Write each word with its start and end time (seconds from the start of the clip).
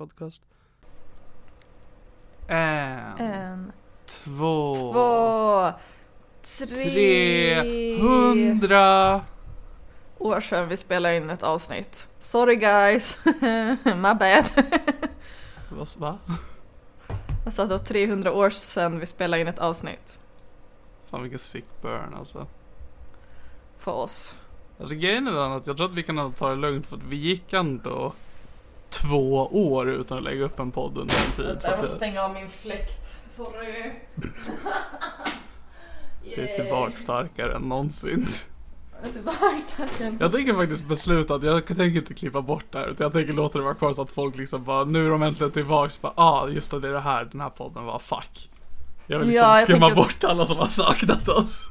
Podcast. 0.00 0.42
En, 2.46 3.18
En, 3.18 3.72
två, 4.06 4.74
två, 4.74 5.72
tre... 6.42 7.60
trehundra. 7.60 9.20
år 10.18 10.40
sedan 10.40 10.68
vi 10.68 10.76
spelade 10.76 11.16
in 11.16 11.30
ett 11.30 11.42
avsnitt. 11.42 12.08
Sorry 12.18 12.56
guys, 12.56 13.18
my 13.84 14.14
bad. 14.14 14.44
Vad- 15.70 15.88
Va? 15.98 16.18
Jag 17.44 17.52
sa 17.52 17.62
att 17.62 17.68
det 17.68 17.74
var 17.74 17.84
300 17.84 18.32
år 18.32 18.50
sedan 18.50 18.98
vi 19.00 19.06
spelade 19.06 19.40
in 19.40 19.48
ett 19.48 19.58
avsnitt. 19.58 20.18
Fan 21.10 21.22
vilken 21.22 21.38
sick 21.38 21.64
burn 21.82 22.14
alltså. 22.14 22.46
För 23.78 23.92
oss. 23.92 24.36
Alltså 24.80 24.94
grejen 24.94 25.26
är 25.26 25.32
den 25.32 25.52
att 25.52 25.66
jag 25.66 25.76
tror 25.76 25.86
att 25.88 25.94
vi 25.94 26.02
kan 26.02 26.32
ta 26.32 26.48
det 26.50 26.56
lugnt 26.56 26.86
för 26.86 26.96
att 26.96 27.02
vi 27.02 27.16
gick 27.16 27.52
ändå 27.52 28.12
två 28.90 29.48
år 29.70 29.90
utan 29.90 30.18
att 30.18 30.24
lägga 30.24 30.44
upp 30.44 30.58
en 30.58 30.70
podd 30.70 30.98
under 30.98 31.14
en 31.26 31.36
tid. 31.36 31.58
Jag 31.62 31.78
måste 31.78 31.96
stänga 31.96 32.22
av 32.22 32.34
min 32.34 32.50
fläkt. 32.50 33.20
Sorry. 33.30 33.92
jag 36.22 36.38
är 36.38 36.56
tillbaka 36.56 36.96
starkare 36.96 37.56
än 37.56 37.62
någonsin. 37.62 38.26
Jag 40.18 40.32
tänker 40.32 40.54
faktiskt 40.54 40.84
besluta 40.84 41.34
att 41.34 41.42
jag 41.42 41.66
tänker 41.66 41.96
inte 41.96 42.14
klippa 42.14 42.42
bort 42.42 42.64
det 42.70 42.78
här 42.78 42.88
utan 42.88 43.04
jag 43.04 43.12
tänker 43.12 43.32
låta 43.32 43.58
det 43.58 43.64
vara 43.64 43.74
kvar 43.74 43.92
så 43.92 44.02
att 44.02 44.12
folk 44.12 44.36
liksom 44.36 44.64
bara 44.64 44.84
nu 44.84 45.06
är 45.06 45.10
de 45.10 45.22
äntligen 45.22 45.50
tillbaks 45.50 46.00
bara 46.00 46.12
ah 46.16 46.48
just 46.48 46.70
det, 46.70 46.80
det 46.80 46.88
är 46.88 46.92
det 46.92 47.00
här 47.00 47.28
den 47.32 47.40
här 47.40 47.50
podden 47.50 47.84
var 47.84 47.98
fuck. 47.98 48.50
Jag 49.06 49.18
vill 49.18 49.28
liksom 49.28 49.46
Ja, 49.46 49.60
skrämma 49.62 49.86
tänker 49.86 50.02
bort 50.02 50.24
alla 50.24 50.46
som 50.46 50.56
har 50.56 50.66
saknat 50.66 51.28
oss. 51.28 51.68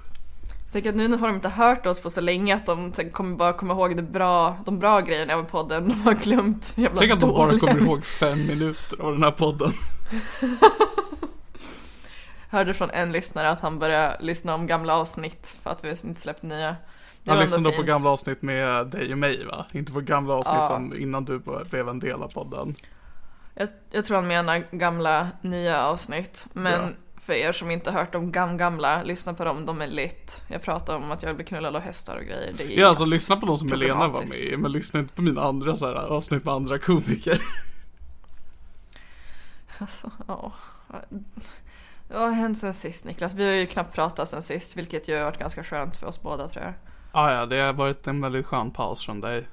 Jag 0.70 0.74
tänker 0.74 0.90
att 0.90 0.96
nu 0.96 1.18
har 1.18 1.28
de 1.28 1.36
inte 1.36 1.50
hört 1.50 1.86
oss 1.86 2.00
på 2.00 2.10
så 2.10 2.22
länge 2.22 2.56
att 2.56 2.66
de 2.66 2.92
kommer 3.12 3.36
bara 3.36 3.54
komma 3.54 3.74
ihåg 3.74 3.96
det 3.96 4.02
bra, 4.04 4.58
de 4.66 4.80
bra 4.80 5.00
grejerna 5.00 5.38
med 5.38 5.48
podden. 5.48 5.90
De 5.90 6.02
har 6.02 6.14
glömt 6.14 6.74
jävla 6.78 7.00
Tänk 7.00 7.12
att 7.12 7.20
de 7.20 7.30
bara 7.30 7.60
kommer 7.60 7.82
ihåg 7.82 8.06
fem 8.06 8.48
minuter 8.48 9.02
av 9.02 9.12
den 9.12 9.24
här 9.24 9.32
podden. 9.32 9.72
Hörde 12.50 12.74
från 12.74 12.90
en 12.90 13.12
lyssnare 13.12 13.50
att 13.50 13.60
han 13.60 13.80
började 13.80 14.18
lyssna 14.20 14.56
om 14.56 14.68
gamla 14.68 14.98
avsnitt 14.98 15.58
för 15.64 15.70
att 15.70 15.84
vi 15.84 15.90
inte 15.90 16.22
släppt 16.22 16.44
nya. 16.44 16.76
Det 17.24 17.32
Han 17.32 17.40
lyssnade 17.40 17.72
på 17.72 17.84
gamla 17.84 18.10
avsnitt 18.10 18.42
med 18.42 18.88
dig 18.88 19.12
och 19.12 19.18
mig 19.18 19.46
va? 19.46 19.66
Inte 19.72 19.92
på 19.92 20.02
gamla 20.02 20.34
avsnitt 20.34 20.56
Ja. 20.58 20.66
som 20.66 20.94
innan 21.00 21.26
du 21.26 21.40
blev 21.70 21.90
en 21.90 22.00
del 22.00 22.24
av 22.24 22.28
podden. 22.28 22.76
Jag, 23.54 23.70
jag 23.92 24.06
tror 24.06 24.18
han 24.18 24.28
menar 24.28 24.64
gamla, 24.72 25.28
nya 25.42 25.86
avsnitt. 25.86 26.46
Men 26.54 26.82
Ja. 26.82 26.90
För 27.20 27.34
er 27.34 27.52
som 27.52 27.72
inte 27.72 27.92
hört 27.92 28.14
de 28.14 28.32
gam 28.32 28.58
gamla, 28.58 29.04
lyssna 29.04 29.34
på 29.34 29.46
dem, 29.46 29.66
de 29.66 29.82
är 29.82 29.88
lit. 29.88 30.44
Jag 30.48 30.62
pratar 30.62 30.96
om 30.96 31.12
att 31.12 31.24
jag 31.24 31.36
blir 31.36 31.46
knullad 31.46 31.76
av 31.76 31.82
hästar 31.82 32.18
och 32.18 32.24
grejer. 32.24 32.54
Det 32.58 32.64
är 32.64 32.80
Ja 32.80 32.88
alltså 32.88 33.06
lyssna 33.06 33.38
på 33.38 33.46
de 33.46 33.58
som 33.58 33.72
Helena 33.72 34.08
var 34.08 34.22
med 34.22 34.38
i 34.38 34.58
men 34.58 34.72
lyssna 34.72 35.00
inte 35.00 35.14
på 35.14 35.22
mina 35.22 35.42
andra 35.42 35.76
så 35.76 35.88
här, 35.88 35.96
avsnitt 35.96 36.46
med 36.46 36.54
andra 36.54 36.80
komiker. 36.80 37.42
Alltså, 39.82 40.12
ja. 40.28 40.52
Vad 42.08 42.22
har 42.22 42.32
hänt 42.32 42.58
sen 42.58 42.74
sist 42.74 43.06
Niklas? 43.06 43.34
Vi 43.34 43.46
har 43.46 43.52
ju 43.52 43.66
knappt 43.66 43.96
pratat 43.96 44.30
sen 44.30 44.42
sist, 44.42 44.78
vilket 44.78 45.08
ju 45.08 45.18
har 45.18 45.24
varit 45.24 45.40
ganska 45.40 45.64
skönt 45.64 45.98
för 45.98 46.08
oss 46.08 46.22
båda 46.22 46.48
tror 46.48 46.66
jag. 46.66 46.74
Ah, 47.12 47.34
ja, 47.34 47.46
det 47.46 47.62
har 47.62 47.74
varit 47.74 48.08
en 48.08 48.22
väldigt 48.22 48.46
skön 48.46 48.72
paus 48.72 49.06
från 49.06 49.22
dig. 49.22 49.48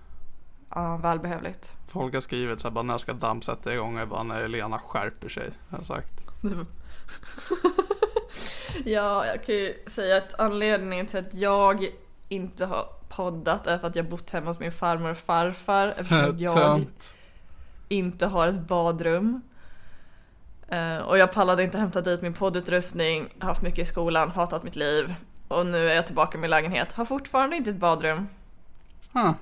Ja, 0.71 0.97
välbehövligt. 0.97 1.73
Folk 1.87 2.15
har 2.15 2.21
skrivit 2.21 2.61
så 2.61 2.69
här, 2.69 2.73
bara 2.73 2.83
när 2.83 2.99
ska 2.99 3.13
Damm 3.13 3.41
sätta 3.41 3.75
igång? 3.75 3.97
Jag 3.97 4.09
bara 4.09 4.23
när 4.23 4.43
Helena 4.43 4.79
skärper 4.79 5.29
sig. 5.29 5.51
Har 5.71 5.79
jag 5.79 5.87
sagt. 5.87 6.27
Ja, 8.85 9.27
jag 9.27 9.45
kan 9.45 9.55
ju 9.55 9.75
säga 9.87 10.17
att 10.17 10.41
anledningen 10.41 11.07
till 11.07 11.19
att 11.19 11.35
jag 11.35 11.87
inte 12.29 12.67
har 12.67 12.89
poddat 13.09 13.67
är 13.67 13.79
för 13.79 13.87
att 13.87 13.97
jag 13.97 14.09
bott 14.09 14.31
hemma 14.31 14.47
hos 14.47 14.59
min 14.59 14.73
farmor 14.73 15.11
och 15.11 15.17
farfar 15.17 15.89
eftersom 15.89 16.39
jag 16.39 16.85
inte 17.89 18.27
har 18.27 18.49
ett 18.49 18.61
badrum. 18.61 19.41
Eh, 20.69 20.99
och 20.99 21.19
jag 21.19 21.33
pallade 21.33 21.63
inte 21.63 21.79
hämta 21.79 22.01
dit 22.01 22.23
min 22.23 22.35
poddutrustning, 22.35 23.35
haft 23.39 23.63
mycket 23.63 23.79
i 23.79 23.85
skolan, 23.85 24.31
hatat 24.31 24.63
mitt 24.63 24.77
liv. 24.77 25.15
Och 25.49 25.67
nu 25.67 25.91
är 25.91 25.95
jag 25.95 26.07
tillbaka 26.07 26.39
i 26.39 26.41
min 26.41 26.51
lägenhet, 26.51 26.93
har 26.93 27.05
fortfarande 27.05 27.57
inte 27.57 27.71
ett 27.71 27.77
badrum. 27.77 28.29
Huh. 29.13 29.33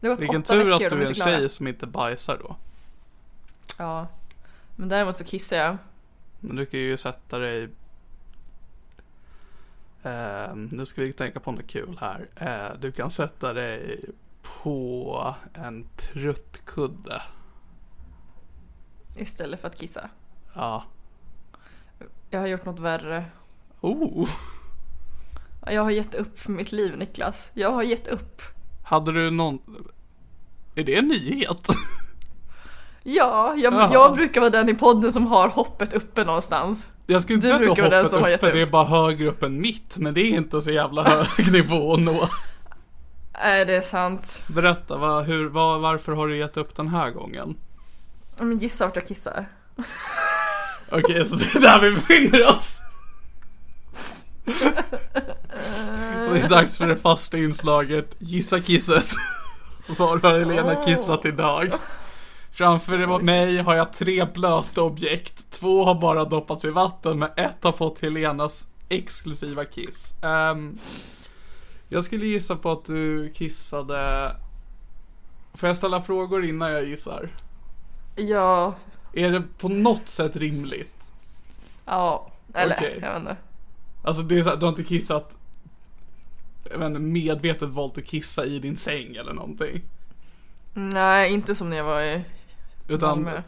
Det 0.00 0.06
har 0.06 0.14
gått 0.14 0.20
Vilken 0.20 0.40
åtta 0.40 0.52
tur 0.52 0.72
att 0.72 0.78
du 0.78 0.84
är 0.84 1.06
en 1.06 1.14
tjej 1.14 1.48
som 1.48 1.66
inte 1.66 1.86
bajsar 1.86 2.38
då. 2.38 2.56
Ja. 3.78 4.06
Men 4.76 4.88
däremot 4.88 5.16
så 5.16 5.24
kissar 5.24 5.56
jag. 5.56 5.76
Men 6.40 6.56
du 6.56 6.66
kan 6.66 6.80
ju 6.80 6.96
sätta 6.96 7.38
dig 7.38 7.68
Eh, 10.02 10.54
nu 10.54 10.84
ska 10.84 11.02
vi 11.02 11.12
tänka 11.12 11.40
på 11.40 11.52
något 11.52 11.66
kul 11.66 11.98
här. 12.00 12.28
Eh, 12.36 12.80
du 12.80 12.92
kan 12.92 13.10
sätta 13.10 13.52
dig 13.52 14.04
på 14.42 15.34
en 15.54 15.86
pruttkudde. 15.96 17.22
Istället 19.16 19.60
för 19.60 19.68
att 19.68 19.76
kissa. 19.76 20.10
Ja. 20.54 20.84
Jag 22.30 22.40
har 22.40 22.46
gjort 22.46 22.64
något 22.64 22.78
värre. 22.78 23.24
Oh. 23.80 24.28
Jag 25.66 25.82
har 25.82 25.90
gett 25.90 26.14
upp 26.14 26.38
för 26.38 26.52
mitt 26.52 26.72
liv 26.72 26.98
Niklas. 26.98 27.50
Jag 27.54 27.72
har 27.72 27.82
gett 27.82 28.08
upp. 28.08 28.42
Hade 28.84 29.12
du 29.12 29.30
någon... 29.30 29.60
Är 30.74 30.84
det 30.84 30.98
en 30.98 31.08
nyhet? 31.08 31.68
Ja, 33.02 33.54
jag, 33.56 33.72
Jaha. 33.74 33.90
jag 33.92 34.14
brukar 34.14 34.40
vara 34.40 34.50
den 34.50 34.68
i 34.68 34.74
podden 34.74 35.12
som 35.12 35.26
har 35.26 35.48
hoppet 35.48 35.92
uppe 35.92 36.24
någonstans. 36.24 36.86
Jag 37.06 37.22
skulle 37.22 37.34
inte 37.34 37.46
Du 37.46 37.58
säga 37.58 37.72
att 37.72 37.78
vara 37.78 37.88
den 37.90 37.98
hoppet 37.98 38.10
som 38.10 38.20
uppe, 38.20 38.30
gett 38.30 38.40
det 38.40 38.50
är 38.50 38.62
upp. 38.62 38.70
bara 38.70 38.84
högre 38.84 39.28
upp 39.28 39.42
än 39.42 39.60
mitt. 39.60 39.96
Men 39.96 40.14
det 40.14 40.20
är 40.20 40.36
inte 40.36 40.62
så 40.62 40.70
jävla 40.70 41.02
hög 41.04 41.52
nivå 41.52 41.94
att 41.94 42.00
nå. 42.00 42.28
Nej, 43.42 43.64
det 43.64 43.76
är 43.76 43.80
sant. 43.80 44.42
Berätta, 44.46 44.96
vad, 44.96 45.24
hur, 45.24 45.48
vad, 45.48 45.80
varför 45.80 46.12
har 46.12 46.28
du 46.28 46.38
gett 46.38 46.56
upp 46.56 46.76
den 46.76 46.88
här 46.88 47.10
gången? 47.10 47.56
Men 48.40 48.58
gissa 48.58 48.86
vart 48.86 48.96
jag 48.96 49.06
kissar. 49.06 49.46
Okej, 50.92 51.24
så 51.24 51.36
det 51.36 51.54
är 51.54 51.60
där 51.60 51.80
vi 51.80 51.90
befinner 51.90 52.46
oss. 52.46 52.80
Det 56.32 56.40
är 56.40 56.48
dags 56.48 56.78
för 56.78 56.86
det 56.88 56.96
fasta 56.96 57.38
inslaget 57.38 58.14
Gissa 58.18 58.60
kisset. 58.60 59.10
Var 59.98 60.18
har 60.18 60.38
Helena 60.38 60.74
kissat 60.84 61.24
idag? 61.24 61.72
Framför 62.60 63.22
mig 63.22 63.58
har 63.58 63.74
jag 63.74 63.92
tre 63.92 64.24
blöta 64.24 64.82
objekt. 64.82 65.50
Två 65.50 65.84
har 65.84 65.94
bara 65.94 66.24
doppats 66.24 66.64
i 66.64 66.70
vatten, 66.70 67.18
men 67.18 67.28
ett 67.36 67.64
har 67.64 67.72
fått 67.72 68.00
Helenas 68.00 68.68
exklusiva 68.88 69.64
kiss. 69.64 70.14
Ehm, 70.22 70.76
jag 71.88 72.04
skulle 72.04 72.26
gissa 72.26 72.56
på 72.56 72.70
att 72.70 72.84
du 72.84 73.32
kissade... 73.32 74.32
Får 75.54 75.68
jag 75.68 75.76
ställa 75.76 76.02
frågor 76.02 76.44
innan 76.44 76.72
jag 76.72 76.84
gissar? 76.84 77.28
Ja, 78.16 78.74
Är 79.14 79.30
det 79.30 79.42
på 79.58 79.68
något 79.68 80.08
sätt 80.08 80.36
rimligt? 80.36 81.12
ja, 81.86 82.32
eller 82.54 82.76
Okej. 82.78 82.98
jag 83.02 83.12
vet 83.12 83.20
inte. 83.20 83.36
Alltså 84.04 84.22
det 84.22 84.38
är 84.38 84.42
så 84.42 84.48
här, 84.48 84.56
du 84.56 84.64
har 84.64 84.70
inte 84.70 84.84
kissat 84.84 85.36
jag 86.70 86.78
vet 86.78 86.86
inte, 86.86 87.00
medvetet 87.00 87.68
valt 87.68 87.98
att 87.98 88.06
kissa 88.06 88.44
i 88.44 88.58
din 88.58 88.76
säng 88.76 89.16
eller 89.16 89.32
någonting. 89.32 89.82
Nej, 90.74 91.32
inte 91.32 91.54
som 91.54 91.70
när 91.70 91.76
jag 91.76 91.84
var 91.84 92.02
i 92.02 92.24
Utan, 92.90 93.22
Malmö. 93.22 93.42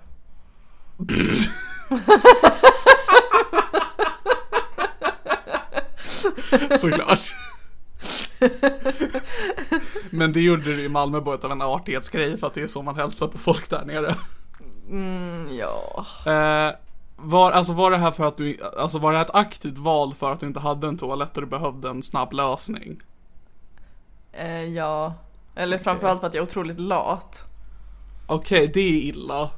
såklart. 6.78 7.34
Men 10.10 10.32
det 10.32 10.40
gjorde 10.40 10.62
du 10.62 10.84
i 10.84 10.88
Malmö 10.88 11.20
bara 11.20 11.38
av 11.42 11.52
en 11.52 11.62
artighetsgrej 11.62 12.38
för 12.38 12.46
att 12.46 12.54
det 12.54 12.62
är 12.62 12.66
så 12.66 12.82
man 12.82 12.96
hälsar 12.96 13.26
på 13.26 13.38
folk 13.38 13.70
där 13.70 13.84
nere. 13.84 14.16
Mm, 14.90 15.48
ja. 15.56 16.06
Eh, 16.26 16.74
var, 17.16 17.52
alltså 17.52 17.72
var 17.72 17.90
det 17.90 17.96
här 17.96 18.10
för 18.10 18.24
att 18.24 18.36
du, 18.36 18.58
alltså 18.78 18.98
var 18.98 19.12
det 19.12 19.18
ett 19.18 19.34
aktivt 19.34 19.78
val 19.78 20.14
för 20.14 20.32
att 20.32 20.40
du 20.40 20.46
inte 20.46 20.60
hade 20.60 20.86
en 20.86 20.98
toalett 20.98 21.36
och 21.36 21.42
du 21.42 21.46
behövde 21.46 21.90
en 21.90 22.02
snabb 22.02 22.32
lösning? 22.32 23.02
Eh, 24.32 24.64
ja. 24.64 25.14
Eller 25.54 25.78
framförallt 25.78 26.20
för 26.20 26.26
att 26.26 26.34
jag 26.34 26.42
är 26.42 26.46
otroligt 26.46 26.80
lat. 26.80 27.51
Okej, 28.34 28.70
det 28.74 28.80
är 28.80 28.98
illa. 28.98 29.50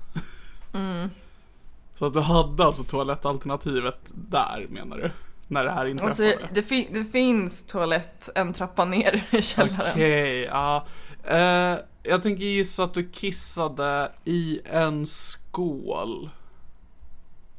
Så 1.98 2.06
att 2.06 2.12
du 2.12 2.20
hade 2.20 2.64
alltså 2.64 2.84
toalettalternativet 2.84 3.98
där 4.14 4.66
menar 4.70 4.96
du? 4.96 5.10
När 5.48 5.64
det 5.64 5.70
här 5.70 5.86
inträffade? 5.86 6.28
Alltså, 6.32 6.46
det, 6.54 6.62
fin- 6.62 6.88
det 6.92 7.04
finns 7.04 7.64
toalett 7.66 8.28
en 8.34 8.52
trappa 8.52 8.84
ner 8.84 9.26
i 9.30 9.42
källaren. 9.42 9.90
Okej, 9.92 10.40
ja. 10.40 10.86
Eh, 11.24 11.78
jag 12.02 12.22
tänker 12.22 12.44
gissa 12.44 12.84
att 12.84 12.94
du 12.94 13.10
kissade 13.10 14.12
i 14.24 14.60
en 14.64 15.06
skål. 15.06 16.30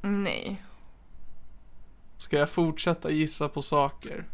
Nej. 0.01 0.63
Ska 2.17 2.37
jag 2.37 2.49
fortsätta 2.49 3.11
gissa 3.11 3.49
på 3.49 3.61
saker? 3.61 4.25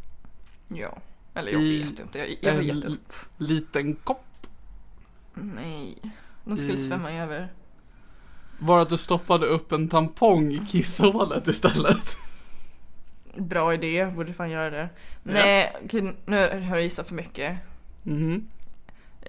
Ja. 0.68 0.98
Eller 1.34 1.52
jag 1.52 1.62
I 1.62 1.84
vet 1.84 2.00
inte, 2.00 2.20
jag, 2.20 2.38
jag 2.42 2.64
gett 2.64 2.86
upp. 2.86 3.14
Liten 3.38 3.96
kopp? 3.96 4.48
Nej. 5.34 5.98
De 6.56 6.58
skulle 6.58 6.74
I- 6.74 6.78
svämma 6.88 7.12
över. 7.12 7.48
Var 8.60 8.80
att 8.80 8.90
du 8.90 8.98
stoppade 8.98 9.46
upp 9.46 9.72
en 9.72 9.90
tampong 9.90 10.52
i 10.52 10.62
kisshålet 10.70 11.48
istället? 11.48 12.16
Bra 13.36 13.74
idé, 13.74 14.06
borde 14.06 14.34
fan 14.34 14.50
göra 14.50 14.70
det. 14.70 14.90
Nej, 15.24 15.74
okej, 15.86 16.16
nu 16.26 16.38
har 16.38 16.76
jag 16.76 16.82
gissat 16.84 17.08
för 17.08 17.16
mycket. 17.16 17.58
Mhm. 18.04 18.48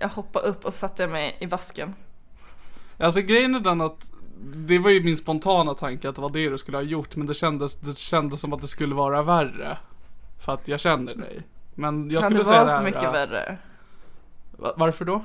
Jag 0.01 0.09
hoppade 0.09 0.47
upp 0.49 0.65
och 0.65 0.75
satte 0.75 1.07
mig 1.07 1.37
i 1.41 1.47
vasken. 1.47 1.95
Alltså 2.99 3.21
grejen 3.21 3.55
är 3.55 3.61
den 3.61 3.81
att 3.81 4.11
det 4.55 4.79
var 4.79 4.91
ju 4.91 5.03
min 5.03 5.17
spontana 5.17 5.75
tanke 5.75 6.09
att 6.09 6.15
det 6.15 6.23
var 6.23 6.31
det 6.31 6.49
du 6.51 6.59
skulle 6.59 6.77
ha 6.77 6.83
gjort 6.83 7.17
men 7.17 7.27
det 7.27 7.35
kändes, 7.35 7.75
det 7.75 7.99
kändes 7.99 8.41
som 8.41 8.53
att 8.53 8.61
det 8.61 8.67
skulle 8.69 8.95
vara 8.95 9.23
värre. 9.23 9.79
För 10.45 10.55
att 10.55 10.69
jag 10.69 10.81
känner 10.81 11.15
dig. 11.15 11.43
Men 11.75 12.11
jag 12.11 12.23
kan 12.23 12.31
skulle 12.31 12.41
det 12.41 12.45
säga 12.45 12.57
vara 12.65 12.65
det 12.65 12.71
så 12.71 12.77
här, 12.77 12.85
mycket 12.85 13.15
värre? 13.15 13.59
va- 14.57 14.75
Varför 14.77 15.05
då? 15.05 15.25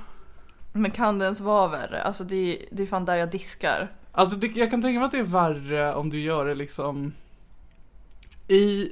Men 0.74 0.92
kan 0.92 1.20
det 1.20 1.26
ens 1.26 1.40
vara 1.40 1.68
värre? 1.68 2.02
Alltså 2.02 2.24
det, 2.24 2.66
det 2.72 2.84
är 2.84 2.88
fan 2.88 3.06
där 3.06 3.16
jag 3.16 3.32
diskar. 3.32 3.92
Alltså 4.12 4.36
det, 4.36 4.48
jag 4.48 4.72
kan 4.72 4.82
tänka 4.82 5.00
mig 5.00 5.06
att 5.06 5.12
det 5.12 5.18
är 5.18 5.24
värre 5.24 5.94
om 5.96 6.10
du 6.10 6.20
gör 6.20 6.46
det 6.46 6.56
liksom 6.56 7.14
i 8.48 8.92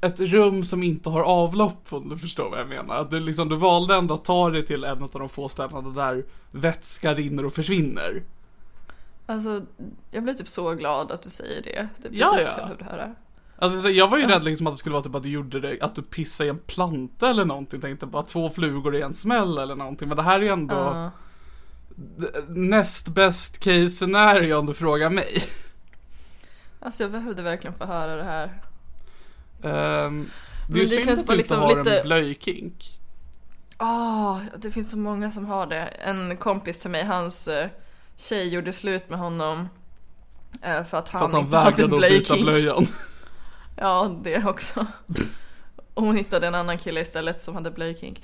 ett 0.00 0.20
rum 0.20 0.64
som 0.64 0.82
inte 0.82 1.10
har 1.10 1.20
avlopp 1.22 1.92
om 1.92 2.08
du 2.08 2.18
förstår 2.18 2.50
vad 2.50 2.60
jag 2.60 2.68
menar. 2.68 2.96
Att 2.96 3.10
du 3.10 3.20
liksom, 3.20 3.48
du 3.48 3.56
valde 3.56 3.94
ändå 3.94 4.14
att 4.14 4.24
ta 4.24 4.50
dig 4.50 4.66
till 4.66 4.84
en 4.84 5.02
av 5.02 5.10
de 5.12 5.28
få 5.28 5.48
ställena 5.48 5.80
där 5.80 6.24
vätska 6.50 7.14
rinner 7.14 7.44
och 7.44 7.54
försvinner. 7.54 8.22
Alltså, 9.26 9.62
jag 10.10 10.22
blir 10.22 10.34
typ 10.34 10.48
så 10.48 10.74
glad 10.74 11.12
att 11.12 11.22
du 11.22 11.30
säger 11.30 11.62
det. 11.62 11.88
Det 11.98 12.08
är 12.08 12.10
precis 12.10 12.20
Ja, 12.20 12.40
ja. 12.40 12.48
jag 12.48 12.56
behövde 12.56 12.84
höra. 12.84 13.14
Alltså 13.62 13.80
så 13.80 13.90
jag 13.90 14.08
var 14.08 14.18
ju 14.18 14.26
rädd 14.26 14.44
liksom 14.44 14.66
att 14.66 14.72
det 14.72 14.78
skulle 14.78 14.92
vara 14.92 15.02
typ 15.04 15.14
att 15.14 15.22
du 15.22 15.28
gjorde 15.28 15.60
det, 15.60 15.78
att 15.80 15.94
du 15.94 16.02
pissade 16.02 16.46
i 16.46 16.50
en 16.50 16.58
planta 16.58 17.30
eller 17.30 17.44
någonting. 17.44 17.80
Tänkte 17.80 18.06
bara 18.06 18.22
två 18.22 18.50
flugor 18.50 18.96
i 18.96 19.02
en 19.02 19.14
smäll 19.14 19.58
eller 19.58 19.74
någonting. 19.74 20.08
Men 20.08 20.16
det 20.16 20.22
här 20.22 20.40
är 20.42 20.52
ändå 20.52 20.74
Ja. 20.74 21.10
d- 21.96 22.26
näst 22.48 23.08
best 23.08 23.58
case 23.58 23.88
scenario 23.88 24.54
om 24.54 24.66
du 24.66 24.74
frågar 24.74 25.10
mig. 25.10 25.42
Alltså 26.80 27.02
jag 27.02 27.12
behövde 27.12 27.42
verkligen 27.42 27.74
få 27.78 27.84
höra 27.84 28.16
det 28.16 28.24
här. 28.24 28.62
Um, 30.06 30.30
det 30.68 30.78
är 30.78 30.80
ju 30.80 30.86
synd 30.86 31.18
att 31.20 31.26
du 31.26 31.36
liksom 31.36 31.56
inte 31.62 31.66
har 31.74 31.76
lite- 31.84 31.98
en 32.00 32.06
blöjkink. 32.06 32.98
Ah, 33.76 34.38
det 34.58 34.70
finns 34.70 34.90
så 34.90 34.98
många 34.98 35.30
som 35.30 35.46
har 35.46 35.66
det. 35.66 35.82
En 35.82 36.36
kompis 36.36 36.78
till 36.80 36.90
mig, 36.90 37.04
hans 37.04 37.48
eh, 37.48 37.68
tjej 38.16 38.48
gjorde 38.48 38.72
slut 38.72 39.10
med 39.10 39.18
honom. 39.18 39.68
eh, 40.62 40.84
för 40.84 40.98
att 40.98 41.08
han, 41.08 41.20
För 41.20 41.26
att 41.26 41.32
han 41.32 41.42
inte 41.42 41.56
hade 41.56 41.88
byta 41.88 42.36
blöjkink. 42.36 42.88
Ja, 43.82 44.10
det 44.22 44.44
också. 44.44 44.86
Och 45.94 46.02
hon 46.02 46.16
hittade 46.16 46.46
en 46.46 46.54
annan 46.54 46.78
kille 46.78 47.00
istället 47.00 47.40
som 47.40 47.54
hade 47.54 47.70
blöjkink. 47.70 48.22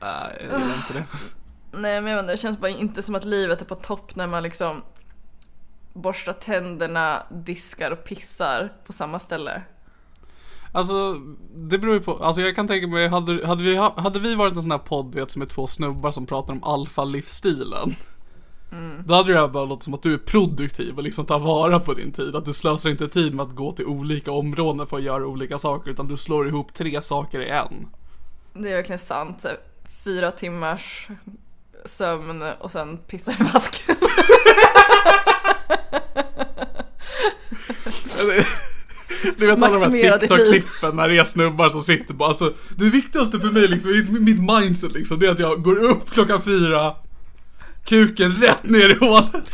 Nej, 0.00 0.36
jag 0.50 0.60
gillar 0.60 0.76
inte 0.76 0.92
det. 0.92 1.04
Nej 1.78 2.00
men 2.00 2.10
jag 2.12 2.16
vet 2.16 2.22
inte, 2.22 2.32
det 2.32 2.36
känns 2.38 2.58
bara 2.58 2.70
inte 2.70 3.02
som 3.02 3.14
att 3.14 3.24
livet 3.24 3.60
är 3.60 3.64
på 3.64 3.74
topp 3.74 4.16
när 4.16 4.26
man 4.26 4.42
liksom 4.42 4.82
borstar 5.92 6.32
tänderna, 6.32 7.22
diskar 7.30 7.90
och 7.90 8.04
pissar 8.04 8.72
på 8.86 8.92
samma 8.92 9.18
ställe. 9.18 9.62
Alltså, 10.72 11.14
det 11.54 11.78
beror 11.78 11.94
ju 11.94 12.00
på. 12.00 12.16
Alltså 12.24 12.40
jag 12.40 12.56
kan 12.56 12.68
tänka 12.68 12.86
mig, 12.86 13.08
hade, 13.08 13.46
hade, 13.46 13.62
vi, 13.62 13.76
ha- 13.76 14.00
hade 14.00 14.18
vi 14.20 14.34
varit 14.34 14.54
en 14.56 14.62
sån 14.62 14.70
här 14.70 14.78
podd 14.78 15.14
vet, 15.14 15.30
som 15.30 15.42
är 15.42 15.46
två 15.46 15.66
snubbar 15.66 16.10
som 16.10 16.26
pratar 16.26 16.52
om 16.52 16.64
alfa-livsstilen. 16.64 17.94
Då 19.04 19.14
hade 19.14 19.32
det 19.32 19.48
bara 19.48 19.64
låtit 19.64 19.84
som 19.84 19.94
att 19.94 20.02
du 20.02 20.14
är 20.14 20.18
produktiv 20.18 20.96
och 20.96 21.02
liksom 21.02 21.26
tar 21.26 21.38
vara 21.38 21.80
på 21.80 21.94
din 21.94 22.12
tid. 22.12 22.36
Att 22.36 22.44
du 22.44 22.52
slösar 22.52 22.90
inte 22.90 23.08
tid 23.08 23.34
med 23.34 23.42
att 23.42 23.54
gå 23.54 23.72
till 23.72 23.86
olika 23.86 24.32
områden 24.32 24.86
för 24.86 24.96
att 24.96 25.02
göra 25.02 25.26
olika 25.26 25.58
saker. 25.58 25.90
Utan 25.90 26.08
du 26.08 26.16
slår 26.16 26.48
ihop 26.48 26.74
tre 26.74 27.02
saker 27.02 27.40
i 27.40 27.48
en. 27.48 27.86
Det 28.54 28.70
är 28.70 28.76
verkligen 28.76 28.98
sant. 28.98 29.46
Fyra 30.04 30.30
timmars 30.30 31.08
sömn 31.84 32.42
och 32.58 32.70
sen 32.70 32.98
pissa 32.98 33.32
i 33.32 33.36
vasken. 33.52 33.96
Du 39.36 39.46
vet 39.46 39.62
alla 39.62 39.88
de 39.88 40.02
här. 40.02 40.18
TikTok-klippen 40.18 40.96
när 40.96 41.08
det 41.08 41.18
är 41.18 41.24
snubbar 41.24 41.68
som 41.68 41.82
sitter 41.82 42.14
på, 42.14 42.24
alltså 42.24 42.52
det 42.76 42.84
viktigaste 42.84 43.40
för 43.40 43.50
mig 43.50 43.68
liksom, 43.68 43.90
i 43.90 44.02
mitt 44.02 44.40
mindset 44.40 44.92
liksom, 44.92 45.18
det 45.18 45.26
är 45.26 45.30
att 45.30 45.38
jag 45.38 45.62
går 45.62 45.82
upp 45.82 46.10
klockan 46.10 46.42
fyra, 46.42 46.94
kuken 47.84 48.32
rätt 48.32 48.64
ner 48.64 48.88
i 48.88 48.98
hålet. 48.98 49.50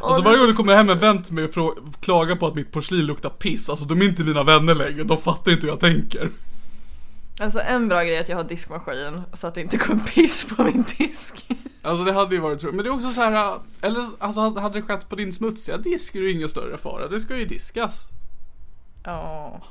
Och 0.00 0.16
så 0.16 0.22
varje 0.22 0.38
gång 0.38 0.46
det 0.46 0.52
kommer 0.52 0.74
hem 0.74 0.90
en 0.90 0.98
vän 0.98 1.22
till 1.22 1.34
mig 1.34 1.44
och 1.44 1.78
klagar 2.00 2.36
på 2.36 2.46
att 2.46 2.54
mitt 2.54 2.72
porslin 2.72 3.06
luktar 3.06 3.30
piss, 3.30 3.70
alltså 3.70 3.84
de 3.84 4.00
är 4.02 4.04
inte 4.04 4.22
mina 4.22 4.42
vänner 4.42 4.74
längre, 4.74 5.04
de 5.04 5.18
fattar 5.18 5.52
inte 5.52 5.62
hur 5.62 5.68
jag 5.68 5.80
tänker. 5.80 6.30
Alltså 7.40 7.60
en 7.60 7.88
bra 7.88 8.02
grej 8.02 8.16
är 8.16 8.20
att 8.20 8.28
jag 8.28 8.36
har 8.36 8.44
diskmaskin 8.44 9.22
så 9.32 9.46
att 9.46 9.54
det 9.54 9.60
inte 9.60 9.78
kommer 9.78 10.00
piss 10.00 10.44
på 10.56 10.62
min 10.62 10.84
disk. 10.98 11.46
Alltså 11.82 12.04
det 12.04 12.12
hade 12.12 12.34
ju 12.34 12.40
varit 12.40 12.60
tråkigt, 12.60 12.76
men 12.76 12.84
det 12.84 12.90
är 12.90 12.94
också 12.94 13.10
så 13.10 13.20
här, 13.20 13.58
eller 13.82 14.06
alltså 14.18 14.40
hade 14.40 14.78
det 14.78 14.82
skett 14.82 15.08
på 15.08 15.16
din 15.16 15.32
smutsiga 15.32 15.78
disk 15.78 16.14
är 16.14 16.20
det 16.20 16.26
ju 16.26 16.32
ingen 16.32 16.48
större 16.48 16.78
fara, 16.78 17.08
det 17.08 17.20
ska 17.20 17.36
ju 17.36 17.44
diskas. 17.44 18.08
Ja. 19.04 19.62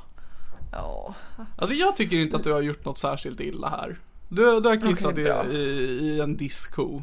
Ja. 0.72 1.14
Alltså 1.56 1.76
jag 1.76 1.96
tycker 1.96 2.16
inte 2.16 2.36
att 2.36 2.44
du 2.44 2.52
har 2.52 2.60
gjort 2.60 2.84
något 2.84 2.98
särskilt 2.98 3.40
illa 3.40 3.68
här. 3.68 3.98
Du, 4.28 4.60
du 4.60 4.68
har 4.68 4.76
kissat 4.76 5.12
Okej, 5.12 5.46
i, 5.50 5.56
i, 5.56 6.20
en 6.20 6.36
diskho. 6.36 7.02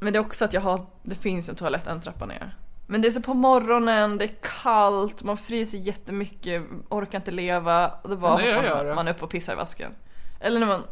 Men 0.00 0.12
det 0.12 0.18
är 0.18 0.20
också 0.20 0.44
att 0.44 0.52
jag 0.52 0.60
har, 0.60 0.86
det 1.02 1.14
finns 1.14 1.48
en 1.48 1.54
toalett 1.54 1.86
en 1.86 2.00
trappa 2.00 2.26
ner. 2.26 2.56
Men 2.86 3.02
det 3.02 3.08
är 3.08 3.12
så 3.12 3.22
på 3.22 3.34
morgonen, 3.34 4.18
det 4.18 4.24
är 4.24 4.34
kallt, 4.62 5.22
man 5.22 5.36
fryser 5.36 5.78
jättemycket, 5.78 6.62
orkar 6.88 7.18
inte 7.18 7.30
leva. 7.30 7.88
Och 7.88 8.10
då 8.10 8.16
bara 8.16 8.36
Nej, 8.36 8.48
gör 8.48 8.84
det. 8.84 8.84
man, 8.84 8.94
man 8.94 9.08
upp 9.08 9.22
och 9.22 9.30
pissar 9.30 9.52
i 9.52 9.56
vasken. 9.56 9.92
Eller 10.40 10.60
när 10.60 10.66
man, 10.66 10.82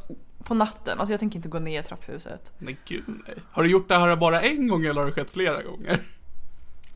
på 0.45 0.55
natten, 0.55 0.99
alltså 0.99 1.13
jag 1.13 1.21
tänker 1.21 1.37
inte 1.37 1.49
gå 1.49 1.59
ner 1.59 1.81
i 1.81 1.83
trapphuset. 1.83 2.53
Men 2.59 2.77
gud 2.85 3.05
nej. 3.07 3.37
Har 3.51 3.63
du 3.63 3.71
gjort 3.71 3.89
det 3.89 3.99
här 3.99 4.17
bara 4.17 4.43
en 4.43 4.69
gång 4.69 4.85
eller 4.85 5.01
har 5.01 5.07
det 5.07 5.13
skett 5.13 5.31
flera 5.31 5.63
gånger? 5.63 6.03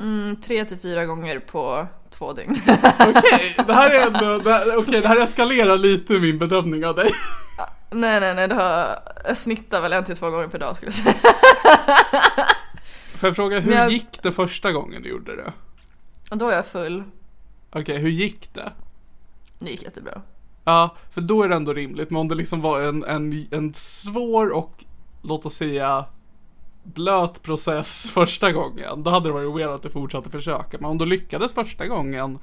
Mm, 0.00 0.36
tre 0.36 0.64
till 0.64 0.78
fyra 0.78 1.04
gånger 1.04 1.38
på 1.38 1.86
två 2.10 2.32
dygn. 2.32 2.56
Okej, 2.98 3.56
det 3.66 3.72
här 3.72 3.90
är 3.90 4.06
ändå, 4.06 4.38
det 4.38 4.52
här, 4.52 5.00
det 5.02 5.08
här 5.08 5.20
eskalerar 5.20 5.78
lite 5.78 6.12
min 6.12 6.38
bedömning 6.38 6.86
av 6.86 6.94
dig. 6.94 7.10
nej, 7.90 8.20
nej, 8.20 8.34
nej, 8.34 8.48
det 8.48 8.54
har, 8.54 8.98
jag 9.28 9.36
snittar 9.36 9.80
väl 9.80 9.92
en 9.92 10.04
till 10.04 10.16
två 10.16 10.30
gånger 10.30 10.48
per 10.48 10.58
dag 10.58 10.76
skulle 10.76 10.92
jag 11.04 11.14
säga. 11.14 11.32
Får 13.20 13.28
jag 13.28 13.36
fråga, 13.36 13.60
hur 13.60 13.72
jag- 13.72 13.90
gick 13.92 14.22
det 14.22 14.32
första 14.32 14.72
gången 14.72 15.02
du 15.02 15.08
gjorde 15.08 15.36
det? 15.36 15.52
Och 16.30 16.38
då 16.38 16.48
är 16.48 16.56
jag 16.56 16.66
full. 16.66 17.02
Okej, 17.72 17.98
hur 17.98 18.10
gick 18.10 18.54
det? 18.54 18.72
Det 19.58 19.70
gick 19.70 19.82
jättebra. 19.82 20.22
Ja, 20.64 20.96
för 21.14 21.20
då 21.20 21.42
är 21.42 21.48
det 21.48 21.54
ändå 21.56 21.72
rimligt. 21.72 22.10
Men 22.10 22.20
om 22.20 22.28
det 22.28 22.34
liksom 22.34 22.60
var 22.60 22.80
en, 22.80 23.04
en, 23.04 23.46
en 23.50 23.74
svår 23.74 24.50
och, 24.50 24.84
låt 25.22 25.46
oss 25.46 25.54
säga, 25.54 26.04
blöt 26.94 27.42
process 27.42 28.10
första 28.14 28.52
gången, 28.52 29.02
då 29.02 29.10
hade 29.10 29.28
det 29.28 29.32
varit 29.32 29.56
weird 29.56 29.70
att 29.70 29.82
du 29.82 29.90
fortsatte 29.90 30.30
försöka. 30.30 30.76
Men 30.80 30.84
om 30.90 30.98
du 30.98 31.06
lyckades 31.06 31.52
första 31.52 31.86
gången, 31.86 32.38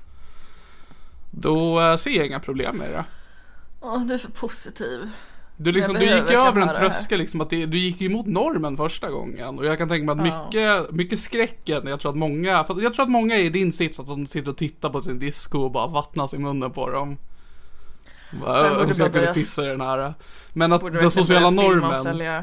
då 1.31 1.81
eh, 1.81 1.95
ser 1.95 2.11
jag 2.11 2.25
inga 2.25 2.39
problem 2.39 2.75
med 2.77 2.91
det. 2.91 3.05
Åh, 3.81 4.05
du 4.05 4.13
är 4.13 4.17
för 4.17 4.31
positiv. 4.31 5.09
Du, 5.57 5.71
liksom, 5.71 5.93
du 5.93 6.05
gick 6.05 6.31
ju 6.31 6.37
över 6.37 6.61
en 6.61 6.69
tröskel 6.73 7.19
liksom, 7.19 7.41
att 7.41 7.49
det, 7.49 7.65
du 7.65 7.77
gick 7.77 8.01
ju 8.01 8.07
emot 8.07 8.25
normen 8.25 8.77
första 8.77 9.09
gången. 9.09 9.59
Och 9.59 9.65
jag 9.65 9.77
kan 9.77 9.89
tänka 9.89 10.15
mig 10.15 10.29
att 10.31 10.33
Ja. 10.33 10.45
mycket, 10.45 10.91
mycket 10.91 11.19
skräcken, 11.19 11.87
jag 11.87 11.99
tror 11.99 12.11
att 12.11 12.17
många, 12.17 12.63
för 12.63 12.81
jag 12.81 12.93
tror 12.93 13.03
att 13.05 13.11
många 13.11 13.35
är 13.35 13.43
i 13.43 13.49
din 13.49 13.71
sits 13.71 13.99
att 13.99 14.07
de 14.07 14.27
sitter 14.27 14.49
och 14.51 14.57
tittar 14.57 14.89
på 14.89 15.01
sin 15.01 15.19
disco 15.19 15.59
och 15.59 15.71
bara 15.71 15.87
vattnas 15.87 16.33
i 16.33 16.37
munnen 16.37 16.71
på 16.71 16.89
dem. 16.89 17.17
Bara, 18.41 18.63
Jag 18.63 18.71
"Åh, 18.71 18.77
borde 18.79 18.93
så 18.93 19.01
jag 19.01 19.11
kunde 19.13 19.33
pissa 19.33 19.63
i 19.63 19.67
den 19.67 19.81
här. 19.81 20.13
Men 20.53 20.73
att 20.73 20.81
den 20.81 21.11
sociala 21.11 21.49
normen. 21.49 22.33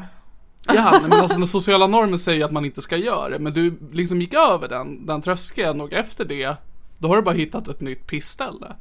Ja, 0.67 0.99
men 1.01 1.13
alltså 1.13 1.37
den 1.37 1.47
sociala 1.47 1.87
normen 1.87 2.19
säger 2.19 2.45
att 2.45 2.51
man 2.51 2.65
inte 2.65 2.81
ska 2.81 2.97
göra 2.97 3.29
det. 3.29 3.39
Men 3.39 3.53
du 3.53 3.79
liksom 3.91 4.21
gick 4.21 4.33
över 4.33 4.67
den, 4.67 5.05
den 5.05 5.21
tröskeln 5.21 5.81
och 5.81 5.93
efter 5.93 6.25
det, 6.25 6.55
då 6.97 7.07
har 7.07 7.15
du 7.15 7.21
bara 7.21 7.35
hittat 7.35 7.67
ett 7.67 7.81
nytt 7.81 8.07
pissställe. 8.07 8.75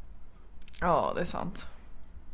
Ja, 0.81 1.13
det 1.15 1.21
är 1.21 1.25
sant. 1.25 1.67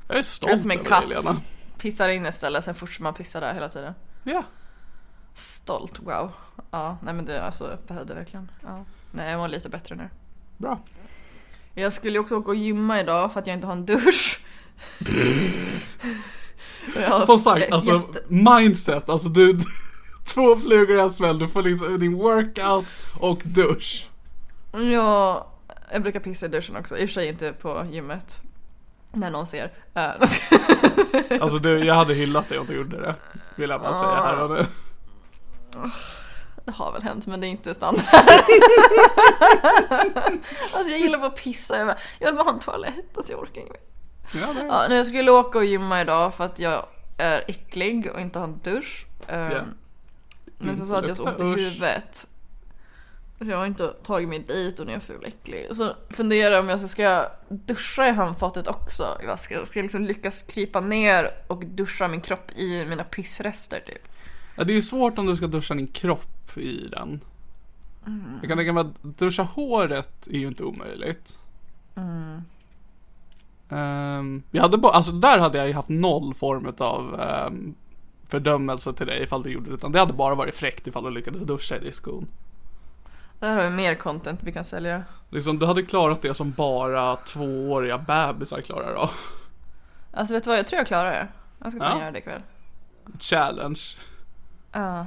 Jag 0.08 0.10
är 0.10 0.14
Jag 0.14 0.18
är 0.18 0.22
stolt 0.22 0.60
som 0.62 0.70
en 0.70 0.78
över 0.78 0.88
katt. 0.90 1.08
dig, 1.08 1.16
Lena. 1.24 1.40
Pissar 1.78 2.08
in 2.08 2.26
istället, 2.26 2.64
sen 2.64 2.74
fortsätter 2.74 3.02
man 3.02 3.14
pissa 3.14 3.40
där 3.40 3.54
hela 3.54 3.68
tiden. 3.68 3.92
Ja. 4.24 4.42
Stolt, 5.34 5.98
wow. 6.00 6.32
Ja, 6.70 6.98
nej 7.02 7.14
men 7.14 7.24
det 7.24 7.42
alltså, 7.44 7.70
jag 7.70 7.78
behövde 7.86 8.14
verkligen. 8.14 8.50
Ja. 8.62 8.84
Nej, 9.12 9.30
jag 9.30 9.38
mår 9.38 9.48
lite 9.48 9.68
bättre 9.68 9.94
nu. 9.94 10.08
Bra. 10.56 10.80
Jag 11.74 11.92
skulle 11.92 12.18
också 12.18 12.36
åka 12.36 12.48
och 12.48 12.56
gymma 12.56 13.00
idag 13.00 13.32
för 13.32 13.40
att 13.40 13.46
jag 13.46 13.54
inte 13.54 13.66
har 13.66 13.74
en 13.74 13.86
dusch. 13.86 14.40
Som 17.26 17.38
sagt, 17.38 17.72
alltså 17.72 17.90
jätte- 17.90 18.22
mindset, 18.28 19.08
alltså 19.08 19.28
du, 19.28 19.58
två 20.26 20.56
flugor 20.56 20.96
i 20.96 21.00
en 21.00 21.10
smäll, 21.10 21.38
du 21.38 21.48
får 21.48 21.62
liksom 21.62 21.98
din 22.00 22.14
workout 22.14 22.84
och 23.20 23.40
dusch. 23.44 24.08
Ja, 24.72 25.48
jag 25.92 26.02
brukar 26.02 26.20
pissa 26.20 26.46
i 26.46 26.48
duschen 26.48 26.76
också. 26.76 26.98
I 26.98 27.04
och 27.04 27.08
för 27.08 27.14
sig 27.14 27.28
inte 27.28 27.52
på 27.52 27.86
gymmet. 27.90 28.38
När 29.12 29.30
någon 29.30 29.46
ser. 29.46 29.72
Eh, 29.94 30.10
Alltså 31.40 31.58
du, 31.58 31.78
jag 31.84 31.94
hade 31.94 32.14
hyllat 32.14 32.48
dig 32.48 32.58
om 32.58 32.66
du 32.66 32.74
gjorde 32.74 33.00
det. 33.00 33.14
Vill 33.56 33.70
jag 33.70 33.80
bara 33.80 33.94
säga 33.94 34.14
här 34.14 34.42
och 34.42 34.50
nu. 34.50 34.66
det 36.64 36.72
har 36.72 36.92
väl 36.92 37.02
hänt 37.02 37.26
men 37.26 37.40
det 37.40 37.46
är 37.46 37.48
inte 37.48 37.74
standard. 37.74 38.04
alltså 40.72 40.90
jag 40.90 40.98
gillar 41.00 41.18
bara 41.18 41.26
att 41.26 41.36
pissa. 41.36 41.78
Jag, 41.78 41.86
bara, 41.86 41.96
jag 42.18 42.26
vill 42.26 42.34
bara 42.36 42.44
ha 42.44 42.52
en 42.52 42.58
toalett. 42.60 43.16
Alltså 43.16 43.32
jag 43.32 43.40
orkar 43.42 43.60
inte. 43.60 43.74
Ja, 44.34 44.52
det 44.52 44.66
Ja, 44.66 44.86
när 44.88 44.96
jag 44.96 45.06
skulle 45.06 45.30
åka 45.30 45.58
och 45.58 45.64
gymma 45.64 46.00
idag 46.00 46.34
för 46.34 46.44
att 46.44 46.58
jag 46.58 46.86
är 47.16 47.44
äcklig 47.48 48.10
och 48.14 48.20
inte 48.20 48.38
har 48.38 48.46
en 48.46 48.60
dusch. 48.62 49.06
Ehm, 49.28 49.52
Ja. 49.52 49.62
Men 50.58 50.70
Inte 50.70 50.86
sa 50.86 50.98
att 50.98 51.08
jag 51.08 51.16
så 51.16 51.28
ont 51.28 51.40
i 51.40 51.42
huvudet. 51.42 52.26
Så 53.38 53.44
jag 53.50 53.58
har 53.58 53.66
inte 53.66 53.88
tagit 53.88 54.28
mig 54.28 54.38
dit 54.38 54.80
och 54.80 54.86
nu 54.86 54.92
är 54.92 54.96
jag 54.96 55.02
ful 55.02 55.20
och 55.20 55.26
äcklig. 55.26 55.66
Så 55.72 55.92
funderar 56.10 56.54
jag 56.54 56.60
om 56.60 56.68
jag 56.68 56.90
ska 56.90 57.02
jag 57.02 57.26
duscha 57.48 58.08
i 58.08 58.10
handfatet 58.10 58.68
också 58.68 59.18
i 59.22 59.26
vasken. 59.26 59.66
Ska 59.66 59.78
jag 59.78 59.84
liksom 59.84 60.04
lyckas 60.04 60.42
krypa 60.42 60.80
ner 60.80 61.30
och 61.46 61.66
duscha 61.66 62.08
min 62.08 62.20
kropp 62.20 62.50
i 62.56 62.84
mina 62.84 63.04
pissrester 63.04 63.80
typ. 63.86 64.08
Ja, 64.56 64.64
det 64.64 64.72
är 64.72 64.74
ju 64.74 64.82
svårt 64.82 65.18
om 65.18 65.26
du 65.26 65.36
ska 65.36 65.46
duscha 65.46 65.74
din 65.74 65.86
kropp 65.86 66.56
i 66.56 66.88
den. 66.88 67.20
Mm. 68.06 68.38
Jag 68.40 68.48
kan 68.48 68.58
tänka 68.58 68.72
mig 68.72 68.80
att 68.80 69.02
duscha 69.02 69.42
håret 69.42 70.26
är 70.26 70.38
ju 70.38 70.46
inte 70.46 70.64
omöjligt. 70.64 71.38
Mm. 71.94 72.42
Ehm, 73.70 74.42
jag 74.50 74.62
hade 74.62 74.78
bara, 74.78 74.92
alltså 74.92 75.12
där 75.12 75.38
hade 75.38 75.58
jag 75.58 75.66
ju 75.66 75.72
haft 75.74 75.88
noll 75.88 76.34
form 76.34 76.72
av 76.78 77.20
um, 77.48 77.74
fördömelse 78.28 78.92
till 78.92 79.06
dig 79.06 79.22
ifall 79.22 79.42
du 79.42 79.50
gjorde 79.50 79.68
det. 79.70 79.74
Utan 79.74 79.92
det 79.92 79.98
hade 79.98 80.12
bara 80.12 80.34
varit 80.34 80.54
fräckt 80.56 80.86
ifall 80.86 81.04
du 81.04 81.10
lyckades 81.10 81.42
duscha 81.42 81.76
i 81.76 81.78
diskon. 81.80 82.28
Där 83.40 83.56
har 83.56 83.62
vi 83.62 83.70
mer 83.70 83.94
content 83.94 84.40
vi 84.42 84.52
kan 84.52 84.64
sälja. 84.64 85.04
Liksom, 85.30 85.58
du 85.58 85.66
hade 85.66 85.82
klarat 85.82 86.22
det 86.22 86.34
som 86.34 86.50
bara 86.52 87.16
tvååriga 87.16 87.98
bebisar 87.98 88.60
klarar 88.60 88.94
av. 88.94 89.10
Alltså 90.12 90.34
vet 90.34 90.44
du 90.44 90.50
vad, 90.50 90.58
jag 90.58 90.66
tror 90.66 90.78
jag 90.78 90.86
klarar 90.86 91.10
det. 91.10 91.28
Jag 91.62 91.72
ska 91.72 91.80
fan 91.80 91.92
Ja. 91.96 92.00
göra 92.02 92.10
det 92.10 92.18
ikväll. 92.18 92.42
Challenge. 93.20 93.80
Ja. 94.72 95.06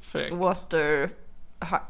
Fräckt. 0.00 0.34
Water 0.34 1.10
ha- 1.60 1.82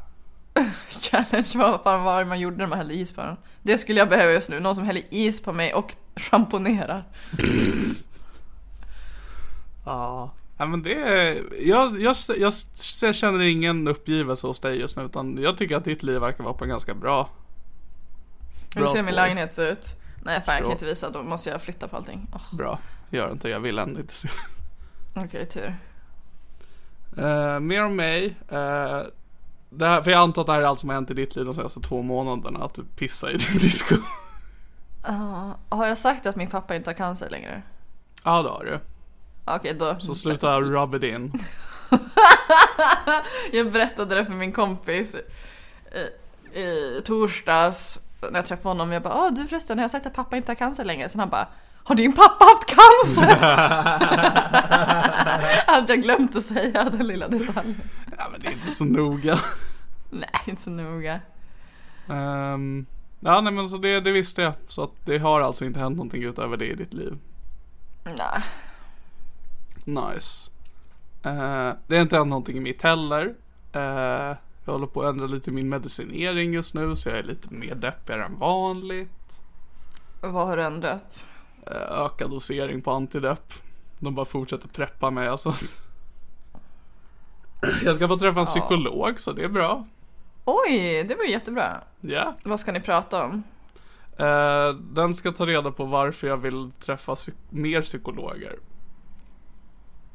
challenge, 0.89 1.47
vad 1.55 1.81
fan 1.83 2.03
var 2.03 2.19
det 2.19 2.25
man 2.25 2.39
gjorde 2.39 2.57
när 2.57 2.67
man 2.67 2.77
hällde 2.77 2.93
is 2.93 3.11
på 3.13 3.21
den? 3.21 3.37
Det 3.67 3.77
skulle 3.77 3.99
jag 3.99 4.09
behöva 4.09 4.31
just 4.31 4.49
nu, 4.49 4.59
någon 4.59 4.75
som 4.75 4.85
häller 4.85 5.03
is 5.09 5.41
på 5.41 5.53
mig 5.53 5.73
och 5.73 5.93
schamponerar. 6.15 7.03
Ja. 9.85 10.31
Ja 10.57 10.65
men 10.65 10.83
det 10.83 10.93
är, 10.93 11.41
jag, 11.59 12.01
jag, 12.01 12.15
jag, 12.37 12.53
jag 13.01 13.15
känner 13.15 13.39
ingen 13.39 13.87
uppgivelse 13.87 14.47
hos 14.47 14.59
dig 14.59 14.79
just 14.79 14.97
nu 14.97 15.03
utan 15.03 15.37
jag 15.41 15.57
tycker 15.57 15.75
att 15.75 15.85
ditt 15.85 16.03
liv 16.03 16.19
verkar 16.19 16.43
vara 16.43 16.53
på 16.53 16.63
en 16.63 16.69
ganska 16.69 16.93
bra 16.93 17.29
Hur 18.75 18.81
Bra 18.81 18.93
ser 18.93 19.03
min 19.03 19.15
lägenhet 19.15 19.53
se 19.53 19.61
ut? 19.61 19.95
Nej 20.23 20.41
fan 20.41 20.55
jag 20.55 20.63
kan 20.63 20.71
inte 20.71 20.85
visa, 20.85 21.09
då 21.09 21.23
måste 21.23 21.49
jag 21.49 21.61
flytta 21.61 21.87
på 21.87 21.97
allting. 21.97 22.27
Åh, 22.33 22.57
Bra, 22.57 22.79
gör 23.09 23.31
inte, 23.31 23.49
jag 23.49 23.59
vill 23.59 23.79
ändå 23.79 23.99
inte 23.99 24.13
se. 24.13 24.29
Okej, 25.15 25.45
tur. 25.49 25.75
Uh, 27.17 27.59
mer 27.59 27.83
om 27.83 27.95
mig. 27.95 28.35
Uh, 28.51 29.01
det 29.77 29.87
här, 29.87 30.01
för 30.01 30.11
jag 30.11 30.21
antar 30.21 30.41
att 30.41 30.45
det 30.45 30.51
här 30.53 30.61
är 30.61 30.65
allt 30.65 30.79
som 30.79 30.89
har 30.89 30.93
hänt 30.93 31.11
i 31.11 31.13
ditt 31.13 31.35
liv 31.35 31.45
de 31.45 31.53
senaste 31.53 31.81
två 31.81 32.01
månaderna, 32.01 32.65
att 32.65 32.73
du 32.73 32.83
pissar 32.83 33.29
i 33.29 33.37
din 33.37 33.57
disco. 33.61 33.95
Ja, 35.03 35.57
har 35.69 35.87
jag 35.87 35.97
sagt 35.97 36.25
att 36.25 36.35
min 36.35 36.49
pappa 36.49 36.75
inte 36.75 36.89
har 36.89 36.95
cancer 36.95 37.29
längre? 37.29 37.61
Ja 38.23 38.41
det 38.41 38.49
har 38.49 38.63
du. 38.65 38.79
Okej 39.45 39.73
då. 39.79 39.95
Så 39.99 40.15
sluta 40.15 40.59
rub 40.61 40.95
it 40.95 41.03
in. 41.03 41.33
Jag 43.51 43.71
berättade 43.71 44.15
det 44.15 44.25
för 44.25 44.33
min 44.33 44.51
kompis 44.51 45.15
i, 46.55 46.59
i 46.59 47.01
torsdags 47.05 47.99
när 48.21 48.35
jag 48.39 48.45
träffade 48.45 48.69
honom. 48.69 48.91
Jag 48.91 49.03
bara, 49.03 49.13
ah, 49.13 49.29
du 49.29 49.47
förresten, 49.47 49.77
har 49.77 49.83
jag 49.83 49.91
sagt 49.91 50.05
att 50.05 50.13
pappa 50.13 50.37
inte 50.37 50.51
har 50.51 50.55
cancer 50.55 50.85
längre? 50.85 51.09
Sen 51.09 51.19
han 51.19 51.29
bara, 51.29 51.47
har 51.83 51.95
din 51.95 52.13
pappa 52.13 52.45
haft 52.45 52.65
cancer? 52.65 53.35
Hade 55.67 55.93
jag 55.93 56.01
glömt 56.01 56.35
att 56.35 56.43
säga 56.43 56.83
den 56.83 57.07
lilla 57.07 57.27
detaljen. 57.27 57.81
Ja 58.17 58.27
men 58.31 58.41
det 58.41 58.47
är 58.47 58.51
inte 58.51 58.71
så 58.71 58.85
noga. 58.85 59.39
Nej, 60.09 60.41
inte 60.45 60.61
så 60.61 60.69
noga. 60.69 61.21
Ehm, 62.09 62.85
ja 63.19 63.41
nej 63.41 63.53
men 63.53 63.69
så 63.69 63.77
det, 63.77 63.99
det 63.99 64.11
visste 64.11 64.41
jag. 64.41 64.53
Så 64.67 64.83
att 64.83 64.91
det 65.05 65.17
har 65.17 65.41
alltså 65.41 65.65
inte 65.65 65.79
hänt 65.79 65.97
någonting 65.97 66.23
utöver 66.23 66.57
det 66.57 66.65
i 66.65 66.75
ditt 66.75 66.93
liv. 66.93 67.17
Nej. 68.03 68.43
Nice. 69.85 70.49
Eh, 71.23 71.73
det 71.87 71.95
har 71.95 72.01
inte 72.01 72.17
hänt 72.17 72.29
någonting 72.29 72.57
i 72.57 72.59
mitt 72.59 72.81
heller. 72.81 73.35
Eh, 73.73 74.35
jag 74.65 74.73
håller 74.73 74.87
på 74.87 75.01
att 75.01 75.09
ändra 75.09 75.27
lite 75.27 75.51
min 75.51 75.69
medicinering 75.69 76.53
just 76.53 76.73
nu 76.73 76.95
så 76.95 77.09
jag 77.09 77.17
är 77.17 77.23
lite 77.23 77.53
mer 77.53 77.75
deppigare 77.75 78.25
än 78.25 78.39
vanligt. 78.39 79.41
Vad 80.21 80.47
har 80.47 80.57
du 80.57 80.63
ändrat? 80.63 81.27
Eh, 81.65 82.05
ökad 82.05 82.29
dosering 82.29 82.81
på 82.81 82.91
antidepp. 82.91 83.53
De 83.99 84.15
bara 84.15 84.25
fortsätter 84.25 84.67
preppa 84.67 85.11
mig 85.11 85.27
alltså. 85.27 85.55
Jag 87.83 87.95
ska 87.95 88.07
få 88.07 88.17
träffa 88.17 88.39
en 88.39 88.45
psykolog 88.45 89.21
så 89.21 89.31
det 89.31 89.43
är 89.43 89.49
bra. 89.49 89.85
Oj, 90.49 91.03
det 91.07 91.15
var 91.15 91.23
ju 91.23 91.31
jättebra. 91.31 91.81
Ja. 92.01 92.35
Vad 92.43 92.59
ska 92.59 92.71
ni 92.71 92.81
prata 92.81 93.23
om? 93.23 93.43
Eh, 94.17 94.69
den 94.93 95.15
ska 95.15 95.31
ta 95.31 95.45
reda 95.45 95.71
på 95.71 95.85
varför 95.85 96.27
jag 96.27 96.37
vill 96.37 96.71
träffa 96.79 97.15
psy- 97.15 97.33
mer 97.49 97.81
psykologer. 97.81 98.59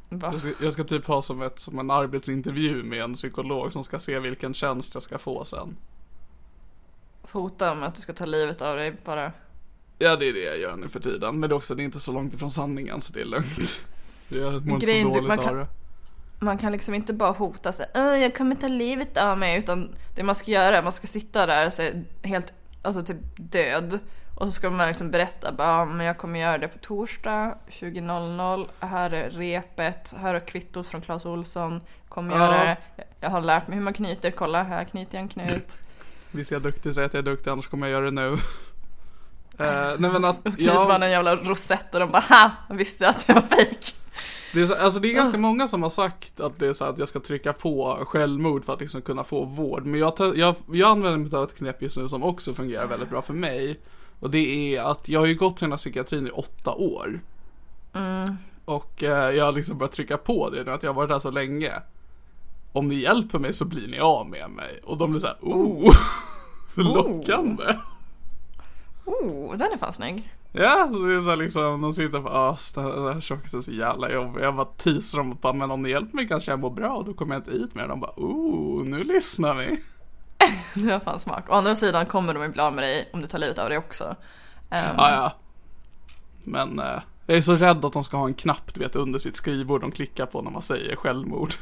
Va? 0.08 0.28
Jag 0.32 0.40
ska, 0.40 0.64
jag 0.64 0.72
ska 0.72 0.84
typ 0.84 1.06
ha 1.06 1.22
som, 1.22 1.42
ett, 1.42 1.60
som 1.60 1.78
en 1.78 1.90
arbetsintervju 1.90 2.82
med 2.82 3.02
en 3.02 3.14
psykolog 3.14 3.72
som 3.72 3.84
ska 3.84 3.98
se 3.98 4.18
vilken 4.18 4.54
tjänst 4.54 4.94
jag 4.94 5.02
ska 5.02 5.18
få 5.18 5.44
sen. 5.44 5.76
Hota 7.32 7.74
med 7.74 7.88
att 7.88 7.94
du 7.94 8.00
ska 8.00 8.12
ta 8.12 8.24
livet 8.26 8.62
av 8.62 8.76
dig 8.76 8.94
bara. 9.04 9.32
Ja, 9.98 10.16
det 10.16 10.28
är 10.28 10.32
det 10.32 10.44
jag 10.44 10.58
gör 10.58 10.76
nu 10.76 10.88
för 10.88 11.00
tiden. 11.00 11.40
Men 11.40 11.48
det 11.50 11.52
är 11.54 11.56
också, 11.56 11.74
det 11.74 11.82
är 11.82 11.84
inte 11.84 12.00
så 12.00 12.12
långt 12.12 12.34
ifrån 12.34 12.50
sanningen 12.50 13.00
så 13.00 13.12
det 13.12 13.20
är 13.20 13.24
lugnt. 13.24 13.84
Jag 14.28 14.66
mår 14.66 14.74
inte 14.74 14.86
så 14.86 14.92
du- 14.92 15.02
dåligt 15.02 15.28
man 15.28 15.38
av 15.38 15.44
kan- 15.44 15.56
det. 15.56 15.66
Man 16.42 16.58
kan 16.58 16.72
liksom 16.72 16.94
inte 16.94 17.12
bara 17.12 17.30
hota 17.32 17.72
sig. 17.72 17.86
"Åh, 17.94 18.18
jag 18.18 18.36
kommer 18.36 18.56
ta 18.56 18.68
livet 18.68 19.16
av 19.18 19.38
mig. 19.38 19.58
Utan 19.58 19.94
det 20.14 20.22
man 20.22 20.34
ska 20.34 20.50
göra, 20.50 20.82
man 20.82 20.92
ska 20.92 21.06
sitta 21.06 21.46
där 21.46 21.70
så 21.70 21.90
helt, 22.28 22.52
alltså 22.82 23.02
typ 23.04 23.16
död. 23.36 23.98
Och 24.34 24.46
så 24.46 24.50
ska 24.52 24.70
man 24.70 24.88
liksom 24.88 25.10
berätta, 25.10 25.52
bara, 25.52 25.68
"Ja, 25.68 25.84
men 25.84 26.06
jag 26.06 26.18
kommer 26.18 26.40
göra 26.40 26.58
det 26.58 26.68
på 26.68 26.78
torsdag 26.78 27.54
20.00. 27.68 28.68
Här 28.80 29.10
är 29.10 29.30
repet, 29.30 30.14
här 30.20 30.34
är 30.34 30.40
kvittot 30.40 30.86
från 30.86 31.00
Clas 31.00 31.24
Olsson. 31.26 31.80
Kommer 32.08 32.36
Ja. 32.36 32.44
göra 32.54 32.64
det. 32.64 32.76
Jag 33.20 33.30
har 33.30 33.40
lärt 33.40 33.68
mig 33.68 33.76
hur 33.76 33.84
man 33.84 33.92
knyter, 33.92 34.30
kolla 34.30 34.62
här 34.62 34.84
knyter 34.84 35.14
jag 35.18 35.22
en 35.22 35.28
knut. 35.28 35.76
Visst 36.30 36.50
är 36.52 36.54
jag 36.56 36.62
duktig, 36.62 36.94
säg 36.94 37.04
att 37.04 37.14
jag 37.14 37.18
är 37.18 37.30
duktig 37.30 37.50
annars 37.50 37.66
kommer 37.68 37.86
jag 37.86 37.92
göra 37.92 38.04
det 38.04 38.10
nu. 38.10 38.36
Eh, 39.58 39.92
nej 39.98 40.10
men 40.10 40.24
att, 40.24 40.36
Och 40.46 40.52
så 40.52 40.58
knyter 40.58 40.88
man 40.88 41.02
en 41.02 41.10
jävla 41.10 41.36
rosett 41.36 41.94
och 41.94 42.00
de 42.00 42.10
bara 42.10 42.22
ha! 42.28 42.50
Visste 42.70 43.08
att 43.08 43.26
det 43.26 43.32
var 43.32 43.40
fejk. 43.42 43.94
Det 44.52 44.62
är, 44.62 44.66
så, 44.66 44.74
alltså 44.74 45.00
det 45.00 45.10
är 45.10 45.14
ganska 45.14 45.38
många 45.38 45.66
som 45.68 45.82
har 45.82 45.90
sagt 45.90 46.40
att 46.40 46.58
det 46.58 46.66
är 46.66 46.72
så 46.72 46.84
att 46.84 46.98
jag 46.98 47.08
ska 47.08 47.20
trycka 47.20 47.52
på 47.52 47.98
självmord 48.06 48.64
för 48.64 48.72
att 48.72 48.80
liksom 48.80 49.02
kunna 49.02 49.24
få 49.24 49.44
vård. 49.44 49.86
Men 49.86 50.00
jag, 50.00 50.14
jag, 50.36 50.54
jag 50.72 50.90
använder 50.90 51.18
mig 51.18 51.38
av 51.38 51.44
ett 51.44 51.56
knep 51.56 51.82
just 51.82 51.96
nu 51.96 52.08
som 52.08 52.22
också 52.22 52.54
fungerar 52.54 52.86
väldigt 52.86 53.10
bra 53.10 53.22
för 53.22 53.34
mig. 53.34 53.80
Och 54.20 54.30
det 54.30 54.76
är 54.76 54.82
att 54.82 55.08
jag 55.08 55.20
har 55.20 55.26
ju 55.26 55.34
gått 55.34 55.56
till 55.56 55.64
den 55.64 55.72
här 55.72 55.76
psykiatrin 55.76 56.26
i 56.26 56.30
åtta 56.30 56.70
år. 56.70 57.20
Och 58.64 59.02
eh, 59.02 59.30
jag 59.30 59.44
har 59.44 59.52
liksom 59.52 59.78
börjat 59.78 59.92
trycka 59.92 60.16
på 60.16 60.50
det 60.50 60.64
nu 60.64 60.70
att 60.70 60.82
jag 60.82 60.90
har 60.90 60.94
varit 60.94 61.10
där 61.10 61.18
så 61.18 61.30
länge. 61.30 61.72
Om 62.72 62.88
ni 62.88 62.94
hjälper 62.94 63.38
mig 63.38 63.52
så 63.52 63.64
blir 63.64 63.88
ni 63.88 63.98
av 63.98 64.28
med 64.28 64.50
mig. 64.50 64.80
Och 64.84 64.98
de 64.98 65.10
blir 65.10 65.20
såhär, 65.20 65.36
oh, 65.40 65.94
lockande. 66.74 67.78
Oh, 69.04 69.56
den 69.56 69.72
är 69.72 69.76
fan 69.78 69.92
snygg. 69.92 70.32
Ja, 70.54 70.88
så 70.92 70.98
det 70.98 71.14
är 71.14 71.20
så 71.20 71.28
här 71.28 71.36
liksom, 71.36 71.80
de 71.80 71.94
sitter 71.94 72.20
på 72.20 72.28
ös, 72.30 72.72
den 72.72 72.84
här 72.84 73.20
tjockisen 73.20 73.58
är 73.58 73.62
så 73.62 73.72
jävla 73.72 74.10
jobbig. 74.12 74.42
Jag 74.42 74.56
bara 74.56 74.66
teasar 74.66 75.18
dem 75.18 75.30
och 75.32 75.36
bara, 75.36 75.52
men 75.52 75.70
om 75.70 75.82
ni 75.82 75.90
hjälper 75.90 76.16
mig 76.16 76.28
kanske 76.28 76.52
jag 76.52 76.60
mår 76.60 76.70
bra 76.70 76.96
och 76.96 77.04
då 77.04 77.14
kommer 77.14 77.34
jag 77.34 77.40
inte 77.40 77.50
hit 77.52 77.74
mer. 77.74 77.88
De 77.88 78.00
bara, 78.00 78.12
oh, 78.16 78.84
nu 78.84 79.04
lyssnar 79.04 79.54
vi. 79.54 79.82
Det 80.74 80.92
var 80.92 81.00
fan 81.00 81.20
smart. 81.20 81.44
Å 81.48 81.52
andra 81.52 81.74
sidan 81.76 82.06
kommer 82.06 82.34
de 82.34 82.60
av 82.60 82.72
med 82.72 82.84
dig 82.84 83.10
om 83.12 83.20
du 83.20 83.26
tar 83.26 83.38
livet 83.38 83.58
av 83.58 83.68
dig 83.68 83.78
också. 83.78 84.16
Ehm, 84.70 84.94
Ja, 84.96 85.10
ja. 85.10 85.32
Men 86.44 86.78
eh, 86.78 87.00
jag 87.26 87.36
är 87.36 87.42
så 87.42 87.56
rädd 87.56 87.84
att 87.84 87.92
de 87.92 88.04
ska 88.04 88.16
ha 88.16 88.26
en 88.26 88.34
knapp, 88.34 88.74
du 88.74 88.80
vet, 88.80 88.96
under 88.96 89.18
sitt 89.18 89.36
skrivbord 89.36 89.80
de 89.80 89.90
klickar 89.92 90.26
på 90.26 90.42
när 90.42 90.50
man 90.50 90.62
säger 90.62 90.96
självmord. 90.96 91.54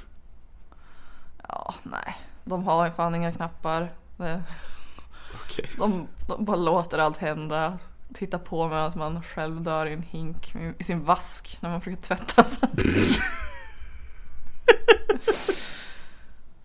ja, 1.48 1.74
nej. 1.82 2.16
De 2.44 2.64
har 2.64 2.86
ju 2.86 2.92
fan 2.92 3.14
inga 3.14 3.32
knappar. 3.32 3.92
Okej. 5.44 5.70
De, 5.78 6.06
de 6.28 6.44
bara 6.44 6.56
låter 6.56 6.98
allt 6.98 7.16
hända. 7.16 7.78
Tittar 8.14 8.38
på 8.38 8.68
medan 8.68 8.92
man 8.96 9.22
själv 9.22 9.62
dör 9.62 9.86
i 9.86 9.92
en 9.92 10.02
hink 10.02 10.54
i 10.78 10.84
sin 10.84 11.04
vask 11.04 11.58
när 11.60 11.70
man 11.70 11.80
försöker 11.80 12.02
tvätta 12.02 12.44
sig. 12.44 12.68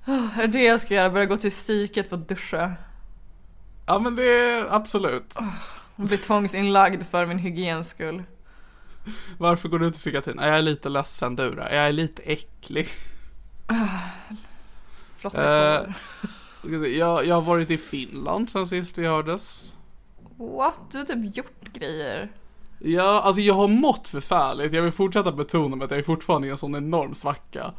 är 0.44 0.48
det 0.48 0.64
jag 0.64 0.82
ska 0.82 0.94
göra? 0.94 1.10
Börja 1.10 1.26
gå 1.26 1.38
till 1.38 1.52
psyket 1.52 2.10
för 2.10 2.16
att 2.16 2.28
duscha? 2.30 2.74
Ja 3.86 4.00
men 4.00 4.16
det 4.16 4.24
är 4.24 4.74
absolut. 4.74 5.34
Bli 5.96 6.18
tvångsinlagd 6.18 7.04
för 7.04 7.26
min 7.26 7.40
hygiens 7.40 7.90
skull. 7.90 8.24
Varför 9.38 9.70
går 9.70 9.80
du 9.80 9.92
till 9.92 10.00
psykiatrin? 10.00 10.38
Ja, 10.40 10.48
Jag 10.48 10.58
är 10.58 10.62
lite 10.62 10.90
ledsen 10.90 11.36
du 11.36 11.50
då. 11.50 11.62
Jag 11.62 11.72
är 11.74 11.92
lite 11.92 12.22
äcklig. 12.22 12.88
Flotta 15.18 15.76
Eh, 15.76 15.82
skor. 15.82 15.94
Ska 16.70 16.80
se, 16.80 16.98
Jag, 16.98 17.26
jag 17.26 17.36
har 17.36 17.42
varit 17.42 17.72
i 17.72 17.78
Finland 17.78 18.50
sen 18.50 18.68
sist 18.68 18.98
vi 18.98 19.08
hördes. 19.08 19.74
What? 20.38 20.80
Du 20.92 20.98
har 20.98 21.06
typ 21.06 21.38
gjort 21.38 21.74
grejer. 21.74 22.32
Ja, 22.80 23.22
alltså 23.22 23.42
jag 23.42 23.54
har 23.54 23.68
mått 23.68 24.08
förfärligt. 24.08 24.74
Jag 24.74 24.82
vill 24.82 24.92
fortsätta 24.92 25.32
betona 25.32 25.76
med 25.76 25.86
att 25.86 25.92
jag 25.92 26.00
är 26.00 26.04
fortfarande 26.04 26.48
i 26.48 26.52
en 26.52 26.58
sån 26.58 26.76
enorm 26.76 27.14
svacka. 27.14 27.74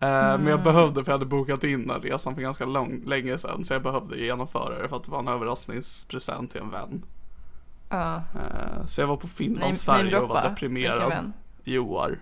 Eh, 0.00 0.08
Men 0.08 0.46
jag 0.46 0.62
behövde, 0.62 1.04
för 1.04 1.12
jag 1.12 1.18
hade 1.18 1.26
bokat 1.30 1.64
in 1.64 1.86
den 1.86 2.00
resan 2.00 2.34
för 2.34 2.42
ganska 2.42 2.64
lång, 2.66 3.02
länge 3.06 3.38
sedan. 3.38 3.64
Så 3.64 3.74
jag 3.74 3.82
behövde 3.82 4.16
genomföra 4.18 4.82
det 4.82 4.88
för 4.88 4.96
att 4.96 5.04
det 5.04 5.10
var 5.10 5.18
en 5.18 5.28
överraskningspresent 5.28 6.50
till 6.50 6.60
en 6.60 6.70
vän. 6.70 7.02
Eh, 7.90 8.86
Så 8.88 9.00
jag 9.00 9.06
var 9.08 9.16
på 9.16 9.28
Finland, 9.28 9.64
Name- 9.64 9.74
Sverige 9.74 10.18
och 10.20 10.28
var 10.28 10.48
deprimerad. 10.48 10.92
Vilken 10.94 11.08
vän? 11.10 11.32
Joar. 11.64 12.18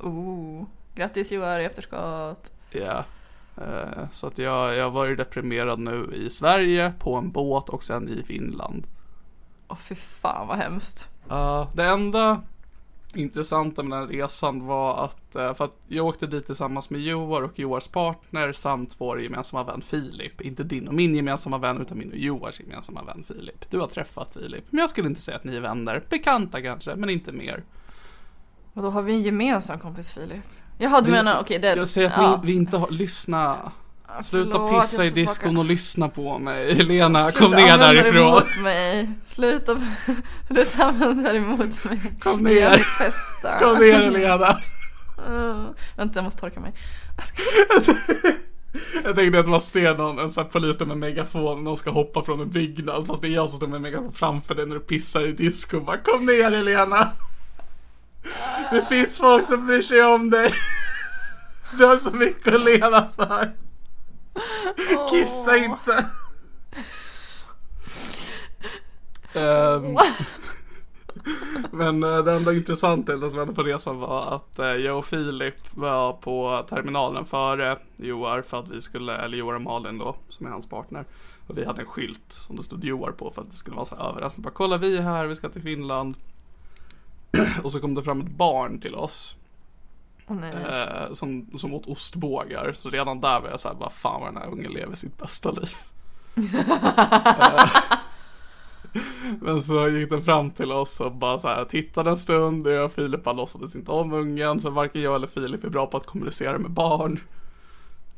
Oh. 0.00 0.64
Grattis 0.94 1.32
Joar 1.32 1.60
i 1.60 1.64
efterskott. 1.64 2.52
Ja. 2.70 3.04
Eh, 3.56 4.04
Så 4.12 4.26
att 4.26 4.38
jag, 4.38 4.74
jag 4.76 4.90
var 4.90 5.04
ju 5.06 5.16
deprimerad 5.16 5.78
nu 5.78 6.10
i 6.14 6.30
Sverige, 6.30 6.92
på 6.98 7.14
en 7.14 7.30
båt 7.30 7.68
och 7.68 7.84
sen 7.84 8.08
i 8.08 8.22
Finland. 8.22 8.86
Åh 9.68 9.76
fy 9.76 9.94
fan 9.94 10.48
vad 10.48 10.56
hemskt. 10.56 11.08
Ja, 11.28 11.70
det 11.74 11.84
enda 11.84 12.42
intressanta 13.14 13.82
med 13.82 13.98
den 13.98 14.08
här 14.08 14.14
resan 14.14 14.66
var 14.66 15.04
att, 15.04 15.36
eh, 15.36 15.54
för 15.54 15.64
att 15.64 15.76
jag 15.88 16.06
åkte 16.06 16.26
dit 16.26 16.46
tillsammans 16.46 16.90
med 16.90 17.00
Joar 17.00 17.42
och 17.42 17.58
Joars 17.58 17.88
partner 17.88 18.52
samt 18.52 18.94
vår 18.98 19.22
gemensamma 19.22 19.64
vän 19.64 19.82
Filip. 19.82 20.40
Inte 20.40 20.64
din 20.64 20.88
och 20.88 20.94
min 20.94 21.14
gemensamma 21.14 21.58
vän 21.58 21.80
utan 21.80 21.98
min 21.98 22.10
och 22.10 22.18
Joars 22.18 22.60
gemensamma 22.60 23.02
vän 23.02 23.24
Filip. 23.28 23.70
Du 23.70 23.78
har 23.78 23.86
träffat 23.86 24.32
Filip, 24.32 24.64
men 24.70 24.80
jag 24.80 24.90
skulle 24.90 25.08
inte 25.08 25.20
säga 25.20 25.36
att 25.36 25.44
ni 25.44 25.56
är 25.56 25.60
vänner. 25.60 26.04
Bekanta 26.10 26.62
kanske, 26.62 26.96
men 26.96 27.10
inte 27.10 27.32
mer. 27.32 27.64
Och 28.74 28.82
då 28.82 28.90
har 28.90 29.02
vi 29.02 29.12
en 29.12 29.22
gemensam 29.22 29.78
kompis 29.78 30.10
Filip. 30.10 30.44
Jaha 30.78 31.00
du 31.00 31.10
menar 31.10 31.40
okej 31.40 31.58
det 31.58 31.76
Jag 31.76 31.88
säger 31.88 32.08
att 32.08 32.16
ja. 32.16 32.40
ni, 32.42 32.46
vi 32.46 32.58
inte 32.58 32.76
har, 32.76 32.90
lyssna. 32.90 33.72
Sluta 34.24 34.52
förlåt, 34.52 34.82
pissa 34.82 35.04
i 35.04 35.10
diskon 35.10 35.56
och 35.56 35.64
lyssna 35.64 36.08
på 36.08 36.38
mig. 36.38 36.74
Helena, 36.74 37.30
Sluta 37.30 37.38
kom 37.38 37.50
ner 37.50 37.72
använda 37.72 37.92
därifrån. 37.92 38.28
emot 38.28 38.60
mig. 38.62 39.10
Sluta, 39.24 39.80
sluta 40.50 40.84
använda 40.84 41.32
det 41.32 41.38
emot 41.38 41.84
mig. 41.84 42.00
Kom 42.20 42.40
ner. 42.40 42.70
bästa. 42.98 43.58
Kom 43.58 43.78
ner 43.78 43.92
Helena. 43.92 44.58
Uh, 45.28 45.66
vänta 45.96 46.18
jag 46.18 46.24
måste 46.24 46.40
torka 46.40 46.60
mig. 46.60 46.72
Jag 49.04 49.14
tänkte 49.14 49.38
att 49.38 49.44
det 49.44 49.50
var 49.50 49.60
Stenon, 49.60 50.18
en 50.18 50.32
sån 50.32 50.44
här 50.44 50.50
polis 50.50 50.80
med 50.80 50.96
megafon, 50.96 51.64
någon 51.64 51.76
ska 51.76 51.90
hoppa 51.90 52.24
från 52.24 52.40
en 52.40 52.50
byggnad 52.50 53.06
fast 53.06 53.22
det 53.22 53.28
är 53.28 53.32
jag 53.32 53.50
som 53.50 53.56
står 53.56 53.66
med 53.66 53.80
megafon 53.80 54.12
framför 54.12 54.54
dig 54.54 54.66
när 54.66 54.74
du 54.74 54.80
pissar 54.80 55.26
i 55.26 55.32
disco. 55.32 55.80
Bara 55.80 55.98
kom 55.98 56.26
ner 56.26 56.50
Helena! 56.50 57.10
Det 58.70 58.82
finns 58.88 59.18
folk 59.18 59.44
som 59.44 59.66
bryr 59.66 59.82
sig 59.82 60.02
om 60.02 60.30
dig. 60.30 60.52
Du 61.78 61.84
har 61.84 61.96
så 61.96 62.10
mycket 62.10 62.54
att 62.54 62.64
leva 62.64 63.08
för. 63.16 63.52
Kissa 65.10 65.56
inte. 65.56 66.06
um, 69.34 69.98
men 71.70 72.02
eh, 72.02 72.18
det 72.18 72.32
enda 72.32 72.52
intressanta 72.52 73.30
som 73.30 73.38
hände 73.38 73.54
på 73.54 73.62
resan 73.62 73.98
var 73.98 74.34
att 74.34 74.58
eh, 74.58 74.66
jag 74.66 74.98
och 74.98 75.06
Filip 75.06 75.54
var 75.74 76.12
på 76.12 76.66
terminalen 76.68 77.24
före 77.24 77.78
Joar 77.96 78.42
för 78.42 78.60
att 78.60 78.68
vi 78.68 78.80
skulle, 78.80 79.16
eller 79.16 79.38
Joar 79.38 79.54
och 79.54 79.62
Malin 79.62 79.98
då, 79.98 80.16
som 80.28 80.46
är 80.46 80.50
hans 80.50 80.68
partner. 80.68 81.04
Och 81.46 81.58
vi 81.58 81.64
hade 81.64 81.80
en 81.80 81.86
skylt 81.86 82.32
som 82.32 82.56
det 82.56 82.62
stod 82.62 82.84
Joar 82.84 83.10
på 83.10 83.30
för 83.30 83.42
att 83.42 83.50
det 83.50 83.56
skulle 83.56 83.76
vara 83.76 83.86
så 83.86 83.96
här 83.96 84.08
överraskning. 84.08 84.44
Bara 84.44 84.50
kolla 84.50 84.78
vi 84.78 84.96
är 84.96 85.02
här, 85.02 85.26
vi 85.26 85.34
ska 85.34 85.48
till 85.48 85.62
Finland. 85.62 86.14
och 87.62 87.72
så 87.72 87.80
kom 87.80 87.94
det 87.94 88.02
fram 88.02 88.20
ett 88.20 88.30
barn 88.30 88.80
till 88.80 88.94
oss. 88.94 89.36
Eh, 91.06 91.12
som, 91.12 91.46
som 91.58 91.74
åt 91.74 91.86
ostbågar. 91.86 92.72
Så 92.72 92.90
redan 92.90 93.20
där 93.20 93.40
var 93.40 93.48
jag 93.50 93.60
såhär, 93.60 93.76
vad 93.76 93.92
fan 93.92 94.20
vad 94.20 94.34
den 94.34 94.42
här 94.42 94.50
ungen 94.50 94.72
lever 94.72 94.94
sitt 94.94 95.18
bästa 95.18 95.50
liv. 95.50 95.70
Eh, 96.36 97.70
Men 99.40 99.62
så 99.62 99.88
gick 99.88 100.10
den 100.10 100.22
fram 100.22 100.50
till 100.50 100.72
oss 100.72 101.00
och 101.00 101.12
bara 101.12 101.38
så 101.38 101.48
här 101.48 101.64
tittade 101.64 102.10
en 102.10 102.18
stund. 102.18 102.66
Jag 102.66 102.84
och 102.84 102.92
Filip 102.92 103.24
bara 103.24 103.32
låtsades 103.34 103.76
inte 103.76 103.90
om 103.90 104.12
ungen. 104.12 104.60
För 104.60 104.70
varken 104.70 105.02
jag 105.02 105.14
eller 105.14 105.26
Filip 105.26 105.64
är 105.64 105.68
bra 105.68 105.86
på 105.86 105.96
att 105.96 106.06
kommunicera 106.06 106.58
med 106.58 106.70
barn. 106.70 107.20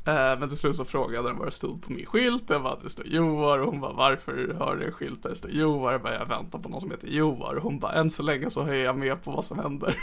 Eh, 0.05 0.39
Men 0.39 0.49
till 0.49 0.57
slut 0.57 0.75
så 0.75 0.85
frågade 0.85 1.27
den 1.27 1.37
vad 1.37 1.47
det 1.47 1.51
stod 1.51 1.83
på 1.83 1.91
min 1.91 2.05
skylt. 2.05 2.43
Jag 2.47 2.63
bara, 2.63 2.75
det 2.83 2.89
står 2.89 3.07
Joar 3.07 3.59
och 3.59 3.71
hon 3.71 3.81
bara, 3.81 3.93
varför 3.93 4.55
har 4.59 4.75
du 4.75 4.85
en 4.85 4.91
skylt 4.91 5.23
där 5.23 5.29
det 5.29 5.35
står 5.35 5.51
Joar? 5.51 5.91
Jag 5.91 6.01
bara, 6.01 6.13
jag 6.13 6.25
väntar 6.25 6.59
på 6.59 6.69
någon 6.69 6.81
som 6.81 6.91
heter 6.91 7.07
Joar. 7.07 7.55
Och 7.55 7.63
hon 7.63 7.79
bara, 7.79 7.91
än 7.93 8.09
så 8.09 8.23
länge 8.23 8.49
så 8.49 8.61
är 8.61 8.75
jag 8.75 8.97
med 8.97 9.23
på 9.23 9.31
vad 9.31 9.45
som 9.45 9.59
händer. 9.59 9.95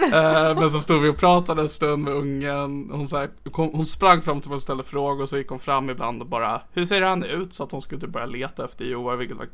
Eh, 0.12 0.54
men 0.60 0.70
så 0.70 0.78
stod 0.78 1.02
vi 1.02 1.08
och 1.08 1.16
pratade 1.16 1.62
en 1.62 1.68
stund 1.68 2.04
med 2.04 2.14
ungen. 2.14 2.90
Hon, 2.92 3.08
så 3.08 3.16
här, 3.16 3.30
kom, 3.52 3.70
hon 3.74 3.86
sprang 3.86 4.22
fram 4.22 4.40
till 4.40 4.50
oss 4.50 4.54
och 4.54 4.62
ställde 4.62 4.84
frågor. 4.84 5.26
Så 5.26 5.36
gick 5.38 5.48
hon 5.48 5.58
fram 5.58 5.90
ibland 5.90 6.22
och 6.22 6.28
bara, 6.28 6.62
hur 6.72 6.84
ser 6.84 7.02
han 7.02 7.24
ut? 7.24 7.54
Så 7.54 7.64
att 7.64 7.72
hon 7.72 7.82
skulle 7.82 8.00
typ 8.00 8.10
börja 8.10 8.26
leta 8.26 8.64
efter 8.64 8.84
Joar, 8.84 9.16
vilket 9.16 9.36
var 9.36 9.48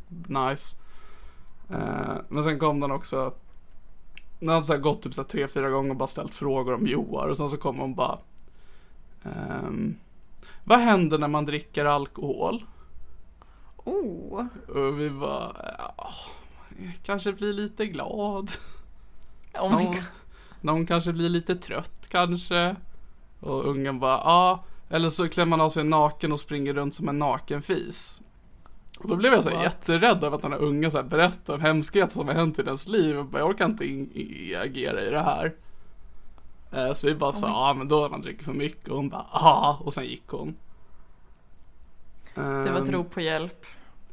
nice. 0.50 0.76
Eh, 1.70 2.16
men 2.28 2.44
sen 2.44 2.58
kom 2.58 2.80
den 2.80 2.90
också. 2.90 3.32
Den 4.40 4.48
hade 4.48 4.64
så 4.64 4.78
gått 4.78 5.02
typ 5.02 5.14
så 5.14 5.24
tre, 5.24 5.48
fyra 5.48 5.70
gånger 5.70 5.90
och 5.90 5.96
bara 5.96 6.06
ställt 6.06 6.34
frågor 6.34 6.74
om 6.74 6.86
Joar. 6.86 7.28
Och 7.28 7.36
sen 7.36 7.48
så 7.48 7.56
kom 7.56 7.78
hon 7.78 7.94
bara. 7.94 8.18
ehm, 9.24 9.96
vad 10.64 10.78
händer 10.78 11.18
när 11.18 11.28
man 11.28 11.44
dricker 11.44 11.84
alkohol? 11.84 12.64
Oh. 13.76 14.46
Och 14.68 15.00
vi 15.00 15.08
var, 15.08 15.74
ja, 15.78 16.14
kanske 17.02 17.32
blir 17.32 17.52
lite 17.52 17.86
glad. 17.86 18.50
Oh 19.60 19.78
my 19.78 19.84
god. 19.84 20.02
Någon 20.66 20.86
kanske 20.86 21.12
blir 21.12 21.28
lite 21.28 21.56
trött 21.56 22.06
kanske. 22.08 22.76
Och 23.40 23.64
ungen 23.64 23.98
bara, 23.98 24.18
ja. 24.24 24.64
Eller 24.90 25.08
så 25.08 25.28
klär 25.28 25.46
man 25.46 25.60
av 25.60 25.68
sig 25.70 25.84
naken 25.84 26.32
och 26.32 26.40
springer 26.40 26.74
runt 26.74 26.94
som 26.94 27.08
en 27.08 27.18
naken 27.18 27.62
fis. 27.62 28.22
Och 28.98 29.08
då 29.08 29.16
blev 29.16 29.32
jag 29.32 29.44
så 29.44 29.50
här 29.50 29.62
jätterädd 29.62 30.24
över 30.24 30.36
att 30.36 30.42
den 30.42 30.52
här 30.52 30.58
ungen 30.58 30.90
så 30.90 30.96
här 30.98 31.04
berättar 31.04 31.54
om 31.54 31.60
hemskheter 31.60 32.12
som 32.14 32.28
har 32.28 32.34
hänt 32.34 32.58
i 32.58 32.62
dens 32.62 32.88
liv. 32.88 33.18
Och 33.18 33.26
bara, 33.26 33.38
jag 33.38 33.48
orkar 33.50 33.64
inte 33.64 33.84
agera 34.62 35.02
i 35.04 35.10
det 35.10 35.20
här. 35.20 35.54
Eh, 36.72 36.92
Så 36.92 37.06
vi 37.06 37.14
bara 37.14 37.32
sa, 37.32 37.48
ja 37.48 37.74
men 37.74 37.88
då 37.88 38.02
har 38.02 38.10
man 38.10 38.20
dricker 38.20 38.44
för 38.44 38.52
mycket. 38.52 38.88
Och 38.88 38.96
hon 38.96 39.08
bara, 39.08 39.26
ja. 39.32 39.78
Och 39.84 39.94
sen 39.94 40.04
gick 40.04 40.26
hon. 40.28 40.56
Det 42.34 42.40
var 42.70 42.80
ett 42.80 42.88
Ehm, 42.88 42.94
rop 42.94 43.10
på 43.10 43.20
hjälp. 43.20 43.66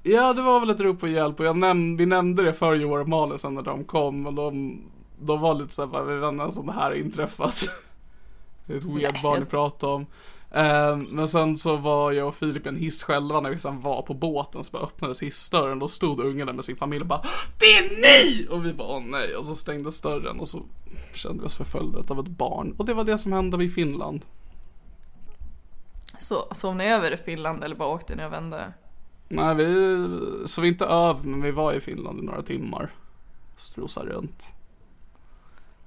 Ja, 0.03 0.33
det 0.33 0.41
var 0.41 0.59
väl 0.59 0.69
ett 0.69 0.79
rop 0.79 0.99
på 0.99 1.07
hjälp 1.07 1.39
och 1.39 1.45
jag 1.45 1.55
näm- 1.55 1.97
vi 1.97 2.05
nämnde 2.05 2.43
det 2.43 2.53
för 2.53 2.75
Johan 2.75 3.01
och 3.01 3.09
Malin 3.09 3.37
sen 3.39 3.53
när 3.55 3.61
de 3.61 3.83
kom 3.83 4.27
och 4.27 4.33
de, 4.33 4.81
de 5.25 5.41
var 5.41 5.53
lite 5.53 5.73
såhär, 5.73 6.03
vi 6.03 6.15
vänner 6.15 6.51
som 6.51 6.65
det 6.65 6.73
här 6.73 6.81
har 6.81 6.93
inträffat. 6.93 7.63
Det 8.65 8.73
är 8.73 8.77
ett 8.77 8.83
weird 8.83 9.21
barn 9.23 9.39
ni 9.39 9.45
pratar 9.45 9.88
om. 9.88 10.05
Eh, 10.51 10.97
men 10.97 11.27
sen 11.27 11.57
så 11.57 11.75
var 11.75 12.12
jag 12.12 12.27
och 12.27 12.36
Filip 12.36 12.65
i 12.65 12.69
en 12.69 12.75
hiss 12.75 13.03
själva 13.03 13.39
när 13.39 13.49
vi 13.49 13.59
sen 13.59 13.81
var 13.81 14.01
på 14.01 14.13
båten 14.13 14.63
så 14.63 14.71
bara 14.71 14.83
öppnades 14.83 15.23
hissdörren. 15.23 15.79
Då 15.79 15.88
stod 15.88 16.19
ungen 16.19 16.47
där 16.47 16.53
med 16.53 16.65
sin 16.65 16.75
familj 16.75 17.01
och 17.01 17.07
bara 17.07 17.21
Det 17.59 17.65
är 17.65 17.89
ni! 17.89 18.47
Och 18.49 18.65
vi 18.65 18.73
bara 18.73 18.88
åh 18.88 19.03
nej. 19.05 19.36
Och 19.36 19.45
så 19.45 19.55
stängdes 19.55 20.01
dörren 20.01 20.39
och 20.39 20.47
så 20.47 20.62
kände 21.13 21.41
vi 21.41 21.47
oss 21.47 21.55
förföljda 21.55 21.99
av 22.07 22.19
ett 22.19 22.27
barn. 22.27 22.75
Och 22.77 22.86
det 22.86 22.93
var 22.93 23.03
det 23.03 23.17
som 23.17 23.33
hände 23.33 23.63
i 23.63 23.69
Finland. 23.69 24.25
Så 26.19 26.47
sov 26.51 26.75
ni 26.75 26.86
över 26.86 27.12
i 27.12 27.17
Finland 27.17 27.63
eller 27.63 27.75
bara 27.75 27.89
åkte 27.89 28.15
ni 28.15 28.25
och 28.25 28.31
vände? 28.31 28.73
Nej, 29.27 29.55
vi 29.55 30.07
sov 30.45 30.65
inte 30.65 30.86
över 30.86 31.23
men 31.23 31.41
vi 31.41 31.51
var 31.51 31.73
i 31.73 31.79
Finland 31.79 32.19
i 32.19 32.25
några 32.25 32.41
timmar. 32.41 32.91
Strosade 33.57 34.09
runt. 34.09 34.47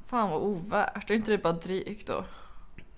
Fan 0.06 0.30
vad 0.30 0.42
ovärt, 0.42 1.10
är 1.10 1.14
inte 1.14 1.30
det 1.30 1.38
bara 1.38 1.52
drygt 1.52 2.06
då? 2.06 2.24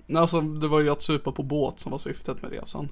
Nej, 0.07 0.21
Alltså 0.21 0.41
det 0.41 0.69
var 0.69 0.81
ju 0.81 0.91
att 0.91 1.03
supa 1.03 1.33
på 1.33 1.43
båt 1.43 1.81
som 1.81 1.91
var 1.93 1.99
syftet 1.99 2.43
med 2.43 2.51
resan. 2.51 2.89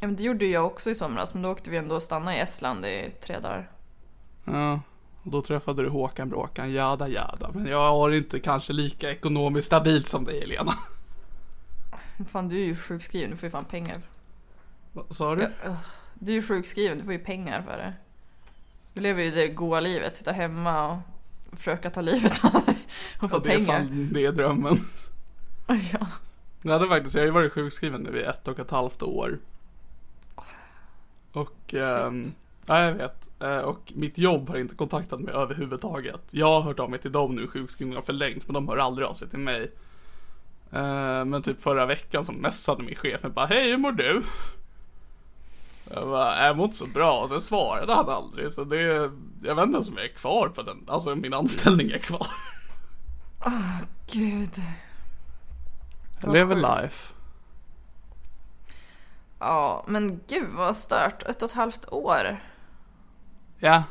Ja 0.00 0.06
men 0.06 0.16
det 0.16 0.22
gjorde 0.22 0.46
jag 0.46 0.66
också 0.66 0.90
i 0.90 0.94
somras 0.94 1.34
men 1.34 1.42
då 1.42 1.50
åkte 1.50 1.70
vi 1.70 1.76
ändå 1.76 1.94
och 1.94 2.02
stannade 2.02 2.36
i 2.36 2.40
Estland 2.40 2.86
i 2.86 3.10
tre 3.20 3.38
dagar. 3.38 3.70
Ja, 4.44 4.80
och 5.22 5.30
då 5.30 5.42
träffade 5.42 5.82
du 5.82 5.88
Håkan 5.88 6.28
Bråkan, 6.28 6.72
jada 6.72 7.08
jada. 7.08 7.50
Men 7.54 7.66
jag 7.66 7.92
har 7.92 8.10
inte 8.10 8.40
kanske 8.40 8.72
lika 8.72 9.10
ekonomiskt 9.10 9.66
stabilt 9.66 10.08
som 10.08 10.24
dig 10.24 10.40
Helena. 10.40 10.74
Fan 12.28 12.48
du 12.48 12.56
är 12.56 12.64
ju 12.64 12.76
sjukskriven, 12.76 13.30
du 13.30 13.36
får 13.36 13.46
ju 13.46 13.50
fan 13.50 13.64
pengar. 13.64 13.96
Vad 14.92 15.14
sa 15.14 15.34
du? 15.34 15.50
Ja. 15.64 15.76
Du 16.14 16.32
är 16.32 16.36
ju 16.36 16.42
sjukskriven, 16.42 16.98
du 16.98 17.04
får 17.04 17.12
ju 17.12 17.18
pengar 17.18 17.62
för 17.62 17.78
det. 17.78 17.94
Du 18.92 19.00
lever 19.00 19.22
ju 19.22 19.30
det 19.30 19.48
goa 19.48 19.80
livet, 19.80 20.16
sitta 20.16 20.32
hemma 20.32 20.88
och 20.92 20.98
försöka 21.56 21.90
ta 21.90 22.00
livet 22.00 22.44
av 22.44 22.52
dig 22.52 22.76
och 23.20 23.30
få 23.30 23.36
Ja, 23.36 23.40
det 23.44 23.52
är 23.54 23.56
pengar. 23.58 23.78
fan, 23.78 24.10
det 24.12 24.24
är 24.26 24.32
drömmen. 24.32 24.76
Ja. 25.66 26.06
Jag 26.62 26.72
hade 26.72 26.88
faktiskt, 26.88 27.14
jag 27.14 27.22
har 27.22 27.26
ju 27.26 27.32
varit 27.32 27.52
sjukskriven 27.52 28.00
nu 28.00 28.18
i 28.18 28.22
ett 28.22 28.48
och 28.48 28.58
ett 28.58 28.70
halvt 28.70 29.02
år. 29.02 29.38
Och, 31.32 31.74
ehm, 31.74 32.22
ja 32.66 32.80
jag 32.84 32.92
vet. 32.94 33.28
Eh, 33.40 33.58
Och 33.58 33.92
mitt 33.94 34.18
jobb 34.18 34.48
har 34.48 34.56
inte 34.56 34.74
kontaktat 34.74 35.20
mig 35.20 35.34
överhuvudtaget. 35.34 36.20
Jag 36.30 36.46
har 36.46 36.60
hört 36.60 36.80
av 36.80 36.90
mig 36.90 36.98
till 36.98 37.12
dem 37.12 37.34
nu, 37.36 37.46
sjukskrivningen 37.48 37.96
har 37.96 38.02
förlängts, 38.04 38.46
men 38.46 38.54
de 38.54 38.68
hör 38.68 38.76
aldrig 38.76 39.08
av 39.08 39.12
sig 39.14 39.28
till 39.28 39.38
mig. 39.38 39.62
Eh, 40.72 41.24
Men 41.24 41.42
typ 41.42 41.62
förra 41.62 41.86
veckan 41.86 42.24
så 42.24 42.32
messade 42.32 42.82
min 42.82 42.94
chef 42.96 43.22
mig 43.22 43.32
bara, 43.32 43.46
hej 43.46 43.70
hur 43.70 43.78
mår 43.78 43.92
du? 43.92 44.22
Jag 45.90 46.08
bara, 46.08 46.46
jag 46.46 46.56
mår 46.56 46.64
inte 46.64 46.76
så 46.76 46.86
bra, 46.86 47.20
och 47.20 47.28
sen 47.28 47.40
svarade 47.40 47.94
han 47.94 48.08
aldrig, 48.08 48.52
så 48.52 48.64
det, 48.64 48.82
jag 49.42 49.54
vet 49.54 49.64
inte 49.64 49.74
ens 49.74 49.88
om 49.88 49.96
jag 49.96 50.04
är 50.04 50.14
kvar 50.14 50.48
på 50.48 50.62
den, 50.62 50.84
alltså 50.86 51.14
min 51.14 51.34
anställning 51.34 51.90
är 51.90 51.98
kvar. 51.98 52.26
Gud. 54.12 54.54
Jag 56.20 56.32
lever 56.32 56.54
life. 56.54 57.14
Ja, 59.38 59.84
men 59.86 60.20
gud 60.28 60.48
vad 60.56 60.76
stört. 60.76 61.22
Ett 61.22 61.42
och 61.42 61.48
ett 61.48 61.54
halvt 61.54 61.92
år. 61.92 62.42
Ja, 63.58 63.82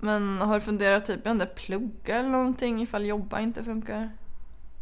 Men 0.00 0.38
har 0.40 0.54
du 0.54 0.60
funderat 0.60 1.04
typ, 1.04 1.26
vet 1.26 1.30
inte, 1.30 1.46
plugga 1.46 2.16
eller 2.16 2.28
någonting 2.28 2.82
ifall 2.82 3.06
jobba 3.06 3.40
inte 3.40 3.64
funkar? 3.64 4.10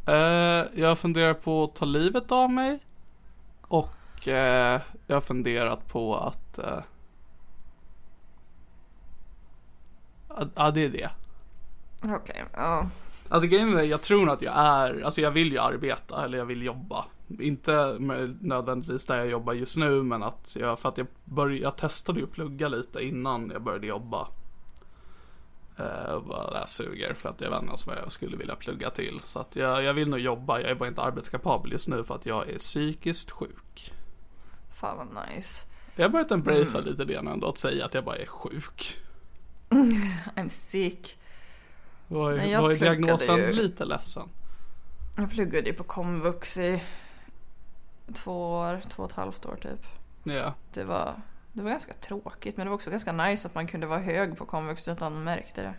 Eh, 0.06 0.64
jag 0.74 0.98
funderar 0.98 1.34
på 1.34 1.64
att 1.64 1.74
ta 1.74 1.84
livet 1.84 2.32
av 2.32 2.50
mig. 2.50 2.78
Och 3.62 3.94
eh, 4.28 4.80
jag 5.06 5.16
har 5.16 5.20
funderat 5.20 5.88
på 5.88 6.16
att... 6.16 6.58
eh, 6.58 6.78
Ja, 10.54 10.70
det 10.70 10.84
är 10.84 10.88
det. 10.88 11.10
Okej, 12.04 12.44
ja. 12.54 12.88
Alltså 13.28 13.48
grejen 13.48 13.76
är, 13.78 13.82
jag 13.82 14.02
tror 14.02 14.20
nog 14.26 14.34
att 14.34 14.42
jag 14.42 14.54
är, 14.56 15.00
alltså 15.04 15.20
jag 15.20 15.30
vill 15.30 15.52
ju 15.52 15.58
arbeta 15.58 16.24
eller 16.24 16.38
jag 16.38 16.44
vill 16.44 16.62
jobba. 16.62 17.04
Inte 17.40 17.96
nödvändigtvis 18.40 19.06
där 19.06 19.16
jag 19.16 19.28
jobbar 19.28 19.52
just 19.52 19.76
nu 19.76 20.02
men 20.02 20.22
att 20.22 20.56
jag, 20.58 20.78
för 20.80 20.88
att 20.88 20.98
jag 20.98 21.06
började, 21.24 21.62
jag 21.62 21.76
testade 21.76 22.18
ju 22.18 22.24
att 22.24 22.32
plugga 22.32 22.68
lite 22.68 23.00
innan 23.04 23.50
jag 23.50 23.62
började 23.62 23.86
jobba. 23.86 24.28
Och 26.14 26.24
bara 26.24 26.50
det 26.50 26.58
här 26.58 26.66
suger 26.66 27.14
för 27.14 27.28
att 27.28 27.40
jag 27.40 27.50
vet 27.50 27.62
inte 27.62 27.74
vad 27.86 27.96
jag 27.96 28.12
skulle 28.12 28.36
vilja 28.36 28.56
plugga 28.56 28.90
till. 28.90 29.20
Så 29.24 29.38
att 29.38 29.56
jag, 29.56 29.82
jag 29.82 29.94
vill 29.94 30.08
nog 30.08 30.20
jobba, 30.20 30.60
jag 30.60 30.70
är 30.70 30.74
bara 30.74 30.88
inte 30.88 31.02
arbetskapabel 31.02 31.72
just 31.72 31.88
nu 31.88 32.04
för 32.04 32.14
att 32.14 32.26
jag 32.26 32.48
är 32.48 32.58
psykiskt 32.58 33.30
sjuk. 33.30 33.92
Fan 34.80 34.96
vad 34.96 35.28
nice. 35.28 35.66
Jag 35.96 36.04
har 36.04 36.08
börjat 36.08 36.30
embracea 36.30 36.80
lite 36.80 37.04
det 37.04 37.14
ändå, 37.14 37.48
att 37.48 37.58
säga 37.58 37.84
att 37.84 37.94
jag 37.94 38.04
bara 38.04 38.16
är 38.16 38.26
sjuk. 38.26 38.98
I'm 40.36 40.48
sick. 40.48 41.18
Vad 42.08 42.38
är, 42.38 42.60
vad 42.60 42.72
är 42.72 42.76
diagnosen? 42.76 43.36
ju. 43.36 43.52
Lite 43.52 43.84
ledsen. 43.84 44.28
Jag 45.16 45.30
pluggade 45.30 45.68
ju 45.68 45.74
på 45.74 45.84
komvux 45.84 46.56
i 46.56 46.82
två 48.14 48.52
år, 48.52 48.80
två 48.88 49.02
och 49.02 49.10
ett 49.10 49.16
halvt 49.16 49.46
år 49.46 49.56
typ. 49.62 49.86
Ja. 50.22 50.54
Det 50.72 50.84
var, 50.84 51.14
det 51.52 51.62
var 51.62 51.70
ganska 51.70 51.92
tråkigt 51.92 52.56
men 52.56 52.66
det 52.66 52.70
var 52.70 52.74
också 52.74 52.90
ganska 52.90 53.12
nice 53.12 53.48
att 53.48 53.54
man 53.54 53.66
kunde 53.66 53.86
vara 53.86 54.00
hög 54.00 54.36
på 54.36 54.46
komvux 54.46 54.88
utan 54.88 55.06
att 55.06 55.12
man 55.12 55.24
märkte 55.24 55.62
det. 55.62 55.74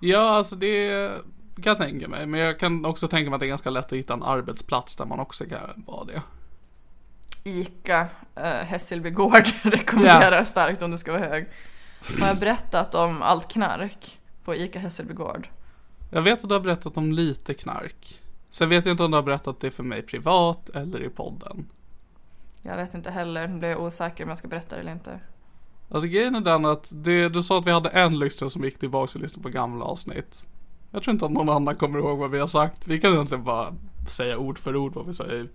Ja, 0.00 0.30
alltså 0.30 0.56
det 0.56 1.08
kan 1.54 1.70
jag 1.70 1.78
tänka 1.78 2.08
mig. 2.08 2.26
Men 2.26 2.40
jag 2.40 2.58
kan 2.58 2.84
också 2.84 3.08
tänka 3.08 3.30
mig 3.30 3.34
att 3.34 3.40
det 3.40 3.46
är 3.46 3.48
ganska 3.48 3.70
lätt 3.70 3.86
att 3.86 3.92
hitta 3.92 4.14
en 4.14 4.22
arbetsplats 4.22 4.96
där 4.96 5.06
man 5.06 5.20
också 5.20 5.44
kan 5.44 5.84
vara 5.86 6.04
det. 6.04 6.22
ICA 7.44 8.08
uh, 8.38 8.44
Hässelby 8.44 9.10
gård 9.10 9.48
rekommenderar 9.62 10.44
starkt 10.44 10.82
om 10.82 10.90
du 10.90 10.98
ska 10.98 11.12
vara 11.12 11.28
hög. 11.28 11.46
Har 12.20 12.26
jag 12.26 12.40
berättat 12.40 12.94
om 12.94 13.22
allt 13.22 13.48
knark 13.48 14.20
på 14.44 14.54
ICA 14.54 14.78
Hässelby 14.78 15.14
gård? 15.14 15.48
Jag 16.10 16.22
vet 16.22 16.42
att 16.42 16.48
du 16.48 16.54
har 16.54 16.60
berättat 16.60 16.96
om 16.96 17.12
lite 17.12 17.54
knark. 17.54 18.20
Sen 18.50 18.68
vet 18.68 18.86
jag 18.86 18.92
inte 18.92 19.02
om 19.02 19.10
du 19.10 19.16
har 19.16 19.22
berättat 19.22 19.60
det 19.60 19.70
för 19.70 19.82
mig 19.82 20.02
privat 20.02 20.70
eller 20.70 21.02
i 21.02 21.08
podden. 21.08 21.66
Jag 22.62 22.76
vet 22.76 22.94
inte 22.94 23.10
heller, 23.10 23.48
nu 23.48 23.58
blir 23.58 23.68
jag 23.68 23.80
osäker 23.80 24.24
om 24.24 24.28
jag 24.28 24.38
ska 24.38 24.48
berätta 24.48 24.74
det 24.74 24.80
eller 24.80 24.92
inte. 24.92 25.20
Alltså 25.90 26.08
grejen 26.08 26.34
är 26.34 26.40
den 26.40 26.64
att 26.64 26.92
det, 26.94 27.28
du 27.28 27.42
sa 27.42 27.58
att 27.58 27.66
vi 27.66 27.70
hade 27.70 27.88
en 27.88 28.18
lyssnare 28.18 28.50
som 28.50 28.64
gick 28.64 28.78
tillbaka 28.78 29.18
och 29.18 29.22
lyssnade 29.22 29.42
på 29.42 29.48
gamla 29.48 29.84
avsnitt. 29.84 30.46
Jag 30.90 31.02
tror 31.02 31.12
inte 31.12 31.24
att 31.24 31.32
någon 31.32 31.48
annan 31.48 31.76
kommer 31.76 31.98
ihåg 31.98 32.18
vad 32.18 32.30
vi 32.30 32.38
har 32.38 32.46
sagt. 32.46 32.86
Vi 32.86 33.00
kan 33.00 33.12
egentligen 33.12 33.44
bara 33.44 33.74
säga 34.08 34.38
ord 34.38 34.58
för 34.58 34.76
ord 34.76 34.94
vad 34.94 35.06
vi 35.06 35.12
sa 35.12 35.26
i 35.26 35.48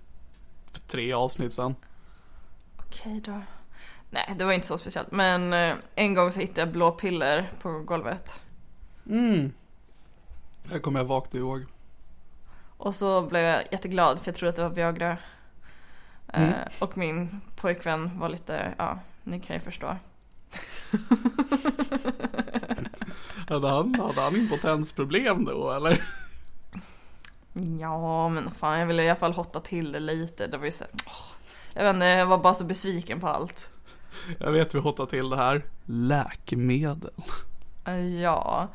för 0.76 0.88
tre 0.88 1.14
avsnitt 1.14 1.54
sen. 1.54 1.76
Okej 2.78 3.22
då. 3.26 3.42
Nej, 4.10 4.34
det 4.38 4.46
var 4.46 4.52
inte 4.52 4.68
så 4.68 4.78
speciellt. 4.78 5.12
Men 5.12 5.54
eh, 5.54 5.76
en 5.96 6.14
gång 6.14 6.32
så 6.32 6.40
hittade 6.40 6.62
jag 6.62 6.72
blå 6.72 6.92
piller 6.92 7.52
på 7.62 7.80
golvet. 7.80 8.40
Mm. 9.10 9.52
Det 10.64 10.80
kommer 10.80 11.00
jag 11.00 11.06
vagt 11.06 11.36
ihåg. 11.36 11.66
Och 12.78 12.96
så 12.96 13.22
blev 13.22 13.44
jag 13.44 13.64
jätteglad 13.72 14.20
för 14.20 14.28
jag 14.28 14.36
trodde 14.36 14.50
att 14.50 14.56
det 14.56 14.62
var 14.62 14.70
Viagra. 14.70 15.18
Eh, 16.34 16.50
och 16.80 16.98
min 16.98 17.42
pojkvän 17.56 18.20
var 18.20 18.30
lite, 18.30 18.74
ja, 18.78 19.00
ni 19.24 19.40
kan 19.40 19.56
ju 19.56 19.60
förstå. 19.60 19.96
Hade 23.48 23.68
han, 23.68 23.96
hade 23.96 24.22
han 24.22 24.36
impotensproblem 24.36 25.46
då 25.46 25.72
eller? 25.72 26.04
Ja, 27.80 28.30
men 28.30 28.52
fan 28.52 28.80
jag 28.80 28.86
ville 28.88 29.04
i 29.04 29.10
alla 29.10 29.20
fall 29.20 29.34
hotta 29.34 29.60
till 29.60 29.92
det 29.92 30.00
lite. 30.00 30.48
Det 30.48 30.58
var 30.58 30.66
ju 30.66 30.72
så, 30.72 30.86
åh, 31.08 31.12
jag 31.74 31.84
vet 31.84 31.94
inte, 31.94 32.06
jag 32.06 32.26
var 32.26 32.38
bara 32.38 32.54
så 32.54 32.64
besviken 32.64 33.20
på 33.20 33.28
allt. 33.28 33.70
Jag 34.40 34.52
vet 34.52 34.76
vi 34.76 34.80
hottar 34.80 35.06
till 35.06 35.30
det 35.30 35.38
här. 35.38 35.66
Läkemedel. 35.86 37.10
Eh, 37.86 38.22
Ja, 38.22 38.68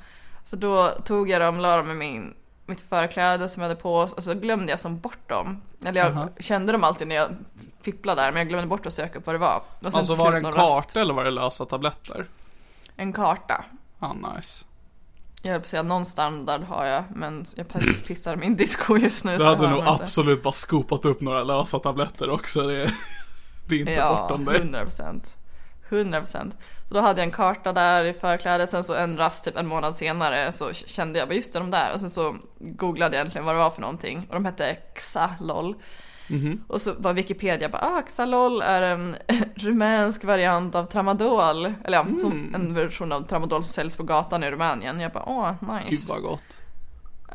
så 0.44 0.56
då 0.56 0.88
tog 1.04 1.30
jag 1.30 1.40
dem, 1.40 1.60
la 1.60 1.76
dem 1.76 1.90
i 1.90 1.94
min, 1.94 2.34
mitt 2.66 2.80
förkläde 2.80 3.48
som 3.48 3.62
jag 3.62 3.68
hade 3.68 3.80
på 3.80 3.94
och 3.94 4.22
så 4.24 4.34
glömde 4.34 4.72
jag 4.72 4.80
som 4.80 4.98
bort 5.00 5.28
dem. 5.28 5.62
Eller 5.84 6.00
jag 6.00 6.12
Jaha. 6.12 6.28
kände 6.38 6.72
dem 6.72 6.84
alltid 6.84 7.08
när 7.08 7.16
jag 7.16 7.28
fipplade 7.82 8.22
där 8.22 8.32
men 8.32 8.38
jag 8.40 8.48
glömde 8.48 8.66
bort 8.66 8.86
att 8.86 8.92
söka 8.92 9.18
upp 9.18 9.26
vad 9.26 9.34
det 9.34 9.38
var. 9.38 9.56
Och 9.78 9.82
sen 9.82 9.94
Alltså 9.94 10.14
var 10.14 10.32
det 10.32 10.38
en 10.38 10.52
karta 10.52 11.00
eller 11.00 11.14
var 11.14 11.24
det 11.24 11.30
lösa 11.30 11.66
tabletter? 11.66 12.26
En 12.96 13.12
karta. 13.12 13.64
Ah, 13.98 14.12
nice. 14.12 14.64
Jag 15.42 15.50
höll 15.50 15.60
på 15.60 15.64
att 15.64 15.68
säga 15.70 15.82
någon 15.82 16.04
standard 16.04 16.62
har 16.62 16.86
jag 16.86 17.04
men 17.14 17.44
jag 17.56 17.68
pissar 18.06 18.36
min 18.40 18.56
disco 18.56 18.96
just 18.96 19.24
nu 19.24 19.38
Du 19.38 19.44
hade 19.44 19.62
nog 19.62 19.78
jag 19.80 19.92
inte. 19.92 20.04
absolut 20.04 20.42
bara 20.42 20.52
skopat 20.52 21.04
upp 21.04 21.20
några 21.20 21.44
lösa 21.44 21.78
tabletter 21.78 22.30
också. 22.30 22.62
Det, 22.62 22.92
det 23.68 23.74
är 23.74 23.78
inte 23.80 23.92
Ja, 23.92 24.26
bortom 24.28 24.44
dig. 24.44 24.56
100 24.56 24.82
procent. 24.82 25.36
100 25.88 26.18
procent. 26.18 26.56
Så 26.88 26.94
då 26.94 27.00
hade 27.00 27.20
jag 27.20 27.26
en 27.26 27.32
karta 27.32 27.72
där 27.72 28.04
i 28.04 28.12
förklädet, 28.12 28.70
sen 28.70 28.84
så 28.84 28.94
en 28.94 29.16
rast 29.16 29.44
typ 29.44 29.56
en 29.56 29.66
månad 29.66 29.96
senare 29.96 30.52
så 30.52 30.72
kände 30.72 31.18
jag 31.18 31.28
bara 31.28 31.34
just 31.34 31.52
det, 31.52 31.58
de 31.58 31.70
där. 31.70 31.92
Och 31.94 32.00
sen 32.00 32.10
så 32.10 32.36
googlade 32.58 33.16
jag 33.16 33.20
egentligen 33.20 33.44
vad 33.44 33.54
det 33.54 33.58
var 33.58 33.70
för 33.70 33.80
någonting 33.80 34.26
och 34.28 34.34
de 34.34 34.44
hette 34.44 34.76
Xalol. 34.94 35.74
Mhm. 36.30 36.64
Och 36.68 36.82
så 36.82 36.94
var 36.98 37.12
Wikipedia 37.12 37.68
bara, 37.68 37.82
ah 37.82 38.02
Xalol 38.02 38.62
är 38.62 38.82
en 38.82 39.16
rumänsk 39.54 40.24
variant 40.24 40.74
av 40.74 40.84
tramadol. 40.84 41.66
Eller 41.84 41.98
ja, 41.98 42.02
Mm. 42.02 42.54
en 42.54 42.74
version 42.74 43.12
av 43.12 43.22
tramadol 43.22 43.64
som 43.64 43.72
säljs 43.72 43.96
på 43.96 44.02
gatan 44.02 44.44
i 44.44 44.50
Rumänien. 44.50 45.00
Jag 45.00 45.12
bara, 45.12 45.24
åh 45.26 45.52
Gud 45.60 45.90
nice. 45.90 46.12
vad 46.12 46.22
gott. 46.22 46.44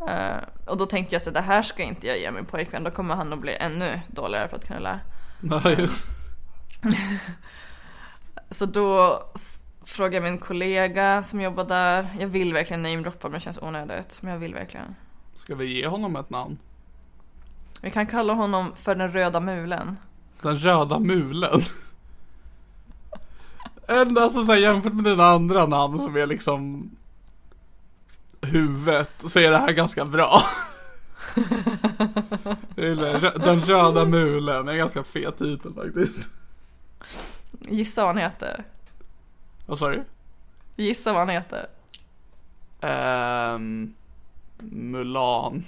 Eh, 0.09 0.37
och 0.67 0.77
då 0.77 0.85
tänkte 0.85 1.15
jag 1.15 1.21
så 1.21 1.29
det 1.31 1.41
här 1.41 1.61
ska 1.61 1.83
inte 1.83 2.07
jag 2.07 2.19
ge 2.19 2.31
min 2.31 2.45
pojkvän, 2.45 2.83
då 2.83 2.91
kommer 2.91 3.15
han 3.15 3.33
att 3.33 3.39
bli 3.39 3.55
ännu 3.55 4.01
dåligare 4.07 4.47
på 4.47 4.55
att 4.55 4.65
knulla. 4.67 4.99
Nej, 5.41 5.89
Så 8.49 8.65
då 8.65 9.19
frågade 9.85 10.15
jag 10.15 10.23
min 10.23 10.37
kollega 10.37 11.23
som 11.23 11.41
jobbar 11.41 11.63
där. 11.63 12.15
Jag 12.19 12.27
vill 12.27 12.53
verkligen 12.53 12.81
namedroppa 12.83 13.27
men 13.27 13.33
det 13.33 13.39
känns 13.39 13.57
onödigt. 13.61 14.19
Men 14.21 14.33
jag 14.33 14.39
vill 14.39 14.53
verkligen. 14.53 14.95
Ska 15.33 15.55
vi 15.55 15.65
ge 15.81 15.87
honom 15.87 16.15
ett 16.15 16.29
namn? 16.29 16.57
Vi 17.85 17.91
kan 17.91 18.07
kalla 18.07 18.33
honom 18.33 18.73
för 18.75 18.95
den 18.95 19.11
röda 19.11 19.39
mulen. 19.39 19.97
Den 20.41 20.59
röda 20.59 20.99
mulen. 20.99 21.61
Ända 23.87 24.21
alltså 24.21 24.43
så 24.45 24.51
här, 24.51 24.59
jämfört 24.59 24.93
med 24.93 25.03
dina 25.03 25.25
andra 25.25 25.65
namn 25.65 25.99
som 25.99 26.17
är 26.17 26.25
liksom 26.25 26.91
huvudet 28.41 29.11
så 29.25 29.39
är 29.39 29.51
det 29.51 29.57
här 29.57 29.71
ganska 29.71 30.05
bra. 30.05 30.41
Den 32.75 33.61
röda 33.61 34.05
mulen 34.05 34.67
är 34.67 34.71
en 34.71 34.77
ganska 34.77 35.03
fet 35.03 35.37
titel 35.37 35.73
faktiskt. 35.73 36.29
Gissa 37.59 38.01
vad 38.01 38.15
han 38.15 38.23
heter. 38.23 38.63
Vad 39.65 39.79
sa 39.79 39.89
du? 39.89 40.03
Gissa 40.75 41.13
vad 41.13 41.21
han 41.21 41.29
heter. 41.29 41.67
Ehm, 42.81 43.93
Mulan. 44.59 45.63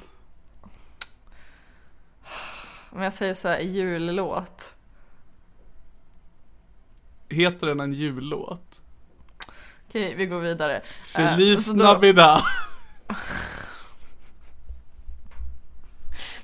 Om 2.89 3.01
jag 3.01 3.13
säger 3.13 3.33
så 3.33 3.47
här 3.47 3.59
jullåt. 3.59 4.73
Heter 7.29 7.67
den 7.67 7.79
en 7.79 7.93
jullåt? 7.93 8.81
Okej, 9.87 10.15
vi 10.15 10.25
går 10.25 10.39
vidare. 10.39 10.81
Feliz 11.03 11.67
då- 11.71 11.83
Navidad. 11.83 12.41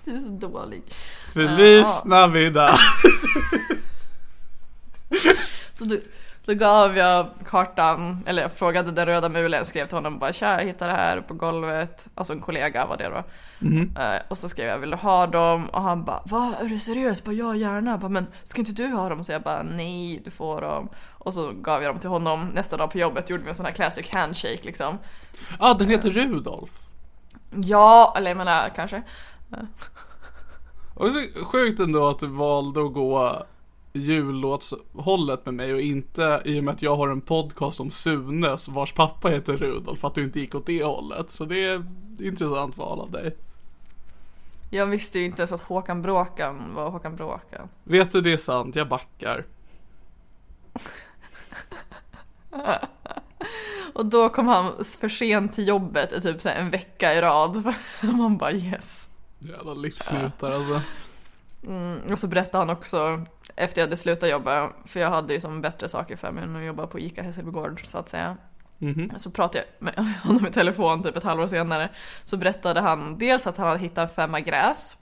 Du 0.05 0.15
är 0.15 0.19
så 0.19 0.29
dålig. 0.29 0.83
Feliz 1.33 1.85
Ja. 1.85 2.01
Navidad. 2.05 2.77
Så 5.73 5.85
då, 5.85 5.97
då 6.45 6.53
gav 6.53 6.97
jag 6.97 7.27
kartan, 7.45 8.23
eller 8.25 8.41
jag 8.41 8.51
frågade 8.51 8.91
den 8.91 9.05
röda 9.05 9.29
mulen, 9.29 9.65
skrev 9.65 9.85
till 9.85 9.97
honom 9.97 10.19
bara 10.19 10.33
tja 10.33 10.59
jag 10.59 10.65
hittade 10.65 10.91
det 10.91 10.97
här 10.97 11.21
på 11.21 11.33
golvet, 11.33 12.07
alltså 12.15 12.33
en 12.33 12.41
kollega 12.41 12.85
var 12.85 12.97
det 12.97 13.09
då. 13.09 13.23
Eh, 14.01 14.21
och 14.27 14.37
så 14.37 14.49
skrev 14.49 14.67
jag 14.67 14.77
vill 14.77 14.89
du 14.89 14.97
ha 14.97 15.27
dem? 15.27 15.69
Och 15.69 15.81
han 15.81 16.03
bara 16.05 16.21
va 16.25 16.55
är 16.61 16.65
du 16.65 16.79
seriös? 16.79 17.23
Bara, 17.23 17.33
ja 17.33 17.55
gärna. 17.55 17.91
Jag 17.91 17.99
Bara, 17.99 18.09
men 18.09 18.27
ska 18.43 18.61
inte 18.61 18.71
du 18.71 18.87
ha 18.87 19.09
dem? 19.09 19.23
Så 19.23 19.31
jag 19.31 19.41
bara 19.41 19.63
nej 19.63 20.21
du 20.25 20.31
får 20.31 20.61
dem. 20.61 20.89
Och 21.11 21.33
så 21.33 21.51
gav 21.51 21.83
jag 21.83 21.93
dem 21.93 21.99
till 21.99 22.09
honom. 22.09 22.47
Nästa 22.53 22.77
dag 22.77 22.91
på 22.91 22.97
jobbet 22.97 23.29
gjorde 23.29 23.43
vi 23.43 23.49
en 23.49 23.55
sån 23.55 23.65
här 23.65 23.73
classic 23.73 24.09
handshake 24.13 24.59
liksom. 24.61 24.97
Ja, 25.49 25.55
ah, 25.59 25.73
den 25.73 25.89
heter 25.89 26.09
Rudolf. 26.09 26.69
Ja, 27.55 28.13
eller 28.17 28.29
jag 28.29 28.37
menar 28.37 28.69
kanske. 28.75 29.03
Och 30.95 31.05
det 31.05 31.19
är 31.19 31.39
så 31.39 31.45
sjukt 31.45 31.79
ändå 31.79 32.07
att 32.07 32.19
du 32.19 32.27
valde 32.27 32.85
att 32.85 32.93
gå 32.93 33.45
jullåtshållet 33.93 35.45
med 35.45 35.53
mig 35.53 35.73
och 35.73 35.81
inte 35.81 36.41
i 36.45 36.59
och 36.59 36.63
med 36.63 36.73
att 36.73 36.81
jag 36.81 36.95
har 36.95 37.09
en 37.09 37.21
podcast 37.21 37.79
om 37.79 37.91
Sunes 37.91 38.67
vars 38.67 38.93
pappa 38.93 39.29
heter 39.29 39.57
Rudolf 39.57 40.03
att 40.03 40.15
du 40.15 40.23
inte 40.23 40.39
gick 40.39 40.55
åt 40.55 40.65
det 40.65 40.83
hållet. 40.83 41.31
Så 41.31 41.45
det 41.45 41.65
är 41.65 41.85
intressant 42.19 42.77
val 42.77 42.99
av 42.99 43.11
dig. 43.11 43.35
Jag 44.69 44.85
visste 44.85 45.19
ju 45.19 45.25
inte 45.25 45.41
ens 45.41 45.51
att 45.51 45.61
Håkan 45.61 46.01
Bråkan 46.01 46.75
var 46.75 46.89
Håkan 46.89 47.15
Bråkan. 47.15 47.69
Vet 47.83 48.11
du 48.11 48.21
det 48.21 48.33
är 48.33 48.37
sant, 48.37 48.75
jag 48.75 48.87
backar. 48.87 49.45
Och 53.93 54.05
då 54.05 54.29
kom 54.29 54.47
han 54.47 54.71
för 54.99 55.09
sent 55.09 55.53
till 55.53 55.67
jobbet 55.67 56.13
i 56.13 56.21
typ 56.21 56.45
en 56.45 56.69
vecka 56.69 57.13
i 57.13 57.21
rad. 57.21 57.73
Man 58.01 58.37
bara 58.37 58.51
yes. 58.51 59.09
Jävla 59.39 59.73
livsnjutare 59.73 60.55
alltså. 60.55 60.81
Mm, 61.63 61.99
och 62.11 62.19
så 62.19 62.27
berättade 62.27 62.57
han 62.57 62.69
också 62.69 63.21
efter 63.55 63.81
jag 63.81 63.87
hade 63.87 63.97
slutat 63.97 64.29
jobba, 64.29 64.69
för 64.85 64.99
jag 64.99 65.09
hade 65.09 65.33
ju 65.33 65.39
som 65.39 65.61
bättre 65.61 65.89
saker 65.89 66.15
för 66.15 66.31
mig 66.31 66.43
än 66.43 66.55
att 66.55 66.63
jobba 66.63 66.87
på 66.87 66.99
ICA 66.99 67.21
Hässelbygård 67.21 67.85
så 67.85 67.97
att 67.97 68.09
säga. 68.09 68.37
Mhm. 68.77 69.11
Så 69.19 69.31
pratade 69.31 69.65
jag 69.79 69.85
med 69.85 70.05
honom 70.23 70.45
i 70.45 70.51
telefon 70.51 71.03
typ 71.03 71.15
ett 71.15 71.23
halvår 71.23 71.47
senare. 71.47 71.89
Så 72.23 72.37
berättade 72.37 72.81
han 72.81 73.17
dels 73.17 73.47
att 73.47 73.57
han 73.57 73.67
hade 73.67 73.79
hittat 73.79 74.09
en 74.09 74.15
femma 74.15 74.39
gräs 74.39 74.97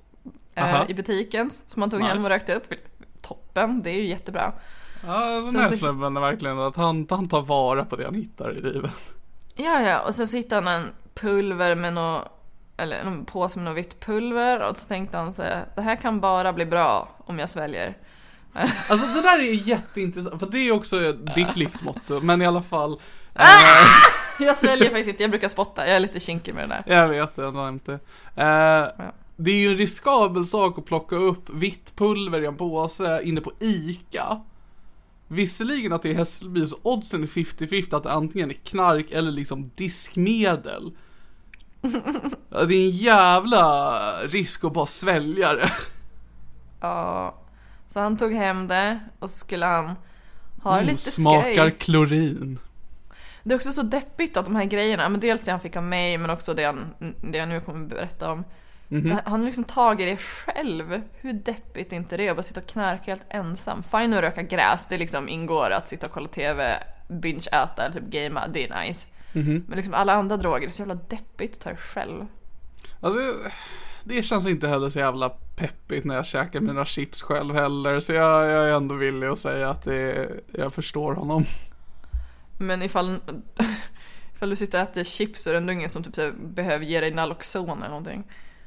eh, 0.56 0.82
i 0.88 0.93
butiken 0.93 1.52
som 1.67 1.82
han 1.82 1.91
tog 1.91 2.02
hem 2.02 2.17
Nice. 2.17 2.26
och 2.26 2.32
rökte 2.32 2.56
upp. 2.56 2.74
Toppen, 3.21 3.82
det 3.84 3.89
är 3.89 3.95
ju 3.95 4.06
jättebra. 4.06 4.54
Ja, 5.06 5.19
den 5.26 5.56
här 5.56 5.71
snubben 5.71 6.17
är 6.17 6.21
verkligen 6.21 6.60
att 6.60 6.76
han, 6.76 7.08
han 7.10 7.30
tar 7.30 7.41
vara 7.41 7.86
på 7.86 7.95
det 7.95 8.06
han 8.06 8.15
hittar 8.15 8.58
i 8.58 8.62
livet. 8.62 8.91
Ja, 9.56 9.82
ja, 9.82 10.02
och 10.08 10.15
sen 10.15 10.28
så 10.28 10.38
hittade 10.38 10.69
han 10.69 10.82
en 10.82 10.88
pulver 11.13 11.76
med 11.76 11.93
något, 11.93 12.28
eller 12.81 12.99
en 12.99 13.25
påse 13.25 13.59
med 13.59 13.65
något 13.65 13.77
vitt 13.77 13.99
pulver 14.05 14.69
och 14.69 14.77
så 14.77 14.87
tänkte 14.87 15.17
han 15.17 15.31
så 15.33 15.41
här, 15.41 15.65
det 15.75 15.81
här 15.81 15.95
kan 15.95 16.19
bara 16.19 16.53
bli 16.53 16.65
bra 16.65 17.09
om 17.25 17.39
jag 17.39 17.49
sväljer. 17.49 17.97
Alltså 18.89 19.07
det 19.07 19.21
där 19.21 19.39
är 19.39 19.67
jätteintressant, 19.67 20.39
för 20.39 20.47
det 20.51 20.57
är 20.57 20.71
också 20.71 21.11
ditt 21.11 21.55
livsmotto, 21.55 22.19
men 22.21 22.41
i 22.41 22.45
alla 22.45 22.61
fall. 22.61 22.99
Ah! 23.33 23.43
eh, 23.43 23.87
Jag 24.45 24.57
sväljer 24.57 24.89
faktiskt 24.89 25.09
inte, 25.09 25.23
jag 25.23 25.29
brukar 25.29 25.47
spotta, 25.47 25.87
jag 25.87 25.95
är 25.95 25.99
lite 25.99 26.19
kinkig 26.19 26.55
med 26.55 26.69
det 26.69 26.83
där. 26.85 26.95
Jag 26.95 27.07
vet, 27.07 27.37
jag 27.37 27.51
har 27.51 27.69
inte. 27.69 27.93
Eh, 28.35 28.87
Det 29.35 29.51
är 29.51 29.55
ju 29.55 29.71
en 29.71 29.77
riskabel 29.77 30.45
sak 30.45 30.77
att 30.77 30.85
plocka 30.85 31.15
upp 31.15 31.49
vitt 31.49 31.95
pulver 31.95 32.41
i 32.41 32.45
en 32.45 32.57
påse 32.57 33.21
inne 33.23 33.41
på 33.41 33.51
ICA. 33.59 34.41
Visserligen 35.27 35.93
att 35.93 36.03
det 36.03 36.09
är 36.09 36.13
Hässelby 36.15 36.65
så 36.67 36.77
oddsen 36.81 37.23
är 37.23 37.27
50-50 37.27 37.95
att 37.95 38.03
det 38.03 38.11
antingen 38.11 38.49
är 38.49 38.53
knark 38.55 39.11
eller 39.11 39.31
liksom 39.31 39.71
diskmedel. 39.75 40.91
Ja, 42.49 42.65
Det 42.65 42.75
är 42.75 42.85
en 42.85 42.89
jävla 42.89 44.01
risk 44.23 44.63
att 44.63 44.73
bara 44.73 44.85
svälja 44.85 45.53
det. 45.53 45.71
Ja, 46.81 47.35
så 47.87 47.99
han 47.99 48.17
tog 48.17 48.33
hem 48.33 48.67
det 48.67 48.99
och 49.19 49.29
så 49.29 49.37
skulle 49.37 49.65
han 49.65 49.95
ha 50.63 50.73
Mm, 50.73 50.85
lite 50.85 51.11
smakar 51.11 51.53
skoj. 51.55 51.71
klorin. 51.71 52.59
Det 53.43 53.53
är 53.53 53.55
också 53.55 53.71
så 53.73 53.81
deppigt 53.81 54.37
att 54.37 54.45
de 54.45 54.55
här 54.55 54.65
grejerna, 54.65 55.09
men 55.09 55.19
dels 55.19 55.41
det 55.43 55.51
han 55.51 55.59
fick 55.59 55.75
av 55.75 55.83
mig 55.83 56.17
men 56.17 56.29
också 56.29 56.53
det, 56.53 56.63
han, 56.63 56.93
det 57.31 57.37
jag 57.37 57.49
nu 57.49 57.61
kommer 57.61 57.85
berätta 57.87 58.31
om. 58.31 58.43
Mhm. 58.87 59.09
Det- 59.09 59.21
Han 59.25 59.39
har 59.39 59.45
liksom 59.45 59.63
tagit 59.63 60.07
det 60.07 60.17
själv. 60.23 61.01
Hur 61.13 61.33
deppigt 61.33 61.93
är 61.93 61.97
inte 61.97 62.17
det 62.17 62.29
att 62.29 62.35
bara 62.35 62.43
sitta 62.43 62.59
och 62.59 62.67
knarka 62.67 63.03
helt 63.11 63.25
ensam? 63.29 63.83
Fine 63.83 64.13
att 64.13 64.21
röka 64.21 64.41
gräs, 64.41 64.85
det 64.89 64.97
liksom 64.97 65.29
ingår 65.29 65.69
att 65.71 65.87
sitta 65.87 66.05
och 66.07 66.11
kolla 66.13 66.27
TV, 66.27 66.77
binge-äta 67.07 67.83
eller 67.85 67.93
typ 67.93 68.09
gamea, 68.09 68.47
det 68.47 68.67
är 68.67 68.81
nice. 68.87 69.07
Mhm. 69.33 69.63
Men 69.67 69.77
liksom 69.77 69.93
alla 69.93 70.13
andra 70.13 70.37
droger, 70.37 70.59
det 70.59 70.65
är 70.65 70.69
så 70.69 70.81
jävla 70.81 70.95
deppigt 70.95 71.53
att 71.53 71.59
ta 71.59 71.69
det 71.69 71.75
själv. 71.77 72.25
Alltså, 72.99 73.19
det 74.03 74.23
känns 74.23 74.47
inte 74.47 74.67
heller 74.67 74.89
så 74.89 74.99
jävla 74.99 75.29
peppigt 75.29 76.05
när 76.05 76.15
jag 76.15 76.25
käkar 76.25 76.59
mina 76.59 76.85
chips 76.85 77.21
själv 77.21 77.55
heller. 77.55 77.99
Så 77.99 78.13
jag, 78.13 78.43
jag 78.51 78.69
är 78.69 78.73
ändå 78.73 78.95
villig 78.95 79.27
att 79.27 79.37
säga 79.39 79.69
att 79.69 79.83
det, 79.83 80.29
jag 80.51 80.73
förstår 80.73 81.13
honom. 81.13 81.45
Men 82.57 82.81
ifall, 82.81 83.17
ifall 84.35 84.49
du 84.49 84.55
sitter 84.55 84.77
och 84.83 84.89
äter 84.89 85.03
chips 85.03 85.43
så 85.43 85.49
är 85.49 85.53
det 85.53 85.57
ändå 85.57 85.73
ingen 85.73 85.89
som 85.89 86.03
typ 86.03 86.35
behöver 86.55 86.85
ge 86.85 87.01
dig 87.01 87.11
Naloxon 87.13 87.77
eller 87.77 87.87
någonting. 87.87 88.23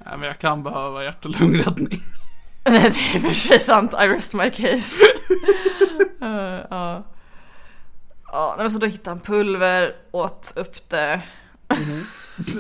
Nej, 0.07 0.19
men 0.19 0.29
jag 0.29 0.39
kan 0.39 0.63
behöva 0.63 1.05
hjärt 1.05 1.25
och 1.25 1.41
lungräddning. 1.41 2.01
Nej 2.67 2.81
det 2.81 3.17
är 3.17 3.17
och 3.17 3.23
för 3.23 3.35
sig 3.35 3.61
sant, 3.61 3.93
I 3.93 4.09
rest 4.09 4.35
my 4.35 4.51
case. 4.51 5.03
Eh, 6.23 6.61
Ja. 6.71 7.03
Ja, 8.35 8.55
men 8.59 8.71
så 8.71 8.79
då 8.79 8.87
hittade 8.87 9.11
han 9.11 9.21
pulver, 9.21 9.95
åt 10.11 10.53
upp 10.57 10.89
det. 10.91 11.23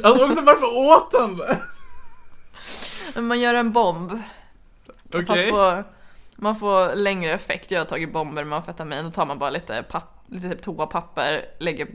Alltså 0.02 0.24
också 0.26 0.40
varför 0.40 0.66
åt 0.66 1.12
han 1.20 1.36
det? 1.36 1.60
Man 3.20 3.40
gör 3.40 3.54
en 3.54 3.72
bomb. 3.72 4.20
Okej. 5.14 5.50
Få, 5.50 5.82
man 6.36 6.56
får 6.56 6.94
längre 6.96 7.32
effekt. 7.32 7.70
Jag 7.70 7.80
har 7.80 7.84
tagit 7.86 8.12
bomber 8.12 8.44
med 8.44 8.56
amfetamin. 8.58 9.04
Då 9.04 9.10
tar 9.10 9.26
man 9.26 9.38
bara 9.38 9.50
lite, 9.50 9.82
papp, 9.82 10.24
lite 10.26 10.48
typ 10.48 10.62
toapapper, 10.62 11.44
lägger, 11.58 11.88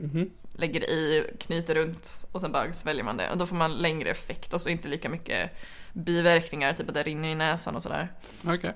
lägger 0.52 0.84
i, 0.84 1.32
knyter 1.40 1.76
runt 1.76 2.28
och 2.32 2.42
sen 2.42 2.52
bara 2.52 2.74
sväljer 2.74 3.04
man 3.04 3.18
det. 3.18 3.32
Och 3.32 3.38
då 3.38 3.46
får 3.46 3.56
man 3.56 3.72
längre 3.74 4.10
effekt 4.10 4.54
och 4.54 4.62
så 4.62 4.70
inte 4.70 4.88
lika 4.88 5.10
mycket 5.10 5.52
biverkningar, 5.94 6.74
typ 6.74 6.88
att 6.88 6.94
det 6.94 7.04
rinner 7.04 7.30
i 7.30 7.36
näsan 7.36 7.76
och 7.76 7.84
sådär. 7.84 8.12
Okej. 8.48 8.74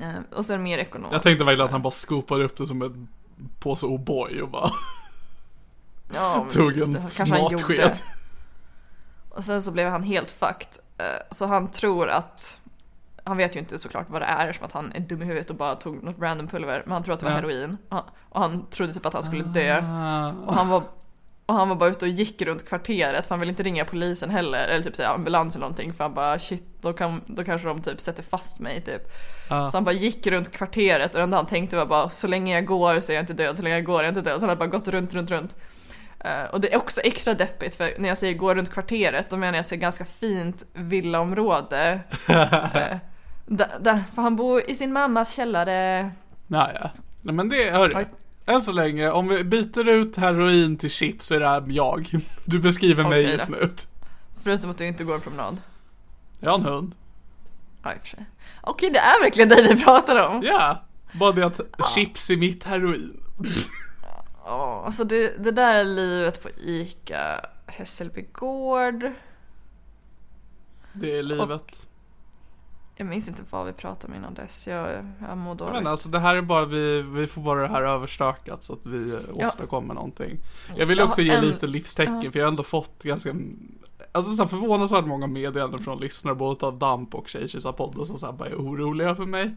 Eh, 0.00 0.36
Och 0.38 0.46
sen 0.46 0.62
mer 0.62 0.78
ekonomiskt. 0.78 1.12
Jag 1.12 1.22
tänkte 1.22 1.44
verkligen 1.44 1.64
att 1.66 1.72
han 1.72 1.82
bara 1.82 1.90
skopade 1.90 2.44
upp 2.44 2.56
det 2.56 2.66
som 2.66 2.82
en 2.82 3.08
påse 3.58 3.86
O'boy 3.86 4.40
och 4.40 4.48
bara 4.48 4.70
ja, 6.14 6.46
tog 6.52 6.74
typ, 6.74 6.82
en 6.82 6.92
det 6.92 6.98
kanske 6.98 7.22
han 7.22 7.28
smat 7.38 7.52
gjorde. 7.52 7.64
sked. 7.64 7.98
Och 9.28 9.44
sen 9.44 9.62
så 9.62 9.70
blev 9.70 9.88
han 9.90 10.02
helt 10.02 10.30
fucked. 10.30 10.68
Eh, 10.98 11.04
Så 11.30 11.46
han 11.46 11.68
tror 11.70 12.08
att 12.08 12.60
han 13.24 13.36
vet 13.36 13.56
ju 13.56 13.60
inte 13.60 13.78
såklart 13.78 14.06
vad 14.10 14.22
det 14.22 14.26
är 14.26 14.52
som 14.52 14.66
att 14.66 14.72
han 14.72 14.92
är 14.92 15.00
dum 15.00 15.22
i 15.22 15.24
huvudet 15.24 15.50
och 15.50 15.56
bara 15.56 15.74
tog 15.74 16.02
något 16.02 16.16
random 16.20 16.48
pulver. 16.48 16.82
Men 16.84 16.92
han 16.92 17.02
tror 17.02 17.14
att 17.14 17.20
det 17.20 17.26
var 17.26 17.32
Ja. 17.32 17.36
heroin. 17.36 17.76
Och 17.88 17.96
han, 17.96 18.04
och 18.28 18.40
han 18.40 18.66
trodde 18.70 18.94
typ 18.94 19.06
att 19.06 19.14
han 19.14 19.22
skulle 19.22 19.44
dö. 19.44 19.82
Ah. 19.84 20.32
Och 20.46 20.54
han 20.54 20.68
var 20.68 20.82
och 21.46 21.54
han 21.54 21.68
var 21.68 21.76
bara 21.76 21.90
ute 21.90 22.04
och 22.04 22.08
gick 22.10 22.42
runt 22.42 22.68
kvarteret 22.68 23.26
för 23.26 23.34
han 23.34 23.40
ville 23.40 23.50
inte 23.50 23.62
ringa 23.62 23.84
polisen 23.84 24.30
heller 24.30 24.68
eller 24.68 24.84
typ 24.84 24.96
säga 24.96 25.08
ambulans 25.08 25.54
eller 25.54 25.60
någonting 25.66 25.92
för 25.92 26.04
han 26.04 26.14
bara 26.14 26.38
shit 26.38 26.64
då, 26.80 26.92
kan, 26.92 27.20
då 27.26 27.44
kanske 27.44 27.68
de 27.68 27.82
typ 27.82 28.00
sätter 28.00 28.22
fast 28.22 28.60
mig 28.60 28.80
typ. 28.84 29.02
Ah. 29.52 29.68
Så 29.68 29.76
han 29.76 29.84
bara 29.84 29.92
gick 29.92 30.26
runt 30.26 30.52
kvarteret 30.52 31.14
och 31.14 31.18
det 31.18 31.22
enda 31.22 31.36
han 31.36 31.46
tänkte 31.46 31.76
var 31.76 31.86
bara 31.86 32.08
så 32.08 32.26
länge 32.26 32.54
jag 32.54 32.66
går 32.66 33.00
så 33.00 33.12
är 33.12 33.16
jag 33.16 33.22
inte 33.22 33.32
död, 33.32 33.56
så 33.56 33.62
länge 33.62 33.74
jag 33.74 33.84
går 33.84 33.98
är 34.00 34.04
jag 34.04 34.10
inte 34.10 34.20
död. 34.20 34.34
Så 34.34 34.40
han 34.40 34.48
hade 34.48 34.58
bara 34.58 34.78
gått 34.78 34.88
runt, 34.88 35.14
runt, 35.14 35.30
runt. 35.30 35.56
Eh, 36.18 36.44
och 36.52 36.60
det 36.60 36.72
är 36.72 36.76
också 36.76 37.00
extra 37.00 37.34
deppigt 37.34 37.74
för 37.74 37.94
när 37.98 38.08
jag 38.08 38.18
säger 38.18 38.34
gå 38.34 38.54
runt 38.54 38.72
kvarteret 38.72 39.30
då 39.30 39.36
menar 39.36 39.58
jag 39.58 39.72
ett 39.72 39.80
ganska 39.80 40.04
fint 40.04 40.64
villaområde. 40.72 42.00
Eh, 42.28 42.96
där, 43.46 43.68
där, 43.80 44.04
för 44.14 44.22
han 44.22 44.36
bor 44.36 44.70
i 44.70 44.74
sin 44.74 44.92
mammas 44.92 45.34
källare. 45.34 46.10
Naja. 46.46 46.90
Nej 47.20 47.34
men 47.34 47.48
det. 47.48 47.78
Oj. 47.78 48.06
Än 48.46 48.60
så 48.60 48.72
länge, 48.72 49.10
om 49.10 49.28
vi 49.28 49.44
byter 49.44 49.88
ut 49.88 50.16
heroin 50.16 50.76
till 50.76 50.90
chips 50.90 51.26
så 51.26 51.34
är 51.34 51.40
det 51.40 51.48
här 51.48 51.64
jag. 51.68 52.10
Du 52.44 52.58
beskriver 52.58 53.04
mig 53.04 53.22
just 53.22 53.50
nu. 53.50 53.70
Förutom 54.42 54.70
att 54.70 54.78
du 54.78 54.86
inte 54.86 55.04
går 55.04 55.14
en 55.14 55.20
promenad. 55.20 55.60
Jag 56.40 56.50
har 56.50 56.58
en 56.58 56.64
hund. 56.64 56.94
Ja, 57.82 57.92
i 57.92 57.96
och 57.96 58.00
för 58.00 58.08
sig. 58.08 58.26
Okej, 58.64 58.90
det 58.90 58.98
är 58.98 59.22
verkligen 59.22 59.48
dig 59.48 59.74
vi 59.74 59.84
pratar 59.84 60.28
om. 60.28 60.42
Ja, 60.42 60.84
bara 61.12 61.32
det 61.32 61.42
att 61.46 61.60
chips 61.94 62.30
är 62.30 62.36
mitt 62.36 62.64
heroin. 62.64 63.22
Ja, 64.44 64.82
alltså 64.86 65.04
det, 65.04 65.44
det 65.44 65.50
där 65.50 65.74
är 65.74 65.84
livet 65.84 66.42
på 66.42 66.48
ICA 66.58 67.40
Hässelby 67.66 68.26
gård. 68.32 69.10
Det 70.92 71.18
är 71.18 71.22
livet. 71.22 71.88
Jag 72.96 73.06
minns 73.06 73.28
inte 73.28 73.42
vad 73.50 73.66
vi 73.66 73.72
pratade 73.72 74.12
om 74.12 74.18
innan 74.18 74.34
dess. 74.34 74.66
Jag, 74.66 74.88
jag 75.28 75.38
mår 75.38 75.54
dåligt. 75.54 75.74
menar, 75.74 75.90
alltså 75.90 76.08
det 76.08 76.18
här 76.18 76.34
är 76.36 76.42
bara, 76.42 76.64
vi, 76.64 77.02
vi 77.02 77.26
får 77.26 77.42
bara 77.42 77.60
det 77.62 77.68
här 77.68 77.82
överstökat 77.82 78.64
så 78.64 78.72
att 78.72 78.86
vi 78.86 79.18
Ja. 79.38 79.46
åstadkommer 79.48 79.94
någonting. 79.94 80.38
Jag 80.76 80.86
vill 80.86 81.00
också 81.02 81.22
ge 81.22 81.30
en- 81.34 81.44
lite 81.44 81.66
livstecken 81.66 82.32
för 82.32 82.38
jag 82.38 82.46
har 82.46 82.50
ändå 82.50 82.62
fått 82.62 83.02
ganska 83.02 83.34
Alltså 84.12 84.34
så 84.34 84.42
här 84.42 84.48
förvånansvärt 84.48 85.06
många 85.06 85.26
meddelanden 85.26 85.80
från 85.80 85.98
lyssnare 86.00 86.34
både 86.34 86.66
av 86.66 86.78
Damp 86.78 87.14
och 87.14 87.28
Tjejtjusar 87.28 87.72
podden 87.72 88.06
som 88.06 88.18
så 88.18 88.26
här 88.26 88.32
bara 88.32 88.48
är 88.48 88.54
oroliga 88.54 89.14
för 89.14 89.26
mig. 89.26 89.54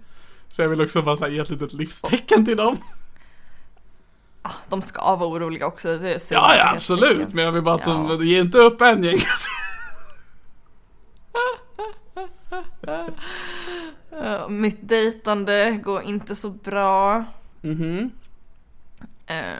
Så 0.50 0.62
jag 0.62 0.70
vill 0.70 0.82
också 0.82 1.02
bara 1.02 1.18
så 1.18 1.26
här 1.26 1.32
ge 1.32 1.39
ett 1.39 1.50
litet 1.50 1.74
livstecken 1.74 2.46
till 2.46 2.58
dem. 2.58 2.78
De 4.70 4.82
ska 4.82 5.15
vara 5.15 5.30
oroliga 5.30 5.68
också. 5.68 5.98
Det 5.98 6.13
är 6.13 6.34
Ja, 6.34 6.56
ja 6.58 6.72
absolut, 6.76 7.34
men 7.34 7.46
jag 7.46 7.52
vill 7.52 7.63
bara 7.63 7.76
att 7.76 7.84
de 7.86 8.26
ger 8.26 8.41
inte 8.41 8.58
upp 8.58 8.82
än 8.82 9.04
gänget. 9.04 9.24
Eh, 14.22 14.50
Mitt 14.50 14.78
dejtande 14.89 15.72
går 15.84 16.02
inte 16.02 16.36
så 16.36 16.50
bra. 16.50 17.26
Mhm. 17.62 18.12
Eh, 19.26 19.60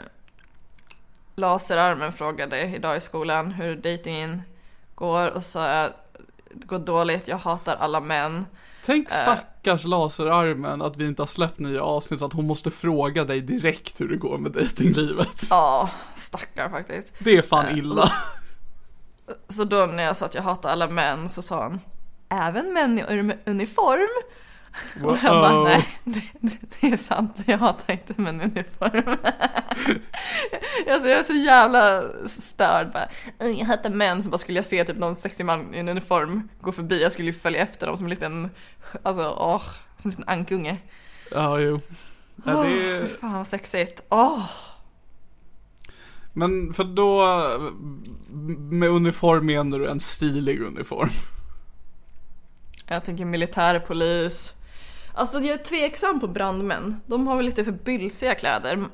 laserarmen 1.34 2.12
frågade 2.12 2.62
idag 2.62 2.96
i 2.96 3.00
skolan 3.00 3.50
hur 3.52 3.76
dejtingen 3.76 4.42
går 4.96 5.30
och 5.30 5.42
jag 5.54 5.92
det 6.60 6.66
går 6.66 6.78
dåligt, 6.78 7.28
jag 7.28 7.36
hatar 7.38 7.76
alla 7.76 8.00
män. 8.00 8.46
Tänk 8.84 9.10
stackars 9.10 9.84
laserarmen 9.84 10.82
att 10.82 10.96
vi 10.96 11.06
inte 11.06 11.22
har 11.22 11.26
släppt 11.26 11.58
nya 11.58 11.82
avsnitt 11.82 12.20
så 12.20 12.26
att 12.26 12.32
hon 12.32 12.46
måste 12.46 12.70
fråga 12.70 13.24
dig 13.24 13.40
direkt 13.40 14.00
hur 14.00 14.08
det 14.08 14.16
går 14.16 14.38
med 14.38 14.52
dejtinglivet. 14.52 15.46
Ja, 15.50 15.90
stackar 16.16 16.70
faktiskt. 16.70 17.12
Det 17.18 17.36
är 17.36 17.42
fan 17.42 17.78
illa. 17.78 18.12
Så 19.48 19.64
då 19.64 19.86
när 19.86 20.02
jag 20.02 20.16
sa 20.16 20.26
att 20.26 20.34
jag 20.34 20.42
hatar 20.42 20.68
alla 20.70 20.88
män 20.88 21.28
så 21.28 21.42
sa 21.42 21.62
han 21.62 21.80
Även 22.28 22.72
män 22.72 22.98
i 22.98 23.04
ur- 23.08 23.38
uniform? 24.96 25.04
Och 25.10 25.18
jag 25.22 25.42
bara, 25.42 25.52
Wow. 25.54 25.64
nej, 25.64 25.86
det, 26.04 26.22
det, 26.40 26.56
det 26.80 26.92
är 26.92 26.96
sant, 26.96 27.36
jag 27.46 27.58
hatar 27.58 27.92
inte 27.92 28.14
män 28.20 28.40
i 28.40 28.44
uniform. 28.44 29.16
alltså 30.90 31.08
jag 31.08 31.18
är 31.18 31.22
så 31.22 31.32
jävla 31.32 32.02
störd 32.28 32.92
bara, 32.92 33.08
"Äh, 33.40 33.58
jag 33.58 33.66
hatar 33.66 33.90
män, 33.90 34.22
så 34.22 34.28
bara 34.30 34.38
skulle 34.38 34.58
jag 34.58 34.64
se 34.64 34.84
typ 34.84 34.98
någon 34.98 35.14
sexig 35.16 35.46
man 35.46 35.74
i 35.74 35.78
en 35.78 35.88
uniform 35.88 36.48
gå 36.60 36.72
förbi, 36.72 37.02
jag 37.02 37.12
skulle 37.12 37.28
ju 37.30 37.38
följa 37.38 37.62
efter 37.62 37.86
dem 37.86 37.96
som 37.96 38.06
en 38.06 38.10
liten, 38.10 38.50
alltså 39.02 39.34
åh, 39.38 39.62
som 39.98 40.08
en 40.08 40.10
liten 40.10 40.28
ankunge. 40.28 40.76
Ja, 41.30 41.58
jo. 41.60 41.80
Ja, 42.44 42.62
det 42.62 42.90
är... 42.90 43.06
fan 43.20 43.32
vad 43.32 43.46
sexigt, 43.46 44.02
åh! 44.08 44.44
Men 46.32 46.72
för 46.72 46.84
då, 46.84 47.22
med 48.70 48.88
uniform 48.88 49.46
menar 49.46 49.78
du 49.78 49.88
en 49.88 50.00
stilig 50.00 50.60
uniform? 50.62 51.08
Jag 52.86 53.04
tänker 53.04 53.24
militärpolis. 53.24 54.52
Alltså 55.16 55.40
jag 55.40 55.60
är 55.60 55.64
tveksam 55.64 56.20
på 56.20 56.28
brandmän. 56.28 57.00
De 57.06 57.26
har 57.26 57.36
väl 57.36 57.46
lite 57.46 57.64
för 57.64 57.72
bylsiga 57.72 58.34
kläder. 58.34 58.84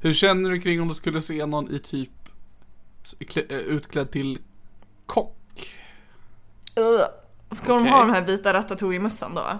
Hur 0.00 0.12
känner 0.12 0.50
du 0.50 0.60
kring 0.60 0.82
om 0.82 0.88
du 0.88 0.94
skulle 0.94 1.20
se 1.20 1.46
någon 1.46 1.74
i 1.74 1.78
typ 1.78 2.10
eh, 3.36 3.56
utklädd 3.56 4.10
till 4.10 4.38
kock? 5.06 5.36
Ska 7.50 7.72
de 7.72 7.80
Okej. 7.80 7.92
ha 7.92 8.04
den 8.04 8.14
här 8.14 8.24
vita 8.24 8.52
ratatouille-mössan 8.52 9.34
då? 9.34 9.58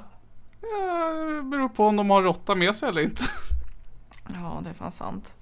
Ja, 0.63 1.13
det 1.13 1.43
beror 1.43 1.69
på 1.69 1.87
om 1.87 1.97
de 1.97 2.11
har 2.11 2.23
råtta 2.23 2.55
med 2.55 2.77
sig 2.77 2.89
eller 2.89 3.03
inte. 3.03 3.23
Ja, 4.35 4.61
det 4.65 4.71
är 4.71 4.75
fan 4.75 4.93
sant. 4.93 5.33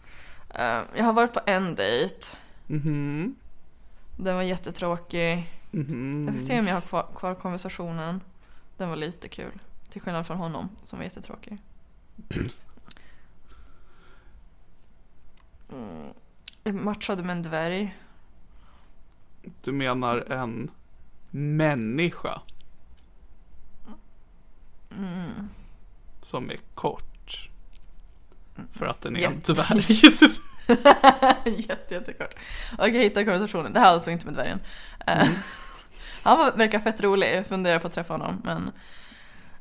Eh, 0.54 0.80
jag 0.96 1.04
har 1.04 1.12
varit 1.12 1.32
på 1.32 1.40
en 1.46 1.74
dejt. 1.74 2.26
Mhm. 2.66 3.34
Den 4.16 4.34
var 4.34 4.42
jättetråkig. 4.42 5.50
Mhm. 5.70 6.24
Jag 6.24 6.34
ska 6.34 6.44
se 6.44 6.60
om 6.60 6.66
jag 6.66 6.74
har 6.74 6.80
kvar, 6.80 7.06
kvar 7.16 7.34
konversationen. 7.34 8.20
Den 8.76 8.88
var 8.88 8.96
lite 8.96 9.28
kul. 9.28 9.60
Till 9.90 10.00
skillnad 10.00 10.26
från 10.26 10.38
honom 10.38 10.68
som 10.82 10.98
var 10.98 11.04
jättetråkig. 11.04 11.58
Mm. 15.72 16.12
Jag 16.64 16.74
matchade 16.74 17.22
med 17.22 17.36
en 17.36 17.42
dvärg. 17.42 17.96
Du 19.62 19.72
menar 19.72 20.32
en 20.32 20.70
människa? 21.30 22.40
Som 26.22 26.50
är 26.50 26.56
kort. 26.74 27.48
För 28.72 28.86
att 28.86 29.00
den 29.02 29.16
är 29.16 29.26
en 29.26 29.32
Jätte- 29.32 29.52
dvärg. 29.52 29.84
Jätte, 31.68 31.94
jättekort. 31.94 32.34
Okej, 32.78 32.94
jag 32.96 33.02
hittade 33.02 33.24
konversationen. 33.26 33.72
Det 33.72 33.80
här 33.80 33.86
är 33.88 33.92
alltså 33.92 34.10
inte 34.10 34.26
med 34.26 34.34
dvärgen. 34.34 34.60
Eh, 35.06 35.28
han 36.22 36.38
var, 36.38 36.52
verkar 36.52 36.80
fett 36.80 37.00
rolig, 37.00 37.36
jag 37.36 37.46
funderar 37.46 37.78
på 37.78 37.86
att 37.86 37.92
träffa 37.92 38.14
honom. 38.14 38.40
Men, 38.44 38.70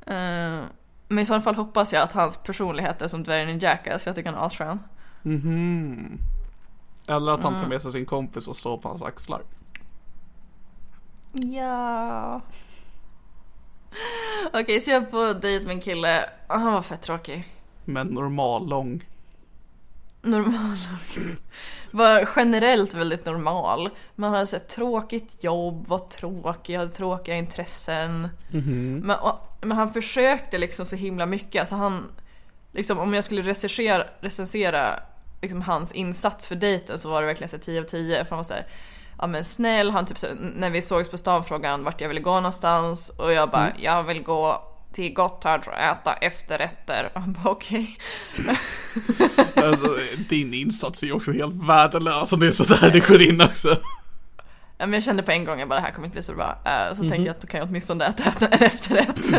eh, 0.08 0.64
men 1.08 1.20
i 1.20 1.26
så 1.26 1.42
fall 1.42 1.56
hoppas 1.56 1.94
jag 1.94 2.04
att 2.04 2.12
hans 2.12 2.38
personlighet 2.38 3.02
är 3.02 3.08
som 3.08 3.24
dvärgen 3.24 3.50
i 3.50 3.58
Jackass, 3.64 4.04
för 4.04 4.10
jag 4.10 4.16
tycker 4.16 4.30
han 4.32 4.40
är 4.42 4.46
asskön. 4.46 4.80
Mhm. 5.22 6.18
Eller 7.08 7.32
att 7.32 7.44
han 7.44 7.52
Mm. 7.54 7.64
tar 7.64 7.70
med 7.70 7.82
sig 7.82 7.92
sin 7.92 8.06
kompis 8.06 8.48
och 8.48 8.56
står 8.56 8.78
på 8.78 8.88
hans 8.90 9.02
axlar. 9.04 9.42
Ja. 11.34 12.42
Okej, 14.54 14.82
så 14.82 14.90
jag 14.90 15.04
är 15.04 15.06
på 15.06 15.34
dejt 15.40 15.66
med 15.68 15.74
en 15.76 15.82
kille. 15.82 16.24
och 16.48 16.60
Han 16.60 16.74
var 16.74 16.82
fett 16.82 17.02
tråkig. 17.02 17.48
Men 17.86 18.08
normal 18.08 18.68
lång. 18.70 19.06
Normal. 20.22 20.78
Var 21.92 22.30
generellt 22.36 22.94
väldigt 22.94 23.26
normal. 23.26 23.90
Man 24.16 24.34
hade 24.34 24.48
så 24.48 24.60
tråkigt 24.60 25.44
jobb, 25.44 25.88
var 25.88 26.00
tråkig, 26.00 26.76
hade 26.76 26.92
tråkiga 26.92 27.36
intressen. 27.36 28.30
Men, 29.04 29.16
och, 29.20 29.58
men 29.62 29.78
han 29.78 29.94
försökte 29.94 30.58
liksom 30.58 30.86
så 30.86 30.96
himla 30.96 31.26
mycket. 31.26 31.60
Alltså 31.60 31.76
han, 31.76 32.12
liksom, 32.72 33.00
om 33.00 33.14
jag 33.14 33.24
skulle 33.24 33.42
recensera, 33.42 34.04
recensera 34.20 35.00
liksom 35.42 35.62
hans 35.62 35.92
insats 35.92 36.48
för 36.48 36.56
dejten 36.56 37.00
så 37.00 37.10
var 37.10 37.22
det 37.22 37.28
verkligen 37.28 37.50
så 37.50 37.56
här 37.56 37.64
10 37.64 37.80
av 37.80 37.84
10. 37.84 38.24
För 38.24 38.30
han 38.30 38.38
var 38.38 38.44
så 38.44 38.54
här, 38.54 38.68
ja 39.20 39.28
men 39.28 39.44
snäll, 39.46 39.92
han 39.92 40.06
typ 40.06 40.18
så, 40.18 40.28
när 40.40 40.70
vi 40.70 40.82
sågs 40.82 41.10
på 41.10 41.18
stan 41.18 41.44
frågade 41.44 41.72
han 41.72 41.84
vart 41.84 42.02
jag 42.02 42.08
ville 42.08 42.22
gå 42.22 42.36
någonstans. 42.36 43.10
Och 43.10 43.34
jag 43.34 43.50
bara, 43.50 43.72
jag 43.80 44.04
vill 44.04 44.24
gå 44.24 44.64
till 44.94 45.14
Gotthard 45.14 45.68
och 45.68 45.74
äta 45.80 46.14
efterrätter. 46.14 47.12
Han 47.16 47.34
bara 47.44 47.50
okej. 47.50 47.98
Alltså 49.56 49.98
din 50.30 50.54
insats 50.54 51.04
är 51.04 51.08
ju 51.08 51.14
också 51.14 51.32
helt 51.32 51.56
värdelös 51.68 52.32
om 52.34 52.40
det 52.40 52.48
är 52.48 52.52
sådär 52.52 52.90
det 52.94 53.08
går 53.08 53.22
in 53.22 53.42
också. 53.42 53.78
Ja, 54.80 54.86
men 54.86 54.94
jag 54.94 55.04
kände 55.04 55.24
på 55.24 55.32
en 55.32 55.46
gång 55.46 55.62
att 55.62 55.70
det 55.70 55.80
här 55.80 55.92
kommer 55.92 56.06
inte 56.08 56.16
bli 56.16 56.24
så 56.24 56.34
bra. 56.36 56.60
Eh, 56.66 56.90
Så 56.96 57.02
tänkte 57.02 57.16
jag 57.18 57.30
att 57.30 57.42
då 57.42 57.48
kan 57.48 57.60
jag 57.60 57.70
åtminstone 57.70 58.06
äta 58.06 58.46
en 58.46 58.54
efterrätt. 58.66 59.20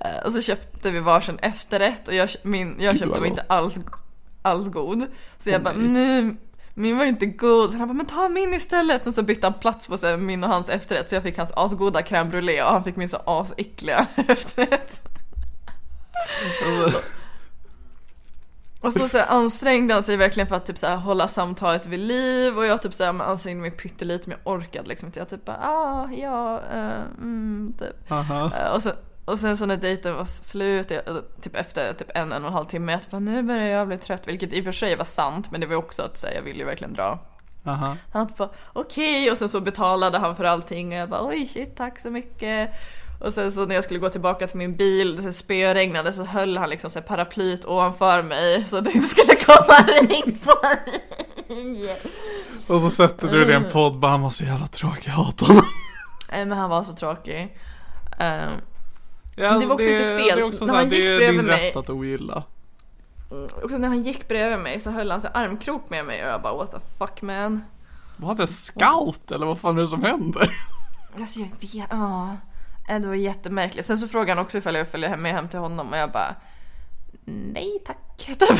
Eh, 0.00 0.26
och 0.26 0.32
så 0.32 0.42
köpte 0.42 0.90
vi 0.90 1.00
varsin 1.00 1.38
efterrätt 1.38 2.08
och 2.08 2.14
jag, 2.14 2.28
min, 2.42 2.76
jag 2.80 2.98
köpte 2.98 3.20
var 3.20 3.26
inte 3.26 3.44
alls, 3.48 3.78
alls 4.42 4.68
god. 4.68 5.06
Så 5.38 5.50
jag 5.50 5.62
bara, 5.62 5.74
nej. 5.74 6.36
Min 6.74 6.98
var 6.98 7.04
inte 7.04 7.26
god. 7.26 7.70
Så 7.70 7.78
han 7.78 7.88
bara, 7.88 7.94
men 7.94 8.06
ta 8.06 8.28
min 8.28 8.54
istället. 8.54 9.02
Sen 9.02 9.12
så 9.12 9.22
bytte 9.22 9.46
han 9.46 9.54
plats 9.54 9.86
på 9.86 9.98
så 9.98 10.16
min 10.16 10.44
och 10.44 10.50
hans 10.50 10.68
efterrätt. 10.68 11.08
Så 11.08 11.14
jag 11.14 11.22
fick 11.22 11.38
hans 11.38 11.52
asgoda 11.56 12.00
crème 12.00 12.30
brûlée 12.30 12.62
och 12.62 12.72
han 12.72 12.84
fick 12.84 12.96
min 12.96 13.08
så 13.08 13.16
asäckliga 13.26 14.06
efterrätt. 14.28 15.00
Och 18.80 18.92
så, 18.92 19.08
så 19.08 19.18
här, 19.18 19.26
ansträngde 19.26 19.94
han 19.94 20.02
sig 20.02 20.16
verkligen 20.16 20.46
för 20.46 20.56
att 20.56 20.66
typ 20.66 20.78
så 20.78 20.86
här, 20.86 20.96
hålla 20.96 21.28
samtalet 21.28 21.86
vid 21.86 22.00
liv 22.00 22.58
och 22.58 22.66
jag 22.66 22.82
typ 22.82 22.94
så 22.94 23.04
här, 23.04 23.22
ansträngde 23.22 23.60
mig 23.60 23.70
pyttelite 23.70 24.28
men 24.28 24.38
jag 24.44 24.54
orkade 24.54 24.88
liksom 24.88 25.06
inte. 25.06 25.18
Jag 25.18 25.28
typ 25.28 25.44
bara 25.44 25.58
ah, 25.62 26.08
ja, 26.12 26.60
eh, 26.72 27.02
mm, 27.18 27.74
typ. 27.78 28.10
Eh, 28.10 28.74
och, 28.74 28.82
sen, 28.82 28.92
och 29.24 29.38
sen 29.38 29.56
så 29.56 29.66
när 29.66 29.76
dejten 29.76 30.14
var 30.14 30.24
slut, 30.24 30.88
typ 31.40 31.56
efter 31.56 31.92
typ 31.92 32.10
en, 32.14 32.32
en 32.32 32.42
och 32.42 32.48
en 32.48 32.54
halv 32.54 32.64
timme, 32.64 32.92
jag 32.92 33.00
bara 33.10 33.18
nu 33.18 33.42
börjar 33.42 33.66
jag 33.66 33.88
bli 33.88 33.98
trött. 33.98 34.28
Vilket 34.28 34.52
i 34.52 34.60
och 34.60 34.64
för 34.64 34.72
sig 34.72 34.96
var 34.96 35.04
sant 35.04 35.50
men 35.50 35.60
det 35.60 35.66
var 35.66 35.76
också 35.76 36.02
att 36.02 36.18
säga 36.18 36.34
jag 36.34 36.42
ville 36.42 36.58
ju 36.58 36.64
verkligen 36.64 36.94
dra. 36.94 37.18
Aha. 37.66 37.96
Han 38.12 38.28
typ 38.28 38.36
bara 38.36 38.50
okej 38.72 39.30
och 39.30 39.38
sen 39.38 39.48
så 39.48 39.60
betalade 39.60 40.18
han 40.18 40.36
för 40.36 40.44
allting 40.44 40.92
och 40.92 40.98
jag 40.98 41.08
bara 41.08 41.26
oj 41.26 41.48
shit 41.48 41.76
tack 41.76 42.00
så 42.00 42.10
mycket. 42.10 42.70
Och 43.20 43.34
sen 43.34 43.52
så 43.52 43.66
när 43.66 43.74
jag 43.74 43.84
skulle 43.84 44.00
gå 44.00 44.08
tillbaka 44.08 44.46
till 44.46 44.58
min 44.58 44.76
bil, 44.76 45.22
det 45.22 45.32
spöregnade, 45.32 46.12
så 46.12 46.24
höll 46.24 46.56
han 46.56 46.70
liksom 46.70 46.90
så 46.90 46.98
här 46.98 47.06
paraplyt 47.06 47.64
ovanför 47.64 48.22
mig 48.22 48.64
så 48.70 48.80
det 48.80 48.92
inte 48.92 49.08
skulle 49.08 49.34
komma 49.34 49.78
regn 49.86 50.38
på 50.38 50.52
mig. 50.62 52.00
Och 52.68 52.80
så 52.80 52.90
sätter 52.90 53.28
du 53.28 53.44
det 53.44 53.52
i 53.52 53.54
en 53.54 53.70
podd 53.70 53.98
bara 53.98 54.10
han 54.10 54.22
var 54.22 54.30
så 54.30 54.44
jävla 54.44 54.66
tråkig, 54.66 55.08
jag 55.08 55.12
hatar 55.12 55.46
honom. 55.46 55.64
Nej 56.32 56.44
men 56.44 56.58
han 56.58 56.70
var 56.70 56.84
så 56.84 56.92
tråkig. 56.92 57.58
Ehm, 58.18 58.50
Ja, 59.36 59.48
alltså, 59.48 59.60
Det 59.60 59.66
var 59.66 59.74
också 59.74 59.86
lite 59.86 60.04
stelt. 60.04 60.18
Det 60.34 60.40
är 60.40 60.42
också 60.42 60.64
När 60.64 60.72
så 60.72 60.74
här, 60.78 60.82
han 60.84 60.90
gick 60.92 61.02
det 61.04 61.12
är 61.12 61.16
bredvid 61.16 61.38
din 61.40 61.46
mig- 61.46 61.68
rätt 61.68 61.76
att 61.76 61.90
ogilla. 61.90 62.42
mm, 63.30 63.44
också 63.64 63.78
när 63.78 63.88
han 63.88 64.02
gick 64.02 64.28
bredvid 64.28 64.58
mig 64.58 64.80
så 64.80 64.90
höll 64.90 65.10
han 65.10 65.20
sig 65.20 65.30
armkrok 65.34 65.90
med 65.90 66.04
mig 66.04 66.24
och 66.24 66.30
jag 66.30 66.42
bara 66.42 66.54
what 66.56 66.70
the 66.70 66.78
fuck 66.98 67.22
man. 67.22 67.64
Var 68.16 68.34
det 68.34 68.46
scout 68.46 69.30
eller 69.30 69.46
vad 69.46 69.58
fan 69.60 69.76
är 69.76 69.80
det 69.80 69.88
som 69.88 70.02
händer? 70.02 70.50
Alltså 71.20 71.38
jag 71.38 71.48
vet, 71.60 71.86
ja. 71.90 72.36
Äh, 72.88 73.00
Det 73.00 73.08
var 73.08 73.14
jättemärkligt. 73.14 73.86
Sen 73.86 73.98
så 73.98 74.08
frågade 74.08 74.30
han 74.38 74.44
också 74.46 74.58
ifall 74.58 74.74
jag 74.74 74.88
följer 74.88 75.16
med 75.16 75.32
hem 75.32 75.48
till 75.48 75.58
honom 75.58 75.88
och 75.92 75.96
jag 75.98 76.10
bara 76.12 76.34
Nej 77.24 77.82
tack. 77.86 77.98
Typ. 78.38 78.58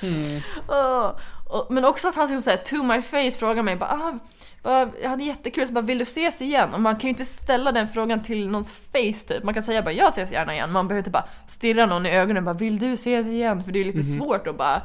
Ja, 0.68 1.16
och, 1.48 1.66
men 1.70 1.84
också 1.84 2.08
att 2.08 2.14
han 2.14 2.26
liksom 2.28 2.42
såhär 2.42 2.56
to 2.56 2.82
my 2.82 3.02
face 3.02 3.38
frågar 3.38 3.62
mig 3.62 3.76
bara, 3.76 3.90
ah, 3.90 4.18
bara 4.62 4.90
jag 5.02 5.10
hade 5.10 5.24
jättekul, 5.24 5.66
så 5.66 5.72
bara 5.72 5.80
vill 5.80 5.98
du 5.98 6.02
ses 6.02 6.42
igen? 6.42 6.74
Och 6.74 6.80
man 6.80 6.94
kan 6.94 7.02
ju 7.02 7.08
inte 7.08 7.24
ställa 7.24 7.72
den 7.72 7.88
frågan 7.88 8.22
till 8.22 8.48
någons 8.48 8.72
face 8.72 9.26
typ. 9.26 9.44
Man 9.44 9.54
kan 9.54 9.62
säga 9.62 9.82
bara 9.82 9.92
jag 9.92 10.08
ses 10.08 10.32
gärna 10.32 10.54
igen. 10.54 10.72
Man 10.72 10.88
behöver 10.88 11.00
inte 11.00 11.10
bara 11.10 11.24
stirra 11.46 11.86
någon 11.86 12.06
i 12.06 12.10
ögonen 12.10 12.36
och 12.36 12.44
bara 12.44 12.58
vill 12.58 12.78
du 12.78 12.92
ses 12.92 13.26
igen? 13.26 13.64
För 13.64 13.72
det 13.72 13.80
är 13.80 13.84
lite 13.84 14.02
svårt 14.02 14.46
att 14.46 14.58
bara 14.58 14.82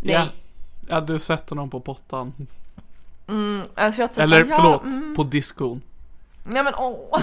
nej. 0.00 0.14
Ja. 0.14 0.26
Ja, 0.88 1.00
du 1.00 1.18
sätter 1.18 1.54
någon 1.54 1.70
på 1.70 1.80
pottan. 1.80 2.32
Mm, 3.28 3.62
alltså 3.74 4.00
jag 4.00 4.10
typ 4.10 4.18
Eller 4.18 4.44
bara, 4.44 4.50
ja, 4.50 4.56
förlåt, 4.56 4.82
mm. 4.82 5.14
på 5.16 5.22
diskon. 5.22 5.82
Nej 6.44 6.62
men 6.62 6.74
åh. 6.76 7.20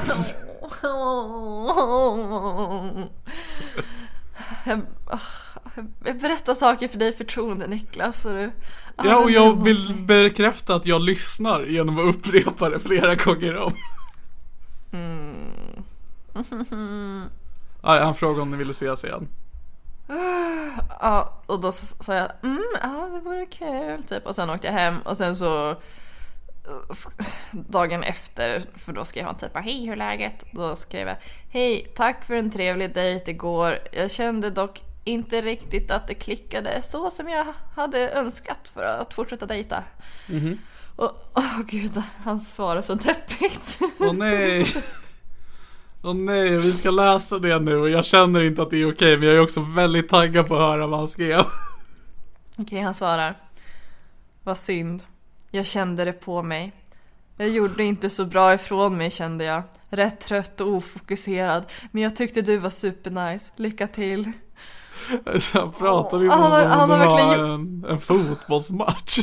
Jag 4.66 4.82
berättar 6.00 6.54
saker 6.54 6.88
för 6.88 7.00
dig 7.00 7.10
i 7.10 7.14
förtroende 7.14 7.68
Niklas. 7.68 8.26
Och 8.26 8.34
du, 8.34 8.52
Ja, 9.04 9.18
och 9.18 9.32
jag 9.32 9.64
vill 9.64 9.96
bekräfta 9.96 10.76
att 10.76 10.86
jag 10.86 11.02
lyssnar 11.02 11.66
genom 11.66 12.00
att 12.00 12.16
upprepa 12.16 12.70
det 12.70 12.80
flera 12.80 13.16
gånger 13.16 13.58
om. 13.58 13.74
Ja, 17.82 18.00
han 18.04 18.16
frågade 18.16 18.42
om 18.42 18.52
ni 18.52 18.58
ville 18.58 18.72
ses 18.72 19.04
igen. 19.04 19.28
Ja, 21.00 21.42
och 21.46 21.60
då 21.60 21.72
sa 21.72 22.14
jag 22.14 22.32
mm, 22.44 22.64
ja 22.82 23.10
det 23.14 23.20
vore 23.20 23.46
kul 23.46 24.04
typ. 24.04 24.26
Och 24.26 24.36
sen 24.36 24.50
åkte 24.50 24.68
jag 24.68 24.74
hem 24.74 24.96
och 25.06 25.18
sen 25.18 25.36
så 25.36 25.76
dagen 27.52 28.04
efter, 28.04 28.64
för 28.76 28.94
då 28.94 29.06
skrev 29.06 29.26
han 29.26 29.38
typ 29.38 29.58
hej 29.58 29.86
hur 29.86 29.92
är 29.92 29.98
läget? 29.98 30.46
Då 30.52 30.76
skrev 30.76 31.08
jag 31.08 31.18
hej 31.50 31.92
tack 31.96 32.26
för 32.26 32.34
en 32.34 32.52
trevlig 32.52 32.94
dejt 32.94 33.32
igår. 33.32 33.80
Jag 33.92 34.12
kände 34.12 34.50
dock 34.50 34.82
inte 35.10 35.42
riktigt 35.42 35.92
att 35.92 36.08
det 36.08 36.14
klickade 36.14 36.82
så 36.82 37.12
som 37.12 37.30
jag 37.30 37.54
hade 37.76 38.12
önskat 38.12 38.72
för 38.74 38.84
att 38.84 39.14
fortsätta 39.14 39.46
dejta. 39.46 39.84
Och 40.96 41.32
åh 41.36 41.62
gud, 41.68 42.02
hans 42.24 42.56
svar 42.56 42.76
är 42.76 42.82
så 42.82 42.96
deppigt. 42.96 43.80
Åh 44.00 44.14
nej. 44.14 44.66
Åh 46.04 46.16
nej, 46.16 46.58
vi 46.58 46.72
ska 46.72 46.92
läsa 46.92 47.40
det 47.40 47.60
nu 47.60 47.76
och 47.78 47.90
jag 47.90 48.06
känner 48.06 48.44
inte 48.44 48.62
att 48.62 48.70
det 48.70 48.78
är 48.78 48.92
okej 48.92 49.18
men 49.18 49.28
jag 49.28 49.38
är 49.38 49.42
också 49.42 49.62
väldigt 49.62 50.10
taggad 50.10 50.48
på 50.48 50.56
att 50.56 50.62
höra 50.62 50.88
vad 50.88 51.00
han 51.00 51.08
skrev. 51.08 51.46
Okej, 52.58 52.82
han 52.82 52.94
svarar. 52.94 53.36
Vad 54.44 54.58
synd. 54.58 55.04
Jag 55.52 55.66
kände 55.66 56.06
det 56.06 56.14
på 56.14 56.44
mig. 56.44 56.72
Jag 57.38 57.50
gjorde 57.50 57.84
inte 57.84 58.10
så 58.10 58.26
bra 58.26 58.54
ifrån 58.54 58.98
mig 58.98 59.12
kände 59.12 59.44
jag. 59.44 59.64
Rätt 59.90 60.20
trött 60.20 60.62
och 60.62 60.68
ofokuserad. 60.68 61.66
Men 61.92 62.04
jag 62.04 62.16
tyckte 62.16 62.42
du 62.42 62.58
var 62.58 62.70
supernice. 62.70 63.52
Lycka 63.56 63.88
till. 63.88 64.32
Han 65.54 65.72
pratar 65.72 66.20
liksom 66.20 66.42
Han 66.42 66.52
har- 66.52 66.62
som 66.62 66.72
han 66.72 66.92
om 66.92 67.00
det 67.00 67.06
var 67.06 67.36
en, 67.36 67.86
en 67.90 68.00
fotbollsmatch. 68.00 69.20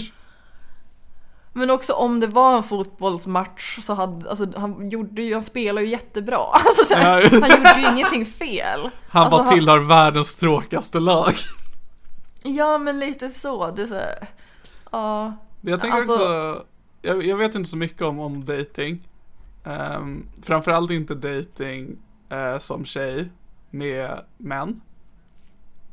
Men 1.53 1.71
också 1.71 1.93
om 1.93 2.21
det 2.21 2.27
var 2.27 2.57
en 2.57 2.63
fotbollsmatch 2.63 3.79
så 3.83 3.95
hade, 3.95 4.31
alltså 4.31 4.47
han 4.57 4.91
gjorde 4.91 5.23
ju, 5.23 5.33
han 5.33 5.43
spelar 5.43 5.83
ju 5.83 5.89
jättebra. 5.89 6.39
Alltså 6.53 6.85
så 6.85 6.95
här, 6.95 7.21
Ja. 7.23 7.29
han 7.41 7.51
gjorde 7.59 7.81
ju 7.81 7.89
ingenting 7.93 8.27
fel. 8.27 8.91
Han 9.09 9.23
alltså, 9.23 9.39
bara 9.43 9.51
tillhör 9.53 9.79
världens 9.81 10.35
tråkigaste 10.35 11.01
lag. 11.01 11.35
Ja 12.43 12.79
men 12.79 12.99
lite 12.99 13.31
så. 13.31 13.71
Det 13.71 13.83
är 13.83 13.87
så 13.87 13.95
här, 13.95 14.29
ja. 14.93 15.33
Jag 15.61 15.81
tänker 15.81 15.97
Alltså- 15.99 16.13
också, 16.15 16.63
jag, 17.03 17.27
jag 17.27 17.37
vet 17.37 17.55
inte 17.55 17.71
så 17.71 17.77
mycket 17.77 18.03
om, 18.03 18.21
om 18.21 18.45
dating. 18.45 19.09
Um, 19.99 20.29
framförallt 20.43 20.91
inte 20.91 21.15
dating 21.15 21.97
eh, 22.29 22.59
som 22.59 22.85
tjej 22.85 23.31
med 23.71 24.21
män. 24.37 24.81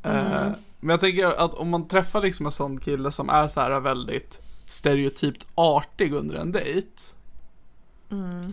Eh, 0.03 0.51
men 0.79 0.89
jag 0.89 0.99
tänker 0.99 1.45
att 1.45 1.53
om 1.53 1.69
man 1.69 1.87
träffar 1.87 2.21
liksom 2.21 2.45
en 2.45 2.51
sån 2.51 2.79
kille 2.79 3.11
som 3.11 3.29
är 3.29 3.47
så 3.47 3.61
här 3.61 3.79
väldigt 3.79 4.39
stereotypt 4.69 5.45
artig 5.55 6.13
under 6.13 6.35
en 6.35 6.51
dejt. 6.51 6.87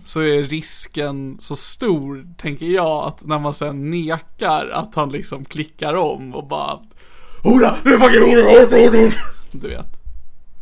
Så 0.05 0.21
är 0.21 0.43
risken 0.43 1.37
så 1.41 1.57
stor, 1.57 2.27
tänker 2.37 2.67
jag, 2.67 3.07
att 3.07 3.27
när 3.27 3.39
man 3.39 3.55
sen 3.55 3.91
nekar 3.91 4.69
att 4.69 4.95
han 4.95 5.09
liksom 5.09 5.45
klickar 5.45 5.95
om 5.95 6.35
och 6.35 6.47
bara 6.47 6.79
Hora! 7.43 7.77
Nu 7.85 7.99
fucking 7.99 8.21
hora! 8.21 8.67
Du 9.53 9.69
vet. 9.69 10.01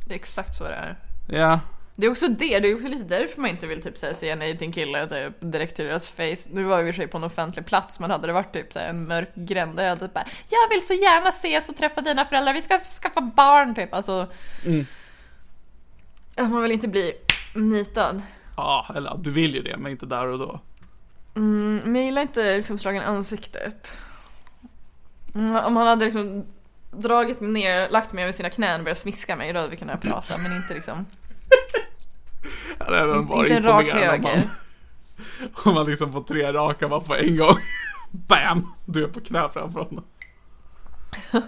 Det 0.07 0.15
är 0.15 0.19
exakt 0.19 0.57
så 0.57 0.65
det 0.65 0.75
är. 0.75 0.99
Ja. 1.29 1.61
Det 2.01 2.07
är 2.07 2.11
också 2.11 2.29
det, 2.29 2.61
det 2.61 2.69
är 2.69 2.75
också 2.75 2.89
lite 2.89 3.05
därför 3.05 3.41
man 3.41 3.51
inte 3.51 3.67
vill 3.67 3.83
typ 3.83 3.99
säga 3.99 4.15
säga 4.15 4.37
nej 4.37 4.59
till 4.59 4.67
en 4.67 4.73
kille 4.73 5.09
typ, 5.09 5.35
direkt 5.41 5.77
till 5.77 5.85
deras 5.85 6.07
face. 6.07 6.51
Nu 6.51 6.65
var 6.65 6.83
vi 6.83 6.89
i 6.89 6.91
och 6.91 6.95
för 6.95 7.03
sig 7.03 7.09
på 7.09 7.19
en 7.19 7.25
offentlig 7.25 7.67
plats 7.67 8.01
men 8.01 8.11
hade 8.11 8.27
det 8.27 8.33
varit 8.33 8.53
typ 8.53 8.73
så 8.73 8.79
här, 8.79 8.89
en 8.89 9.09
mörk 9.09 9.35
gränd 9.35 9.77
där 9.77 9.87
jag 9.87 10.01
typ 10.01 10.15
bara 10.15 10.25
Jag 10.49 10.69
vill 10.71 10.87
så 10.87 10.95
gärna 10.95 11.29
ses 11.29 11.69
och 11.69 11.77
träffa 11.77 12.01
dina 12.01 12.25
föräldrar, 12.25 12.55
vi 12.55 12.63
ska 12.63 12.81
skaffa 12.81 13.21
barn 13.21 13.75
typ. 13.75 13.95
Alltså. 13.95 14.27
Ja, 16.37 16.49
Man 16.49 16.63
vill 16.63 16.73
inte 16.73 16.89
bli 16.89 17.13
nitad. 17.55 18.23
Ja, 18.57 18.87
eller 18.97 19.17
du 19.19 19.31
vill 19.31 19.55
ju 19.55 19.63
det, 19.63 19.77
men 19.77 19.93
inte 19.93 20.07
där 20.07 20.27
och 20.27 20.39
då. 20.39 20.61
Mm, 21.37 21.81
men 21.85 21.95
jag 21.95 22.05
gillar 22.05 22.23
inte 22.23 22.57
liksom 22.57 22.79
slagen 22.79 23.03
i 23.03 23.05
ansiktet. 23.05 23.97
Mm, 25.35 25.57
om 25.57 25.77
han 25.77 25.87
hade 25.87 26.05
liksom 26.05 26.47
dragit 26.91 27.41
mig 27.41 27.51
ner, 27.51 27.91
lagt 27.91 28.13
mig 28.13 28.25
över 28.25 28.33
sina 28.33 28.51
knän 28.51 28.81
och 28.81 28.85
börjat 28.85 28.99
smiska 28.99 29.37
mig, 29.37 29.53
då 29.53 29.59
hade 29.59 29.71
vi 29.71 29.77
kunnat 29.77 30.01
prata 30.01 30.39
men 30.39 30.57
inte 30.57 30.75
liksom. 30.75 31.07
Hade 32.79 33.07
varit 33.07 33.51
Inte 33.51 33.57
en 33.57 33.63
rak 33.63 33.87
höger. 33.91 34.23
man, 34.23 34.43
om 35.65 35.75
man 35.75 35.87
liksom 35.87 36.13
på 36.13 36.23
tre 36.23 36.53
raka 36.53 36.89
bara 36.89 37.01
på 37.01 37.15
en 37.15 37.37
gång. 37.37 37.57
Bam! 38.11 38.73
Du 38.85 39.05
är 39.05 39.09
på 39.09 39.21
knä 39.21 39.49
framför 39.53 39.81
honom. 39.81 40.05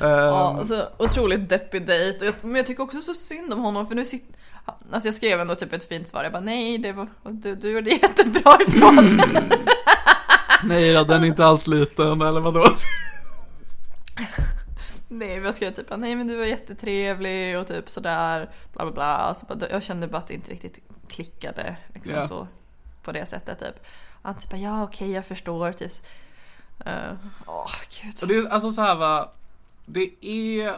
Ja, 0.00 0.50
Ehm, 0.50 0.58
alltså, 0.58 0.88
otroligt 0.98 1.48
deppig 1.48 1.86
dejt. 1.86 2.32
Men 2.42 2.54
jag 2.54 2.66
tycker 2.66 2.82
också 2.82 3.02
så 3.02 3.14
synd 3.14 3.52
om 3.52 3.60
honom 3.60 3.86
för 3.86 3.94
nu 3.94 4.04
sitter... 4.04 4.34
Alltså 4.92 5.08
jag 5.08 5.14
skrev 5.14 5.40
ändå 5.40 5.54
typ 5.54 5.72
ett 5.72 5.88
fint 5.88 6.08
svar. 6.08 6.22
Jag 6.22 6.32
bara 6.32 6.42
nej, 6.42 6.78
det 6.78 6.92
var, 6.92 7.08
du, 7.22 7.54
du 7.54 7.70
gjorde 7.70 7.90
jättebra 7.90 8.58
ifrån 8.68 8.96
dig. 8.96 9.26
nej 10.64 10.94
då, 10.94 11.04
den 11.04 11.22
är 11.22 11.26
inte 11.26 11.46
alls 11.46 11.66
liten, 11.66 12.22
eller 12.22 12.40
vadå? 12.40 12.64
Nej, 15.08 15.36
men 15.36 15.44
jag 15.44 15.54
skrev 15.54 15.70
typ 15.74 15.96
nej 15.96 16.14
men 16.16 16.26
du 16.26 16.36
var 16.36 16.44
jättetrevlig 16.44 17.58
och 17.58 17.66
typ 17.66 17.90
sådär. 17.90 18.50
Bla 18.72 18.84
bla 18.84 18.92
bla. 18.92 19.04
Alltså, 19.04 19.46
bara- 19.46 19.70
jag 19.70 19.82
kände 19.82 20.08
bara 20.08 20.18
att 20.18 20.26
det 20.26 20.34
inte 20.34 20.50
riktigt 20.52 20.78
klickade 21.08 21.76
liksom 21.94 22.14
Ja. 22.14 22.28
så. 22.28 22.48
På 23.02 23.12
det 23.12 23.26
sättet 23.26 23.58
typ. 23.58 23.86
Han 24.22 24.34
typ 24.34 24.52
ja 24.56 24.84
okej 24.84 25.10
jag 25.10 25.26
förstår 25.26 25.72
typ. 25.72 25.92
Eh, 26.86 27.12
Åh 27.46 27.70
gud. 28.02 28.14
Och 28.22 28.28
det 28.28 28.34
är 28.36 28.46
alltså 28.48 28.72
så 28.72 28.80
här 28.82 28.94
va. 28.94 29.32
Det 29.86 30.10
är, 30.20 30.72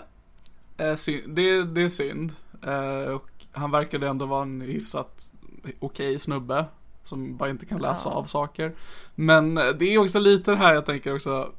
eh, 0.76 0.94
synd, 0.96 1.36
det, 1.36 1.42
är- 1.50 1.62
det 1.64 1.82
är 1.82 1.88
synd. 1.88 2.32
Eh, 2.66 3.10
och 3.14 3.30
han 3.52 3.70
verkade 3.70 4.08
ändå 4.08 4.26
vara 4.26 4.42
en 4.42 4.60
hyfsat 4.60 5.32
okej 5.78 6.18
snubbe. 6.18 6.64
Som 7.04 7.36
bara 7.36 7.50
inte 7.50 7.66
kan 7.66 7.80
läsa 7.80 8.08
Ja. 8.08 8.12
av 8.14 8.24
saker. 8.24 8.74
Men 9.14 9.58
eh, 9.58 9.64
det 9.78 9.84
är 9.94 9.98
också 9.98 10.18
lite 10.18 10.50
det 10.50 10.56
här 10.56 10.74
jag 10.74 10.86
tänker 10.86 11.14
också. 11.14 11.52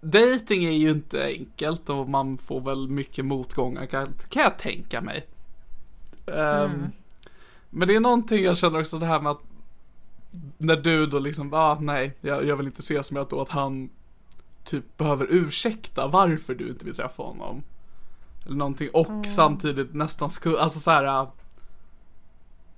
Dating 0.00 0.64
är 0.64 0.70
ju 0.70 0.90
inte 0.90 1.24
enkelt 1.24 1.88
och 1.88 2.08
man 2.08 2.38
får 2.38 2.60
väl 2.60 2.88
mycket 2.88 3.24
motgångar 3.24 3.86
kan, 3.86 4.14
kan 4.28 4.42
jag 4.42 4.58
tänka 4.58 5.00
mig. 5.00 5.26
Ehm, 6.26 6.84
Men 7.70 7.88
det 7.88 7.96
är 7.96 8.00
någonting 8.00 8.44
jag 8.44 8.58
känner 8.58 8.80
också 8.80 8.98
det 8.98 9.06
här 9.06 9.20
med 9.20 9.32
att 9.32 9.42
när 10.58 10.76
du 10.76 11.06
då 11.06 11.18
liksom, 11.18 11.54
ah 11.54 11.78
nej, 11.80 12.16
jag, 12.20 12.46
jag 12.46 12.56
vill 12.56 12.66
inte 12.66 12.80
ses 12.80 13.12
med 13.12 13.22
att 13.22 13.30
då 13.30 13.40
att 13.40 13.48
han 13.48 13.90
typ 14.64 14.96
behöver 14.96 15.26
ursäkta 15.30 16.06
varför 16.06 16.54
du 16.54 16.68
inte 16.68 16.84
vill 16.84 16.94
träffa 16.94 17.22
honom. 17.22 17.62
Eller 18.46 18.56
någonting 18.56 18.88
och 18.92 19.26
samtidigt 19.26 19.94
nästan 19.94 20.30
skulle, 20.30 20.58
alltså 20.58 20.78
så 20.80 20.90
här 20.90 21.26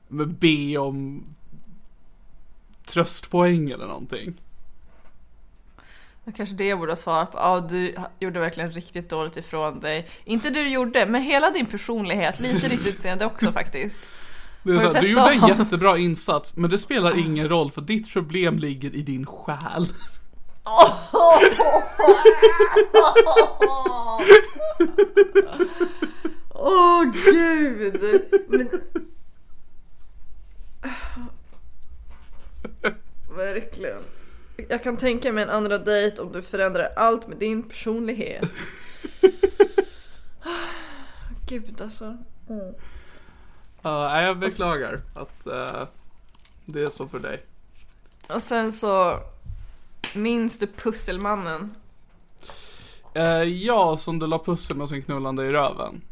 men 0.08 0.36
be 0.40 0.78
om 0.78 1.24
tröstpoäng 2.84 3.70
eller 3.70 3.86
någonting. 3.86 4.40
Kanske 6.36 6.54
det 6.54 6.66
jag 6.66 6.78
borde 6.78 6.92
ha 6.92 6.96
svarat 6.96 7.32
på. 7.32 7.38
Ja, 7.38 7.66
du 7.70 7.94
gjorde 8.20 8.40
verkligen 8.40 8.70
riktigt 8.70 9.08
dåligt 9.08 9.36
ifrån 9.36 9.80
dig. 9.80 10.08
Inte 10.24 10.50
du 10.50 10.68
gjorde, 10.68 11.06
men 11.06 11.22
hela 11.22 11.50
din 11.50 11.66
personlighet. 11.66 12.40
Lite 12.40 12.68
ditt 12.68 12.88
utseende 12.88 13.26
också 13.26 13.52
faktiskt. 13.58 14.02
Det 14.62 14.72
är 14.72 14.78
så 14.78 15.00
du 15.00 15.08
gjorde 15.08 15.30
en 15.30 15.48
jättebra 15.48 15.98
insats, 15.98 16.56
men 16.56 16.70
det 16.70 16.78
spelar 16.78 17.18
ingen 17.18 17.48
roll 17.48 17.70
för 17.70 17.80
ditt 17.80 18.12
problem 18.12 18.58
ligger 18.58 18.96
i 18.96 19.02
din 19.02 19.26
själ. 19.26 19.86
Åh 26.54 27.02
gud! 27.02 28.22
Men... 28.48 28.68
Verkligen. 33.36 34.02
Jag 34.68 34.82
kan 34.82 34.96
tänka 34.96 35.32
mig 35.32 35.42
en 35.42 35.50
andra 35.50 35.78
dejt 35.78 36.22
om 36.22 36.32
du 36.32 36.42
förändrar 36.42 36.92
allt 36.96 37.28
med 37.28 37.38
din 37.38 37.62
personlighet. 37.62 38.50
Gud 41.46 41.80
alltså. 41.80 42.16
Ja, 43.82 44.08
nej, 44.08 44.24
jag 44.24 44.38
beklagar 44.38 45.00
att 45.14 45.46
eh, 45.46 45.88
det 46.64 46.82
är 46.82 46.90
så 46.90 47.08
för 47.08 47.18
dig. 47.18 47.42
Och 48.28 48.42
sen 48.42 48.72
så 48.72 49.20
Minns 50.14 50.58
du 50.58 50.66
Pusselmannen? 50.66 51.74
Eh, 53.14 53.42
ja, 53.42 53.96
som 53.96 54.18
du 54.18 54.26
la 54.26 54.38
pussel 54.38 54.76
med 54.76 54.88
sin 54.88 55.02
knullande 55.02 55.44
i 55.44 55.50
röven. 55.50 56.02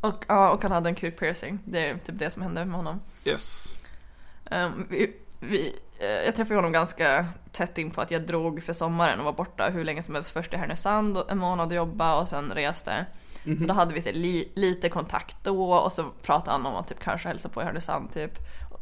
Och, 0.00 0.24
ja, 0.28 0.50
och 0.50 0.62
han 0.62 0.72
hade 0.72 0.88
en 0.88 0.94
kuk 0.94 1.18
piercing. 1.18 1.58
Det 1.64 1.88
är 1.88 1.94
typ 1.94 2.18
det 2.18 2.30
som 2.30 2.42
hände 2.42 2.64
med 2.64 2.76
honom. 2.76 3.00
Yes. 3.24 3.74
Ehm, 4.50 4.86
vi, 4.90 5.16
vi, 5.40 5.74
eh, 5.98 6.06
jag 6.06 6.36
träffade 6.36 6.54
honom 6.54 6.72
ganska 6.72 7.26
tätt 7.52 7.78
in 7.78 7.90
på 7.90 8.00
att 8.00 8.10
jag 8.10 8.26
drog 8.26 8.62
för 8.62 8.72
sommaren 8.72 9.18
och 9.18 9.24
var 9.24 9.32
borta 9.32 9.68
hur 9.68 9.84
länge 9.84 10.02
som 10.02 10.14
helst. 10.14 10.30
Först 10.30 10.54
i 10.54 10.56
Härnösand 10.56 11.18
en 11.28 11.38
månad 11.38 11.68
och 11.68 11.76
jobba 11.76 12.20
och 12.20 12.28
sen 12.28 12.52
reste. 12.54 13.06
Så 13.44 13.64
då 13.64 13.74
hade 13.74 13.94
vi 13.94 14.02
så, 14.02 14.10
li, 14.12 14.52
lite 14.54 14.88
kontakt 14.88 15.36
då 15.42 15.72
och 15.72 15.92
så 15.92 16.04
pratade 16.22 16.50
han 16.50 16.66
om 16.66 16.74
att 16.74 16.88
typ 16.88 17.00
kanske 17.00 17.28
hälsa 17.28 17.48
på 17.48 17.62
i 17.62 17.64
Härnösand 17.64 18.12
typ. 18.12 18.32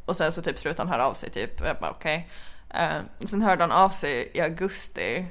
Och 0.07 0.17
sen 0.17 0.33
så 0.33 0.43
typ 0.43 0.59
slutade 0.59 0.89
han 0.89 0.99
höra 0.99 1.09
av 1.09 1.15
sig 1.15 1.31
typ 1.31 1.61
och 1.61 1.67
jag 1.67 1.77
bara 1.81 1.91
okej. 1.91 2.29
Ehm, 2.71 3.05
sen 3.25 3.43
hörde 3.43 3.63
han 3.63 3.73
av 3.73 3.89
sig 3.89 4.31
i 4.35 4.41
augusti 4.41 5.27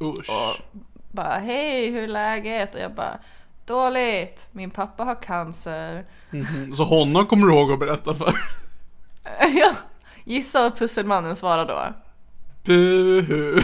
Usch. 0.00 0.30
och 0.30 0.80
bara 1.12 1.38
hej 1.38 1.90
hur 1.90 2.02
är 2.02 2.08
läget? 2.08 2.74
Och 2.74 2.80
jag 2.80 2.94
bara 2.94 3.18
dåligt, 3.66 4.48
min 4.52 4.70
pappa 4.70 5.04
har 5.04 5.22
cancer. 5.22 6.04
Mhm. 6.30 6.74
Så 6.74 6.84
honom 6.84 7.26
kommer 7.26 7.46
du 7.46 7.54
ihåg 7.54 7.72
att 7.72 7.78
berätta 7.78 8.14
för? 8.14 8.34
ja, 9.40 9.72
gissa 10.28 10.62
vad 10.62 10.78
pusselmannen 10.78 11.36
svarade 11.36 11.72
då? 11.72 11.94
Buhu. 12.64 13.60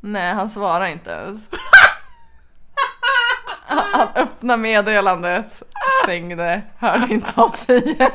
Nej, 0.00 0.34
han 0.34 0.48
svarar 0.48 0.86
inte 0.86 1.10
ens. 1.10 1.48
Han 3.66 3.84
han 3.92 4.08
öppnade 4.14 4.62
meddelandet, 4.62 5.62
stängde, 6.04 6.62
hörde 6.76 7.14
inte 7.14 7.32
av 7.36 7.52
sig 7.52 7.84
igen. 7.84 8.10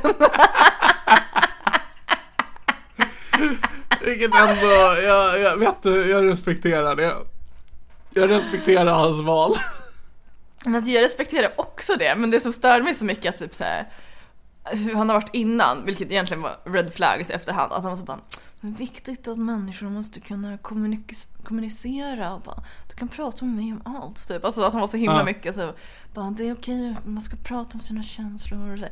Vilket 4.01 4.35
ändå, 4.35 5.01
jag, 5.03 5.39
jag 5.39 5.57
vet 5.57 5.83
du, 5.83 6.09
jag 6.09 6.31
respekterar 6.31 6.95
det. 6.95 7.13
Jag 8.09 8.29
respekterar 8.29 8.93
hans 8.93 9.25
val. 9.25 9.53
Men 10.65 10.75
alltså, 10.75 10.91
jag 10.91 11.03
respekterar 11.03 11.51
också 11.55 11.93
det, 11.99 12.15
men 12.15 12.31
det 12.31 12.39
som 12.39 12.53
stör 12.53 12.81
mig 12.81 12.93
så 12.93 13.05
mycket 13.05 13.25
är 13.25 13.29
att 13.29 13.35
typ 13.35 13.53
så 13.53 13.63
här, 13.63 13.85
hur 14.71 14.95
han 14.95 15.09
har 15.09 15.15
varit 15.15 15.35
innan, 15.35 15.85
vilket 15.85 16.11
egentligen 16.11 16.43
var 16.43 16.57
red 16.63 16.93
flags 16.93 17.29
i 17.29 17.33
efterhand, 17.33 17.71
att 17.71 17.81
han 17.81 17.91
var 17.91 17.97
så 17.97 18.03
bara 18.03 18.19
det 18.65 18.67
är 18.67 18.77
viktigt 18.77 19.27
att 19.27 19.37
människor 19.37 19.89
måste 19.89 20.19
kunna 20.19 20.57
kommunicera 21.43 22.33
och 22.33 22.41
bara, 22.41 22.63
du 22.89 22.95
kan 22.95 23.07
prata 23.07 23.45
med 23.45 23.55
mig 23.55 23.73
om 23.73 23.95
allt. 23.95 24.27
Typ. 24.27 24.45
Alltså 24.45 24.61
att 24.61 24.73
han 24.73 24.81
var 24.81 24.87
så 24.87 24.97
himla 24.97 25.19
Ja. 25.19 25.25
mycket 25.25 25.55
så, 25.55 25.73
bara, 26.13 26.29
det 26.29 26.47
är 26.47 26.53
okej, 26.53 26.95
man 27.05 27.21
ska 27.21 27.35
prata 27.43 27.69
om 27.73 27.79
sina 27.79 28.03
känslor. 28.03 28.73
Och 28.73 28.79
så. 28.79 28.85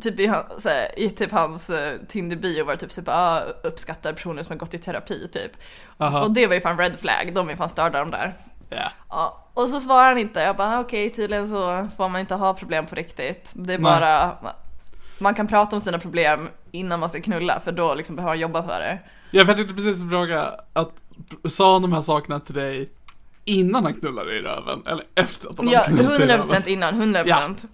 Typ 0.00 0.20
i, 0.20 0.32
så 0.58 0.68
här, 0.68 0.98
i 0.98 1.10
typ 1.10 1.32
hans 1.32 1.70
uh, 1.70 1.76
Tinder-bio 2.08 2.64
var 2.64 2.72
det 2.72 2.78
typ 2.78 2.92
så 2.92 3.02
bara, 3.02 3.16
ah, 3.16 3.40
uppskattar 3.62 4.12
personer 4.12 4.42
som 4.42 4.52
har 4.52 4.58
gått 4.58 4.74
i 4.74 4.78
terapi 4.78 5.28
typ. 5.32 5.52
Aha. 5.98 6.22
Och 6.22 6.30
det 6.30 6.46
var 6.46 6.54
ju 6.54 6.60
fan 6.60 6.78
red 6.78 6.98
flag, 6.98 7.34
de 7.34 7.50
är 7.50 7.56
fan 7.56 7.68
störda 7.68 7.98
de 7.98 8.10
där. 8.10 8.34
Ja. 8.68 8.92
Ja, 9.08 9.48
och 9.54 9.68
så 9.68 9.80
svarar 9.80 10.08
han 10.08 10.18
inte. 10.18 10.40
Jag 10.40 10.56
bara 10.56 10.80
okej, 10.80 11.10
tydligen 11.10 11.48
så 11.48 11.88
får 11.96 12.08
man 12.08 12.20
inte 12.20 12.34
ha 12.34 12.54
problem 12.54 12.86
på 12.86 12.94
riktigt. 12.94 13.52
Det 13.54 13.74
är 13.74 13.78
Nej. 13.78 14.50
Man 15.18 15.34
kan 15.34 15.46
prata 15.46 15.76
om 15.76 15.80
sina 15.80 15.98
problem 15.98 16.48
innan 16.70 17.00
man 17.00 17.08
ska 17.08 17.20
knulla 17.20 17.60
för 17.60 17.72
då 17.72 17.94
liksom 17.94 18.16
behöver 18.16 18.30
man 18.30 18.40
jobba 18.40 18.62
för 18.62 18.80
det. 18.80 18.98
Jag 19.30 19.46
tänkte 19.46 19.74
precis 19.74 20.10
fråga, 20.10 20.54
att 20.72 20.92
sa 21.48 21.72
han 21.72 21.82
de 21.82 21.92
här 21.92 22.02
sakerna 22.02 22.40
till 22.40 22.54
dig 22.54 22.88
innan 23.44 23.84
han 23.84 23.94
knullade 23.94 24.36
i 24.36 24.40
röven? 24.40 24.82
Eller 24.86 25.04
efter 25.14 25.50
att 25.50 25.58
han 25.58 25.68
Ja, 25.68 25.84
knullat 25.84 26.20
i 26.20 26.26
röven? 26.26 26.44
100% 26.44 26.68
innan, 26.68 27.02
100%. 27.02 27.66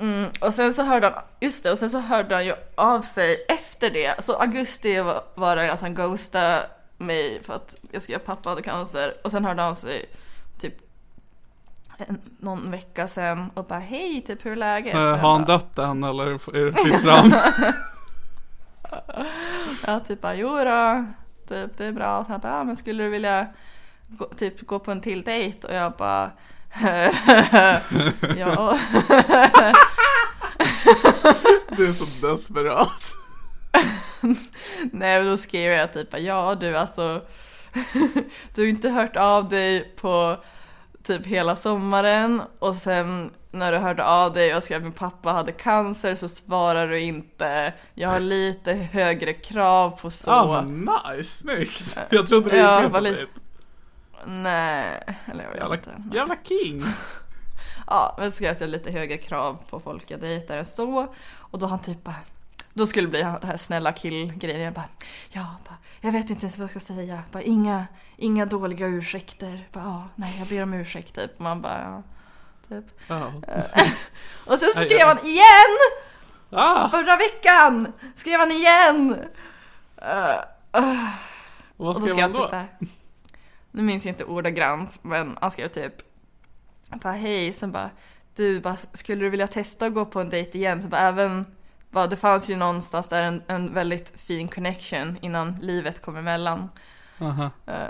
Mm, 0.00 0.30
och 0.40 0.54
sen 0.54 0.72
så 0.72 0.82
hörde 0.82 1.06
han, 1.06 1.22
just 1.40 1.64
det, 1.64 1.72
och 1.72 1.78
sen 1.78 1.90
så 1.90 1.98
hörde 1.98 2.34
han 2.34 2.46
ju 2.46 2.54
av 2.74 3.00
sig 3.00 3.44
efter 3.48 3.90
det. 3.90 4.24
Så 4.24 4.32
augusti 4.34 5.00
var, 5.00 5.22
var 5.34 5.56
det 5.56 5.72
att 5.72 5.80
han 5.80 5.94
ghostade 5.94 6.66
mig 6.98 7.42
för 7.42 7.54
att 7.54 7.76
jag 7.92 8.02
skrev 8.02 8.18
pappa 8.18 8.48
hade 8.48 8.62
cancer. 8.62 9.14
Och 9.24 9.30
sen 9.30 9.44
hörde 9.44 9.62
han 9.62 9.70
av 9.70 9.74
sig 9.74 10.06
typ 10.60 10.74
en, 12.08 12.20
någon 12.38 12.70
vecka 12.70 13.08
sen 13.08 13.50
och 13.54 13.64
bara 13.64 13.78
hej, 13.78 14.24
typ 14.26 14.46
hur 14.46 14.52
är 14.52 14.56
läget? 14.56 14.94
Jag 14.94 15.16
Har 15.16 15.32
han 15.32 15.44
bara, 15.44 15.58
dött 15.58 15.78
än 15.78 16.04
eller 16.04 16.24
är 16.26 16.64
det 16.64 16.72
fritt 16.72 17.00
fram? 17.00 17.34
Ja, 19.86 20.00
typ 20.00 20.20
bara 20.20 20.34
jo 20.34 20.48
då, 20.48 21.04
typ 21.48 21.76
det 21.76 21.84
är 21.84 21.92
bra. 21.92 22.18
Och 22.18 22.26
han 22.26 22.40
bara, 22.40 22.52
ja, 22.52 22.64
men 22.64 22.76
skulle 22.76 23.02
du 23.04 23.10
vilja 23.10 23.46
gå, 24.08 24.24
typ 24.24 24.66
gå 24.66 24.78
på 24.78 24.90
en 24.90 25.00
till 25.00 25.22
dejt? 25.22 25.66
Och 25.68 25.74
jag 25.74 25.92
bara, 25.92 26.30
ja. 28.36 28.78
det 31.76 31.82
är 31.82 31.92
så 31.92 32.26
desperat. 32.26 33.12
Nej, 34.80 35.18
men 35.18 35.26
då 35.26 35.36
skrev 35.36 35.72
jag 35.72 35.92
typ 35.92 36.18
ja 36.18 36.54
du 36.54 36.76
alltså, 36.76 37.22
du 38.54 38.62
har 38.62 38.68
inte 38.68 38.88
hört 38.88 39.16
av 39.16 39.48
dig 39.48 39.94
på 40.00 40.36
typ 41.02 41.26
hela 41.26 41.56
sommaren 41.56 42.42
och 42.58 42.76
sen 42.76 43.30
när 43.50 43.72
du 43.72 43.78
hörde 43.78 44.04
av 44.04 44.32
dig 44.32 44.54
och 44.56 44.62
skrev 44.62 44.76
att 44.76 44.82
min 44.82 44.92
pappa 44.92 45.32
hade 45.32 45.52
cancer 45.52 46.14
så 46.14 46.28
svarar 46.28 46.88
du 46.88 47.00
inte. 47.00 47.74
Jag 47.94 48.08
har 48.08 48.20
lite 48.20 48.72
högre 48.72 49.32
krav 49.32 49.90
på 49.90 50.10
så. 50.10 50.30
Ja 50.30 50.62
men 50.68 50.88
nice, 51.16 51.38
snyggt. 51.38 51.98
Jag 52.10 52.26
trodde 52.28 52.50
det 52.50 52.56
Ja, 52.56 52.82
gick 52.82 52.92
var 52.92 53.00
lite-. 53.00 53.26
Nej, 54.26 55.00
eller 55.32 55.44
jag 55.44 55.50
vet 55.50 55.58
Jävla, 55.60 55.74
inte. 55.74 56.16
jävla 56.16 56.36
king. 56.44 56.82
Ja, 57.86 58.14
men 58.18 58.30
så 58.30 58.34
skrev 58.34 58.46
jag 58.46 58.54
att 58.54 58.60
jag 58.60 58.66
har 58.68 58.72
lite 58.72 58.90
högre 58.90 59.18
krav 59.18 59.58
på 59.70 59.80
folk 59.80 60.10
jag 60.10 60.20
dejtar 60.20 60.56
än 60.56 60.64
så. 60.64 61.14
Och 61.36 61.58
då 61.58 61.66
han 61.66 61.78
typ 61.78 62.04
bara, 62.04 62.16
då 62.72 62.86
skulle 62.86 63.06
det 63.06 63.10
bli 63.10 63.20
den 63.22 63.36
här 63.42 63.56
snälla 63.56 63.92
kill-grejen. 63.92 64.60
Jag 64.60 64.72
bara, 64.72 64.88
ja, 65.30 65.46
bara, 65.64 65.76
jag 66.04 66.12
vet 66.12 66.30
inte 66.30 66.42
ens 66.42 66.58
vad 66.58 66.62
jag 66.62 66.70
ska 66.70 66.80
säga. 66.80 67.22
Bara, 67.32 67.42
inga, 67.42 67.86
inga 68.16 68.46
dåliga 68.46 68.86
ursäkter. 68.86 69.68
Bara, 69.72 69.84
ja, 69.84 70.08
nej, 70.16 70.36
jag 70.38 70.48
ber 70.48 70.62
om 70.62 70.74
ursäkt 70.74 71.14
typ. 71.14 71.38
Man 71.38 71.62
bara, 71.62 71.80
ja, 71.80 72.02
typ. 72.68 72.84
Ja. 73.08 73.32
Och 74.46 74.58
sen 74.58 74.70
skrev 74.70 75.06
han 75.06 75.18
igen! 75.18 75.78
Ah, 76.50 76.88
Förra 76.88 77.16
veckan 77.16 77.92
skrev 78.16 78.40
han 78.40 78.50
igen! 78.50 79.10
Uh, 80.02 80.82
uh. 80.82 81.08
och 81.76 81.86
vad 81.86 81.88
Och 81.88 81.94
då 81.94 81.94
skrev 81.94 82.08
skrev 82.08 82.22
han 82.22 82.32
då? 82.32 82.48
typ. 82.48 82.90
Nu 83.70 83.82
minns 83.82 84.04
jag 84.04 84.12
inte 84.12 84.24
ordagrant, 84.24 84.98
men 85.02 85.38
han 85.40 85.50
skrev 85.50 85.68
typ 85.68 85.94
bara 86.90 87.12
hej, 87.12 87.52
sen 87.52 87.72
bara 87.72 87.90
du, 88.34 88.60
bara, 88.60 88.76
skulle 88.92 89.24
du 89.24 89.30
vilja 89.30 89.46
testa 89.46 89.86
att 89.86 89.94
gå 89.94 90.04
på 90.04 90.20
en 90.20 90.30
dejt 90.30 90.58
igen? 90.58 90.82
Så 90.82 90.88
bara 90.88 91.00
även, 91.00 91.46
bara, 91.92 92.06
det 92.06 92.16
fanns 92.16 92.50
ju 92.50 92.56
någonstans 92.56 93.08
där 93.08 93.22
en, 93.22 93.42
en 93.46 93.74
väldigt 93.74 94.12
fin 94.16 94.48
connection 94.48 95.18
innan 95.20 95.58
livet 95.60 96.02
kom 96.02 96.16
emellan. 96.16 96.68
Eh, 97.66 97.88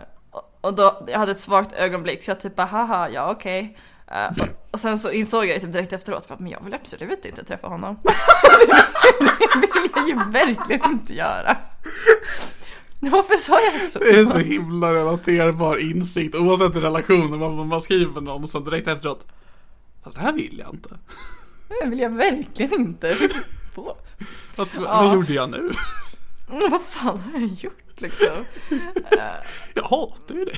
och, 0.60 0.74
då, 0.74 1.04
jag 1.08 1.18
hade 1.18 1.32
ett 1.32 1.38
svagt 1.38 1.72
ögonblick 1.72 2.24
så 2.24 2.30
jag 2.30 2.40
typ 2.40 2.56
bara 2.56 2.66
haha, 2.66 3.08
ja 3.08 3.30
okej. 3.30 3.78
Eh, 4.06 4.42
och, 4.42 4.48
och 4.70 4.80
sen 4.80 4.98
så 4.98 5.10
insåg 5.10 5.46
jag 5.46 5.60
typ 5.60 5.72
direkt 5.72 5.92
efteråt, 5.92 6.28
men 6.38 6.48
jag 6.48 6.64
vill 6.64 6.74
absolut 6.74 7.24
inte 7.24 7.44
träffa 7.44 7.66
honom. 7.66 7.96
det 9.60 9.80
vill 9.80 9.90
jag 9.94 10.08
ju 10.08 10.30
verkligen 10.30 10.90
inte 10.92 11.14
göra. 11.14 11.56
Varför 13.00 13.34
sa 13.34 13.60
jag 13.60 13.80
så? 13.80 13.98
Det 13.98 14.10
är 14.10 14.26
så 14.26 14.38
himla 14.38 14.94
relaterbar 14.94 15.76
insikt 15.76 16.34
oavsett 16.34 16.76
i 16.76 16.80
relationer. 16.80 17.38
Man, 17.38 17.68
man 17.68 17.80
skriver 17.80 18.12
med 18.12 18.22
någon 18.22 18.42
och 18.42 18.50
sen 18.50 18.64
direkt 18.64 18.88
efteråt. 18.88 19.26
Fast 20.04 20.16
det 20.16 20.22
här 20.22 20.32
vill 20.32 20.58
jag 20.58 20.74
inte. 20.74 20.88
Det 21.68 21.88
vill 21.88 22.00
jag 22.00 22.10
verkligen 22.10 22.80
inte. 22.80 23.16
På. 23.74 23.96
Vad, 24.56 24.68
Ja. 24.74 24.80
vad 24.80 25.14
gjorde 25.14 25.32
jag 25.32 25.50
nu? 25.50 25.58
Mm, 26.50 26.70
Vad 26.70 26.82
fan 26.82 27.20
har 27.20 27.40
jag 27.40 27.48
gjort 27.48 28.00
liksom? 28.00 28.28
Jag 29.74 29.82
hatar 29.82 30.34
ju 30.34 30.44
det. 30.44 30.56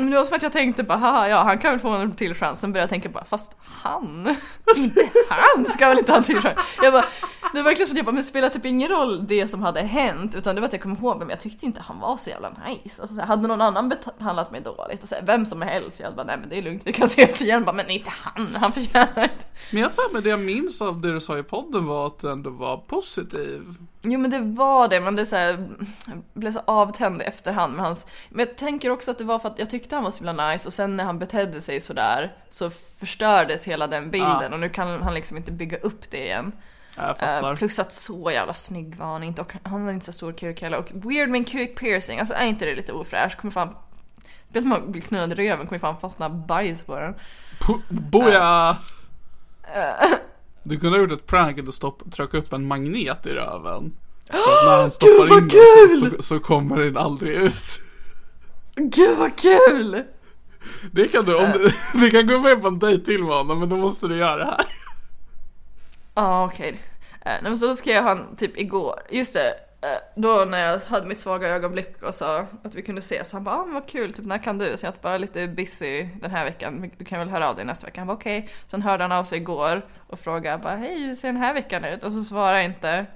Men 0.00 0.10
det 0.10 0.16
var 0.16 0.24
som 0.24 0.36
att 0.36 0.42
jag 0.42 0.52
tänkte 0.52 0.82
bara, 0.82 0.98
haha, 0.98 1.28
ja 1.28 1.42
han 1.42 1.58
kan 1.58 1.70
väl 1.70 1.80
få 1.80 1.88
en 1.88 2.12
till 2.12 2.34
chans. 2.34 2.60
Sen 2.60 2.72
började 2.72 2.82
jag 2.82 2.90
tänka 2.90 3.08
bara, 3.08 3.24
fast 3.24 3.56
han? 3.60 4.36
Inte 4.76 5.10
han 5.28 5.64
ska 5.64 5.88
väl 5.88 5.98
inte 5.98 6.12
ha 6.12 6.16
en 6.16 6.24
till 6.24 6.40
chans? 6.40 6.58
Jag 6.82 6.92
bara, 6.92 7.06
det 7.52 7.58
var 7.58 7.62
verkligen 7.62 7.86
som 7.86 7.94
att 7.94 7.96
jag 7.96 8.06
bara, 8.06 8.12
men 8.12 8.22
det 8.22 8.28
spelar 8.28 8.48
typ 8.48 8.64
ingen 8.64 8.88
roll 8.88 9.26
det 9.26 9.48
som 9.48 9.62
hade 9.62 9.80
hänt. 9.80 10.34
Utan 10.34 10.54
det 10.54 10.60
var 10.60 10.66
att 10.68 10.72
jag 10.72 10.82
kom 10.82 10.92
ihåg, 10.92 11.18
men 11.18 11.28
jag 11.28 11.40
tyckte 11.40 11.66
inte 11.66 11.80
han 11.82 12.00
var 12.00 12.16
så 12.16 12.30
jävla 12.30 12.50
nice. 12.50 13.02
Alltså, 13.02 13.14
så 13.14 13.20
här, 13.20 13.26
hade 13.26 13.48
någon 13.48 13.60
annan 13.60 13.92
behandlat 14.18 14.52
mig 14.52 14.60
dåligt, 14.60 15.00
alltså, 15.00 15.14
vem 15.22 15.46
som 15.46 15.62
helst, 15.62 16.00
jag 16.00 16.14
bara, 16.14 16.26
nej 16.26 16.36
men 16.40 16.48
det 16.48 16.58
är 16.58 16.62
lugnt, 16.62 16.82
vi 16.84 16.92
kan 16.92 17.06
ses 17.06 17.42
igen. 17.42 17.64
Bara, 17.64 17.72
men 17.72 17.90
inte 17.90 18.10
han, 18.10 18.56
han 18.60 18.72
förtjänar 18.72 19.22
inte. 19.22 19.44
Men 19.70 19.82
jag 19.82 19.92
för 19.92 20.12
mig 20.12 20.22
det 20.22 20.30
jag 20.30 20.40
minns 20.40 20.80
av 20.80 21.00
det 21.00 21.12
du 21.12 21.20
sa 21.20 21.38
i 21.38 21.42
podden 21.42 21.86
var 21.86 22.06
att 22.06 22.18
du 22.20 22.30
ändå 22.30 22.50
var 22.50 22.76
positiv. 22.76 23.74
Jo 24.02 24.20
men 24.20 24.30
det 24.30 24.38
var 24.38 24.88
det, 24.88 25.00
men 25.00 25.16
det 25.16 25.26
så 25.26 25.36
här, 25.36 25.68
jag 26.06 26.22
blev 26.32 26.52
så 26.52 26.60
avtänd 26.64 27.22
i 27.22 27.24
efterhand 27.24 27.76
med 27.76 27.84
hans... 27.84 28.06
Men 28.28 28.46
jag 28.46 28.56
tänker 28.56 28.90
också 28.90 29.10
att 29.10 29.18
det 29.18 29.24
var 29.24 29.38
för 29.38 29.48
att 29.48 29.58
jag 29.58 29.70
tyckte 29.70 29.94
han 29.94 30.04
var 30.04 30.10
så 30.10 30.24
himla 30.24 30.50
nice 30.50 30.68
och 30.68 30.74
sen 30.74 30.96
när 30.96 31.04
han 31.04 31.18
betedde 31.18 31.62
sig 31.62 31.80
sådär 31.80 32.34
så 32.50 32.70
förstördes 32.70 33.64
hela 33.64 33.86
den 33.86 34.10
bilden 34.10 34.38
Ja. 34.40 34.52
och 34.52 34.60
nu 34.60 34.68
kan 34.68 35.02
han 35.02 35.14
liksom 35.14 35.36
inte 35.36 35.52
bygga 35.52 35.78
upp 35.78 36.10
det 36.10 36.24
igen. 36.24 36.52
Fattar. 36.96 37.56
plus 37.56 37.78
att 37.78 37.92
så 37.92 38.30
jävla 38.30 38.54
snygg 38.54 38.96
var 38.96 39.06
han 39.06 39.22
inte 39.22 39.42
och 39.42 39.54
han 39.62 39.84
har 39.84 39.92
inte 39.92 40.06
så 40.06 40.12
stor 40.12 40.32
kuk 40.32 40.62
heller. 40.62 40.78
Och 40.78 40.90
weird 40.92 41.28
med 41.28 41.48
kuk 41.48 41.78
piercing, 41.78 42.18
alltså 42.18 42.34
är 42.34 42.46
inte 42.46 42.64
det 42.64 42.74
lite 42.74 42.92
ofräscht? 42.92 43.36
Kommer 43.40 43.52
fan... 43.52 43.76
Vet 44.48 44.64
man 44.66 44.92
blir 44.92 45.02
knullad 45.02 45.32
i 45.32 45.34
röven 45.34 45.66
kommer 45.66 45.78
fan 45.78 46.00
fastna 46.00 46.28
bajs 46.28 46.82
på 46.82 46.96
den. 46.96 47.14
Boja! 47.88 48.76
Du 50.70 50.78
kunde 50.78 50.98
ha 50.98 51.02
gjort 51.02 51.12
ett 51.12 51.26
prank 51.26 51.68
och 51.68 51.74
stopp, 51.74 52.12
trycka 52.12 52.38
upp 52.38 52.52
en 52.52 52.66
magnet 52.66 53.26
i 53.26 53.30
röven. 53.30 53.96
Så 54.30 54.36
att 54.36 54.64
när 54.66 54.80
han 54.80 54.90
stoppar 54.90 55.26
vad 55.26 55.38
in 55.38 55.48
den 55.48 56.10
så, 56.10 56.16
så, 56.16 56.22
så 56.22 56.40
kommer 56.40 56.76
den 56.76 56.96
aldrig 56.96 57.36
ut. 57.36 57.80
Gud 58.74 59.18
vad 59.18 59.38
kul! 59.38 60.02
Det 60.92 61.08
kan 61.08 61.24
du, 61.24 61.36
om 61.36 61.52
du, 61.52 61.70
du 62.00 62.10
kan 62.10 62.26
gå 62.26 62.38
med 62.38 62.62
på 62.62 62.68
en 62.68 62.78
dejt 62.78 63.04
till 63.04 63.24
med 63.24 63.36
honom 63.36 63.58
men 63.58 63.68
då 63.68 63.76
måste 63.76 64.08
du 64.08 64.16
göra 64.16 64.36
det 64.36 64.44
här. 64.44 64.66
Ja 66.14 66.44
okej. 66.44 66.80
Eh, 67.12 67.16
nej, 67.24 67.40
men 67.42 67.58
så 67.58 67.76
skrev 67.76 68.02
han 68.02 68.36
typ 68.36 68.58
igår, 68.58 69.00
just 69.10 69.34
det, 69.34 69.52
då 70.14 70.44
när 70.48 70.70
jag 70.70 70.78
hade 70.78 71.06
mitt 71.06 71.20
svaga 71.20 71.48
ögonblick 71.48 72.02
och 72.02 72.14
sa 72.14 72.46
att 72.64 72.74
vi 72.74 72.82
kunde 72.82 72.98
ses. 72.98 73.32
Han 73.32 73.44
bara, 73.44 73.54
ah, 73.54 73.64
men 73.64 73.74
vad 73.74 73.88
kul, 73.88 74.12
typ 74.12 74.24
när 74.24 74.38
kan 74.38 74.58
du? 74.58 74.76
Så 74.76 74.86
jag 74.86 74.94
bara 75.02 75.18
lite 75.18 75.48
busy 75.48 76.08
den 76.20 76.30
här 76.30 76.44
veckan, 76.44 76.90
du 76.98 77.04
kan 77.04 77.18
väl 77.18 77.28
höra 77.28 77.48
av 77.48 77.56
dig 77.56 77.64
nästa 77.64 77.86
vecka? 77.86 78.00
Han 78.00 78.08
bara 78.08 78.16
okej. 78.16 78.48
Sen 78.66 78.82
hörde 78.82 79.04
han 79.04 79.12
av 79.12 79.24
sig 79.24 79.38
igår 79.38 79.86
och 80.06 80.20
frågade 80.20 80.58
bara, 80.58 80.76
hej 80.76 81.06
hur 81.06 81.14
ser 81.14 81.28
den 81.28 81.36
här 81.36 81.54
veckan 81.54 81.84
ut? 81.84 82.02
Och 82.02 82.12
så 82.12 82.24
svarade 82.24 82.56
jag 82.56 82.64
inte. 82.64 83.06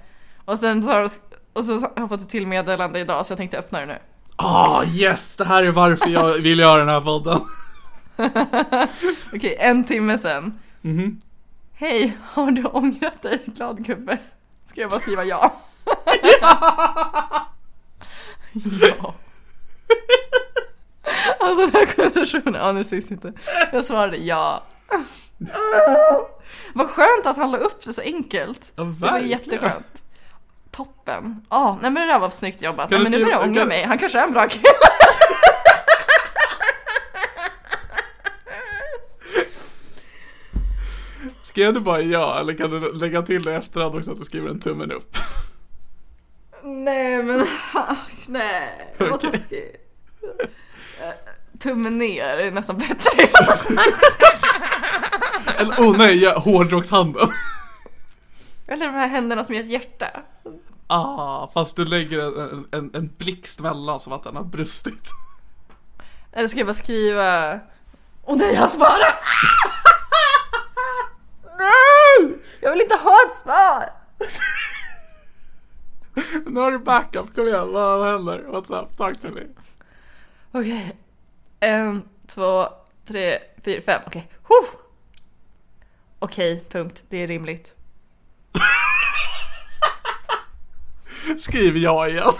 Och 0.45 0.59
sen 0.59 0.83
så 0.83 0.91
har, 0.91 1.09
och 1.53 1.65
så 1.65 1.79
har 1.79 1.91
jag 1.95 2.09
fått 2.09 2.21
ett 2.21 2.29
till 2.29 2.47
meddelande 2.47 2.99
idag 2.99 3.25
så 3.25 3.31
jag 3.31 3.37
tänkte 3.37 3.57
öppna 3.57 3.79
det 3.79 3.85
nu. 3.85 3.97
Ah 4.35 4.83
yes, 4.83 5.37
det 5.37 5.45
här 5.45 5.63
är 5.63 5.71
varför 5.71 6.09
jag 6.09 6.33
vill 6.41 6.59
göra 6.59 6.77
den 6.77 6.89
här 6.89 7.01
podden. 7.01 7.41
Okej, 9.35 9.55
en 9.59 9.83
timme 9.83 10.17
sen. 10.17 10.59
Mhm. 10.81 11.21
Hej, 11.73 12.17
har 12.23 12.51
du 12.51 12.63
ångrat 12.63 13.21
dig 13.21 13.39
glad 13.45 13.85
gubbe? 13.85 14.17
Ska 14.65 14.81
jag 14.81 14.89
bara 14.89 14.99
skriva 14.99 15.23
ja? 15.23 15.53
Ja. 18.81 19.15
Alltså 21.39 21.65
den 21.65 21.71
här 21.73 21.85
konversationen, 21.95 22.53
ja 22.53 22.71
nu 22.71 22.83
syns 22.83 23.11
inte. 23.11 23.33
Jag 23.73 23.85
svarade 23.85 24.17
ja. 24.17 24.63
Vad 26.73 26.89
skönt 26.89 27.25
att 27.25 27.37
han 27.37 27.51
la 27.51 27.57
upp 27.57 27.85
det 27.85 27.93
så 27.93 28.01
enkelt. 28.01 28.71
Ja, 28.75 28.83
Det 28.83 29.11
var 29.11 29.19
jätteskönt. 29.19 29.85
Toppen. 30.71 31.45
Ja, 31.49 31.79
nej 31.81 31.91
men 31.91 32.07
det 32.07 32.13
där 32.13 32.19
var 32.19 32.29
snyggt 32.29 32.61
jobbat. 32.61 32.89
Kan 32.89 33.01
Nej, 33.01 33.11
men 33.11 33.19
nu 33.19 33.25
börjar 33.25 33.37
jag 33.39 33.47
ångra 33.47 33.61
kan- 33.61 33.67
mig. 33.67 33.83
Han 33.83 33.97
kanske 33.97 34.19
är 34.19 34.23
en 34.23 34.33
bra 34.33 34.47
kille. 34.47 34.63
Skrev 41.41 41.73
du 41.73 41.79
bara 41.79 42.01
ja 42.01 42.39
eller 42.39 42.53
kan 42.53 42.69
du 42.71 42.93
lägga 42.93 43.21
till 43.21 43.43
det 43.43 43.53
efterhand 43.55 43.95
också 43.95 44.11
att 44.11 44.19
du 44.19 44.25
skriver 44.25 44.49
en 44.49 44.59
tummen 44.59 44.91
upp? 44.91 45.17
Nej 46.65 47.23
men 47.23 47.47
nej, 48.27 48.95
vad 48.97 49.13
Okej. 49.13 49.31
taskigt. 49.31 49.75
Eh, 51.01 51.09
Tummen 51.59 51.97
ner 51.97 52.37
är 52.37 52.51
nästan 52.51 52.77
bättre 52.77 53.23
i 53.23 53.27
sådana 53.27 53.55
fall. 53.55 53.93
Eller 55.57 55.75
oh 55.75 55.97
nej, 55.97 56.23
ja, 56.23 56.39
hårdrockshanden. 56.39 57.29
Eller 58.67 58.85
de 58.85 58.91
här 58.93 59.07
händerna 59.07 59.43
som 59.43 59.55
gör 59.55 59.61
ett 59.63 59.69
hjärta. 59.69 60.07
Ah, 60.87 61.47
fast 61.53 61.75
du 61.75 61.85
lägger 61.85 62.19
en, 62.19 62.67
en, 62.71 62.95
en 62.95 63.13
blixt 63.17 63.59
mellan 63.59 63.99
som 63.99 64.13
att 64.13 64.23
den 64.23 64.35
har 64.35 64.43
brustit. 64.43 65.09
Eller 66.31 66.47
ska 66.47 66.59
jag 66.59 66.67
bara 66.67 66.73
skriva... 66.73 67.59
Åh 68.23 68.37
nej, 68.37 68.55
han 68.55 68.69
svarar! 68.69 69.19
nej! 71.57 72.37
Jag 72.61 72.71
vill 72.71 72.81
inte 72.81 72.95
ha 72.95 73.17
ett 73.27 73.35
svar! 73.35 73.89
Nu 76.45 76.59
har 76.59 76.71
du 76.71 76.79
backup, 76.79 77.35
kom 77.35 77.47
igen, 77.47 77.71
vad, 77.73 77.99
vad 77.99 78.11
händer? 78.11 78.43
What's 78.47 78.83
up? 78.83 78.97
Talk 78.97 79.21
to 79.21 79.27
me. 79.31 79.41
Okej. 80.51 80.95
En, 81.59 82.09
två, 82.27 82.67
tre, 83.07 83.39
fyra, 83.65 83.81
fem. 83.81 84.01
Okej. 84.07 84.29
Okay. 84.43 84.69
Okej, 86.19 86.63
punkt. 86.69 87.03
Det 87.09 87.17
är 87.17 87.27
rimligt. 87.27 87.73
Skriv 91.39 91.77
ja 91.77 92.07
igen. 92.07 92.31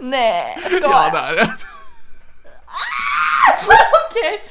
Nej, 0.00 0.58
ska 0.60 0.80
Ja, 0.80 1.04
jag? 1.04 1.12
det 1.12 1.18
är 1.18 1.36
det. 1.36 1.42
Okej. 4.10 4.42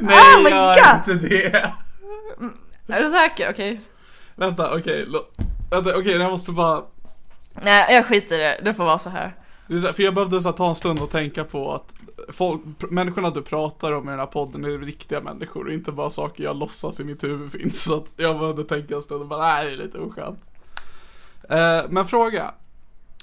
Nej, 0.00 0.36
Oh 0.36 0.44
my 0.44 0.50
gör 0.50 0.74
God. 0.74 1.14
inte 1.14 1.28
det. 1.28 1.72
Är 2.88 3.02
du 3.02 3.10
säker? 3.10 3.50
Okej. 3.50 3.80
Vänta, 4.34 4.74
okej. 4.74 5.04
lo- 5.06 5.26
Vänta, 5.70 5.98
okej, 5.98 6.12
jag 6.12 6.30
måste 6.30 6.52
bara... 6.52 6.82
Nej, 7.52 7.94
jag 7.94 8.06
skiter 8.06 8.34
i 8.34 8.38
det. 8.38 8.60
Det 8.64 8.74
får 8.74 8.84
vara 8.84 8.98
så 8.98 9.10
här. 9.10 9.36
Det 9.66 9.74
är 9.74 9.78
så 9.78 9.86
här, 9.86 9.92
För 9.92 10.02
jag 10.02 10.14
behövde 10.14 10.42
så 10.42 10.48
här, 10.48 10.56
ta 10.56 10.68
en 10.68 10.74
stund 10.74 11.00
och 11.00 11.10
tänka 11.10 11.44
på 11.44 11.74
att 11.74 11.94
folk, 12.28 12.60
människorna 12.90 13.30
du 13.30 13.42
pratar 13.42 13.92
om 13.92 14.08
i 14.08 14.10
den 14.10 14.18
här 14.18 14.26
podden 14.26 14.64
är 14.64 14.78
riktiga 14.78 15.20
människor 15.20 15.66
och 15.66 15.72
inte 15.72 15.92
bara 15.92 16.10
saker 16.10 16.44
jag 16.44 16.56
låtsas 16.56 17.00
i 17.00 17.04
mitt 17.04 17.24
huvud 17.24 17.52
finns. 17.52 17.84
Så 17.84 17.96
att 17.96 18.06
jag 18.16 18.38
behövde 18.38 18.64
tänka 18.64 18.94
en 18.94 19.02
stund 19.02 19.22
och 19.22 19.28
bara, 19.28 19.54
nej 19.54 19.66
det 19.66 19.72
är 19.72 19.86
lite 19.86 19.98
oskönt. 19.98 20.40
Eh, 21.48 21.82
men 21.88 22.06
fråga. 22.06 22.54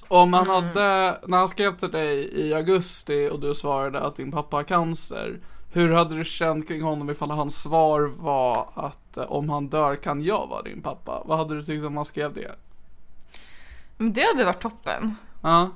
Om 0.08 0.32
han 0.32 0.46
hade, 0.46 1.18
när 1.26 1.38
han 1.38 1.48
skrev 1.48 1.76
till 1.76 1.90
dig 1.90 2.30
i 2.34 2.54
augusti 2.54 3.28
och 3.32 3.40
du 3.40 3.54
svarade 3.54 4.00
att 4.00 4.16
din 4.16 4.32
pappa 4.32 4.56
har 4.56 4.64
cancer. 4.64 5.40
Hur 5.70 5.92
hade 5.92 6.16
du 6.16 6.24
känt 6.24 6.68
kring 6.68 6.82
honom 6.82 7.10
ifall 7.10 7.30
hans 7.30 7.62
svar 7.62 8.00
var 8.16 8.68
att 8.74 9.16
eh, 9.16 9.24
om 9.24 9.48
han 9.48 9.68
dör 9.68 9.96
kan 9.96 10.24
jag 10.24 10.46
vara 10.46 10.62
din 10.62 10.82
pappa? 10.82 11.22
Vad 11.24 11.38
hade 11.38 11.54
du 11.54 11.64
tyckt 11.64 11.84
om 11.84 11.96
han 11.96 12.04
skrev 12.04 12.34
det? 12.34 12.54
Men 13.96 14.12
det 14.12 14.22
hade 14.22 14.44
varit 14.44 14.62
toppen. 14.62 15.16
Ja. 15.42 15.70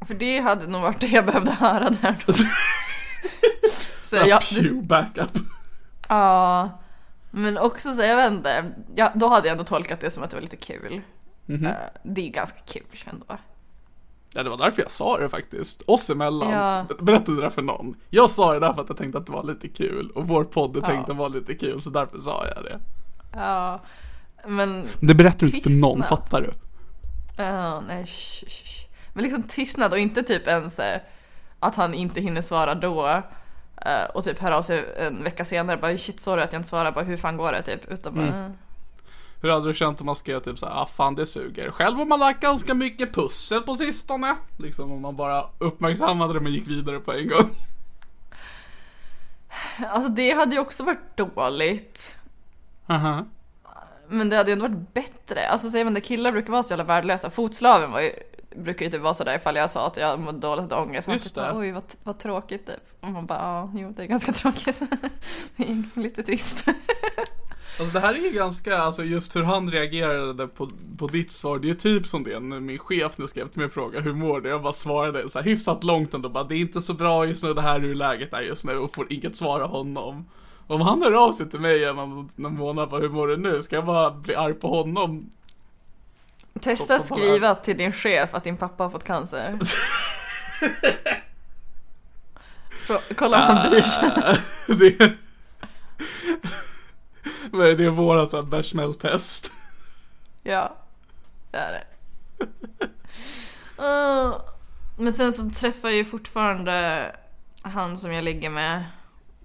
För 0.00 0.14
det 0.14 0.40
hade 0.40 0.66
nog 0.66 0.82
varit 0.82 1.00
det 1.00 1.06
jag 1.06 1.26
behövde 1.26 1.50
höra 1.50 1.90
där 1.90 2.24
då. 2.26 2.32
så 4.04 4.16
Ja, 4.16 4.26
jag, 4.26 4.40
Pew 4.40 4.82
backup. 4.86 5.38
ja, 6.08 6.70
men 7.30 7.58
också 7.58 7.92
så 7.92 8.02
jag 8.02 8.16
vet 8.16 8.32
inte. 8.32 8.64
Ja, 8.94 9.12
då 9.14 9.28
hade 9.28 9.48
jag 9.48 9.52
ändå 9.52 9.64
tolkat 9.64 10.00
det 10.00 10.10
som 10.10 10.22
att 10.22 10.30
det 10.30 10.36
var 10.36 10.42
lite 10.42 10.56
kul. 10.56 11.00
Mhm. 11.46 11.66
Eh, 11.66 11.72
det 12.02 12.28
är 12.28 12.30
ganska 12.32 12.58
kul 12.66 13.04
ändå. 13.06 13.36
Ja, 14.34 14.42
det 14.42 14.50
var 14.50 14.56
därför 14.56 14.82
jag 14.82 14.90
sa 14.90 15.18
det 15.18 15.28
faktiskt. 15.28 15.82
Oss 15.86 16.10
emellan. 16.10 16.50
Ja. 16.50 16.84
Berättade 17.00 17.36
det 17.36 17.42
där 17.42 17.50
för 17.50 17.62
någon. 17.62 17.94
Jag 18.10 18.30
sa 18.30 18.52
det 18.52 18.60
därför 18.60 18.80
att 18.82 18.88
jag 18.88 18.96
tänkte 18.98 19.18
att 19.18 19.26
det 19.26 19.32
var 19.32 19.44
lite 19.44 19.68
kul. 19.68 20.10
Och 20.14 20.28
vår 20.28 20.44
podd 20.44 20.76
Ja. 20.82 20.86
tänkte 20.86 21.12
vara 21.12 21.28
lite 21.28 21.54
kul, 21.54 21.80
så 21.80 21.90
därför 21.90 22.18
sa 22.20 22.46
jag 22.54 22.64
det. 22.64 22.80
Ja, 23.32 23.80
men 24.46 24.88
Det 25.00 25.14
berättar 25.14 25.38
du 25.46 25.46
inte 25.46 25.60
för 25.70 25.80
någon, 25.80 26.02
fattar 26.02 26.40
du? 26.40 26.50
Ja, 27.42 27.80
nej, 27.80 28.06
sh, 28.06 28.46
sh. 28.48 28.86
Men 29.12 29.22
liksom 29.24 29.42
tystnad 29.42 29.92
och 29.92 29.98
inte 29.98 30.22
typ 30.22 30.46
ens 30.46 30.78
eh, 30.78 31.00
att 31.58 31.74
han 31.76 31.94
inte 31.94 32.20
hinner 32.20 32.42
svara 32.42 32.74
då. 32.74 33.06
eh, 33.76 34.04
Och 34.14 34.24
typ 34.24 34.38
hör 34.38 34.50
av 34.50 34.62
sig 34.62 34.84
en 34.98 35.24
vecka 35.24 35.44
senare 35.44 35.76
bara 35.76 35.98
shit 35.98 36.20
sorry 36.20 36.42
att 36.42 36.52
jag 36.52 36.58
inte 36.60 36.68
svarar, 36.68 36.92
bara 36.92 37.04
hur 37.04 37.16
fan 37.16 37.36
går 37.36 37.52
det 37.52 37.62
typ? 37.62 37.90
Utan 37.92 38.14
bara 38.14 38.26
Mm. 38.26 38.52
Hur 39.42 39.50
hade 39.50 39.68
du 39.68 39.74
känt 39.74 40.00
om 40.00 40.06
man 40.06 40.16
skrev 40.16 40.40
typ 40.40 40.58
såhär, 40.58 40.82
ah 40.82 40.86
fan 40.86 41.14
det 41.14 41.26
suger. 41.26 41.70
Själv 41.70 41.96
har 41.96 42.04
man 42.04 42.20
lagt 42.20 42.40
ganska 42.40 42.74
mycket 42.74 43.14
pussel 43.14 43.62
på 43.62 43.74
sistone. 43.74 44.36
Liksom 44.58 44.92
om 44.92 45.00
man 45.02 45.16
bara 45.16 45.44
uppmärksammade 45.58 46.32
det 46.32 46.40
men 46.40 46.52
gick 46.52 46.68
vidare 46.68 47.00
på 47.00 47.12
en 47.12 47.28
gång. 47.28 47.50
Alltså 49.90 50.08
det 50.08 50.30
hade 50.30 50.54
ju 50.54 50.60
också 50.60 50.84
varit 50.84 51.16
dåligt. 51.16 52.18
Haha. 52.86 53.24
Men 54.08 54.28
det 54.30 54.36
hade 54.36 54.50
ju 54.50 54.52
ändå 54.52 54.68
varit 54.68 54.94
bättre. 54.94 55.48
Alltså 55.48 55.70
säger 55.70 55.84
man 55.84 55.94
det, 55.94 56.00
killar 56.00 56.32
brukar 56.32 56.52
vara 56.52 56.62
så 56.62 56.72
jävla 56.72 56.84
värdelösa. 56.84 57.30
Fotslaven 57.30 57.92
var 57.92 58.00
ju, 58.00 58.12
brukar 58.56 58.84
ju 58.84 58.90
typ 58.90 59.00
vara 59.00 59.14
sådär 59.14 59.36
ifall 59.36 59.56
jag 59.56 59.70
sa 59.70 59.86
att 59.86 59.96
jag 59.96 60.20
mådde 60.20 60.38
dåligt 60.38 60.72
och 60.72 60.82
ångest. 60.82 61.08
Just 61.08 61.24
typ 61.24 61.34
det. 61.34 61.52
Oj 61.54 61.72
vad, 61.72 61.82
vad 62.02 62.18
tråkigt 62.18 62.66
typ. 62.66 62.80
Och 63.00 63.08
man 63.08 63.26
bara 63.26 63.38
ja, 63.38 63.70
jo 63.74 63.90
det 63.90 64.02
är 64.02 64.06
ganska 64.06 64.32
tråkigt. 64.42 64.80
Lite 65.94 66.22
trist. 66.22 66.66
Alltså 67.80 67.92
det 67.94 68.00
här 68.00 68.14
är 68.14 68.18
ju 68.18 68.30
ganska, 68.30 68.78
alltså 68.78 69.04
just 69.04 69.36
hur 69.36 69.42
han 69.42 69.70
reagerade 69.70 70.46
på, 70.48 70.70
på 70.98 71.06
ditt 71.06 71.32
svar, 71.32 71.58
det 71.58 71.66
är 71.66 71.68
ju 71.68 71.74
typ 71.74 72.06
som 72.06 72.24
det 72.24 72.40
när 72.40 72.60
min 72.60 72.78
chef 72.78 73.18
nu 73.18 73.26
skrev 73.26 73.48
till 73.48 73.58
mig 73.58 73.66
och 73.66 73.72
frågade 73.72 74.04
hur 74.04 74.12
mår 74.12 74.40
du? 74.40 74.48
Jag 74.48 74.62
bara 74.62 74.72
svarade 74.72 75.30
så 75.30 75.38
här 75.38 75.46
hyfsat 75.46 75.84
långt 75.84 76.14
ändå 76.14 76.28
bara, 76.28 76.44
det 76.44 76.54
är 76.54 76.58
inte 76.58 76.80
så 76.80 76.94
bra 76.94 77.26
just 77.26 77.44
nu, 77.44 77.54
det 77.54 77.60
här 77.62 77.74
är 77.76 77.80
hur 77.80 77.94
läget 77.94 78.32
är 78.32 78.40
just 78.40 78.64
nu 78.64 78.76
och 78.76 78.94
får 78.94 79.12
inget 79.12 79.36
svar 79.36 79.60
av 79.60 79.70
honom. 79.70 80.28
Om 80.66 80.80
han 80.80 81.02
hör 81.02 81.12
av 81.12 81.32
sig 81.32 81.50
till 81.50 81.60
mig 81.60 81.90
om 81.90 82.28
någon 82.36 82.54
månad, 82.56 82.88
bara, 82.90 83.00
hur 83.00 83.08
mår 83.08 83.28
du 83.28 83.36
nu? 83.36 83.62
Ska 83.62 83.76
jag 83.76 83.86
bara 83.86 84.10
bli 84.10 84.34
arg 84.34 84.54
på 84.54 84.68
honom? 84.68 85.30
Testa 86.60 86.98
Så- 86.98 87.14
skriva 87.14 87.54
till 87.54 87.76
din 87.76 87.92
chef 87.92 88.34
att 88.34 88.44
din 88.44 88.56
pappa 88.56 88.84
har 88.84 88.90
fått 88.90 89.04
cancer. 89.04 89.58
Kolla 93.16 93.36
om 93.36 93.56
han 93.56 93.70
bryr 93.70 93.82
sig. 93.82 95.16
är 97.52 97.76
det? 97.76 97.84
Är 97.84 97.90
vårat 97.90 98.46
bechamel-test. 98.46 99.52
Ja, 100.42 100.76
det 101.50 101.58
är 101.58 101.72
det. 101.72 101.84
Uh, 103.82 104.40
men 104.98 105.14
sen 105.14 105.32
så 105.32 105.50
träffar 105.50 105.88
jag 105.88 105.96
ju 105.96 106.04
fortfarande 106.04 107.06
han 107.62 107.98
som 107.98 108.12
jag 108.12 108.24
ligger 108.24 108.50
med 108.50 108.84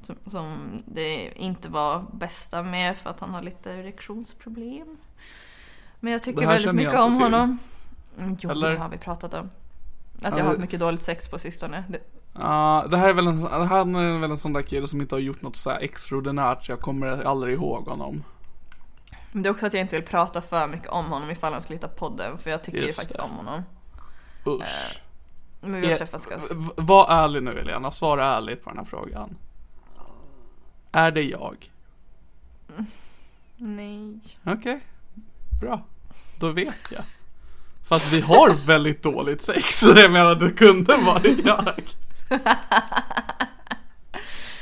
Som, 0.02 0.16
som 0.26 0.82
det 0.86 1.32
inte 1.36 1.70
var 1.70 2.06
bästa 2.14 2.64
med 2.64 2.98
för 2.98 3.10
att 3.10 3.20
han 3.20 3.34
har 3.34 3.42
lite 3.42 3.72
erektionsproblem. 3.72 4.98
Men 6.00 6.14
jag 6.14 6.24
tycker 6.24 6.48
väldigt 6.48 6.76
mycket 6.76 7.00
om 7.00 7.16
till. 7.16 7.24
honom. 7.24 7.58
Jo, 8.40 8.50
Eller? 8.50 8.72
det 8.72 8.78
har 8.78 8.90
vi 8.90 8.98
pratat 8.98 9.34
om. 9.34 9.50
Att 10.16 10.24
Ja, 10.24 10.30
jag 10.30 10.38
har 10.38 10.44
haft 10.44 10.60
mycket 10.60 10.80
dåligt 10.80 11.04
sex 11.04 11.28
på 11.28 11.40
sistone. 11.40 11.84
Det, 11.90 12.00
Ja, 12.40 12.86
det 12.90 12.98
här 12.98 13.10
är 13.10 13.14
väl 13.14 13.28
en, 13.28 13.42
han 13.44 13.96
är 13.96 14.20
väl 14.20 14.32
en 14.32 14.38
sån 14.38 14.54
där 14.54 14.62
kille 14.62 14.88
som 14.88 15.02
inte 15.02 15.16
har 15.16 15.20
gjort 15.20 15.42
något 15.42 15.56
så 15.56 15.70
här 15.70 15.80
extraordinärt, 15.80 16.66
så 16.66 16.72
jag 16.72 16.80
kommer 16.80 17.24
aldrig 17.24 17.54
ihåg 17.54 17.88
honom. 17.88 18.24
men 19.32 19.44
det 19.44 19.50
är 19.50 19.52
också 19.52 19.66
att 19.66 19.74
jag 19.74 19.82
inte 19.82 19.96
vill 19.96 20.06
prata 20.06 20.42
för 20.42 20.68
mycket 20.68 20.90
om 20.90 21.06
honom 21.06 21.32
ifall 21.32 21.54
han 21.54 21.62
skulle 21.62 21.78
hitta 21.78 21.88
podden. 21.88 22.38
För 22.38 22.50
jag 22.50 22.64
tycker 22.64 22.80
ju 22.80 22.92
faktiskt 22.94 23.18
det. 23.18 23.24
om 23.24 23.32
honom. 23.32 23.64
Usch. 24.48 24.64
Men 25.62 25.82
vi 25.82 25.88
har 25.88 25.94
Eh, 25.94 25.98
träffats 25.98 26.26
ganska... 26.26 26.56
Var 26.76 27.08
ärlig 27.10 27.44
nu 27.44 27.60
Elena, 27.60 27.92
svara 27.92 28.26
ärligt 28.26 28.64
på 28.64 28.70
den 28.70 28.78
här 28.80 28.86
frågan. 28.86 29.38
Är 30.92 31.12
det 31.12 31.24
jag? 31.24 31.72
Nej. 33.58 34.20
Okej, 34.44 34.80
bra. 35.62 35.82
Då 36.40 36.52
vet 36.52 36.92
jag. 36.92 37.04
För 37.88 37.96
att 37.96 38.14
vi 38.14 38.22
har 38.22 38.66
väldigt 38.66 39.04
dåligt 39.04 39.42
sex, 39.42 39.80
så 39.80 39.94
jag 39.96 40.12
menar 40.12 40.36
det 40.36 40.52
kunde 40.52 40.98
varit 40.98 41.46
jag. 41.46 41.84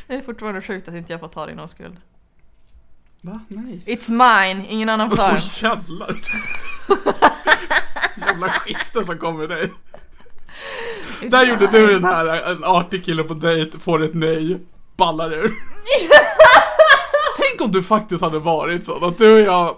Det 0.08 0.14
är 0.16 0.22
fortfarande 0.22 0.62
sjukt 0.62 0.88
att 0.88 0.94
inte 0.96 1.14
jag 1.14 1.20
får 1.20 1.28
ta 1.28 1.46
din 1.46 1.60
oskuld. 1.60 1.98
Va? 3.22 3.40
Nej. 3.48 3.84
It's 3.86 4.10
mine, 4.12 4.66
ingen 4.70 4.90
annan 4.90 5.10
får 5.10 5.18
ta 5.18 5.26
Åh 5.28 5.34
den. 5.34 5.42
jävlar. 5.62 6.16
Jävla 8.28 8.50
skifte 8.50 9.06
som 9.06 9.18
kommer 9.18 9.48
dig. 9.48 9.72
It's 11.22 11.30
Där 11.30 11.46
gjorde 11.46 11.72
mine. 11.72 11.88
du 11.88 11.94
den 11.94 12.04
här, 12.04 12.52
en 12.52 12.64
artig 12.64 13.06
kille 13.06 13.24
på 13.24 13.34
dejt, 13.34 13.80
får 13.80 14.04
ett 14.04 14.14
nej, 14.14 14.60
ballar 14.98 15.34
ur. 15.34 15.52
Tänk 17.38 17.62
om 17.62 17.72
du 17.72 17.84
faktiskt 17.84 18.22
hade 18.24 18.40
varit 18.40 18.86
så, 18.86 19.06
att 19.06 19.18
du 19.18 19.34
och 19.34 19.40
jag, 19.40 19.76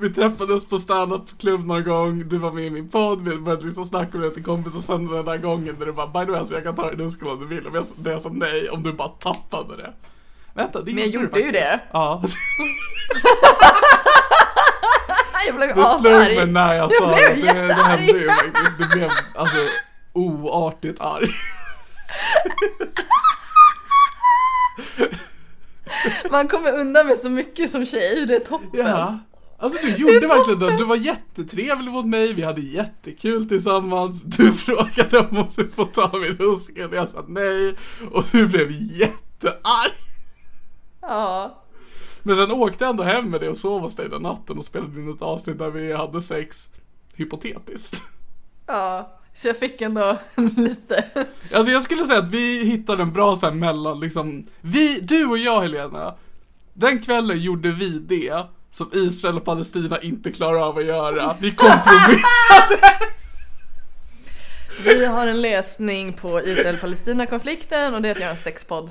vi 0.00 0.10
träffades 0.10 0.66
på 0.66 0.78
standup-klubb 0.78 1.66
någon 1.66 1.84
gång, 1.84 2.28
du 2.28 2.38
var 2.38 2.52
med 2.52 2.64
i 2.64 2.70
min 2.70 2.88
podd, 2.88 3.28
vi 3.28 3.36
började 3.38 3.66
liksom 3.66 3.84
snacka 3.84 4.18
med 4.18 4.34
till 4.34 4.44
kompis 4.44 4.76
och 4.76 4.82
sen 4.82 5.06
den 5.06 5.24
där 5.24 5.36
gången 5.36 5.76
där 5.78 5.86
du 5.86 5.92
bara 5.92 6.06
by 6.06 6.24
the 6.24 6.30
way, 6.30 6.40
alltså 6.40 6.54
jag 6.54 6.64
kan 6.64 6.76
ta 6.76 6.90
din 6.90 7.06
oskuld 7.06 7.30
om 7.30 7.40
du 7.40 7.46
vill, 7.46 7.66
om 7.66 7.74
jag, 7.74 7.86
det 7.96 8.10
jag 8.10 8.22
sa 8.22 8.28
nej, 8.32 8.70
om 8.70 8.82
du 8.82 8.92
bara 8.92 9.08
tappade 9.08 9.76
det. 9.76 9.92
Vänta, 10.54 10.82
det 10.82 10.92
Men 10.92 11.02
jag 11.04 11.12
du 11.12 11.20
gjorde 11.20 11.40
ju 11.40 11.50
det. 11.52 11.80
Ja, 11.92 12.22
Jag 15.46 15.54
blev 15.56 15.68
det 15.68 15.74
slog 15.74 16.02
mig 16.02 16.12
asarg. 16.36 16.46
när 16.46 16.74
jag, 16.74 16.92
Jag 16.92 16.92
sa 16.92 17.06
blev 17.16 17.36
det, 17.36 17.52
det, 17.52 17.66
det 17.66 17.74
hände 17.74 18.12
ju 18.12 18.28
faktiskt, 18.30 18.78
du 18.78 18.88
blev 18.98 19.10
alltså 19.34 19.56
oartigt 20.12 21.00
arg. 21.00 21.28
Man 26.30 26.48
kommer 26.48 26.72
undan 26.72 27.06
med 27.06 27.18
så 27.18 27.30
mycket 27.30 27.70
som 27.70 27.86
tjej, 27.86 28.26
det 28.26 28.36
är 28.36 28.40
toppen. 28.40 28.68
Ja. 28.86 29.18
Alltså 29.60 29.78
du 29.86 29.96
gjorde 29.96 30.26
verkligen 30.26 30.58
det. 30.58 30.76
Du 30.76 30.84
var 30.84 30.96
jättetrevlig 30.96 31.92
mot 31.92 32.06
mig, 32.06 32.32
vi 32.32 32.42
hade 32.42 32.60
jättekul 32.60 33.48
tillsammans. 33.48 34.22
Du 34.22 34.52
frågade 34.52 35.18
om 35.18 35.46
du 35.56 35.68
får 35.68 35.84
ta 35.84 36.18
min 36.18 36.36
huskel, 36.38 36.92
jag 36.92 37.08
sa 37.08 37.24
nej. 37.28 37.76
Och 38.10 38.24
du 38.32 38.46
blev 38.46 38.70
jättearg. 38.70 39.92
Ja. 41.00 41.62
Men 42.22 42.36
sen 42.36 42.50
åkte 42.50 42.84
jag 42.84 42.90
ändå 42.90 43.02
hem 43.04 43.30
med 43.30 43.40
dig 43.40 43.48
och 43.48 43.56
sov 43.56 43.82
hos 43.82 43.96
dig 43.96 44.08
den 44.08 44.22
natten 44.22 44.58
och 44.58 44.64
spelade 44.64 45.00
in 45.00 45.12
ett 45.12 45.22
avsnitt 45.22 45.58
där 45.58 45.70
vi 45.70 45.92
hade 45.92 46.22
sex 46.22 46.70
hypotetiskt. 47.14 48.02
Ja. 48.66 49.14
Så 49.34 49.48
jag 49.48 49.58
fick 49.58 49.80
ändå 49.80 50.18
lite. 50.56 51.04
Alltså 51.52 51.72
jag 51.72 51.82
skulle 51.82 52.06
säga 52.06 52.18
att 52.18 52.30
vi 52.30 52.64
hittade 52.64 53.02
en 53.02 53.12
bra 53.12 53.36
så 53.36 53.46
här 53.46 53.54
mellan 53.54 54.00
liksom, 54.00 54.44
vi, 54.60 55.00
du 55.00 55.26
och 55.26 55.38
jag 55.38 55.60
Helena, 55.60 56.14
den 56.72 57.02
kvällen 57.02 57.40
gjorde 57.40 57.70
vi 57.70 57.98
det 57.98 58.44
som 58.70 58.90
Israel 58.92 59.36
och 59.36 59.44
Palestina 59.44 60.00
inte 60.00 60.32
klarar 60.32 60.68
av 60.68 60.78
att 60.78 60.84
göra. 60.84 61.36
Vi 61.40 61.54
kompromissade. 61.54 62.98
Vi 64.84 65.06
har 65.06 65.26
en 65.26 65.40
lösning 65.40 66.12
på 66.12 66.40
Israel-Palestina-konflikten 66.40 67.94
och 67.94 68.02
det 68.02 68.08
är 68.08 68.12
att 68.12 68.20
göra 68.20 68.30
en 68.30 68.36
sexpodd. 68.36 68.90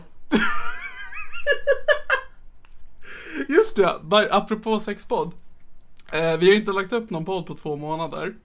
Just 3.47 3.75
det, 3.75 3.99
apropå 4.31 4.79
sexpodd. 4.79 5.31
Eh, 6.11 6.37
vi 6.37 6.49
har 6.49 6.55
inte 6.55 6.71
lagt 6.71 6.93
upp 6.93 7.09
någon 7.09 7.25
podd 7.25 7.45
på 7.45 7.55
två 7.55 7.75
månader. 7.75 8.35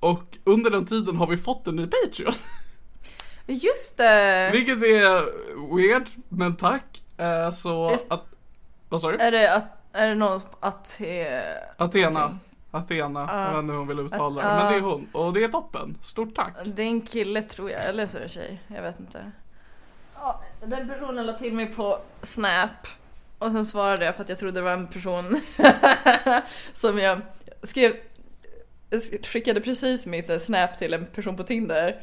Och 0.00 0.38
under 0.44 0.70
den 0.70 0.86
tiden 0.86 1.16
har 1.16 1.26
vi 1.26 1.36
fått 1.36 1.66
en 1.66 1.76
ny 1.76 1.86
Patreon. 1.86 2.34
Just 3.46 3.96
det! 3.96 4.50
Vilket 4.52 4.82
är 4.82 5.24
weird, 5.76 6.08
men 6.28 6.56
tack. 6.56 7.02
Eh, 7.16 7.50
så 7.50 7.98
att, 8.08 8.26
vad 8.88 9.00
sa 9.00 9.10
du? 9.10 9.18
Är 9.18 9.30
det, 9.30 9.54
att, 9.54 9.79
är 9.92 10.08
det 10.08 10.14
någon 10.14 10.40
att... 10.60 11.00
Eh, 11.00 11.40
Athena. 11.76 12.38
Athena, 12.70 13.20
jag 13.20 13.52
vet 13.52 13.58
inte 13.60 13.72
hur 13.72 13.78
hon 13.78 13.88
vill 13.88 13.98
uttala 14.00 14.42
det. 14.42 14.48
Att- 14.48 14.62
Men 14.62 14.72
det 14.72 14.78
är 14.78 14.82
hon. 14.82 15.08
Och 15.12 15.32
det 15.32 15.44
är 15.44 15.48
toppen. 15.48 15.96
Stort 16.02 16.34
tack. 16.34 16.54
det 16.64 16.82
är 16.82 16.86
en 16.86 17.00
kille 17.00 17.42
tror 17.42 17.70
jag, 17.70 17.84
eller 17.84 18.06
så 18.06 18.16
är 18.16 18.20
det 18.20 18.24
en 18.24 18.28
tjej. 18.28 18.62
Jag 18.68 18.82
vet 18.82 19.00
inte. 19.00 19.30
Ja, 20.14 20.40
den 20.64 20.88
personen 20.88 21.26
la 21.26 21.32
till 21.32 21.52
mig 21.54 21.66
på 21.66 21.98
Snap. 22.22 22.86
Och 23.38 23.52
sen 23.52 23.66
svarade 23.66 24.04
jag 24.04 24.14
för 24.14 24.22
att 24.22 24.28
jag 24.28 24.38
trodde 24.38 24.54
det 24.60 24.64
var 24.64 24.72
en 24.72 24.86
person 24.86 25.40
som 26.72 26.98
jag 26.98 27.20
skrev 27.62 27.92
jag 28.90 29.02
skickade 29.22 29.60
precis 29.60 30.06
mitt 30.06 30.28
här, 30.28 30.38
snap 30.38 30.76
till 30.78 30.94
en 30.94 31.06
person 31.06 31.36
på 31.36 31.42
Tinder 31.42 32.00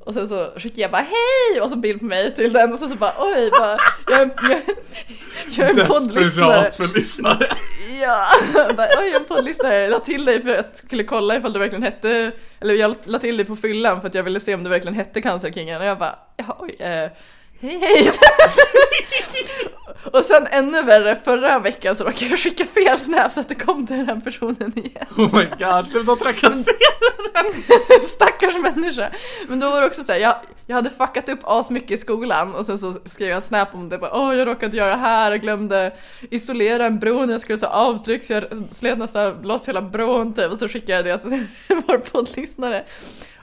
Och 0.00 0.14
sen 0.14 0.28
så 0.28 0.52
skickade 0.56 0.80
jag 0.80 0.90
bara 0.90 1.02
hej! 1.02 1.60
Och 1.60 1.70
så 1.70 1.76
bild 1.76 2.00
på 2.00 2.04
mig 2.06 2.34
till 2.34 2.52
den. 2.52 2.72
Och 2.72 2.78
sen 2.78 2.88
så 2.88 2.96
bara 2.96 3.14
oj 3.18 3.50
bara, 3.50 3.78
jag, 4.06 4.20
är, 4.20 4.30
jag, 4.50 4.60
jag 5.50 5.70
är 5.70 5.80
en 5.80 5.86
poddlyssnare. 5.86 6.62
Desperat 6.62 6.76
för 6.76 6.86
lyssnare. 6.86 7.56
Ja, 8.00 8.26
bara, 8.76 8.86
oj 8.86 9.06
jag 9.06 9.08
är 9.08 9.20
en 9.20 9.24
poddlyssnare, 9.24 9.74
jag 9.74 9.90
la 9.90 10.00
till 10.00 10.24
dig 10.24 10.42
för 10.42 10.50
att 10.50 10.68
jag 10.72 10.86
skulle 10.86 11.04
kolla 11.04 11.36
ifall 11.36 11.52
du 11.52 11.58
verkligen 11.58 11.82
hette 11.82 12.32
Eller 12.60 12.74
jag 12.74 12.96
la 13.04 13.18
till 13.18 13.36
dig 13.36 13.46
på 13.46 13.56
fyllan 13.56 14.00
för 14.00 14.08
att 14.08 14.14
jag 14.14 14.22
ville 14.22 14.40
se 14.40 14.54
om 14.54 14.64
du 14.64 14.70
verkligen 14.70 14.94
hette 14.94 15.20
Cancerkingen. 15.20 15.80
Och 15.80 15.86
jag 15.86 15.98
bara 15.98 16.18
ja, 16.36 16.56
oj, 16.60 16.76
eh, 16.78 17.10
hej 17.60 17.78
hej 17.80 18.10
Och 20.04 20.24
sen 20.24 20.46
ännu 20.50 20.82
värre, 20.82 21.18
förra 21.24 21.58
veckan 21.58 21.96
så 21.96 22.04
råkade 22.04 22.26
jag 22.26 22.38
skicka 22.38 22.64
fel 22.64 22.98
snap 22.98 23.32
så 23.32 23.40
att 23.40 23.48
det 23.48 23.54
kom 23.54 23.86
till 23.86 23.96
den 23.96 24.06
här 24.08 24.20
personen 24.20 24.72
igen 24.78 25.06
Oh 25.16 25.36
my 25.36 25.44
god, 25.58 25.86
sluta 25.86 26.16
trakassera. 26.16 26.76
Stackars 28.02 28.54
människa. 28.56 29.10
Men 29.48 29.60
då 29.60 29.70
var 29.70 29.80
det 29.80 29.86
också 29.86 30.04
så 30.04 30.12
här, 30.12 30.18
jag, 30.18 30.34
jag 30.66 30.76
hade 30.76 30.90
fuckat 30.90 31.28
upp 31.28 31.40
asmycket 31.42 31.90
i 31.90 31.98
skolan 31.98 32.54
och 32.54 32.66
sen 32.66 32.78
så 32.78 32.94
skrev 33.04 33.28
jag 33.28 33.36
en 33.36 33.42
snap 33.42 33.74
om 33.74 33.88
det. 33.88 33.98
Bara, 33.98 34.14
Åh, 34.14 34.36
jag 34.36 34.48
råkade 34.48 34.76
göra 34.76 34.90
det 34.90 34.96
här, 34.96 35.30
jag 35.30 35.40
glömde 35.40 35.92
isolera 36.30 36.86
en 36.86 36.98
bro 36.98 37.26
när 37.26 37.32
jag 37.34 37.40
skulle 37.40 37.58
ta 37.58 37.66
avtryck 37.66 38.24
så 38.24 38.32
jag 38.32 38.44
slet 38.70 38.98
nästan 38.98 39.42
loss 39.42 39.68
hela 39.68 39.82
bron 39.82 40.34
typ. 40.34 40.52
Och 40.52 40.58
så 40.58 40.68
skickade 40.68 41.08
jag 41.08 41.18
det 41.20 41.28
till 41.30 41.46
vår 41.86 41.98
poddlyssnare. 41.98 42.84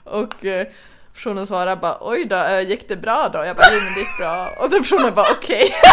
Och 0.04 0.44
eh, 0.44 0.66
personen 1.14 1.46
svarar 1.46 1.76
bara, 1.76 1.98
oj 2.00 2.24
då, 2.24 2.36
eh, 2.36 2.60
gick 2.60 2.88
det 2.88 2.96
bra 2.96 3.28
då? 3.32 3.44
Jag 3.44 3.56
bara, 3.56 3.66
jo 3.72 3.80
men 3.84 3.94
det 3.94 4.00
gick 4.00 4.18
bra. 4.18 4.48
Och 4.58 4.70
så 4.70 4.78
personen 4.78 5.14
bara, 5.14 5.32
okej. 5.32 5.74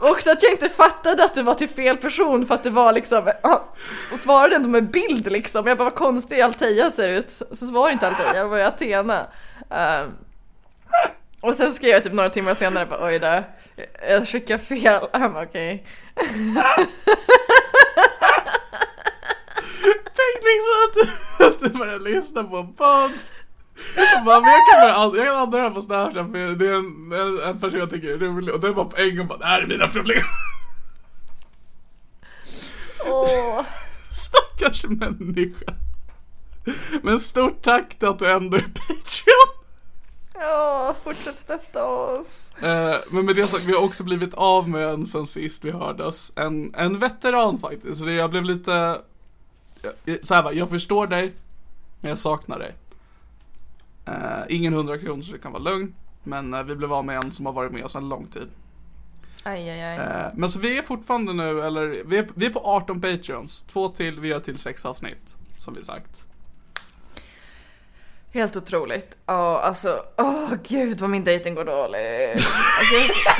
Också 0.00 0.30
att 0.30 0.42
jag 0.42 0.52
inte 0.52 0.68
fattade 0.68 1.24
att 1.24 1.34
det 1.34 1.42
var 1.42 1.54
till 1.54 1.68
fel 1.68 1.96
person 1.96 2.46
för 2.46 2.54
att 2.54 2.62
det 2.62 2.70
var 2.70 2.92
liksom, 2.92 3.28
eh, 3.28 3.34
och 4.12 4.18
svarade 4.18 4.56
ändå 4.56 4.68
med 4.68 4.90
bild 4.90 5.32
liksom. 5.32 5.66
Jag 5.66 5.78
bara 5.78 5.84
vad 5.84 5.94
konstig 5.94 6.40
Alteja 6.40 6.90
ser 6.90 7.08
ut. 7.08 7.30
Så 7.30 7.66
svarade 7.66 7.92
inte 7.92 8.08
Alteja, 8.08 8.32
det 8.32 8.44
var 8.44 8.56
ju 8.56 8.62
Athena. 8.62 9.26
Um, 9.68 10.14
och 11.40 11.54
sen 11.54 11.72
skrev 11.72 11.90
jag 11.90 12.02
typ 12.02 12.12
några 12.12 12.30
timmar 12.30 12.54
senare 12.54 12.86
bara 12.86 13.06
oj 13.06 13.18
då, 13.18 13.42
jag 14.08 14.28
skickade 14.28 14.64
fel. 14.64 15.00
Han 15.12 15.32
bara 15.32 15.42
okej. 15.42 15.86
Okay. 16.16 16.64
liksom 20.50 20.74
att, 20.84 20.96
att 21.46 21.60
du 21.60 21.78
börjar 21.78 21.98
lyssna 21.98 22.44
på 22.44 22.56
en 22.56 22.72
podd. 22.72 23.10
Och 24.18 24.24
bara, 24.24 24.40
men 24.40 24.50
jag 24.50 24.62
kan 24.70 25.10
börja 25.10 25.24
jag 25.24 25.34
kan 25.34 25.50
det 25.50 25.60
här 25.60 25.70
på 25.70 25.82
Snapchat 25.82 26.30
för 26.30 26.54
det 26.54 26.66
är 26.66 26.74
en, 26.74 27.12
en, 27.12 27.48
en 27.48 27.60
person 27.60 27.78
jag 27.78 27.90
tycker 27.90 28.08
är 28.08 28.18
rolig 28.18 28.54
och 28.54 28.60
den 28.60 28.74
var 28.74 28.84
på 28.84 28.96
en 28.96 29.16
gång 29.16 29.26
bara 29.26 29.38
det 29.38 29.46
här 29.46 29.62
är 29.62 29.66
mina 29.66 29.88
problem. 29.88 30.22
Åh. 33.06 33.64
Stackars 34.12 34.84
människa. 34.84 35.74
Men 37.02 37.20
stort 37.20 37.62
tack 37.62 37.98
till 37.98 38.08
att 38.08 38.18
du 38.18 38.30
ändå 38.30 38.56
är 38.56 38.60
Patreon. 38.60 39.64
Ja, 40.34 40.94
fortsätt 41.04 41.38
stötta 41.38 41.84
oss. 41.86 42.50
Eh, 42.62 42.96
men 43.10 43.26
med 43.26 43.36
det 43.36 43.42
sagt, 43.42 43.64
vi 43.64 43.72
har 43.72 43.82
också 43.82 44.04
blivit 44.04 44.34
av 44.34 44.68
med 44.68 44.88
en 44.88 45.06
sen 45.06 45.26
sist 45.26 45.64
vi 45.64 45.70
hördes. 45.70 46.32
En, 46.36 46.74
en 46.74 46.98
veteran 46.98 47.58
faktiskt. 47.58 47.98
Så 47.98 48.04
det, 48.04 48.12
jag 48.12 48.30
blev 48.30 48.44
lite... 48.44 48.98
Så 50.22 50.34
här 50.34 50.42
va, 50.42 50.52
jag 50.52 50.70
förstår 50.70 51.06
dig, 51.06 51.32
men 52.00 52.08
jag 52.08 52.18
saknar 52.18 52.58
dig. 52.58 52.74
Eh, 54.06 54.44
ingen 54.48 54.72
100 54.72 54.98
kronor 54.98 55.22
så 55.22 55.32
det 55.32 55.38
kan 55.38 55.52
vara 55.52 55.62
lugn. 55.62 55.94
Men 56.22 56.54
eh, 56.54 56.62
vi 56.62 56.76
blev 56.76 56.92
av 56.92 57.04
med 57.04 57.16
en 57.16 57.32
som 57.32 57.46
har 57.46 57.52
varit 57.52 57.72
med 57.72 57.84
oss 57.84 57.94
en 57.94 58.08
lång 58.08 58.26
tid. 58.26 58.48
Aj, 59.44 59.70
aj, 59.70 59.82
aj. 59.82 59.96
Eh, 59.96 60.26
men 60.34 60.48
så 60.50 60.58
vi 60.58 60.78
är 60.78 60.82
fortfarande 60.82 61.32
nu, 61.32 61.60
eller 61.60 62.02
vi 62.06 62.18
är, 62.18 62.28
vi 62.34 62.46
är 62.46 62.50
på 62.50 62.60
18 62.64 63.00
Patreons. 63.00 63.64
Två 63.72 63.88
till, 63.88 64.20
vi 64.20 64.28
gör 64.28 64.40
till 64.40 64.58
sex 64.58 64.84
avsnitt. 64.84 65.34
Som 65.56 65.74
vi 65.74 65.84
sagt. 65.84 66.24
Helt 68.32 68.56
otroligt. 68.56 69.16
Ja, 69.26 69.60
alltså, 69.60 70.02
åh 70.16 70.54
gud 70.62 71.00
vad 71.00 71.10
min 71.10 71.24
dejting 71.24 71.54
går 71.54 71.64
dåligt. 71.64 72.46
Alltså, 72.78 72.94
jag... 72.94 73.34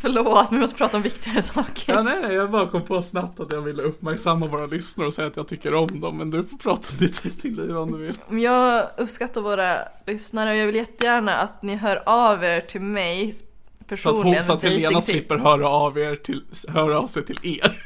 Förlåt, 0.00 0.50
men 0.50 0.60
vi 0.60 0.60
måste 0.60 0.76
prata 0.76 0.96
om 0.96 1.02
viktigare 1.02 1.42
saker. 1.42 1.94
Ja, 1.94 2.02
nej, 2.02 2.34
jag 2.34 2.50
bara 2.50 2.66
kom 2.68 2.82
på 2.82 3.02
snabbt 3.02 3.40
att 3.40 3.52
jag 3.52 3.60
ville 3.60 3.82
uppmärksamma 3.82 4.46
våra 4.46 4.66
lyssnare 4.66 5.06
och 5.06 5.14
säga 5.14 5.28
att 5.28 5.36
jag 5.36 5.48
tycker 5.48 5.74
om 5.74 6.00
dem. 6.00 6.16
Men 6.16 6.30
du 6.30 6.42
får 6.42 6.56
prata 6.56 6.88
om 6.92 6.98
ditt 6.98 7.22
dejtingliv 7.22 7.76
om 7.78 7.92
du 7.92 7.98
vill. 7.98 8.42
Jag 8.44 8.86
uppskattar 8.96 9.40
våra 9.40 9.74
lyssnare 10.06 10.50
och 10.50 10.56
jag 10.56 10.66
vill 10.66 10.74
jättegärna 10.74 11.34
att 11.34 11.62
ni 11.62 11.74
hör 11.74 12.02
av 12.06 12.44
er 12.44 12.60
till 12.60 12.80
mig 12.80 13.32
Så 13.32 13.38
att, 13.38 13.44
hon, 13.78 13.86
personligen 13.88 14.44
så 14.44 14.52
att 14.52 14.62
Helena 14.62 15.02
slipper 15.02 15.38
höra 15.38 15.68
av, 15.68 15.98
er 15.98 16.16
till, 16.16 16.44
höra 16.68 16.98
av 16.98 17.06
sig 17.06 17.24
till 17.26 17.38
er. 17.42 17.82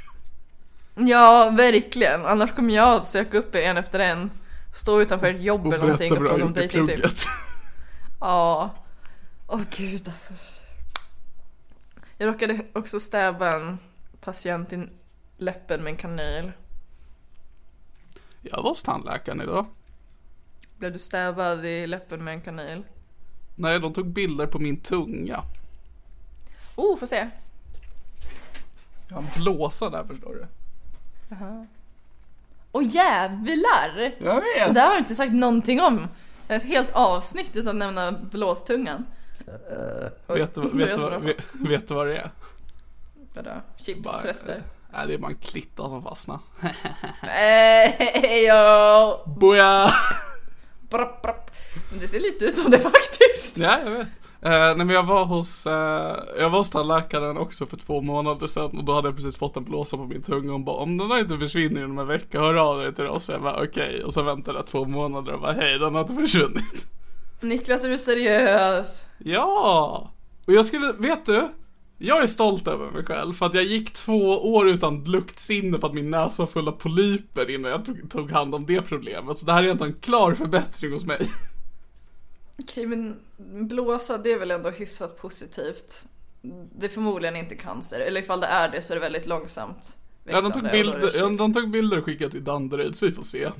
Ja, 0.95 1.51
verkligen. 1.51 2.27
Annars 2.27 2.53
kommer 2.53 2.75
jag 2.75 3.07
söka 3.07 3.39
upp 3.39 3.55
er 3.55 3.63
en 3.63 3.77
efter 3.77 3.99
en. 3.99 4.31
Stå 4.77 5.01
utanför 5.01 5.27
ett 5.27 5.43
jobb 5.43 5.67
Och 5.67 5.75
eller 5.75 5.85
någonting 5.85 6.13
och 6.13 6.19
fråga 6.19 6.45
om 6.45 6.53
dejtingtips. 6.53 7.27
Ja. 8.21 8.71
Åh 9.49 9.61
gud 9.77 10.09
alltså. 10.09 10.33
Jag 12.23 12.29
råkade 12.29 12.61
också 12.73 13.01
stäba 13.01 13.57
en 13.57 13.79
patient 14.21 14.73
i 14.73 14.89
läppen 15.37 15.83
med 15.83 15.91
en 15.91 15.97
kanyl. 15.97 16.53
Jag 18.43 18.63
var 18.63 18.69
hos 18.69 18.83
tandläkaren 18.83 19.41
idag. 19.41 19.67
Blev 20.77 20.93
du 20.93 20.99
stäbad 20.99 21.67
i 21.67 21.87
läppen 21.87 22.25
med 22.25 22.35
en 22.35 22.41
kanyl? 22.41 22.83
Nej, 23.55 23.81
de 23.81 23.93
tog 23.93 24.07
bilder 24.07 24.47
på 24.47 24.59
min 24.59 24.81
tunga. 24.81 25.45
Oh, 26.77 26.99
får 26.99 27.07
se. 27.07 27.29
Jag 29.09 29.17
har 29.17 29.23
en 29.23 29.29
blåsa 29.43 29.91
där 29.91 30.05
förstår 30.05 30.35
du. 30.35 30.47
Åh 32.73 32.85
jävlar! 32.95 34.15
Jag 34.19 34.37
Det 34.43 34.61
vet! 34.67 34.75
där 34.75 34.87
har 34.87 34.93
du 34.93 34.99
inte 34.99 35.15
sagt 35.15 35.33
någonting 35.33 35.81
om. 35.81 36.09
Ett 36.49 36.63
helt 36.65 36.91
avsnitt 36.93 37.57
utan 37.57 37.83
att 37.83 37.95
nämna 37.95 38.13
blåstungan. 38.13 39.07
Oj, 40.29 40.39
Vet 40.39 40.55
du, 40.55 40.61
vet, 40.73 40.99
du, 41.01 41.19
vet, 41.19 41.37
vet 41.53 41.89
du 41.89 41.95
vad 41.95 42.07
det 42.07 42.17
är? 42.17 42.31
Vadå? 43.35 43.51
Chipsrester? 43.77 44.53
eh, 44.57 44.63
Nej, 44.95 45.07
det 45.07 45.15
är 45.15 45.19
bara 45.19 45.31
en 45.31 45.37
klitta 45.39 45.89
som 45.89 46.03
fastnar. 46.03 46.39
Nej, 47.23 48.47
yo. 48.49 49.35
Boja! 49.41 49.91
Brapp, 50.91 51.23
brapp. 51.23 51.51
Men 51.91 52.01
det 52.01 52.09
ser 52.09 52.21
lite 52.21 52.45
ut 52.45 52.57
som 52.59 52.71
det 52.71 52.79
faktiskt. 52.79 53.57
Ja, 53.57 53.79
jag 53.85 53.91
vet. 53.91 54.07
Eh, 54.45 54.51
nej 54.51 54.77
men 54.77 54.89
jag 54.89 55.03
var 55.03 55.25
hos, 55.25 55.67
eh, 55.67 56.17
jag 56.39 56.51
var 56.51 56.59
hos 56.59 56.71
tandläkaren 56.71 57.37
också 57.39 57.67
för 57.67 57.77
två 57.77 58.01
månader 58.01 58.47
sedan 58.47 58.79
och 58.79 58.85
då 58.85 58.93
hade 58.95 59.09
jag 59.09 59.15
precis 59.17 59.39
fått 59.39 59.57
en 59.57 59.65
blåsa 59.65 59.97
på 59.97 60.05
min 60.05 60.23
tunga 60.23 60.53
och 60.55 60.61
bara 60.61 60.77
om 60.77 60.99
den 60.99 61.11
här 61.11 61.19
inte 61.19 61.39
försvinner 61.39 61.81
inom 61.85 61.99
en 61.99 62.07
vecka, 62.07 62.41
hör 62.41 62.55
av 62.55 62.79
dig 62.79 62.95
till 62.95 63.07
oss. 63.07 63.25
Så 63.25 63.33
jag 63.33 63.43
bara 63.43 63.63
okej 63.65 64.05
och 64.05 64.15
så 64.15 64.23
väntade 64.23 64.59
jag 64.59 64.67
två 64.67 64.85
månader 64.85 65.33
och 65.33 65.41
bara 65.41 65.53
hej 65.53 65.79
den 65.79 65.95
har 65.95 66.01
inte 66.03 66.15
försvunnit. 66.15 66.87
Niklas, 67.43 67.85
är 67.85 67.89
du 67.89 67.99
seriös? 67.99 69.05
Ja! 69.19 70.11
Och 70.47 70.53
jag 70.53 70.67
skulle, 70.67 70.93
vet 70.93 71.27
du? 71.27 71.49
Jag 71.99 72.23
är 72.23 72.27
stolt 72.27 72.69
över 72.69 72.91
mig 72.91 73.05
själv 73.05 73.33
för 73.33 73.47
att 73.47 73.55
jag 73.55 73.65
gick 73.65 73.93
två 73.93 74.55
år 74.55 74.69
utan 74.69 75.05
luktsinne 75.05 75.79
för 75.79 75.87
att 75.87 75.95
min 75.95 76.11
näsa 76.11 76.43
var 76.43 76.47
full 76.47 76.69
av 76.69 76.73
polyper 76.73 77.51
innan 77.51 77.71
jag 77.71 77.85
tog, 77.85 78.11
tog 78.11 78.31
hand 78.31 78.55
om 78.55 78.67
det 78.67 78.83
problemet. 78.83 79.39
Så 79.39 79.47
det 79.47 79.53
här 79.53 79.65
är 79.65 79.69
ändå 79.69 79.85
en 79.85 79.95
klar 80.01 80.35
förbättring 80.35 80.93
hos 80.93 81.05
mig. 81.05 81.31
Okej, 82.59 82.87
men 82.87 83.17
blåsa 83.69 84.19
det 84.19 84.33
är 84.33 84.39
väl 84.39 84.51
ändå 84.51 84.71
hyfsat 84.71 85.19
positivt. 85.19 86.07
Det 86.77 86.87
är 86.87 86.91
förmodligen 86.91 87.37
inte 87.37 87.55
cancer, 87.55 88.01
eller 88.01 88.21
ifall 88.21 88.41
det 88.41 88.47
är 88.47 88.69
det 88.69 88.83
så 88.83 88.93
är 88.93 88.95
det 88.95 89.01
väldigt 89.01 89.27
långsamt 89.27 89.97
Ja, 90.25 90.41
de 90.41 90.53
tog, 90.53 90.63
bilder, 90.63 91.39
de 91.39 91.55
tog 91.55 91.71
bilder 91.71 91.99
och 91.99 92.05
skickade 92.05 92.31
till 92.31 92.45
Danderyd 92.45 92.97
så 92.97 93.07
vi 93.07 93.13
får 93.13 93.23
se. 93.23 93.51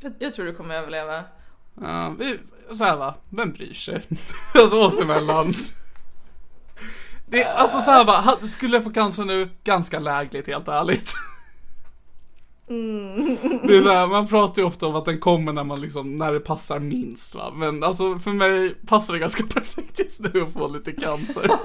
jag, 0.00 0.12
jag 0.18 0.32
tror 0.32 0.46
du 0.46 0.54
kommer 0.54 0.74
överleva. 0.74 1.24
Ja, 1.80 2.14
vi, 2.18 2.38
så 2.72 2.84
här 2.84 2.96
va, 2.96 3.14
vem 3.28 3.52
bryr 3.52 3.74
sig? 3.74 4.02
alltså 4.54 4.80
oss 4.80 5.00
emellan. 5.00 5.54
Det, 7.26 7.44
alltså 7.44 7.80
så 7.80 7.90
här 7.90 8.04
va, 8.04 8.36
skulle 8.42 8.76
jag 8.76 8.84
få 8.84 8.90
cancer 8.90 9.24
nu, 9.24 9.50
ganska 9.64 9.98
lägligt 9.98 10.46
helt 10.46 10.68
ärligt. 10.68 11.14
Det 13.62 13.76
är 13.76 13.82
så 13.82 13.88
här, 13.88 14.06
man 14.06 14.28
pratar 14.28 14.62
ju 14.62 14.68
ofta 14.68 14.86
om 14.86 14.96
att 14.96 15.04
den 15.04 15.18
kommer 15.18 15.52
när 15.52 15.64
man 15.64 15.80
liksom, 15.80 16.18
när 16.18 16.32
det 16.32 16.40
passar 16.40 16.78
minst 16.78 17.34
va. 17.34 17.52
Men 17.56 17.82
alltså 17.84 18.18
för 18.18 18.30
mig 18.30 18.74
passar 18.86 19.14
det 19.14 19.20
ganska 19.20 19.46
perfekt 19.54 19.98
just 19.98 20.20
nu 20.20 20.42
att 20.42 20.52
få 20.52 20.68
lite 20.68 20.92
cancer. 20.92 21.50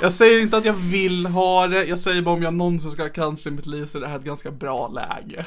Jag 0.00 0.12
säger 0.12 0.40
inte 0.40 0.56
att 0.56 0.64
jag 0.64 0.74
vill 0.74 1.26
ha 1.26 1.66
det, 1.66 1.84
jag 1.84 1.98
säger 1.98 2.22
bara 2.22 2.34
om 2.34 2.42
jag 2.42 2.54
någonsin 2.54 2.90
ska 2.90 3.02
ha 3.02 3.08
cancer 3.08 3.50
i 3.50 3.54
mitt 3.54 3.66
liv 3.66 3.86
så 3.86 3.98
är 3.98 4.02
det 4.02 4.08
här 4.08 4.18
ett 4.18 4.24
ganska 4.24 4.50
bra 4.50 4.88
läge. 4.88 5.46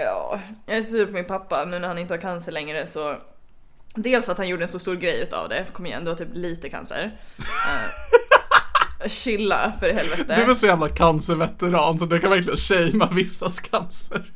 Ja, 0.00 0.40
jag 0.66 0.76
är 0.76 0.82
sur 0.82 1.06
på 1.06 1.12
min 1.12 1.24
pappa 1.24 1.64
nu 1.64 1.78
när 1.78 1.88
han 1.88 1.98
inte 1.98 2.14
har 2.14 2.18
cancer 2.20 2.52
längre 2.52 2.86
så 2.86 3.16
Dels 3.94 4.24
för 4.24 4.32
att 4.32 4.38
han 4.38 4.48
gjorde 4.48 4.62
en 4.62 4.68
så 4.68 4.78
stor 4.78 4.96
grej 4.96 5.22
utav 5.22 5.48
det, 5.48 5.66
kom 5.72 5.86
igen 5.86 6.04
du 6.04 6.10
har 6.10 6.16
typ 6.16 6.28
lite 6.32 6.68
cancer. 6.68 7.18
Uh, 7.38 9.08
chilla 9.08 9.72
för 9.80 9.88
i 9.88 9.92
helvete. 9.92 10.42
Du 10.44 10.50
är 10.50 10.54
så 10.54 10.66
jävla 10.66 10.88
cancerveteran 10.88 11.98
så 11.98 12.04
du 12.04 12.18
kan 12.18 12.30
verkligen 12.30 12.58
shamea 12.58 13.08
vissas 13.12 13.60
cancer. 13.60 14.32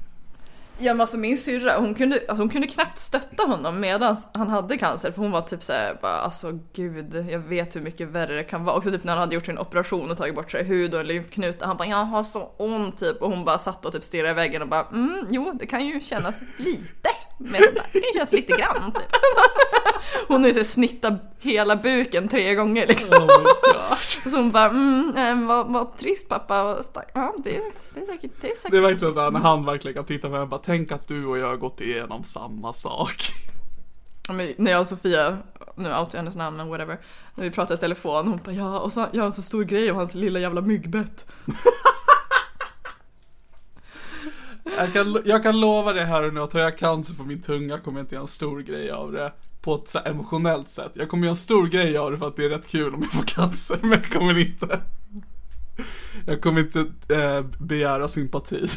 Ja 0.78 0.92
men 0.94 1.00
alltså 1.00 1.16
min 1.16 1.38
syrra 1.38 1.76
hon 1.78 1.94
kunde, 1.94 2.20
alltså, 2.28 2.42
hon 2.42 2.48
kunde 2.48 2.66
knappt 2.66 2.98
stötta 2.98 3.42
honom 3.42 3.80
medan 3.80 4.16
han 4.34 4.48
hade 4.48 4.78
cancer 4.78 5.12
för 5.12 5.22
hon 5.22 5.30
var 5.30 5.42
typ 5.42 5.62
såhär 5.62 5.98
bara 6.02 6.12
alltså 6.12 6.58
gud 6.72 7.26
jag 7.30 7.38
vet 7.38 7.76
hur 7.76 7.80
mycket 7.80 8.08
värre 8.08 8.36
det 8.36 8.44
kan 8.44 8.64
vara. 8.64 8.76
Också 8.76 8.90
typ 8.90 9.04
när 9.04 9.12
han 9.12 9.20
hade 9.20 9.34
gjort 9.34 9.46
sin 9.46 9.58
operation 9.58 10.10
och 10.10 10.16
tagit 10.16 10.34
bort 10.34 10.50
sig 10.50 10.64
hud 10.64 10.94
och 10.94 11.00
en 11.00 11.06
lymfknut 11.06 11.62
han 11.62 11.76
bara 11.76 11.88
jag 11.88 11.96
har 11.96 12.24
så 12.24 12.52
ont 12.56 12.98
typ 12.98 13.22
och 13.22 13.30
hon 13.30 13.44
bara 13.44 13.58
satt 13.58 13.86
och 13.86 13.92
typ 13.92 14.04
stirrade 14.04 14.30
i 14.30 14.34
väggen 14.34 14.62
och 14.62 14.68
bara 14.68 14.86
mm 14.92 15.26
jo 15.30 15.52
det 15.58 15.66
kan 15.66 15.86
ju 15.86 16.00
kännas 16.00 16.40
lite 16.56 17.08
men 17.38 17.62
sånt 17.62 17.74
där. 17.74 17.84
det 17.92 18.00
kan 18.00 18.08
ju 18.08 18.14
kännas 18.14 18.32
lite 18.32 18.52
grann 18.56 18.92
typ. 18.92 19.16
Hon 20.28 20.40
har 20.40 20.48
ju 20.48 20.54
så 20.54 20.64
snittat 20.64 21.14
hela 21.38 21.76
buken 21.76 22.28
tre 22.28 22.54
gånger 22.54 22.86
liksom. 22.86 23.24
Oh. 23.24 23.96
Så 24.30 24.36
hon 24.36 24.50
bara 24.50 24.70
mm 24.70 25.16
eh, 25.16 25.46
vad, 25.46 25.72
vad 25.72 25.98
trist 25.98 26.28
pappa, 26.28 26.64
vad. 26.64 27.04
Ja 27.14 27.34
det, 27.44 27.60
det 27.94 28.00
är 28.00 28.06
säkert, 28.06 28.30
det 28.40 28.50
är 28.50 28.56
säkert. 28.56 28.70
Det 28.70 28.76
är 28.76 28.80
verkligen 28.80 29.14
där 29.14 29.30
när 29.30 29.40
han 29.40 29.64
verkligen 29.64 29.94
kan 29.94 30.04
titta 30.04 30.28
på 30.28 30.32
mig 30.32 30.40
och 30.40 30.48
bara 30.48 30.60
tänk 30.64 30.92
att 30.92 31.08
du 31.08 31.26
och 31.26 31.38
jag 31.38 31.46
har 31.46 31.56
gått 31.56 31.80
igenom 31.80 32.24
samma 32.24 32.72
sak. 32.72 33.16
Men 34.28 34.52
när 34.56 34.70
jag 34.70 34.80
och 34.80 34.86
Sofia, 34.86 35.38
nu 35.74 35.88
outar 35.88 36.08
jag 36.12 36.18
hennes 36.18 36.36
namn 36.36 36.56
men 36.56 36.68
whatever, 36.68 36.98
när 37.34 37.44
vi 37.44 37.50
pratade 37.50 37.74
i 37.74 37.80
telefon, 37.80 38.28
hon 38.28 38.40
bara 38.44 38.52
ja 38.52 38.80
och 38.80 38.92
så 38.92 39.06
jag 39.12 39.22
har 39.22 39.26
en 39.26 39.32
så 39.32 39.42
stor 39.42 39.64
grej 39.64 39.90
om 39.90 39.96
hans 39.96 40.14
lilla 40.14 40.40
jävla 40.40 40.60
myggbett. 40.60 41.26
Jag 44.64 44.92
kan, 44.92 45.22
jag 45.24 45.42
kan 45.42 45.60
lova 45.60 45.92
det 45.92 46.04
här 46.04 46.22
och 46.22 46.34
nu 46.34 46.40
att 46.40 46.52
har 46.52 46.60
jag 46.60 46.78
cancer 46.78 47.14
på 47.14 47.24
min 47.24 47.42
tunga 47.42 47.78
kommer 47.78 47.98
jag 47.98 48.04
inte 48.04 48.14
göra 48.14 48.22
en 48.22 48.28
stor 48.28 48.60
grej 48.60 48.90
av 48.90 49.12
det. 49.12 49.32
På 49.60 49.74
ett 49.74 49.88
så 49.88 49.98
emotionellt 50.04 50.70
sätt. 50.70 50.92
Jag 50.94 51.08
kommer 51.08 51.24
göra 51.24 51.32
en 51.32 51.36
stor 51.36 51.66
grej 51.66 51.96
av 51.96 52.12
det 52.12 52.18
för 52.18 52.28
att 52.28 52.36
det 52.36 52.44
är 52.44 52.48
rätt 52.48 52.66
kul 52.66 52.94
om 52.94 53.02
jag 53.02 53.12
får 53.12 53.24
cancer. 53.26 53.78
Men 53.80 53.90
jag 53.90 54.10
kommer 54.10 54.38
inte. 54.38 54.80
Jag 56.26 56.40
kommer 56.40 56.60
inte 56.60 56.80
eh, 57.14 57.42
begära 57.58 58.08
sympati. 58.08 58.68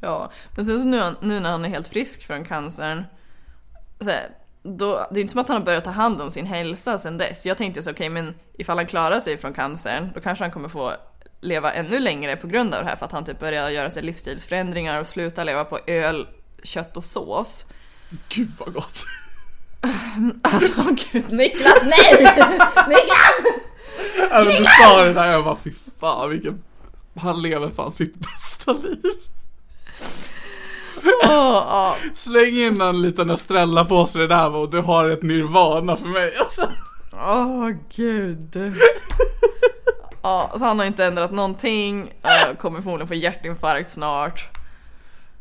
Ja, 0.00 0.30
men 0.56 0.64
sen 0.64 0.78
så 0.78 0.84
nu, 0.84 1.02
nu 1.20 1.40
när 1.40 1.50
han 1.50 1.64
är 1.64 1.68
helt 1.68 1.88
frisk 1.88 2.26
från 2.26 2.44
cancern, 2.44 3.04
så 4.00 4.10
här, 4.10 4.30
då, 4.62 5.06
det 5.10 5.20
är 5.20 5.22
inte 5.22 5.32
som 5.32 5.40
att 5.40 5.48
han 5.48 5.56
har 5.56 5.64
börjat 5.64 5.84
ta 5.84 5.90
hand 5.90 6.20
om 6.20 6.30
sin 6.30 6.46
hälsa 6.46 6.98
sen 6.98 7.18
dess. 7.18 7.46
Jag 7.46 7.56
tänkte 7.56 7.82
så 7.82 7.90
okej 7.90 8.08
men 8.08 8.34
ifall 8.52 8.76
han 8.76 8.86
klarar 8.86 9.20
sig 9.20 9.38
från 9.38 9.52
cancern, 9.52 10.08
då 10.14 10.20
kanske 10.20 10.44
han 10.44 10.50
kommer 10.50 10.68
få 10.68 10.92
leva 11.40 11.72
ännu 11.72 11.98
längre 11.98 12.36
på 12.36 12.46
grund 12.46 12.74
av 12.74 12.82
det 12.82 12.88
här 12.88 12.96
för 12.96 13.06
att 13.06 13.12
han 13.12 13.24
typ 13.24 13.38
börjar 13.38 13.70
göra 13.70 13.90
sig 13.90 14.02
livsstilsförändringar 14.02 15.00
och 15.00 15.06
sluta 15.06 15.44
leva 15.44 15.64
på 15.64 15.78
öl, 15.86 16.26
kött 16.62 16.96
och 16.96 17.04
sås. 17.04 17.64
Gud 18.28 18.50
vad 18.58 18.74
gott. 18.74 19.04
Alltså 20.42 20.82
gud, 21.12 21.32
Niklas 21.32 21.82
nej! 21.84 22.34
Niklas! 22.88 23.54
Även 24.30 24.46
du 24.46 24.64
sa 24.64 25.04
det 25.04 25.12
där 25.12 25.32
jag 25.32 25.44
bara 25.44 25.56
fy 25.64 25.72
fan 26.00 26.30
vilken. 26.30 26.62
Han 27.20 27.42
lever 27.42 27.70
fan 27.70 27.92
sitt 27.92 28.14
bästa 28.14 28.72
liv. 28.72 29.02
Åh, 31.04 31.64
ja. 31.68 31.96
Släng 32.14 32.56
in 32.56 32.80
en 32.80 33.02
liten 33.02 33.30
Estrella-påse 33.30 34.18
i 34.18 34.20
det 34.22 34.34
där 34.34 34.56
och 34.56 34.70
du 34.70 34.80
har 34.80 35.10
ett 35.10 35.22
nirvana 35.22 35.96
för 35.96 36.08
mig 36.08 36.36
alltså. 36.36 36.68
Åh 37.12 37.70
gud. 37.96 38.74
Ja, 40.22 40.50
så 40.58 40.64
han 40.64 40.78
har 40.78 40.86
inte 40.86 41.04
ändrat 41.04 41.30
någonting, 41.30 42.12
eh, 42.22 42.56
kommer 42.56 42.80
förmodligen 42.80 43.08
få 43.08 43.14
hjärtinfarkt 43.14 43.90
snart. 43.90 44.48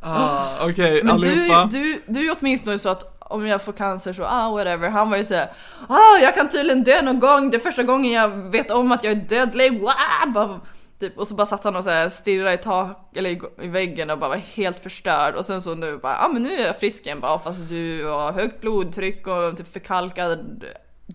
Ah, 0.02 0.48
Okej 0.62 1.04
Men 1.04 1.22
du, 1.22 1.28
allihopa. 1.30 1.66
du, 1.72 2.02
du 2.08 2.30
är 2.30 2.36
åtminstone 2.40 2.80
så 2.80 2.90
att 2.90 3.16
om 3.20 3.48
jag 3.48 3.62
får 3.62 3.74
cancer 3.74 4.14
så, 4.14 4.24
ah 4.24 4.50
whatever. 4.50 4.90
Han 4.90 5.10
var 5.10 5.18
ju 5.18 5.26
såhär, 5.26 5.48
ah 5.90 6.18
jag 6.22 6.36
kan 6.36 6.50
tydligen 6.50 6.84
dö 6.84 7.02
någon 7.02 7.20
gång, 7.20 7.52
det 7.52 7.58
är 7.58 7.62
första 7.62 7.84
gången 7.84 8.12
jag 8.12 8.30
vet 8.30 8.72
om 8.72 8.92
att 8.92 9.04
jag 9.04 9.12
är 9.12 9.16
dödlig, 9.16 9.82
wow! 9.82 10.60
Typ, 11.00 11.18
och 11.18 11.28
så 11.28 11.36
bara 11.36 11.46
satt 11.46 11.64
han 11.64 11.76
och 11.76 11.84
så 11.84 11.90
här 11.90 12.10
stirrade 12.10 12.54
i 12.54 12.58
tak, 12.58 13.18
eller 13.18 13.30
i, 13.30 13.42
i 13.62 13.68
väggen 13.68 14.10
och 14.10 14.20
bara 14.20 14.30
var 14.30 14.36
helt 14.38 14.84
förstörd. 14.84 15.36
Och 15.36 15.46
sen 15.46 15.62
så 15.62 15.76
nu 15.76 15.98
bara, 15.98 16.18
ah 16.18 16.28
men 16.28 16.44
nu 16.44 16.54
är 16.54 16.66
jag 16.66 16.80
frisk 16.80 17.06
igen 17.06 17.20
bara 17.20 17.40
fast 17.40 17.70
du 17.70 18.06
har 18.06 18.32
högt 18.32 18.62
blodtryck 18.62 19.28
och 19.28 19.58
typ 19.58 19.74
förkalkad 19.74 20.64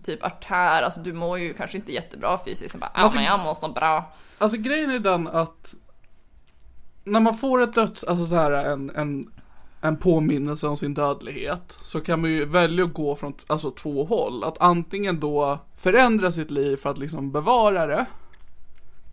typ 0.03 0.23
artär, 0.23 0.83
alltså 0.83 0.99
du 0.99 1.13
mår 1.13 1.39
ju 1.39 1.53
kanske 1.53 1.77
inte 1.77 1.91
jättebra 1.91 2.39
fysiskt. 2.45 2.75
Bara, 2.75 2.91
ah 2.93 3.01
Alltså- 3.01 3.17
men 3.17 3.25
jag 3.25 3.39
mår 3.39 3.53
så 3.53 3.67
bra. 3.69 4.13
Alltså 4.37 4.57
grejen 4.57 4.91
är 4.91 4.99
den 4.99 5.27
att 5.27 5.75
när 7.03 7.19
man 7.19 7.33
får 7.33 7.61
ett 7.61 7.73
döds, 7.73 8.03
alltså 8.03 8.25
så 8.25 8.35
här 8.35 8.51
en, 8.51 8.91
en, 8.95 9.31
en 9.81 9.97
påminnelse 9.97 10.67
om 10.67 10.77
sin 10.77 10.93
dödlighet 10.93 11.77
så 11.81 12.01
kan 12.01 12.21
man 12.21 12.29
ju 12.31 12.45
välja 12.45 12.85
att 12.85 12.93
gå 12.93 13.15
från 13.15 13.33
alltså, 13.47 13.71
två 13.71 14.05
håll. 14.05 14.43
Att 14.43 14.61
antingen 14.61 15.19
då 15.19 15.59
förändra 15.77 16.31
sitt 16.31 16.51
liv 16.51 16.77
för 16.77 16.89
att 16.89 16.97
liksom 16.97 17.31
bevara 17.31 17.85
det. 17.87 18.05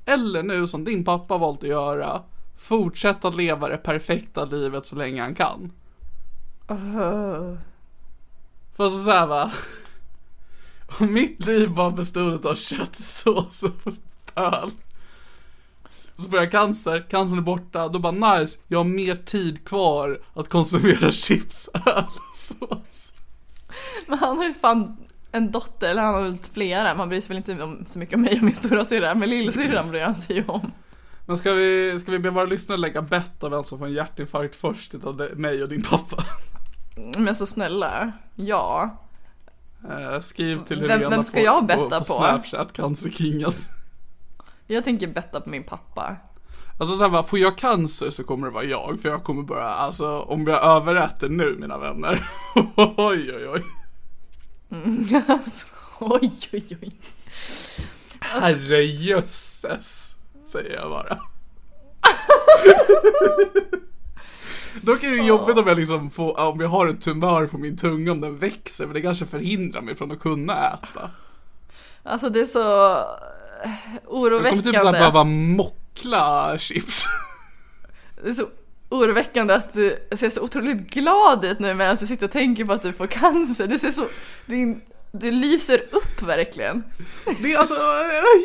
Eller 0.07 0.43
nu 0.43 0.69
som 0.69 0.85
din 0.85 1.05
pappa 1.05 1.39
valt 1.39 1.63
att 1.63 1.69
göra, 1.69 2.23
fortsätta 2.57 3.31
leva 3.31 3.69
det 3.69 3.77
perfekta 3.77 4.45
livet 4.45 4.87
så 4.87 4.97
länge 4.97 5.23
han 5.23 5.35
kan. 5.35 5.73
För 8.77 8.89
så 8.89 8.99
såhär 9.05 9.27
va. 9.27 9.53
Om 10.99 11.13
mitt 11.13 11.47
liv 11.47 11.71
bara 11.71 11.91
bestod 11.91 12.47
av 12.47 12.55
köttsås 12.55 13.63
och 13.63 13.93
öl. 14.35 14.71
Så 16.17 16.29
får 16.29 16.39
jag 16.39 16.51
cancer, 16.51 17.07
cancern 17.11 17.39
är 17.39 17.43
borta, 17.43 17.89
då 17.89 17.99
bara 17.99 18.39
nice, 18.39 18.59
jag 18.69 18.79
har 18.79 18.85
mer 18.85 19.17
tid 19.17 19.65
kvar 19.65 20.21
att 20.35 20.49
konsumera 20.49 21.13
chips, 21.13 21.71
öl 21.87 22.05
och 22.05 22.37
sås. 22.37 23.13
Men 24.07 24.19
han 24.19 24.37
har 24.37 24.45
ju 24.45 24.55
fan 24.55 24.97
en 25.33 25.51
dotter, 25.51 25.91
eller 25.91 26.03
han 26.03 26.15
har 26.15 26.23
väl 26.23 26.39
flera, 26.53 26.95
man 26.95 27.09
bryr 27.09 27.21
sig 27.21 27.29
väl 27.29 27.37
inte 27.37 27.63
om, 27.63 27.85
så 27.87 27.99
mycket 27.99 28.15
om 28.15 28.23
mig 28.23 28.37
och 28.37 28.43
min 28.43 28.55
stora 28.55 28.85
syra 28.85 29.15
men 29.15 29.31
lillsyrran 29.31 29.91
bryr 29.91 30.03
han 30.03 30.17
sig 30.17 30.37
ju 30.37 30.45
om. 30.47 30.73
Men 31.27 31.37
ska 31.37 31.53
vi, 31.53 31.99
ska 31.99 32.11
vi 32.11 32.19
be 32.19 32.31
våra 32.31 32.45
lyssnare 32.45 32.79
lägga 32.79 33.03
bett 33.03 33.45
av 33.45 33.51
vem 33.51 33.65
som 33.65 33.79
får 33.79 33.87
en 33.87 33.93
hjärtinfarkt 33.93 34.57
först 34.57 34.95
utav 34.95 35.29
mig 35.37 35.63
och 35.63 35.69
din 35.69 35.83
pappa? 35.83 36.25
Men 37.19 37.35
så 37.35 37.47
snälla, 37.47 38.13
ja. 38.35 38.99
Eh, 39.91 40.21
skriv 40.21 40.65
till 40.65 40.81
Vem- 40.81 40.91
Helena 40.91 41.11
vem 41.11 41.23
ska 41.23 41.41
jag 41.41 41.67
betta 41.67 41.99
på, 41.99 42.05
på? 42.05 42.13
Snapchat, 42.13 42.73
cancerkingen. 42.73 43.53
Jag 44.67 44.85
tänker 44.85 45.07
betta 45.07 45.41
på 45.41 45.49
min 45.51 45.65
pappa. 45.65 46.17
Alltså 46.81 46.97
såhär 46.97 47.11
bara, 47.11 47.23
får 47.23 47.39
jag 47.39 47.59
cancer 47.59 48.11
så 48.11 48.25
kommer 48.25 48.47
det 48.47 48.53
vara 48.53 48.65
jag, 48.65 48.99
för 49.03 49.09
jag 49.09 49.25
kommer 49.25 49.43
bara, 49.43 49.75
alltså 49.75 50.21
om 50.21 50.47
jag 50.47 50.65
överäter 50.65 51.29
nu 51.29 51.57
mina 51.61 51.79
vänner. 51.79 52.29
oj 52.97 53.33
oj 53.35 53.49
oj. 53.49 53.63
Alltså, 55.29 55.67
oj 56.01 56.33
oj 56.53 56.79
oj. 56.83 56.93
Herrejösses, 58.21 60.17
säger 60.47 60.77
jag 60.77 60.91
bara. 60.91 61.19
Dock 64.81 65.03
är 65.05 65.11
det 65.11 65.17
jobbigt 65.23 65.57
om 65.59 65.67
jag 65.67 65.79
liksom 65.79 66.11
får, 66.11 66.41
om 66.41 66.61
jag 66.61 66.69
har 66.69 66.87
en 66.87 66.97
tumör 66.97 67.47
på 67.47 67.59
min 67.59 67.77
tunga 67.77 68.13
om 68.13 68.21
den 68.21 68.37
växer, 68.37 68.87
för 68.87 68.95
det 68.95 69.01
kanske 69.01 69.27
förhindrar 69.27 69.81
mig 69.81 69.95
från 69.95 70.13
att 70.13 70.21
kunna 70.21 70.53
äta. 70.53 71.11
Alltså 72.03 72.29
det 72.29 72.41
är 72.41 72.47
så 72.47 72.91
eh, 73.65 73.71
Jag 73.93 74.03
kommer 74.05 74.27
oroväckande. 74.27 74.63
typ 74.71 74.81
såhär 74.81 74.93
behöva 74.93 75.25
mockla 75.25 76.59
chips. 76.59 77.05
Det 78.25 78.31
är 78.31 78.35
så 78.35 78.47
oroväckande 78.89 79.55
att 79.55 79.73
du 79.73 80.09
ser 80.17 80.31
så 80.31 80.41
otroligt 80.41 80.91
glad 80.91 81.45
ut 81.45 81.59
nu 81.59 81.75
medan 81.75 81.97
du 82.01 82.07
sitter 82.07 82.27
och 82.27 82.33
tänker 82.33 82.65
på 82.65 82.73
att 82.73 82.83
du 82.83 82.93
får 82.93 83.07
cancer. 83.07 83.67
Du 83.67 83.79
ser 83.79 83.91
så, 83.91 84.07
din, 84.47 84.81
du 85.13 85.31
lyser 85.31 85.83
upp 85.91 86.23
verkligen. 86.23 86.85
Det 87.43 87.53
är 87.53 87.59
alltså, 87.59 87.75
eh, 87.75 87.81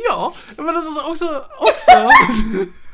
ja, 0.09 0.33
men 0.57 0.77
alltså 0.77 1.01
också, 1.01 1.45
också. 1.59 1.91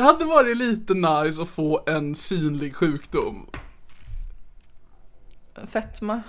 Det 0.00 0.04
hade 0.04 0.24
varit 0.24 0.56
lite 0.56 0.94
nice 0.94 1.42
att 1.42 1.48
få 1.48 1.80
en 1.86 2.14
synlig 2.14 2.74
sjukdom. 2.74 3.46
Fetma. 5.72 6.22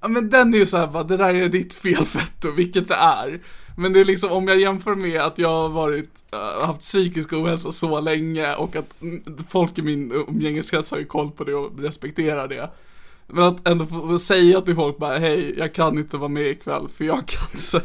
Ja 0.00 0.08
men 0.08 0.30
den 0.30 0.54
är 0.54 0.58
ju 0.58 0.66
såhär 0.66 0.86
bara, 0.86 1.02
det 1.02 1.16
där 1.16 1.34
är 1.34 1.48
ditt 1.48 1.74
fel 1.74 2.04
fetto, 2.04 2.50
vilket 2.50 2.88
det 2.88 2.94
är. 2.94 3.40
Men 3.76 3.92
det 3.92 4.00
är 4.00 4.04
liksom 4.04 4.32
om 4.32 4.48
jag 4.48 4.60
jämför 4.60 4.94
med 4.94 5.20
att 5.20 5.38
jag 5.38 5.48
har 5.48 5.68
varit, 5.68 6.10
äh, 6.32 6.66
haft 6.66 6.80
psykisk 6.80 7.32
ohälsa 7.32 7.72
så 7.72 8.00
länge 8.00 8.54
och 8.54 8.76
att 8.76 9.02
mm, 9.02 9.22
folk 9.48 9.78
i 9.78 9.82
min 9.82 10.12
umgängeskrets 10.12 10.90
har 10.90 10.98
ju 10.98 11.04
koll 11.04 11.30
på 11.30 11.44
det 11.44 11.54
och 11.54 11.78
respekterar 11.78 12.48
det. 12.48 12.70
Men 13.26 13.44
att 13.44 13.68
ändå 13.68 13.86
få 13.86 14.18
säga 14.18 14.60
till 14.60 14.74
folk 14.74 14.98
bara, 14.98 15.18
hej, 15.18 15.58
jag 15.58 15.74
kan 15.74 15.98
inte 15.98 16.16
vara 16.16 16.28
med 16.28 16.46
ikväll 16.46 16.88
för 16.88 17.04
jag 17.04 17.14
har 17.14 17.22
cancer. 17.22 17.82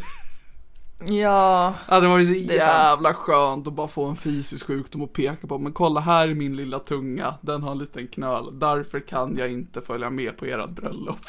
Ja, 1.08 1.74
det 1.88 2.08
var 2.08 2.18
ju 2.20 2.26
så 2.26 2.32
är 2.32 2.36
sant. 2.36 2.52
jävla 2.52 3.14
skönt 3.14 3.68
att 3.68 3.74
bara 3.74 3.88
få 3.88 4.06
en 4.06 4.16
fysisk 4.16 4.66
sjukdom 4.68 5.02
och 5.02 5.14
peka 5.14 5.48
på. 5.48 5.60
Men 5.60 5.74
kolla 5.74 6.00
här 6.00 6.28
är 6.28 6.34
min 6.34 6.56
lilla 6.56 6.80
tunga, 6.80 7.36
den 7.42 7.64
har 7.64 7.72
en 7.72 7.78
liten 7.80 8.08
knöl. 8.08 8.60
Därför 8.60 9.00
kan 9.00 9.38
jag 9.38 9.52
inte 9.52 9.82
följa 9.82 10.10
med 10.10 10.38
på 10.38 10.46
ert 10.46 10.70
bröllop. 10.70 11.20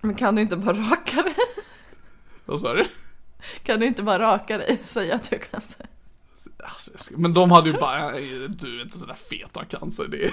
men 0.00 0.14
kan 0.14 0.34
du 0.34 0.42
inte 0.42 0.56
bara 0.56 0.76
raka 0.76 1.22
dig? 1.22 1.34
Vad 2.44 2.60
sa 2.60 2.74
du? 2.74 2.84
Kan 3.62 3.80
du 3.80 3.86
inte 3.86 4.02
bara 4.02 4.18
raka 4.18 4.58
dig 4.58 4.80
säga 4.86 5.14
att 5.14 5.30
du 5.30 5.36
har 5.36 5.42
cancer? 5.44 5.86
Alltså. 6.64 7.12
Men 7.16 7.34
de 7.34 7.50
hade 7.50 7.70
ju 7.70 7.76
bara, 7.76 8.10
"Nej, 8.10 8.48
du 8.48 8.78
är 8.80 8.84
inte 8.84 8.98
sådär 8.98 9.14
fet 9.14 9.50
har 9.56 9.64
cancer. 9.64 10.04
Det 10.08 10.16
är, 10.24 10.30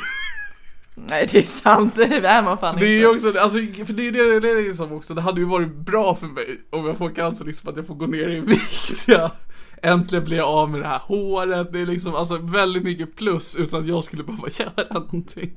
Nej 0.96 1.28
det 1.32 1.38
är 1.38 1.44
sant, 1.44 1.96
det 1.96 2.28
är 2.28 2.44
man 2.44 2.58
fan 2.58 2.76
det 2.80 2.86
är 2.86 3.00
ju 3.00 3.08
också, 3.08 3.40
alltså, 3.40 3.58
för 3.58 3.94
det 3.94 4.08
är 4.08 4.12
det, 4.12 4.40
det 4.40 4.52
är 4.52 4.64
liksom 4.64 4.92
också, 4.92 5.14
det 5.14 5.22
hade 5.22 5.42
ju 5.42 5.48
varit 5.48 5.76
bra 5.76 6.16
för 6.16 6.28
mig 6.28 6.62
om 6.70 6.86
jag 6.86 6.98
får 6.98 7.10
cancer, 7.10 7.46
liksom 7.46 7.70
att 7.70 7.78
jag 7.78 7.88
får 7.88 7.96
gå 7.96 8.06
ner 8.06 8.30
i 8.30 8.40
vikt. 8.40 9.04
Ja. 9.08 9.32
Äntligen 9.84 10.26
blir 10.26 10.38
jag 10.38 10.48
av 10.48 10.70
med 10.70 10.82
det 10.82 10.88
här 10.88 11.00
håret, 11.00 11.74
det 11.74 11.80
är 11.80 11.86
liksom 11.86 12.16
alltså 12.16 12.38
väldigt 12.38 12.84
mycket 12.84 13.16
plus 13.16 13.56
utan 13.56 13.82
att 13.82 13.88
jag 13.88 14.04
skulle 14.04 14.24
behöva 14.24 14.48
göra 14.60 14.94
någonting. 14.94 15.52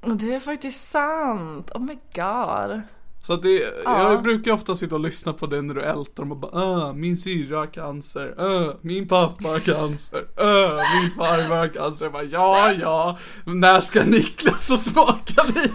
Det 0.00 0.34
är 0.34 0.40
faktiskt 0.40 0.88
sant, 0.88 1.70
oh 1.70 1.80
my 1.80 1.98
god. 2.14 2.82
Så 3.22 3.32
att 3.32 3.42
det, 3.42 3.72
Ja. 3.84 4.12
jag 4.12 4.22
brukar 4.22 4.52
ofta 4.52 4.76
sitta 4.76 4.94
och 4.94 5.00
lyssna 5.00 5.32
på 5.32 5.46
det 5.46 5.62
när 5.62 5.74
du 5.74 5.82
ältar 5.82 6.22
och 6.30 6.36
bara 6.36 6.62
äh, 6.88 6.92
min 6.94 7.16
syrra 7.16 7.58
har 7.58 7.66
cancer, 7.66 8.34
äh, 8.38 8.74
min 8.80 9.08
pappa 9.08 9.48
har 9.48 9.58
cancer, 9.58 10.18
äh, 10.36 10.76
min 11.02 11.10
farmor 11.16 11.56
har 11.56 11.68
cancer. 11.68 12.04
Jag 12.04 12.12
bara 12.12 12.22
ja, 12.22 12.72
ja, 12.72 13.18
när 13.44 13.80
ska 13.80 14.04
Niklas 14.04 14.66
få 14.66 14.76
smaka 14.76 15.42
lite? 15.46 15.70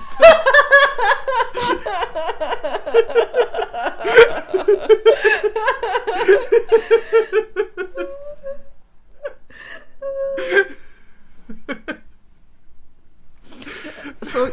Så... 14.21 14.47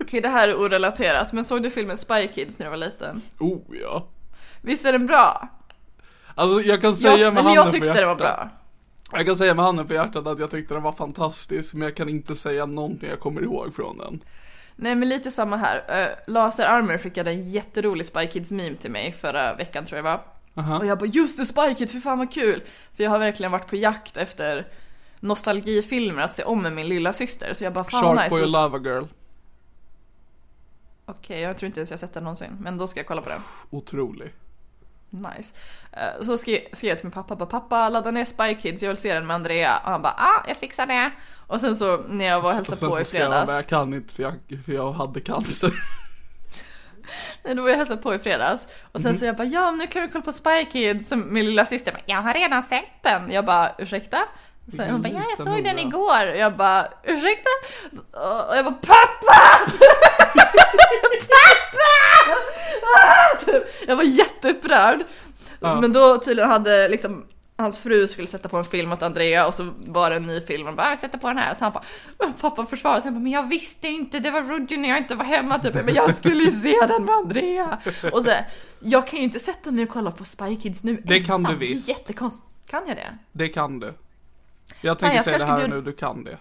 Okej 0.00 0.20
det 0.20 0.28
här 0.28 0.48
är 0.48 0.60
orelaterat, 0.60 1.32
men 1.32 1.44
såg 1.44 1.62
du 1.62 1.70
filmen 1.70 1.96
Spy 1.96 2.28
Kids 2.34 2.58
när 2.58 2.66
du 2.66 2.70
var 2.70 2.76
liten? 2.76 3.22
Oh 3.38 3.60
ja. 3.82 4.08
Visst 4.60 4.86
är 4.86 4.92
den 4.92 5.06
bra? 5.06 5.48
Alltså 6.34 6.62
jag 6.62 6.80
kan 6.80 6.94
säga 6.94 7.16
Ja, 7.16 7.24
med 7.24 7.34
men 7.34 7.44
handen 7.44 7.54
jag 7.54 7.72
tyckte 7.72 7.88
på 7.88 7.94
det 7.94 8.06
var 8.06 8.14
bra. 8.14 8.48
Jag 9.12 9.26
kan 9.26 9.36
säga 9.36 9.54
med 9.54 9.64
handen 9.64 9.86
på 9.86 9.94
hjärtat 9.94 10.26
att 10.26 10.38
jag 10.38 10.50
tyckte 10.50 10.74
den 10.74 10.82
var 10.82 10.92
fantastisk, 10.92 11.74
men 11.74 11.82
jag 11.82 11.96
kan 11.96 12.08
inte 12.08 12.36
säga 12.36 12.66
någonting 12.66 13.10
jag 13.10 13.20
kommer 13.20 13.42
ihåg 13.42 13.74
från 13.74 13.98
den. 13.98 14.20
Nej 14.76 14.94
men 14.94 15.08
lite 15.08 15.30
samma 15.30 15.56
här. 15.56 15.76
Uh, 15.76 16.32
Laser 16.32 16.66
Armor 16.66 16.98
skickade 16.98 17.30
en 17.30 17.50
jätterolig 17.50 18.06
Spy 18.06 18.26
Kids 18.26 18.50
meme 18.50 18.76
till 18.76 18.90
mig 18.90 19.12
förra 19.12 19.54
veckan 19.54 19.84
tror 19.84 19.96
jag 19.96 20.04
det 20.04 20.20
var. 20.54 20.78
Och 20.78 20.86
jag 20.86 20.98
bara 20.98 21.06
just 21.06 21.38
det 21.38 21.46
Spy 21.46 21.74
Kids, 21.74 21.92
för 21.92 22.00
fan 22.00 22.18
vad 22.18 22.32
kul! 22.32 22.62
För 22.96 23.04
jag 23.04 23.10
har 23.10 23.18
verkligen 23.18 23.52
varit 23.52 23.66
på 23.66 23.76
jakt 23.76 24.16
efter 24.16 24.66
nostalgifilmer 25.20 26.22
att 26.22 26.32
se 26.32 26.44
om 26.44 26.62
med 26.62 26.72
min 26.72 26.88
lilla 26.88 27.12
syster 27.12 27.54
så 27.54 27.64
jag 27.64 27.72
bara 27.72 27.84
fan 27.84 28.16
Sharkboy 28.16 28.40
nice. 28.40 28.44
och 28.44 28.50
Lava 28.50 28.78
Girl. 28.78 29.04
Okej, 31.08 31.40
jag 31.40 31.56
tror 31.56 31.66
inte 31.66 31.80
ens 31.80 31.90
jag 31.90 32.00
sett 32.00 32.14
den 32.14 32.22
någonsin, 32.22 32.56
men 32.60 32.78
då 32.78 32.86
ska 32.86 33.00
jag 33.00 33.06
kolla 33.06 33.22
på 33.22 33.28
den. 33.28 33.40
Otrolig. 33.70 34.34
Nice. 35.10 35.54
Eh, 35.92 36.24
Så 36.26 36.38
skrev, 36.38 36.60
jag 36.80 36.98
till 36.98 37.06
min 37.06 37.12
pappa, 37.12 37.36
bara, 37.36 37.46
pappa 37.46 37.88
ladda 37.88 38.10
ner 38.10 38.24
Spy 38.24 38.54
Kids, 38.54 38.82
jag 38.82 38.88
vill 38.90 38.96
se 38.96 39.14
den 39.14 39.26
med 39.26 39.34
Andrea. 39.34 39.78
Och 39.78 39.90
han 39.90 40.02
bara, 40.02 40.12
ah 40.16 40.44
jag 40.48 40.56
fixar 40.56 40.86
det. 40.86 41.10
Och 41.46 41.60
sen 41.60 41.76
så 41.76 41.96
när 42.08 42.24
jag 42.24 42.40
var 42.40 42.50
och 42.50 42.54
hälsade 42.54 42.76
sen 42.76 42.88
på 42.88 42.94
så 42.94 43.00
i 43.00 43.04
skrev 43.04 43.22
han 43.22 43.30
fredags. 43.32 43.46
bara, 43.46 43.56
jag 43.56 43.66
kan 43.66 43.94
inte 43.94 44.14
för 44.14 44.22
jag, 44.22 44.34
för 44.66 44.72
jag 44.72 44.92
hade 44.92 45.20
cancer. 45.20 45.72
Nej, 47.44 47.54
då 47.54 47.62
var 47.62 47.70
jag 47.70 47.76
hälsade 47.76 48.02
på 48.02 48.14
i 48.14 48.18
fredags. 48.18 48.66
Och 48.92 49.00
sen 49.00 49.14
så 49.14 49.24
jag 49.24 49.36
bara, 49.36 49.44
ja 49.44 49.70
nu 49.70 49.86
kan 49.86 50.02
vi 50.02 50.08
kolla 50.08 50.24
på 50.24 50.32
Spy 50.32 50.64
Kids. 50.72 51.08
Så 51.08 51.16
min 51.16 51.44
lilla 51.46 51.64
syster 51.66 51.92
bara, 51.92 52.02
jag 52.06 52.22
har 52.22 52.34
redan 52.34 52.62
sett 52.62 53.02
den. 53.02 53.30
Jag 53.32 53.44
bara, 53.44 53.72
ursäkta? 53.78 54.18
Sen 54.76 54.90
hon 54.90 55.02
bara, 55.02 55.08
ja 55.08 55.22
jag 55.30 55.38
såg 55.38 55.64
den 55.64 55.78
hora." 55.78 55.80
igår. 55.80 56.36
Jag 56.36 56.56
bara, 56.56 56.88
ursäkta? 57.02 57.50
Och 58.48 58.56
jag 58.56 58.64
bara, 58.64 58.74
pappa! 58.74 59.72
pappa! 61.28 62.38
Jag 63.86 63.96
var 63.96 64.04
jätteupprörd. 64.04 65.04
Men 65.60 65.92
då 65.92 66.18
tydligen 66.18 66.50
hade 66.50 66.88
liksom 66.88 67.26
Hans 67.60 67.78
fru 67.78 68.08
skulle 68.08 68.28
sätta 68.28 68.48
på 68.48 68.56
en 68.56 68.64
film 68.64 68.92
åt 68.92 69.02
Andrea 69.02 69.46
och 69.46 69.54
så 69.54 69.70
var 69.86 70.10
det 70.10 70.16
en 70.16 70.22
ny 70.22 70.40
film 70.40 70.66
och 70.66 70.74
bara 70.74 70.88
jag 70.88 70.98
sätter 70.98 71.18
på 71.18 71.28
den 71.28 71.38
här. 71.38 71.54
Så 71.54 71.64
han 71.64 71.72
bara, 71.72 71.84
pappa 72.40 72.66
försvarade 72.66 73.02
sig, 73.02 73.10
men 73.10 73.26
jag 73.26 73.48
visste 73.48 73.88
inte, 73.88 74.18
det 74.18 74.30
var 74.30 74.42
Rudy 74.42 74.76
när 74.76 74.88
jag 74.88 74.98
inte 74.98 75.14
var 75.14 75.24
hemma 75.24 75.58
typ. 75.58 75.74
Men 75.74 75.94
jag 75.94 76.16
skulle 76.16 76.44
ju 76.44 76.50
se 76.50 76.86
den 76.88 77.04
med 77.04 77.14
Andrea. 77.14 77.78
Och 78.12 78.22
så, 78.22 78.30
jag 78.80 79.06
kan 79.06 79.18
ju 79.18 79.24
inte 79.24 79.38
sätta 79.38 79.70
mig 79.70 79.84
och 79.84 79.90
kolla 79.90 80.10
på 80.10 80.24
Spy 80.24 80.56
Kids 80.56 80.84
nu 80.84 81.02
Det 81.04 81.20
kan 81.20 81.34
ensam. 81.40 81.58
du 81.58 81.66
visst. 81.66 81.86
Det 81.86 81.92
är 81.92 81.96
jättekonstigt. 81.98 82.44
Kan 82.70 82.82
jag 82.86 82.96
det? 82.96 83.18
Det 83.32 83.48
kan 83.48 83.80
du. 83.80 83.94
Jag 84.80 84.98
tänker 84.98 85.16
jag 85.16 85.24
säga 85.24 85.38
det 85.38 85.44
här 85.44 85.58
bjud- 85.58 85.70
nu, 85.70 85.82
du 85.82 85.92
kan 85.92 86.24
det. 86.24 86.38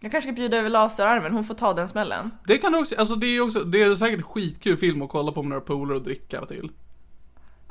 Jag 0.00 0.10
kanske 0.12 0.28
ska 0.30 0.36
bjuda 0.36 0.56
över 0.56 0.70
laserarmen, 0.70 1.32
hon 1.32 1.44
får 1.44 1.54
ta 1.54 1.74
den 1.74 1.88
smällen. 1.88 2.30
Det 2.46 2.58
kan 2.58 2.72
du 2.72 2.78
också, 2.78 2.96
alltså 2.98 3.14
det 3.16 3.26
är 3.26 3.40
också, 3.40 3.60
det 3.64 3.82
är 3.82 3.94
säkert 3.94 4.22
skitkul 4.24 4.76
film 4.76 5.02
att 5.02 5.08
kolla 5.08 5.32
på 5.32 5.42
med 5.42 5.48
några 5.50 5.60
polare 5.60 5.96
och 5.96 6.02
dricka 6.04 6.46
till. 6.46 6.70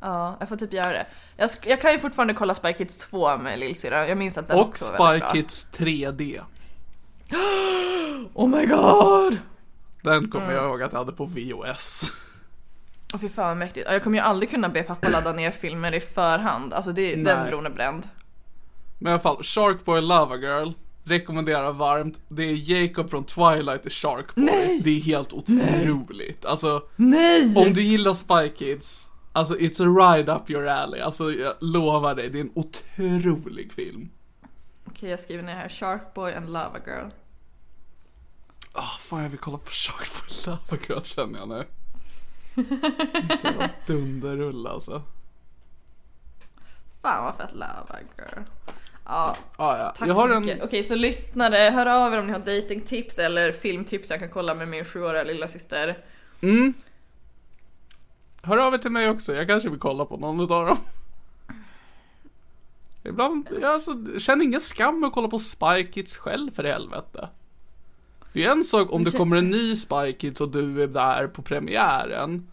Ja, 0.02 0.38
jag 0.40 0.50
får 0.50 0.56
typ 0.56 0.74
göra 0.74 0.90
det. 0.90 1.08
Jag, 1.38 1.50
jag 1.66 1.82
kan 1.82 1.92
ju 1.92 2.00
fortfarande 2.00 2.34
kolla 2.34 2.54
Spy 2.56 2.74
Kids 2.74 2.98
2 2.98 3.38
med 3.38 3.60
lillsyrra. 3.60 4.08
Jag 4.08 4.18
minns 4.18 4.38
att 4.38 4.48
den 4.48 4.58
Och 4.58 4.68
också 4.68 4.94
var 4.98 5.12
väldigt 5.12 5.30
Spy. 5.30 5.42
Kids 5.42 5.70
3D. 5.74 6.42
Oh 8.34 8.50
my 8.50 8.66
god! 8.66 9.38
Den 10.02 10.30
kommer 10.32 10.54
jag 10.54 10.66
ihåg 10.66 10.84
att 10.84 10.92
jag 10.92 11.00
hade 11.00 11.12
på 11.12 11.26
VOS. 11.26 12.12
Åh 13.14 13.20
fy 13.20 13.30
fan 13.30 13.58
mäktigt. 13.58 13.86
Ja, 13.88 13.94
Jag 13.94 14.04
kommer 14.04 14.18
ju 14.18 14.24
aldrig 14.24 14.50
kunna 14.50 14.70
be 14.70 14.84
pappa 14.84 15.10
ladda 15.10 15.32
ner 15.32 15.52
filmer 15.52 15.94
i 15.94 16.00
förhand. 16.00 16.74
Alltså 16.74 16.92
det, 16.92 17.16
den 17.16 17.24
Nej. 17.40 17.50
bron 17.50 17.66
är 17.66 17.70
bränd. 17.70 18.08
Men 18.98 19.10
i 19.10 19.14
alla 19.14 19.20
fall, 19.20 19.44
Sharkboy 19.44 20.02
Lava 20.02 20.38
Girl 20.38 20.72
rekommenderar 21.04 21.74
varmt. 21.74 22.20
Det 22.28 22.44
är 22.44 22.72
Jacob 22.72 23.10
från 23.10 23.24
Twilight 23.24 23.86
i 23.86 23.90
Sharkboy. 23.90 24.44
Nej! 24.44 24.82
Det 24.84 24.90
är 24.90 25.02
helt 25.02 25.34
otroligt. 25.34 26.46
Alltså, 26.46 26.84
Nej! 26.96 27.54
om 27.56 27.74
du 27.74 27.82
gillar 27.82 28.14
Spy 28.14 28.50
Kids, 28.58 29.12
alltså 29.34 29.56
it's 29.56 29.82
a 29.84 30.16
ride 30.16 30.32
up 30.32 30.50
your 30.50 30.68
alley. 30.68 31.02
Alltså 31.02 31.32
jag 31.32 31.54
lovar 31.60 32.16
dig, 32.16 32.30
det 32.30 32.38
är 32.40 32.42
en 32.42 32.52
otrolig 32.56 33.74
film. 33.74 34.10
Okej 34.86 35.10
jag 35.10 35.20
skriver 35.20 35.44
ner 35.44 35.56
här, 35.56 35.70
Sharkboy 35.70 36.34
and 36.34 36.50
Lava 36.50 36.80
Girl. 36.86 37.10
Ah, 38.74 38.98
fan 39.00 39.24
jag 39.24 39.30
vill 39.30 39.40
kolla 39.40 39.58
på 39.58 39.72
Sharkboy 39.72 40.30
Lava 40.46 40.84
Girl 40.90 41.02
känner 41.02 41.40
jag 41.40 41.50
nu. 41.50 41.66
Dunderrulle 43.86 44.70
alltså. 44.70 45.02
Fan 47.02 47.24
vad 47.24 47.36
fett 47.36 47.56
Lava 47.56 48.00
Girl. 48.18 48.44
Ja, 49.10 49.36
Ah, 49.56 49.78
ja. 49.78 49.94
tack 49.98 50.10
jag 50.10 50.16
har 50.16 50.28
så 50.28 50.34
en, 50.34 50.46
mycket. 50.46 50.64
Okej 50.64 50.84
så 50.84 50.96
lyssnare, 50.96 51.56
hör 51.58 51.86
av 51.86 52.14
er 52.14 52.20
om 52.20 52.26
ni 52.28 52.32
har 52.32 52.40
datingtips 52.40 53.18
eller 53.18 53.52
filmtips 53.52 54.10
jag 54.10 54.20
kan 54.20 54.30
kolla 54.30 54.56
med 54.56 54.68
min 54.68 54.86
sjuåriga 54.86 55.24
lilla 55.24 55.48
syster. 55.48 55.98
Mm. 56.42 56.74
Hör 58.42 58.58
av 58.58 58.74
er 58.74 58.78
till 58.78 58.92
mig 58.92 59.10
också, 59.10 59.36
jag 59.36 59.48
kanske 59.48 59.70
vill 59.70 59.80
kolla 59.80 60.06
på 60.06 60.18
någon 60.18 60.40
utav 60.40 60.66
dem. 60.66 60.78
Ibland, 63.04 63.48
jag 63.62 63.72
alltså, 63.72 64.20
känner 64.20 64.46
ingen 64.46 64.62
skam 64.62 65.00
med 65.00 65.08
att 65.08 65.14
kolla 65.14 65.28
på 65.28 65.40
Spy 65.40 65.88
Kids 65.92 66.18
själv 66.18 66.52
för 66.56 66.66
i 66.66 66.72
helvete. 66.72 67.30
Det 68.34 68.46
är 68.46 68.52
en 68.52 68.66
sak 68.66 68.92
om 68.92 69.04
det 69.04 69.12
kommer 69.12 69.36
en 69.36 69.50
ny 69.50 69.76
Spy 69.76 70.14
Kids 70.14 70.42
och 70.42 70.50
du 70.50 70.84
är 70.84 70.88
där 70.88 71.28
på 71.28 71.42
premiären. 71.42 72.48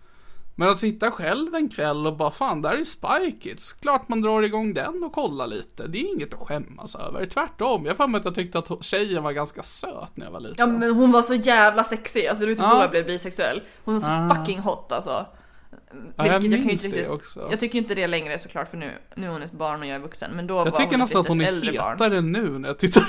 Men 0.57 0.69
att 0.69 0.79
sitta 0.79 1.11
själv 1.11 1.55
en 1.55 1.69
kväll 1.69 2.07
och 2.07 2.17
bara 2.17 2.31
fan, 2.31 2.63
där 2.63 2.71
är 2.71 2.85
Spy 2.85 3.33
Kids. 3.41 3.73
Klart 3.73 4.09
man 4.09 4.23
drar 4.23 4.43
igång 4.43 4.75
den 4.75 5.05
och 5.05 5.13
kollar 5.13 5.47
lite. 5.47 5.87
Det 5.87 5.99
är 5.99 6.15
inget 6.15 6.35
att 6.35 6.49
skämmas 6.49 6.95
över. 6.95 7.27
Tvärtom, 7.27 7.87
jag 7.87 7.97
för 7.97 8.05
att 8.17 8.25
jag 8.25 8.35
tyckte 8.35 8.59
att 8.59 8.85
tjejen 8.85 9.23
var 9.23 9.33
ganska 9.33 9.63
söt 9.63 10.17
när 10.17 10.25
jag 10.27 10.33
var 10.33 10.41
liten. 10.41 10.57
Ja 10.59 10.67
men 10.67 10.95
hon 10.95 11.13
var 11.13 11.23
så 11.23 11.35
jävla 11.35 11.85
sexig, 11.85 12.27
alltså 12.27 12.45
det 12.47 12.51
var 12.51 12.55
typ 12.55 12.65
Ja. 12.65 12.75
då 12.75 12.81
jag 12.83 12.91
blev 12.91 13.07
bisexuell. 13.07 13.63
Hon 13.85 13.95
var 13.95 14.01
så 14.29 14.35
fucking 14.35 14.59
hot 14.59 14.93
alltså. 14.93 15.27
Ja, 16.17 16.27
jag 16.27 16.43
ju 16.45 16.49
minns 16.67 16.83
det 16.83 16.89
riktigt- 16.89 17.09
också. 17.09 17.49
Jag 17.51 17.61
tycker 17.61 17.79
inte 17.79 17.95
det 17.95 18.07
längre 18.07 18.39
såklart 18.39 18.69
för 18.71 18.77
nu, 18.77 18.91
nu 19.15 19.27
är 19.27 19.31
hon 19.31 19.43
ett 19.43 19.53
barn 19.53 19.81
och 19.81 19.87
jag 19.87 19.95
är 19.95 20.01
vuxen. 20.01 20.31
Men 20.35 20.47
då 20.47 20.55
Jag 20.55 20.65
var 20.65 20.71
tycker 20.71 20.91
hon 20.91 21.01
nästan 21.01 21.21
att 21.21 21.29
hon 21.29 21.41
är 21.41 21.49
äldre 21.49 21.73
barn. 21.73 21.91
hetare 21.93 22.21
nu 22.21 22.59
när 22.59 22.69
jag 22.69 22.79
tittar 22.79 23.05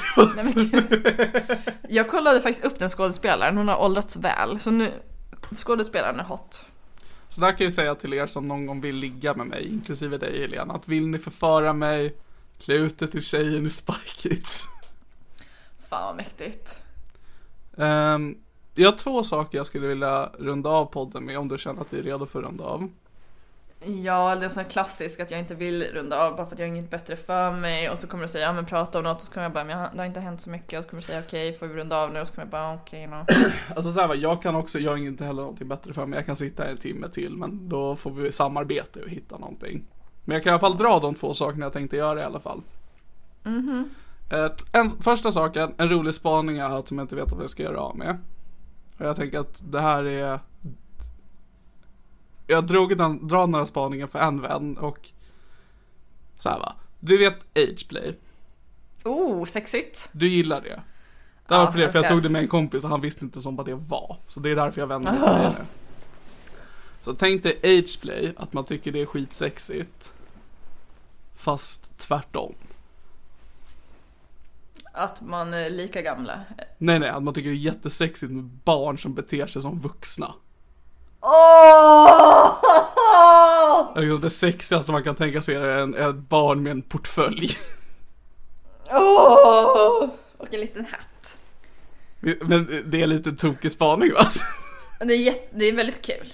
gud. 0.53 1.57
Jag 1.89 2.09
kollade 2.09 2.41
faktiskt 2.41 2.65
upp 2.65 2.79
den 2.79 2.89
skådespelaren, 2.89 3.57
hon 3.57 3.67
har 3.67 3.77
åldrats 3.81 4.15
väl. 4.15 4.59
Så 4.59 4.71
nu, 4.71 4.91
skådespelaren 5.55 6.19
är 6.19 6.23
hot. 6.23 6.65
Så 7.35 7.41
där 7.41 7.51
kan 7.57 7.63
jag 7.63 7.73
säga 7.73 7.95
till 7.95 8.13
er 8.13 8.27
som 8.27 8.47
någon 8.47 8.65
gång 8.65 8.81
vill 8.81 8.95
ligga 8.95 9.33
med 9.33 9.47
mig, 9.47 9.67
inklusive 9.67 10.17
dig 10.17 10.41
Helena, 10.41 10.73
att 10.73 10.87
vill 10.87 11.07
ni 11.07 11.17
förföra 11.17 11.73
mig, 11.73 12.15
klä 12.57 12.75
ut 12.75 13.01
er 13.01 13.07
till 13.07 13.21
tjejen 13.21 13.65
i 13.65 13.69
Spy 13.69 13.93
Kids. 14.17 14.67
Fan 15.89 16.03
vad 16.03 16.15
mäktigt. 16.15 16.79
Ehm, 17.77 18.37
jag 18.75 18.91
har 18.91 18.97
två 18.97 19.23
saker 19.23 19.57
jag 19.57 19.67
skulle 19.67 19.87
vilja 19.87 20.29
runda 20.39 20.69
av 20.69 20.85
podden 20.85 21.25
med 21.25 21.39
om 21.39 21.47
du 21.47 21.57
känner 21.57 21.81
att 21.81 21.93
vi 21.93 21.99
är 21.99 22.03
redo 22.03 22.25
för 22.25 22.39
att 22.39 22.45
runda 22.45 22.63
av. 22.63 22.89
Ja, 24.03 24.35
det 24.35 24.45
är 24.45 24.49
sån 24.49 24.65
klassisk 24.65 25.19
att 25.19 25.31
jag 25.31 25.39
inte 25.39 25.55
vill 25.55 25.83
runda 25.83 26.23
av 26.27 26.35
bara 26.35 26.45
för 26.45 26.53
att 26.53 26.59
jag 26.59 26.67
har 26.67 26.75
inget 26.75 26.89
bättre 26.89 27.15
för 27.15 27.51
mig 27.51 27.89
och 27.89 27.99
så 27.99 28.07
kommer 28.07 28.23
du 28.23 28.27
säga 28.27 28.45
ja 28.45 28.53
men 28.53 28.65
prata 28.65 28.97
om 28.97 29.03
något 29.03 29.15
och 29.17 29.21
så 29.21 29.31
kommer 29.31 29.43
jag 29.45 29.53
bara 29.53 29.63
men 29.63 29.79
jag, 29.79 29.89
det 29.93 29.97
har 29.97 30.05
inte 30.05 30.19
hänt 30.19 30.41
så 30.41 30.49
mycket 30.49 30.79
och 30.79 30.83
så 30.83 30.89
kommer 30.89 31.01
du 31.01 31.05
säga 31.07 31.19
okej 31.27 31.53
får 31.57 31.67
vi 31.67 31.73
runda 31.75 31.97
av 31.97 32.13
nu 32.13 32.19
och 32.21 32.27
så 32.27 32.33
kommer 32.33 32.45
jag 32.45 32.51
bara 32.51 32.73
okej 32.73 33.07
då. 33.07 33.25
Alltså 33.75 33.93
så 33.93 33.99
här, 34.01 34.15
jag 34.15 34.41
kan 34.41 34.55
också, 34.55 34.79
jag 34.79 34.91
har 34.91 34.97
inte 34.97 35.25
heller 35.25 35.41
någonting 35.41 35.67
bättre 35.67 35.93
för 35.93 36.05
mig, 36.05 36.17
jag 36.17 36.25
kan 36.25 36.35
sitta 36.35 36.65
en 36.65 36.77
timme 36.77 37.09
till 37.09 37.37
men 37.37 37.69
då 37.69 37.95
får 37.95 38.11
vi 38.11 38.31
samarbeta 38.31 38.99
och 39.03 39.09
hitta 39.09 39.37
någonting. 39.37 39.85
Men 40.25 40.35
jag 40.35 40.43
kan 40.43 40.49
i 40.49 40.53
alla 40.53 40.59
fall 40.59 40.77
dra 40.77 40.99
de 40.99 41.15
två 41.15 41.33
sakerna 41.33 41.65
jag 41.65 41.73
tänkte 41.73 41.97
göra 41.97 42.21
i 42.21 42.23
alla 42.23 42.39
fall. 42.39 42.61
Ett- 44.29 44.65
en, 44.75 44.89
första 44.89 45.31
saken, 45.31 45.73
en 45.77 45.89
rolig 45.89 46.13
spaning 46.13 46.55
jag 46.55 46.65
har 46.69 46.75
haft 46.75 46.87
som 46.87 46.97
jag 46.97 47.03
inte 47.05 47.15
vet 47.15 47.31
vad 47.31 47.43
jag 47.43 47.49
ska 47.49 47.63
göra 47.63 47.79
av 47.79 47.97
med. 47.97 48.17
Och 48.99 49.05
jag 49.05 49.15
tänker 49.15 49.39
att 49.39 49.63
det 49.71 49.81
här 49.81 50.03
är... 50.03 50.39
Jag 52.47 52.67
drog 52.67 52.97
den, 52.97 53.27
drar 53.27 53.47
några 53.47 53.65
spaningar 53.65 54.07
för 54.07 54.19
en 54.19 54.41
vän 54.41 54.77
och... 54.77 55.09
Så 56.37 56.49
här 56.49 56.59
va. 56.59 56.75
Du 56.99 57.17
vet 57.17 57.57
Ageplay. 57.57 58.19
Oh, 59.03 59.45
sexigt! 59.45 60.09
Du 60.11 60.27
gillar 60.27 60.61
det. 60.61 60.81
Det 61.47 61.55
var 61.55 61.59
Ja, 61.59 61.71
på 61.71 61.77
det, 61.77 61.91
för 61.91 61.99
jag 61.99 62.11
tog 62.11 62.23
det 62.23 62.29
med 62.29 62.41
en 62.41 62.47
kompis 62.47 62.83
och 62.83 62.89
han 62.89 63.01
visste 63.01 63.25
inte 63.25 63.41
som 63.41 63.55
vad 63.55 63.65
det 63.65 63.75
var. 63.75 64.17
Så 64.27 64.39
det 64.39 64.49
är 64.49 64.55
därför 64.55 64.81
jag 64.81 64.87
vänder 64.87 65.11
mig 65.11 65.19
till 65.19 65.29
dig 65.29 65.55
nu. 65.59 65.65
Så 67.01 67.13
tänk 67.13 67.43
dig 67.43 67.59
Ageplay, 67.63 68.33
att 68.37 68.53
man 68.53 68.65
tycker 68.65 68.91
det 68.91 69.01
är 69.01 69.05
skitsexigt. 69.05 70.13
Fast 71.35 71.97
tvärtom. 71.97 72.55
Att 74.93 75.21
man 75.21 75.53
är 75.53 75.69
lika 75.69 76.01
gamla. 76.01 76.41
Nej 76.77 76.99
nej, 76.99 77.09
att 77.09 77.23
man 77.23 77.33
tycker 77.33 77.49
det 77.49 77.55
är 77.55 77.59
jättesexigt 77.59 78.31
med 78.31 78.43
barn 78.43 78.97
som 78.97 79.13
beter 79.13 79.47
sig 79.47 79.61
som 79.61 79.79
vuxna. 79.79 80.33
Åh! 81.25 82.51
Liksom 83.95 84.21
det 84.21 84.29
sexigaste 84.29 84.91
man 84.91 85.03
kan 85.03 85.15
tänka 85.15 85.41
sig 85.41 85.55
är 85.55 85.67
en, 85.77 85.95
ett 85.95 86.15
barn 86.15 86.63
med 86.63 86.71
en 86.71 86.81
portfölj. 86.81 87.57
Åh! 88.91 90.09
Och 90.37 90.53
en 90.53 90.59
liten 90.59 90.85
hatt. 90.85 91.37
Men 92.41 92.83
det 92.91 93.01
är 93.01 93.07
lite 93.07 93.31
tokig 93.31 93.71
spaning 93.71 94.13
va? 94.13 94.27
Det 94.99 95.13
är, 95.13 95.17
jätte, 95.17 95.47
det 95.57 95.65
är 95.65 95.75
väldigt 95.75 96.01
kul. 96.05 96.33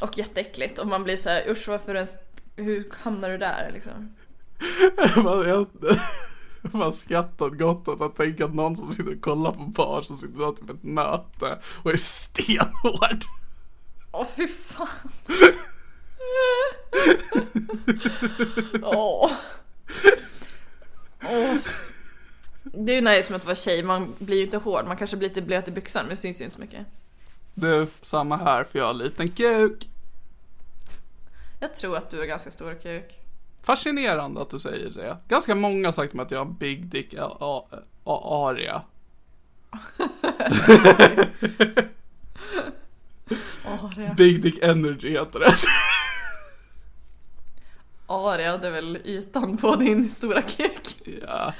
Och 0.00 0.18
jätteäckligt. 0.18 0.78
Och 0.78 0.86
man 0.86 1.04
blir 1.04 1.16
så 1.16 1.28
här, 1.28 1.48
usch 1.50 1.68
varför 1.68 1.94
ens, 1.94 2.12
hur 2.56 2.92
hamnar 3.02 3.28
du 3.28 3.38
där 3.38 3.70
liksom? 3.74 4.14
Man- 5.24 5.48
Jag 5.48 5.66
har 6.80 6.92
skrattat 6.92 7.52
gott 7.58 7.88
åt 7.88 8.00
att 8.00 8.16
tänka 8.16 8.44
att 8.44 8.54
någon 8.54 8.76
som 8.76 8.92
sitter 8.92 9.14
och 9.16 9.20
kollar 9.20 9.52
på 9.52 9.58
barn 9.64 10.04
som 10.04 10.16
sitter 10.16 10.38
där 10.38 10.52
typ 10.52 10.70
ett 10.70 10.82
möte 10.82 11.58
och 11.82 11.92
är 11.92 11.96
stenhård. 11.96 13.24
Åh 14.12 14.26
fy 14.36 14.48
fan. 14.48 14.88
Åh. 18.82 19.32
Åh. 21.24 21.56
Det 22.62 22.92
är 22.92 22.96
ju 22.96 23.00
nice 23.00 23.32
med 23.32 23.36
att 23.38 23.44
vara 23.44 23.56
tjej, 23.56 23.82
man 23.82 24.14
blir 24.18 24.36
ju 24.36 24.44
inte 24.44 24.56
hård, 24.56 24.86
man 24.86 24.96
kanske 24.96 25.16
blir 25.16 25.28
lite 25.28 25.42
blöt 25.42 25.68
i 25.68 25.70
byxan 25.70 26.02
men 26.04 26.10
det 26.10 26.16
syns 26.16 26.40
ju 26.40 26.44
inte 26.44 26.54
så 26.54 26.60
mycket. 26.60 26.86
Du, 27.54 27.86
samma 28.02 28.36
här 28.36 28.64
för 28.64 28.78
jag 28.78 28.86
har 28.86 28.90
en 28.92 28.98
liten 28.98 29.28
kuk. 29.28 29.88
Jag 31.60 31.74
tror 31.74 31.96
att 31.96 32.10
du 32.10 32.22
är 32.22 32.26
ganska 32.26 32.50
stor 32.50 32.74
kuk. 32.82 33.14
Fascinerande 33.62 34.42
att 34.42 34.50
du 34.50 34.58
säger 34.58 34.90
det. 34.90 35.16
Ganska 35.28 35.54
många 35.54 35.88
har 35.88 35.92
sagt 35.92 36.14
mig 36.14 36.24
att 36.24 36.30
jag 36.30 36.38
har 36.38 36.52
big 36.52 36.86
dick 36.86 37.14
a- 37.18 37.36
a- 37.40 37.66
a- 38.04 38.48
aria. 38.48 38.82
Aria. 43.64 44.14
Big 44.14 44.42
dick 44.42 44.58
energy 44.62 45.10
heter 45.10 45.38
det. 45.38 45.54
Aria, 48.06 48.58
det 48.58 48.66
är 48.66 48.70
väl 48.70 48.96
ytan 49.04 49.56
på 49.56 49.76
din 49.76 50.10
stora 50.10 50.42
kuk? 50.42 50.96
Ja. 51.26 51.54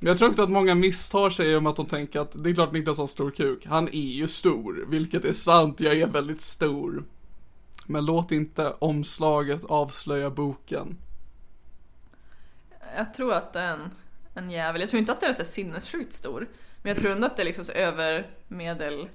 Jag 0.00 0.18
tror 0.18 0.28
också 0.28 0.42
att 0.42 0.50
många 0.50 0.74
misstar 0.74 1.30
sig 1.30 1.56
om 1.56 1.66
att 1.66 1.76
de 1.76 1.86
tänker 1.86 2.20
att 2.20 2.44
det 2.44 2.50
är 2.50 2.54
klart 2.54 2.72
Niklas 2.72 2.98
har 2.98 3.06
stor 3.06 3.30
kuk. 3.30 3.66
Han 3.66 3.88
är 3.88 4.10
ju 4.12 4.28
stor, 4.28 4.84
vilket 4.88 5.24
är 5.24 5.32
sant. 5.32 5.80
Jag 5.80 5.96
är 5.96 6.06
väldigt 6.06 6.40
stor. 6.40 7.04
Men 7.86 8.04
låt 8.04 8.32
inte 8.32 8.74
omslaget 8.78 9.64
avslöja 9.64 10.30
boken. 10.30 10.98
Jag 12.96 13.14
tror 13.14 13.32
att 13.32 13.52
det 13.52 13.60
är 13.60 13.72
en, 13.72 13.90
en 14.34 14.50
jävel. 14.50 14.80
Jag 14.80 14.90
tror 14.90 15.00
inte 15.00 15.12
att 15.12 15.20
den 15.20 15.30
är 15.30 15.34
så 15.34 15.44
sinnessjukt 15.44 16.12
stor. 16.12 16.48
Men 16.82 16.90
jag 16.90 16.98
tror 16.98 17.12
ändå 17.12 17.26
att 17.26 17.36
det 17.36 17.42
är 17.42 17.46
liksom 17.46 17.64
så 17.64 17.72
över 17.72 18.26
medel. 18.48 19.08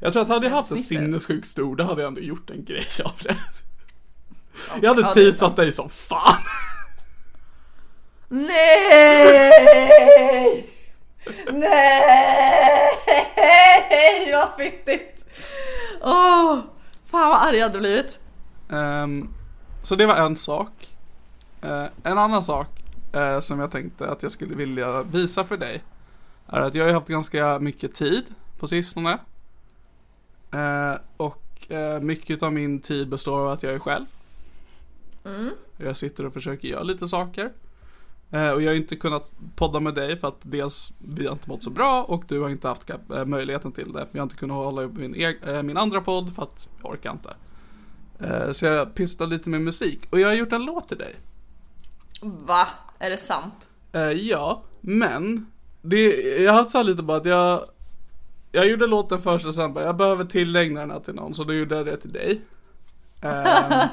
Jag 0.00 0.12
tror 0.12 0.22
att 0.22 0.28
hade 0.28 0.46
jag 0.46 0.54
haft 0.54 0.70
en 0.70 0.78
sinnessjukt 0.78 1.46
stor, 1.46 1.76
då 1.76 1.84
hade 1.84 2.02
jag 2.02 2.08
ändå 2.08 2.20
gjort 2.20 2.50
en 2.50 2.64
grej 2.64 2.86
av 3.04 3.12
det. 3.22 3.36
Jag 4.68 4.84
Ja, 4.84 4.88
hade 4.88 5.08
är 5.08 5.12
teasat 5.12 5.56
dig 5.56 5.72
som 5.72 5.88
fan. 5.90 6.36
Nej! 8.28 10.68
Nej! 11.52 12.98
Vad 14.32 14.48
fittigt! 14.58 15.24
Åh! 16.02 16.58
fan 17.06 17.28
vad 17.28 17.42
arg 17.42 17.56
jag 17.56 17.66
hade 17.66 17.78
blivit. 17.78 18.18
Ehm, 18.72 19.28
så 19.82 19.94
det 19.94 20.06
var 20.06 20.14
en 20.16 20.36
sak. 20.36 20.88
Eh, 21.62 21.84
en 22.02 22.18
annan 22.18 22.44
sak 22.44 22.68
eh, 23.12 23.40
som 23.40 23.58
jag 23.60 23.70
tänkte 23.70 24.10
att 24.10 24.22
jag 24.22 24.32
skulle 24.32 24.54
vilja 24.54 25.02
visa 25.02 25.44
för 25.44 25.56
dig. 25.56 25.82
Är 26.48 26.60
att 26.60 26.74
jag 26.74 26.84
har 26.86 26.92
haft 26.92 27.08
ganska 27.08 27.58
mycket 27.58 27.94
tid 27.94 28.24
på 28.58 28.68
sistone. 28.68 29.18
Eh, 30.52 30.94
och 31.16 31.72
eh, 31.72 32.00
mycket 32.00 32.42
av 32.42 32.52
min 32.52 32.80
tid 32.80 33.08
består 33.08 33.40
av 33.40 33.48
att 33.48 33.62
jag 33.62 33.74
är 33.74 33.78
själv. 33.78 34.06
Jag 35.76 35.96
sitter 35.96 36.26
och 36.26 36.32
försöker 36.32 36.68
göra 36.68 36.82
lite 36.82 37.08
saker. 37.08 37.52
Eh, 38.30 38.50
och 38.50 38.62
jag 38.62 38.70
har 38.70 38.76
inte 38.76 38.96
kunnat 38.96 39.30
podda 39.56 39.80
med 39.80 39.94
dig 39.94 40.16
för 40.18 40.28
att 40.28 40.38
dels 40.42 40.92
vi 40.98 41.26
har 41.26 41.32
inte 41.32 41.48
mått 41.48 41.62
så 41.62 41.70
bra 41.70 42.02
och 42.04 42.24
du 42.28 42.40
har 42.40 42.48
inte 42.48 42.68
haft 42.68 42.90
eh, 42.90 43.24
möjligheten 43.24 43.72
till 43.72 43.92
det. 43.92 44.06
Jag 44.12 44.18
har 44.18 44.22
inte 44.22 44.36
kunnat 44.36 44.56
hålla 44.56 44.82
upp 44.82 44.92
min, 44.92 45.14
eg- 45.14 45.48
eh, 45.56 45.62
min 45.62 45.76
andra 45.76 46.00
podd 46.00 46.34
för 46.34 46.42
att 46.42 46.68
jag 46.82 46.90
orkar 46.92 47.12
inte. 47.12 47.34
Så 48.52 48.64
jag 48.66 48.94
pysslar 48.94 49.26
lite 49.26 49.48
med 49.50 49.60
musik 49.60 50.00
och 50.10 50.20
jag 50.20 50.28
har 50.28 50.34
gjort 50.34 50.52
en 50.52 50.64
låt 50.64 50.88
till 50.88 50.98
dig. 50.98 51.16
Va? 52.22 52.68
Är 52.98 53.10
det 53.10 53.16
sant? 53.16 53.54
Ja, 54.20 54.62
men 54.80 55.46
det, 55.82 56.16
jag 56.42 56.52
har 56.52 56.58
haft 56.58 56.70
så 56.70 56.78
här 56.78 56.84
lite 56.84 57.02
bara 57.02 57.16
att 57.16 57.24
jag 57.24 57.60
Jag 58.52 58.68
gjorde 58.68 58.86
låten 58.86 59.22
först 59.22 59.46
och 59.46 59.54
sen 59.54 59.74
bara, 59.74 59.84
jag 59.84 59.96
behöver 59.96 60.24
tillägna 60.24 60.80
den 60.80 60.90
här 60.90 61.00
till 61.00 61.14
någon 61.14 61.34
så 61.34 61.44
då 61.44 61.54
gjorde 61.54 61.76
jag 61.76 61.86
det 61.86 61.96
till 61.96 62.12
dig. 62.12 62.40
Ehm, 63.20 63.72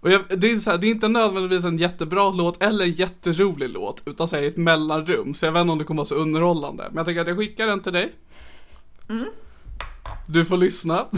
och 0.00 0.10
jag, 0.10 0.22
det, 0.38 0.50
är 0.50 0.58
så 0.58 0.70
här, 0.70 0.78
det 0.78 0.86
är 0.86 0.90
inte 0.90 1.08
nödvändigtvis 1.08 1.64
en 1.64 1.78
jättebra 1.78 2.30
låt 2.30 2.62
eller 2.62 2.84
en 2.84 2.92
jätterolig 2.92 3.68
låt 3.68 4.02
utan 4.06 4.28
så 4.28 4.36
här, 4.36 4.42
ett 4.42 4.56
mellanrum. 4.56 5.34
Så 5.34 5.46
jag 5.46 5.52
vet 5.52 5.60
inte 5.60 5.72
om 5.72 5.78
det 5.78 5.84
kommer 5.84 5.98
vara 5.98 6.06
så 6.06 6.14
underhållande. 6.14 6.84
Men 6.88 6.96
jag 6.96 7.06
tänker 7.06 7.20
att 7.20 7.28
jag 7.28 7.38
skickar 7.38 7.66
den 7.66 7.80
till 7.80 7.92
dig. 7.92 8.12
Du 10.26 10.44
får 10.44 10.56
lyssna. 10.56 11.06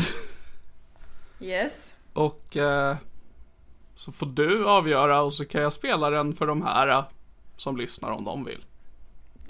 Yes. 1.40 1.94
Och 2.12 2.56
eh, 2.56 2.96
så 3.96 4.12
får 4.12 4.26
du 4.26 4.68
avgöra 4.68 5.22
och 5.22 5.32
så 5.32 5.44
kan 5.44 5.62
jag 5.62 5.72
spela 5.72 6.10
den 6.10 6.34
för 6.34 6.46
de 6.46 6.62
här 6.62 6.88
eh, 6.88 7.04
som 7.56 7.76
lyssnar 7.76 8.10
om 8.10 8.24
de 8.24 8.44
vill. 8.44 8.64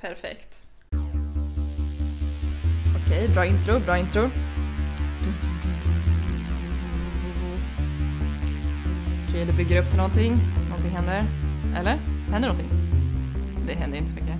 Perfekt. 0.01 0.65
Okej, 3.06 3.28
bra 3.28 3.44
intro, 3.46 3.78
bra 3.78 3.98
intro. 3.98 4.30
Okej, 9.28 9.44
det 9.46 9.52
bygger 9.52 9.82
upp 9.82 9.88
till 9.88 9.96
någonting. 9.96 10.40
Någonting 10.68 10.90
händer. 10.90 11.24
Eller? 11.78 11.98
Händer 12.30 12.48
någonting? 12.48 12.70
Det 13.66 13.74
händer 13.74 13.98
inte 13.98 14.10
så 14.10 14.14
mycket. 14.14 14.36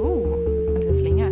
Oh, 0.00 0.38
en 0.68 0.80
liten 0.80 0.94
slinga. 0.94 1.26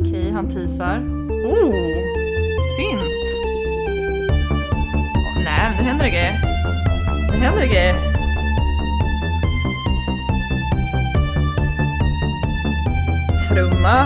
Okej, 0.00 0.30
han 0.32 0.48
teasar. 0.48 0.98
Oh, 1.44 1.74
synt. 2.76 3.26
Nej, 5.44 5.76
nu 5.78 5.84
händer 5.84 6.04
det 6.04 6.10
grejer. 6.10 6.34
Nu 7.30 7.36
händer 7.36 7.60
det 7.60 7.66
grejer. 7.66 8.19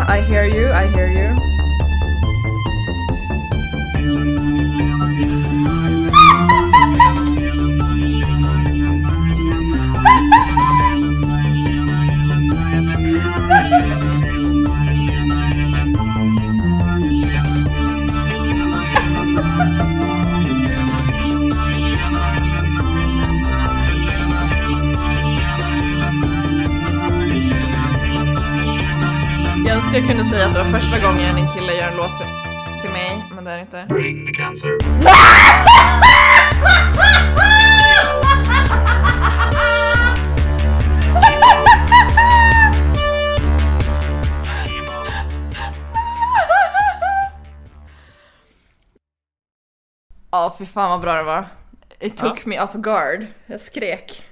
I 0.08 0.22
hear 0.22 0.46
you, 0.46 0.70
I 0.72 0.86
hear 0.86 1.06
you. 1.06 1.53
Önskar 29.94 30.08
jag 30.08 30.16
kunde 30.16 30.30
säga 30.30 30.46
att 30.46 30.52
det 30.52 30.58
var 30.58 30.80
första 30.80 31.06
gången 31.06 31.36
en 31.36 31.54
kille 31.54 31.74
gör 31.74 31.88
en 31.88 31.96
låt 31.96 32.18
till, 32.82 32.90
mig, 32.90 33.24
men 33.34 33.44
det 33.44 33.50
är 33.50 33.56
det 33.56 33.62
inte. 33.62 33.86
Bring 33.88 34.26
the 34.26 34.32
cancer. 34.32 34.70
Ja, 50.30 50.56
fy 50.58 50.66
fan 50.66 50.90
vad 50.90 51.00
bra 51.00 51.14
det 51.14 51.22
var. 51.22 51.46
It 52.00 52.16
took 52.16 52.46
me 52.46 52.60
off 52.60 52.72
guard. 52.72 53.26
Jag 53.46 53.60
skrek. 53.60 54.22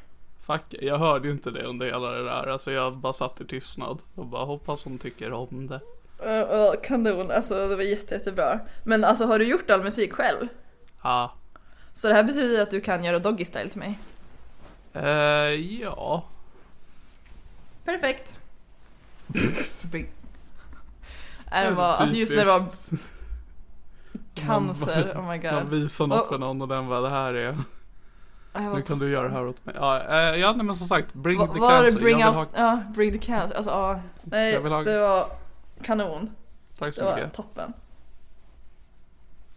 Fuck, 0.53 0.83
jag 0.83 0.99
hörde 0.99 1.29
ju 1.29 1.33
inte 1.35 1.51
det 1.51 1.63
under 1.63 1.87
hela 1.87 2.11
det 2.11 2.25
där. 2.25 2.47
Alltså 2.47 2.73
jag 2.73 2.97
bara 2.97 3.13
satt 3.13 3.41
i 3.41 3.45
tystnad 3.45 3.99
och 4.15 4.27
bara 4.27 4.45
hoppas 4.45 4.85
hon 4.85 4.99
tycker 4.99 5.33
om 5.33 5.67
det. 5.67 5.81
Uh, 6.27 6.61
uh, 6.61 6.73
kanon, 6.83 7.31
alltså 7.31 7.69
det 7.69 7.77
var 7.77 7.83
jätte, 7.83 8.15
jättebra. 8.15 8.61
Men 8.85 9.05
alltså 9.05 9.27
har 9.27 9.39
du 9.39 9.45
gjort 9.45 9.71
all 9.71 9.83
musik 9.83 10.13
själv? 10.13 10.49
Ja. 11.03 11.35
Så 11.95 12.09
det 12.09 12.15
här 12.15 12.23
betyder 12.23 12.63
att 12.63 12.71
du 12.71 12.81
kan 12.81 13.05
göra 13.05 13.19
doggy 13.19 13.45
style 13.45 13.69
till 13.69 13.79
mig? 13.79 13.99
Eh, 14.93 15.83
ja. 15.83 16.25
Perfekt. 17.85 18.39
Nej, 19.27 20.07
det 21.51 21.69
så 21.69 21.75
var, 21.75 21.85
alltså 21.85 22.17
just 22.17 22.33
när 22.33 22.45
det 22.45 22.51
var 22.51 22.63
cancer, 24.35 25.13
oh 25.15 25.31
my 25.31 25.41
Man 25.41 25.41
god. 25.41 25.71
visar 25.71 26.07
något 26.07 26.29
för 26.29 26.39
någon 26.39 26.63
och 26.63 26.69
den 26.69 26.89
bara 26.89 27.01
det 27.01 27.11
här 27.11 27.35
är, 27.35 27.57
nu 28.55 28.83
kan 28.83 28.99
du 28.99 29.11
göra 29.11 29.29
det 29.29 29.35
här 29.35 29.47
åt 29.47 29.67
mig. 29.67 29.75
Ja, 29.79 30.01
eh, 30.03 30.41
ja 30.41 30.53
nej, 30.53 30.67
men 30.67 30.77
som 30.77 30.89
sagt, 30.89 31.15
bring 31.15 31.39
Va- 31.39 31.47
the 31.55 31.61
var 31.61 31.73
det 31.83 31.83
cancer. 31.89 32.01
bring 32.01 32.19
jag 32.19 32.31
vill 32.31 32.39
out, 32.41 32.49
ha, 32.57 32.61
ja, 32.67 32.83
bring 32.95 33.13
the 33.13 33.19
cancer, 33.19 33.57
alltså 33.57 33.71
ja. 33.71 34.01
Nej, 34.23 34.53
Jag 34.55 34.61
ha- 34.71 34.83
det 34.83 34.99
var 35.01 35.27
kanon. 35.83 36.31
tack 36.79 36.87
Det 36.89 36.93
så 36.93 37.05
var 37.05 37.15
mycket. 37.17 37.33
toppen. 37.35 37.73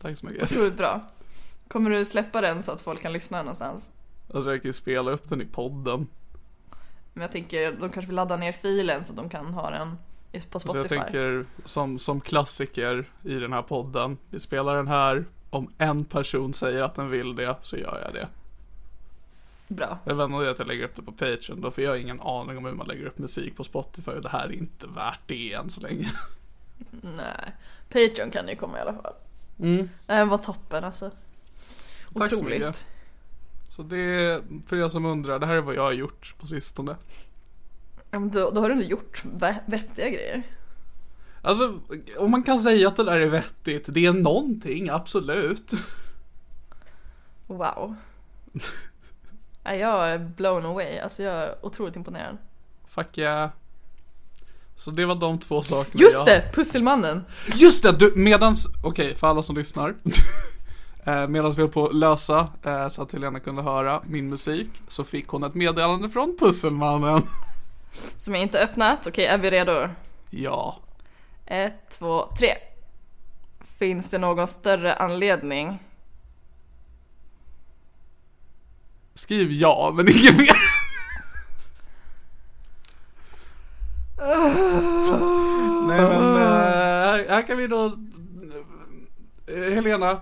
Tack 0.01 0.17
så 0.17 0.25
mycket. 0.25 0.43
Otroligt 0.43 0.77
bra. 0.77 1.01
Kommer 1.67 1.89
du 1.89 2.05
släppa 2.05 2.41
den 2.41 2.63
så 2.63 2.71
att 2.71 2.81
folk 2.81 3.01
kan 3.01 3.13
lyssna 3.13 3.37
någonstans? 3.37 3.91
Alltså 4.33 4.51
jag 4.51 4.61
kan 4.61 4.69
ju 4.69 4.73
spela 4.73 5.11
upp 5.11 5.29
den 5.29 5.41
i 5.41 5.45
podden. 5.45 6.07
Men 7.13 7.21
jag 7.21 7.31
tänker, 7.31 7.71
de 7.71 7.79
kanske 7.89 8.01
vill 8.07 8.15
ladda 8.15 8.35
ner 8.35 8.51
filen 8.51 9.03
så 9.03 9.13
de 9.13 9.29
kan 9.29 9.53
ha 9.53 9.69
den 9.69 9.97
på 10.51 10.59
Så 10.59 10.67
jag 10.67 10.75
Spotify. 10.75 10.95
tänker 11.01 11.45
som, 11.65 11.99
som 11.99 12.21
klassiker 12.21 13.09
i 13.23 13.33
den 13.35 13.53
här 13.53 13.61
podden. 13.61 14.17
Vi 14.29 14.39
spelar 14.39 14.75
den 14.75 14.87
här. 14.87 15.25
Om 15.49 15.73
en 15.77 16.05
person 16.05 16.53
säger 16.53 16.83
att 16.83 16.95
den 16.95 17.09
vill 17.09 17.35
det 17.35 17.55
så 17.61 17.77
gör 17.77 18.01
jag 18.05 18.13
det. 18.13 18.27
Bra. 19.67 19.99
Jag 20.05 20.15
vet 20.15 20.25
inte 20.25 20.51
att 20.51 20.59
jag 20.59 20.67
lägger 20.67 20.83
upp 20.83 20.95
det 20.95 21.01
på 21.01 21.11
Patreon 21.11 21.61
då 21.61 21.71
för 21.71 21.81
jag 21.81 21.89
har 21.89 21.97
ingen 21.97 22.21
aning 22.21 22.57
om 22.57 22.65
hur 22.65 22.73
man 22.73 22.87
lägger 22.87 23.05
upp 23.05 23.17
musik 23.17 23.57
på 23.57 23.63
Spotify 23.63 24.11
och 24.11 24.21
det 24.21 24.29
här 24.29 24.45
är 24.45 24.51
inte 24.51 24.87
värt 24.87 25.19
det 25.25 25.53
än 25.53 25.69
så 25.69 25.81
länge. 25.81 26.11
Nej. 27.01 27.55
Patreon 27.89 28.31
kan 28.31 28.47
ju 28.47 28.55
komma 28.55 28.77
i 28.77 28.81
alla 28.81 28.93
fall. 28.93 29.13
Mm. 29.59 29.89
Nej, 30.07 30.17
det 30.17 30.25
var 30.25 30.37
toppen 30.37 30.83
alltså. 30.83 31.11
Tack 32.13 32.29
så 32.29 32.35
Otroligt. 32.35 32.59
mycket. 32.59 32.85
Så 33.69 33.83
det 33.83 33.97
är 33.97 34.41
för 34.67 34.75
er 34.75 34.87
som 34.87 35.05
undrar, 35.05 35.39
det 35.39 35.45
här 35.45 35.55
är 35.55 35.61
vad 35.61 35.75
jag 35.75 35.83
har 35.83 35.91
gjort 35.91 36.35
på 36.39 36.47
sistone. 36.47 36.95
Men 38.11 38.31
Då, 38.31 38.51
då 38.51 38.61
har 38.61 38.69
du 38.69 38.73
ändå 38.73 38.85
gjort 38.85 39.23
vettiga 39.65 40.09
grejer. 40.09 40.43
Alltså, 41.41 41.79
om 42.17 42.31
man 42.31 42.43
kan 42.43 42.59
säga 42.59 42.87
att 42.87 42.95
det 42.95 43.03
där 43.03 43.19
är 43.19 43.29
vettigt, 43.29 43.85
det 43.87 44.05
är 44.05 44.13
någonting, 44.13 44.89
absolut. 44.89 45.71
Wow. 47.47 47.95
Jag 49.73 50.09
är 50.09 50.19
blown 50.19 50.65
away. 50.65 50.99
Alltså 50.99 51.23
jag 51.23 51.33
är 51.33 51.55
otroligt 51.61 51.95
imponerad. 51.95 52.37
Fuck 52.87 53.17
yeah. 53.17 53.49
Så 54.75 54.91
det 54.91 55.05
var 55.05 55.15
de 55.15 55.39
två 55.39 55.61
sakerna 55.61 56.01
Just 56.01 56.15
jag... 56.15 56.25
det! 56.25 56.51
Pusselmannen! 56.53 57.25
Just 57.55 57.83
det! 57.83 57.91
Du, 57.91 58.13
medans, 58.15 58.67
okej 58.83 59.15
för 59.15 59.27
alla 59.27 59.43
som 59.43 59.55
lyssnar. 59.55 59.95
eh, 61.05 61.27
medans 61.27 61.57
vi 61.57 61.61
höll 61.61 61.71
på 61.71 61.85
att 61.85 61.95
lösa 61.95 62.47
eh, 62.63 62.87
så 62.87 63.01
att 63.01 63.11
Helena 63.11 63.39
kunde 63.39 63.61
höra 63.61 64.01
min 64.05 64.29
musik 64.29 64.67
så 64.87 65.03
fick 65.03 65.27
hon 65.27 65.43
ett 65.43 65.55
meddelande 65.55 66.09
från 66.09 66.37
Pusselmannen. 66.39 67.21
Som 68.17 68.33
jag 68.33 68.43
inte 68.43 68.59
öppnat. 68.59 69.07
Okej, 69.07 69.25
är 69.25 69.37
vi 69.37 69.51
redo? 69.51 69.89
ja. 70.29 70.79
Ett, 71.45 71.89
två, 71.89 72.25
tre. 72.39 72.49
Finns 73.79 74.11
det 74.11 74.17
någon 74.17 74.47
större 74.47 74.93
anledning? 74.93 75.79
Skriv 79.15 79.51
ja, 79.51 79.93
men 79.95 80.09
inget 80.09 80.37
mer. 80.37 80.57
Nej 85.87 86.01
men, 86.01 86.35
eh, 86.35 86.47
här, 86.47 87.25
här 87.29 87.47
kan 87.47 87.57
vi 87.57 87.67
då 87.67 87.85
eh, 89.47 89.73
Helena. 89.73 90.19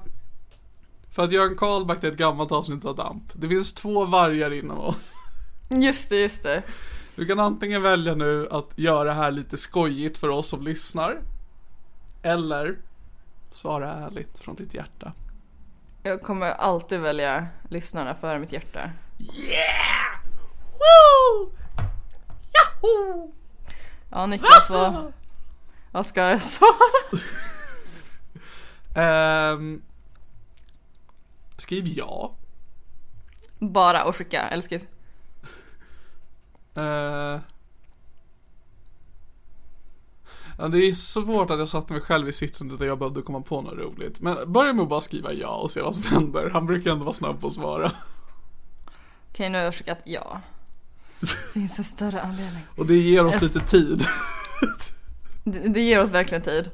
För 1.12 1.24
att 1.24 1.32
göra 1.32 1.48
en 1.48 1.56
callback 1.56 2.00
till 2.00 2.10
ett 2.10 2.18
gammalt 2.18 2.52
avsnitt 2.52 2.86
av 2.86 2.96
DAMP. 2.96 3.24
Det 3.34 3.50
finns 3.50 3.74
två 3.74 4.06
vargar 4.06 4.54
inom 4.54 4.80
oss. 4.80 5.14
Just 5.70 6.10
det, 6.10 6.22
just 6.22 6.44
det. 6.44 6.64
Du 7.16 7.26
kan 7.26 7.40
antingen 7.40 7.82
välja 7.82 8.16
nu 8.16 8.48
att 8.52 8.70
göra 8.76 9.04
det 9.04 9.14
här 9.14 9.32
lite 9.32 9.58
skojigt 9.58 10.18
för 10.18 10.30
oss 10.30 10.48
som 10.48 10.64
lyssnar 10.64 11.22
Eller 12.22 12.78
Svara 13.52 13.94
ärligt 13.94 14.40
från 14.40 14.56
ditt 14.56 14.74
hjärta 14.74 15.14
Jag 16.06 16.22
kommer 16.22 16.52
alltid 16.52 17.00
välja 17.00 17.48
lyssnarna 17.70 18.16
före 18.16 18.40
mitt 18.40 18.52
hjärta. 18.52 18.92
Yeah! 19.20 20.20
Woo! 20.74 21.52
Yahoo! 22.54 23.34
Ja, 24.12 24.26
Niklas, 24.26 24.70
vad, 24.70 25.14
vad 25.92 26.06
ska 26.06 26.30
jag 26.30 26.42
svara? 26.42 27.20
Ehm, 28.96 29.82
skriv 31.58 31.88
ja. 31.88 32.36
Bara 33.60 34.04
och 34.04 34.16
skicka, 34.16 34.42
eller 34.42 34.62
skriv. 34.62 34.88
Eh, 36.76 37.40
ja, 40.58 40.68
det 40.68 40.78
är 40.78 40.94
svårt 40.94 41.50
att 41.50 41.60
jag 41.60 41.70
satte 41.70 41.94
mig 41.94 42.02
själv 42.02 42.30
i 42.30 42.34
sitsen 42.34 42.78
där 42.78 42.86
jag 42.86 43.00
behövde 43.00 43.22
komma 43.22 43.42
på 43.42 43.62
något 43.62 43.74
roligt. 43.78 44.20
Men 44.22 44.54
börja 44.54 44.74
med 44.74 44.84
att 44.84 44.90
bara 44.90 45.02
skriva 45.02 45.34
ja 45.34 45.56
och 45.56 45.72
se 45.72 45.82
vad 45.82 45.96
som 45.96 46.04
händer. 46.04 46.50
Han 46.50 46.66
brukar 46.66 46.92
ändå 46.92 47.04
vara 47.06 47.14
snabb 47.14 47.42
på 47.42 47.48
att 47.48 47.54
svara. 47.54 47.92
Okej, 49.32 49.50
nu 49.50 49.58
har 49.58 49.66
jag 49.66 49.76
skickat 49.76 50.00
ja. 50.06 50.42
Finns 51.54 51.78
en 51.78 51.84
större 51.84 52.22
anledning. 52.22 52.62
Och 52.78 52.86
det 52.86 52.96
ger 52.98 53.26
oss 53.26 53.34
Jag- 53.34 53.44
lite 53.44 53.60
tid. 53.60 54.06
Det, 55.44 55.60
det 55.60 55.82
ger 55.82 56.02
oss 56.02 56.10
verkligen 56.10 56.42
tid. 56.42 56.70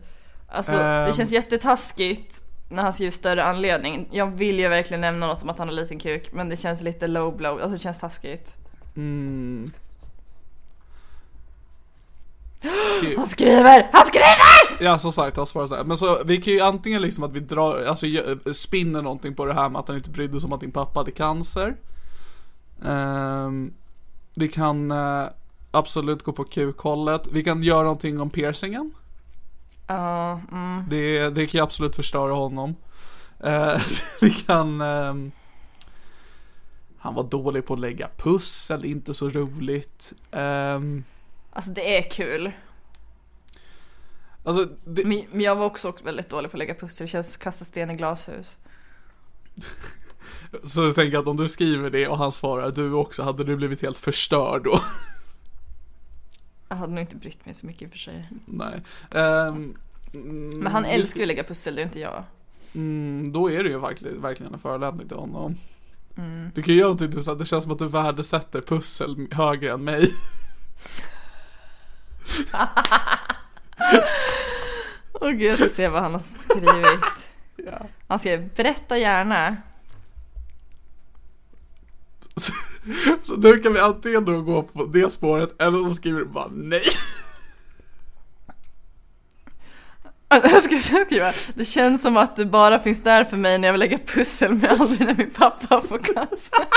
Alltså, 0.47 0.71
det 0.71 0.83
Ehm. 0.83 1.13
känns 1.13 1.31
jättetaskigt 1.31 2.43
när 2.69 2.83
han 2.83 2.93
skriver 2.93 3.11
större 3.11 3.43
anledning. 3.43 4.07
Jag 4.11 4.25
vill 4.37 4.59
ju 4.59 4.67
verkligen 4.67 5.01
nämna 5.01 5.27
något 5.27 5.43
om 5.43 5.49
att 5.49 5.59
han 5.59 5.67
har 5.67 5.75
liten 5.75 5.99
kuk, 5.99 6.33
men 6.33 6.49
det 6.49 6.57
känns 6.57 6.81
lite 6.81 7.07
low 7.07 7.37
blow. 7.37 7.51
Alltså 7.53 7.69
det 7.69 7.79
känns 7.79 7.99
taskigt. 7.99 8.53
Mm. 8.95 9.71
Han 13.17 13.27
skriver! 13.27 13.89
Han 13.91 14.05
skriver! 14.05 14.35
Ja 14.79 14.99
som 14.99 15.11
sagt, 15.11 15.37
han 15.37 15.45
svarar 15.45 15.67
sådär. 15.67 15.83
Men 15.83 15.97
så 15.97 16.23
vi 16.25 16.37
kan 16.37 16.53
ju 16.53 16.59
antingen 16.61 17.01
liksom 17.01 17.23
att 17.23 17.31
vi 17.31 17.39
drar, 17.39 17.83
alltså 17.87 18.05
spinner 18.53 19.01
någonting 19.01 19.35
på 19.35 19.45
det 19.45 19.53
här 19.53 19.69
med 19.69 19.79
att 19.79 19.87
han 19.87 19.97
inte 19.97 20.09
brydde 20.09 20.39
sig 20.41 20.47
om 20.47 20.53
att 20.53 20.59
din 20.59 20.71
pappa 20.71 20.99
hade 20.99 21.11
cancer. 21.11 21.75
Ehm, 22.85 23.73
vi 24.35 24.47
kan 24.47 24.91
eh, 24.91 25.23
absolut 25.71 26.23
gå 26.23 26.31
på 26.31 26.43
kukhållet. 26.43 27.27
Vi 27.31 27.43
kan 27.43 27.63
göra 27.63 27.83
någonting 27.83 28.21
om 28.21 28.29
piercingen. 28.29 28.91
Ja, 29.87 30.41
mm. 30.51 30.83
Det, 30.89 31.29
det 31.29 31.47
kan 31.47 31.57
ju 31.57 31.63
absolut 31.63 31.95
förstöra 31.95 32.33
honom. 32.33 32.75
Eh, 33.43 33.81
vi 34.21 34.29
kan... 34.29 34.81
ehm, 34.81 35.31
han 37.01 37.13
var 37.13 37.23
dålig 37.23 37.65
på 37.65 37.73
att 37.73 37.79
lägga 37.79 38.09
pussel, 38.17 38.85
inte 38.85 39.13
så 39.13 39.29
roligt. 39.29 40.13
Ehm, 40.31 41.03
Alltså 41.53 41.71
det 41.71 41.97
är 41.97 42.09
kul. 42.09 42.51
Alltså, 44.49 44.75
det, 44.85 45.05
Men, 45.05 45.23
men 45.31 45.41
jag 45.41 45.55
var 45.55 45.65
också 45.65 45.93
väldigt 46.03 46.29
dålig 46.29 46.51
på 46.51 46.55
att 46.55 46.59
lägga 46.59 46.75
pussel. 46.75 47.05
Det 47.05 47.11
känns 47.11 47.37
kasta 47.37 47.65
sten 47.65 47.91
i 47.91 47.95
glashus. 47.95 48.57
så 50.63 50.81
jag 50.81 50.95
tänker 50.95 51.17
att 51.17 51.27
om 51.27 51.37
du 51.37 51.49
skriver 51.49 51.89
det 51.89 52.07
och 52.07 52.17
han 52.17 52.31
svarar 52.31 52.71
du 52.71 52.93
också, 52.93 53.23
hade 53.23 53.43
du 53.43 53.55
blivit 53.55 53.81
helt 53.81 53.97
förstörd 53.97 54.63
då? 54.63 54.79
Jag 56.69 56.75
hade 56.75 56.93
nog 56.93 57.01
inte 57.01 57.15
brytt 57.15 57.45
mig 57.45 57.53
så 57.53 57.65
mycket 57.65 57.81
i 57.81 57.85
och 57.85 57.91
för 57.91 57.97
sig. 57.97 58.29
Nej. 58.45 58.81
Ehm, 59.11 59.75
Men 60.61 60.67
han 60.67 60.85
älskar 60.85 61.17
ju 61.17 61.23
att 61.23 61.27
lägga 61.27 61.43
pussel, 61.43 61.75
det 61.75 61.81
är 61.81 61.83
inte 61.83 61.99
jag. 61.99 62.23
Mm, 62.75 63.31
då 63.31 63.51
är 63.51 63.63
det 63.63 63.69
ju 63.69 63.79
verkligen, 63.79 64.21
verkligen 64.21 64.53
en 64.53 64.59
förolämpning 64.59 65.07
till 65.07 65.17
honom. 65.17 65.57
Mm. 66.17 66.51
Du 66.55 66.61
kan 66.61 66.73
ju 66.73 66.79
göra 66.79 66.87
någonting, 66.87 67.09
du, 67.09 67.23
så 67.23 67.31
att 67.31 67.39
det 67.39 67.45
känns 67.45 67.63
som 67.63 67.73
att 67.73 67.79
du 67.79 67.87
värdesätter 67.87 68.61
pussel 68.61 69.27
högre 69.31 69.71
än 69.71 69.83
mig. 69.83 70.11
Åh 75.13 75.29
gud, 75.29 75.51
jag 75.51 75.59
ska 75.59 75.69
se 75.69 75.87
vad 75.87 76.01
han 76.01 76.13
har 76.13 76.19
skrivit. 76.19 76.99
Ja. 77.65 77.87
Han 78.07 78.19
skrev 78.19 78.49
berätta 78.55 78.97
gärna. 78.97 79.57
Så 83.23 83.35
nu 83.35 83.59
kan 83.59 83.73
vi 83.73 83.79
antingen 83.79 84.25
då 84.25 84.41
gå 84.41 84.63
på 84.63 84.85
det 84.85 85.09
spåret 85.09 85.61
eller 85.61 85.87
så 85.87 85.95
skriver 85.95 86.19
du 86.19 86.25
bara 86.25 86.47
nej. 86.51 86.83
Jag 90.43 90.63
ska 90.63 90.79
skriva, 90.79 91.33
det 91.53 91.65
känns 91.65 92.01
som 92.01 92.17
att 92.17 92.35
du 92.35 92.45
bara 92.45 92.79
finns 92.79 93.03
där 93.03 93.23
för 93.23 93.37
mig 93.37 93.57
när 93.57 93.67
jag 93.67 93.73
vill 93.73 93.79
lägga 93.79 93.97
pussel 93.97 94.53
men 94.53 94.81
aldrig 94.81 95.07
när 95.07 95.15
min 95.15 95.31
pappa 95.31 95.81
får 95.81 95.97
cancer. 95.97 96.67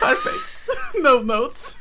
Perfekt. 0.00 0.54
No 1.02 1.22
notes. 1.22 1.76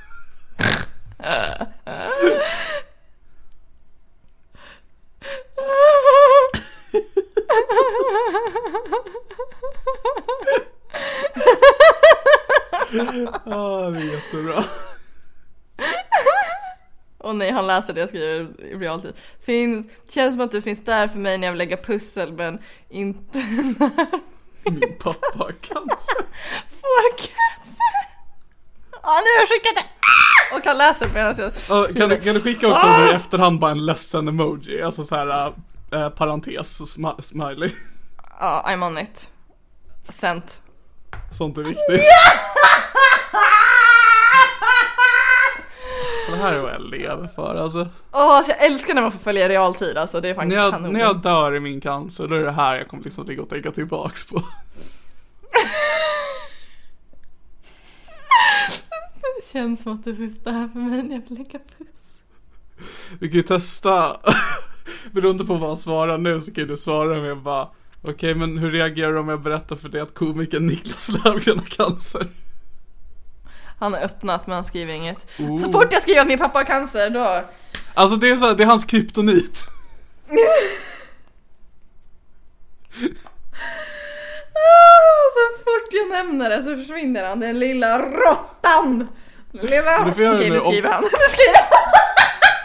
Ja, 13.45 13.89
det 13.89 13.99
är 13.99 14.11
jättebra. 14.11 14.63
Och 17.17 17.35
nej, 17.35 17.51
han 17.51 17.67
läser 17.67 17.93
det 17.93 17.99
jag 17.99 18.09
skriver 18.09 18.61
i 18.61 18.75
realtid. 18.75 19.13
Finns, 19.45 19.87
känns 20.09 20.33
som 20.33 20.41
att 20.41 20.51
du 20.51 20.61
finns 20.61 20.83
där 20.83 21.07
för 21.07 21.19
mig 21.19 21.37
när 21.37 21.47
jag 21.47 21.51
vill 21.51 21.57
lägga 21.57 21.77
pussel 21.77 22.33
men 22.33 22.59
inte 22.89 23.37
när 23.79 24.36
Min 24.71 24.97
pappa 24.99 25.27
har 25.37 25.51
cancer. 25.51 26.15
får 26.81 27.17
cancer. 27.17 27.93
Ja, 28.91 29.21
nu 29.23 29.29
har 29.35 29.39
jag 29.39 29.49
skickat 29.49 29.75
det! 29.75 29.81
Ah! 29.81 30.55
Och 30.57 30.65
han 30.65 30.77
läser 30.77 31.07
medan 31.13 31.35
jag 31.37 31.51
Ja, 31.69 31.87
kan, 31.97 32.09
du, 32.09 32.21
kan 32.21 32.33
du 32.35 32.41
skicka 32.41 32.67
också 32.67 32.87
nu 32.97 33.07
i 33.07 33.11
efterhand 33.13 33.59
bara 33.59 33.71
en 33.71 33.85
ledsen 33.85 34.27
emoji? 34.27 34.81
Alltså 34.81 35.03
så 35.03 35.15
här 35.15 35.53
äh, 35.91 36.09
parentes, 36.09 36.81
smi- 36.81 37.21
smiley. 37.21 37.71
Ja, 38.39 38.63
I'm 38.67 38.87
on 38.87 38.97
it. 38.97 39.31
Sent. 40.09 40.61
Sånt 41.31 41.57
är 41.57 41.61
viktigt. 41.61 42.01
Det 46.37 46.43
här 46.43 46.53
är 46.53 46.59
vad 46.61 46.73
jag 46.73 46.81
lever 46.81 47.27
för 47.27 47.55
alltså. 47.55 47.79
Åh, 48.11 48.21
alltså 48.37 48.51
jag 48.51 48.65
älskar 48.65 48.93
när 48.93 49.01
man 49.01 49.11
får 49.11 49.19
följa 49.19 49.49
realtid 49.49 49.97
alltså, 49.97 50.21
det 50.21 50.29
är 50.29 50.35
fan 50.35 50.47
När 50.47 50.55
jag, 50.55 50.71
kanon. 50.71 50.93
när 50.93 50.99
jag 50.99 51.21
dör 51.21 51.55
i 51.55 51.59
min 51.59 51.81
cancer, 51.81 52.27
då 52.27 52.35
är 52.35 52.39
det 52.43 52.51
här 52.51 52.75
jag 52.75 52.87
kommer 52.87 53.03
liksom 53.03 53.25
ligga 53.25 53.41
och 53.41 53.49
tänka 53.49 53.71
tillbaks 53.71 54.27
på. 54.27 54.35
Det 59.35 59.51
känns 59.51 59.83
som 59.83 59.93
att 59.93 60.03
du 60.03 60.15
finns 60.15 60.37
där 60.43 60.67
för 60.67 60.79
mig 60.79 61.03
när 61.03 61.15
jag 61.15 61.23
vill 61.29 61.37
lägga 61.37 61.59
puss. 61.77 62.17
Du 63.19 63.27
kan 63.27 63.37
ju 63.37 63.43
testa, 63.43 64.17
beroende 65.11 65.45
på 65.45 65.53
vad 65.55 65.69
han 65.69 65.77
svarar 65.77 66.17
nu 66.17 66.41
så 66.41 66.53
kan 66.53 66.67
du 66.67 66.77
svara 66.77 67.21
med 67.21 67.37
bara 67.37 67.67
Okej 68.01 68.35
men 68.35 68.57
hur 68.57 68.71
reagerar 68.71 69.13
du 69.13 69.19
om 69.19 69.29
jag 69.29 69.41
berättar 69.41 69.75
för 69.75 69.89
dig 69.89 70.01
att 70.01 70.13
komikern 70.13 70.67
Niklas 70.67 71.09
Löfgren 71.09 71.59
har 71.59 71.65
cancer? 71.65 72.27
Han 73.79 73.93
har 73.93 74.01
öppnat 74.01 74.47
men 74.47 74.55
han 74.55 74.65
skriver 74.65 74.93
inget. 74.93 75.25
Oh. 75.39 75.61
Så 75.61 75.71
fort 75.71 75.93
jag 75.93 76.01
skriver 76.01 76.21
att 76.21 76.27
min 76.27 76.39
pappa 76.39 76.59
har 76.59 76.65
cancer 76.65 77.09
då... 77.09 77.43
Alltså 77.93 78.17
det 78.17 78.29
är 78.29 78.37
så 78.37 78.53
det 78.53 78.63
är 78.63 78.67
hans 78.67 78.85
kryptonit. 78.85 79.65
Så 85.33 85.63
fort 85.63 85.89
jag 85.91 86.09
nämner 86.09 86.49
det 86.49 86.63
så 86.63 86.77
försvinner 86.77 87.23
han, 87.23 87.39
den 87.39 87.59
lilla 87.59 87.99
råttan! 87.99 89.07
Lilla... 89.51 90.07
Okej 90.07 90.49
nu 90.49 90.59
skriver 90.59 90.91
han, 90.91 91.03
nu 91.03 91.09
skriver 91.29 91.59
han! 91.69 92.16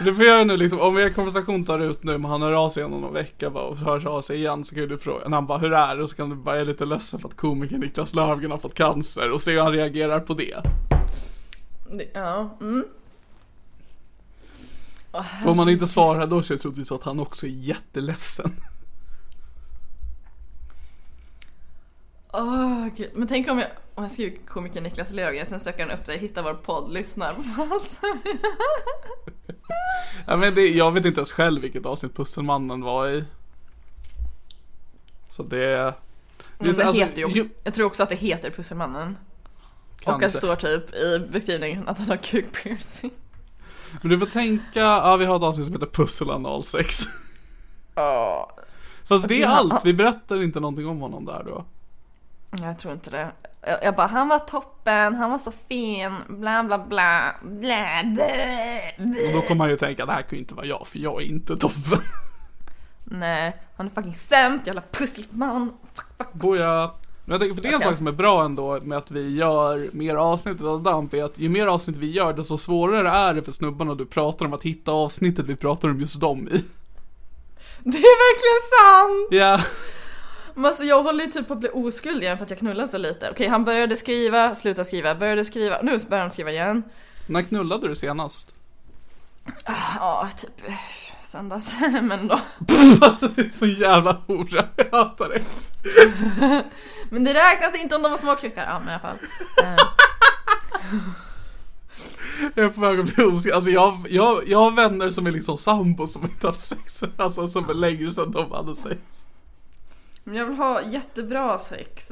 Du 0.05 0.15
får 0.15 0.25
göra 0.25 0.43
nu 0.43 0.57
liksom, 0.57 0.79
om 0.79 0.97
er 0.97 1.09
konversation 1.09 1.65
tar 1.65 1.79
ut 1.79 2.03
nu 2.03 2.17
men 2.17 2.31
han 2.31 2.41
hör 2.41 2.53
av 2.53 2.69
sig 2.69 2.83
inom 2.85 3.01
någon 3.01 3.13
vecka 3.13 3.49
bara, 3.49 3.63
och 3.63 3.77
hör 3.77 4.07
av 4.07 4.21
sig 4.21 4.37
igen 4.37 4.63
så 4.63 4.75
kan 4.75 4.87
du 4.87 4.97
fråga, 4.97 5.27
när 5.27 5.37
han 5.37 5.47
bara 5.47 5.57
hur 5.57 5.73
är 5.73 5.95
det? 5.95 6.03
Och 6.03 6.09
så 6.09 6.15
kan 6.15 6.29
du 6.29 6.35
bara, 6.35 6.55
jag 6.55 6.61
är 6.61 6.65
lite 6.65 6.85
ledsen 6.85 7.19
för 7.19 7.29
att 7.29 7.35
komikern 7.37 7.79
Niklas 7.79 8.15
Löfgren 8.15 8.51
har 8.51 8.57
fått 8.57 8.73
cancer 8.73 9.31
och 9.31 9.41
se 9.41 9.51
hur 9.51 9.59
han 9.61 9.71
reagerar 9.71 10.19
på 10.19 10.33
det. 10.33 10.57
Det- 11.91 12.09
Ja, 12.13 12.57
mm. 12.61 12.85
För 15.43 15.49
om 15.49 15.57
man 15.57 15.69
inte 15.69 15.87
svarar 15.87 16.27
då 16.27 16.43
så 16.43 16.53
är 16.53 16.57
det 16.57 16.61
troligtvis 16.61 16.87
så 16.87 16.95
att 16.95 17.03
han 17.03 17.19
också 17.19 17.45
är 17.45 17.49
jätteledsen. 17.49 18.51
Åh 22.33 22.87
gud, 22.97 23.09
men 23.13 23.27
tänk 23.27 23.49
om 23.51 23.59
jag, 23.59 23.67
om 23.95 24.03
jag 24.03 24.11
skriver 24.11 24.37
komiker 24.47 24.81
Niklas 24.81 25.11
Löfgren, 25.11 25.45
sen 25.45 25.59
söker 25.59 25.87
han 25.87 25.99
upp 25.99 26.05
dig, 26.05 26.17
hittar 26.17 26.43
vår 26.43 26.53
podd, 26.53 26.93
lyssnar 26.93 27.33
på 27.33 27.41
allt. 27.73 27.99
Ja, 30.27 30.37
men 30.37 30.53
det, 30.55 30.67
jag 30.67 30.91
vet 30.91 31.05
inte 31.05 31.19
ens 31.19 31.31
själv 31.31 31.61
vilket 31.61 31.85
avsnitt 31.85 32.15
Pusselmannen 32.15 32.81
var 32.81 33.09
i. 33.09 33.23
Så 35.29 35.43
det... 35.43 35.57
det 35.57 35.93
Men 36.57 36.73
det 36.75 36.83
alltså, 36.85 37.01
heter 37.01 37.17
ju 37.17 37.25
också, 37.25 37.37
ju- 37.37 37.49
jag 37.63 37.73
tror 37.73 37.85
också 37.85 38.03
att 38.03 38.09
det 38.09 38.15
heter 38.15 38.49
Pusselmannen. 38.51 39.17
Och 40.05 40.13
att 40.13 40.19
det 40.21 40.31
står 40.31 40.55
typ 40.55 40.95
i 40.95 41.19
beskrivningen 41.31 41.87
att 41.87 41.97
han 41.97 42.07
har 42.07 42.17
kukpiercing. 42.17 43.11
Men 44.01 44.09
du 44.11 44.19
får 44.19 44.25
tänka, 44.25 44.79
ja 44.79 45.15
vi 45.15 45.25
har 45.25 45.35
ett 45.37 45.43
avsnitt 45.43 45.65
som 45.65 45.73
heter 45.73 45.87
Pusselanalsex. 45.87 46.99
Ja, 47.95 48.51
Fast 49.03 49.27
det 49.27 49.41
är 49.41 49.47
han- 49.47 49.71
allt, 49.71 49.85
vi 49.85 49.93
berättar 49.93 50.43
inte 50.43 50.59
någonting 50.59 50.87
om 50.87 50.99
honom 51.01 51.25
där 51.25 51.43
då. 51.47 51.65
Jag 52.61 52.79
tror 52.79 52.93
inte 52.93 53.09
det. 53.09 53.31
Jag, 53.61 53.83
jag 53.83 53.95
bara, 53.95 54.07
han 54.07 54.27
var 54.27 54.39
toppen, 54.39 55.15
han 55.15 55.31
var 55.31 55.37
så 55.37 55.51
fin, 55.67 56.15
bla 56.27 56.63
bla 56.63 56.77
bla, 56.77 57.35
bla 57.41 58.03
bla. 58.05 58.25
Och 59.27 59.33
då 59.33 59.41
kommer 59.41 59.55
man 59.55 59.69
ju 59.69 59.77
tänka, 59.77 60.05
det 60.05 60.11
här 60.11 60.21
kan 60.21 60.29
ju 60.31 60.39
inte 60.39 60.53
vara 60.53 60.65
jag, 60.65 60.87
för 60.87 60.99
jag 60.99 61.21
är 61.21 61.25
inte 61.25 61.57
toppen. 61.57 61.99
Nej, 63.03 63.57
han 63.77 63.85
är 63.85 63.89
fucking 63.91 64.13
sämst, 64.13 64.67
jävla 64.67 64.83
pusselman. 64.91 65.73
Fuck, 65.93 66.05
fuck. 66.17 66.33
Boja. 66.33 66.91
Men 67.25 67.33
jag 67.33 67.39
tänker, 67.39 67.55
för 67.55 67.61
det 67.61 67.67
är 67.67 67.73
en 67.73 67.81
sak 67.81 67.95
som 67.95 68.07
är 68.07 68.11
bra 68.11 68.43
ändå 68.43 68.79
med 68.83 68.97
att 68.97 69.11
vi 69.11 69.35
gör 69.37 69.95
mer 69.95 70.15
avsnitt 70.15 70.61
av 70.61 70.83
Damp 70.83 71.13
är 71.13 71.23
att 71.23 71.37
ju 71.37 71.49
mer 71.49 71.67
avsnitt 71.67 71.97
vi 71.97 72.11
gör 72.11 72.33
desto 72.33 72.57
svårare 72.57 73.09
är 73.09 73.33
det 73.33 73.43
för 73.43 73.51
snubbarna 73.51 73.95
du 73.95 74.05
pratar 74.05 74.45
om 74.45 74.53
att 74.53 74.63
hitta 74.63 74.91
avsnittet 74.91 75.45
vi 75.45 75.55
pratar 75.55 75.89
om 75.89 75.99
just 75.99 76.19
dem 76.19 76.47
i. 76.47 76.63
Det 77.83 77.97
är 77.97 78.17
verkligen 78.31 78.63
sant! 78.79 79.27
Ja, 79.31 79.61
Men 80.55 80.65
alltså 80.65 80.83
jag 80.83 81.03
håller 81.03 81.23
ju 81.25 81.31
typ 81.31 81.47
på 81.47 81.53
att 81.53 81.59
bli 81.59 81.69
oskuld 81.73 82.23
igen 82.23 82.37
för 82.37 82.43
att 82.43 82.49
jag 82.49 82.59
knullar 82.59 82.87
så 82.87 82.97
lite. 82.97 83.29
Okej, 83.31 83.47
han 83.47 83.63
började 83.63 83.95
skriva, 83.95 84.55
slutade 84.55 84.85
skriva, 84.85 85.15
började 85.15 85.45
skriva, 85.45 85.79
nu 85.81 85.99
börjar 86.09 86.21
han 86.21 86.31
skriva 86.31 86.51
igen. 86.51 86.83
när 87.27 87.41
knullade 87.41 87.87
du 87.87 87.95
senast? 87.95 88.47
Ja, 89.99 90.29
typ 90.37 90.67
eh, 90.67 90.73
söndags, 91.23 91.75
men 92.01 92.27
då. 92.27 92.39
alltså 93.01 93.27
det 93.27 93.41
är 93.41 93.49
så 93.49 93.65
jävla 93.65 94.21
hora, 94.27 94.65
jag 94.75 94.91
hatar 94.91 95.29
det. 95.29 95.41
Men 97.09 97.23
det 97.23 97.33
räknas 97.33 97.75
inte 97.83 97.95
om 97.95 98.01
de 98.03 98.11
var 98.11 98.17
småkukar. 98.17 98.65
Ja, 98.69 98.79
men 98.79 98.89
i 98.89 98.91
alla 98.91 98.99
fall. 98.99 99.17
Eh, 99.63 99.83
Jag 102.55 102.65
är 102.65 102.69
på 102.69 102.81
väg 102.81 102.99
att 102.99 103.15
bli 103.15 103.23
oskuld. 103.23 103.55
Alltså 103.55 103.69
jag, 103.69 104.07
jag, 104.09 104.47
jag 104.47 104.59
har 104.59 104.71
vänner 104.71 105.09
som 105.09 105.27
är 105.27 105.31
liksom 105.31 105.57
sambos 105.57 106.13
som 106.13 106.23
inte 106.23 106.47
haft 106.47 106.59
sex, 106.61 107.03
alltså 107.17 107.47
som 107.47 107.69
är 107.69 107.73
längre 107.73 108.09
sedan 108.11 108.31
de 108.31 108.51
hade 108.51 108.75
sex. 108.75 108.99
Men 110.23 110.35
jag 110.35 110.45
vill 110.45 110.57
ha 110.57 110.81
jättebra 110.81 111.59
sex. 111.59 112.11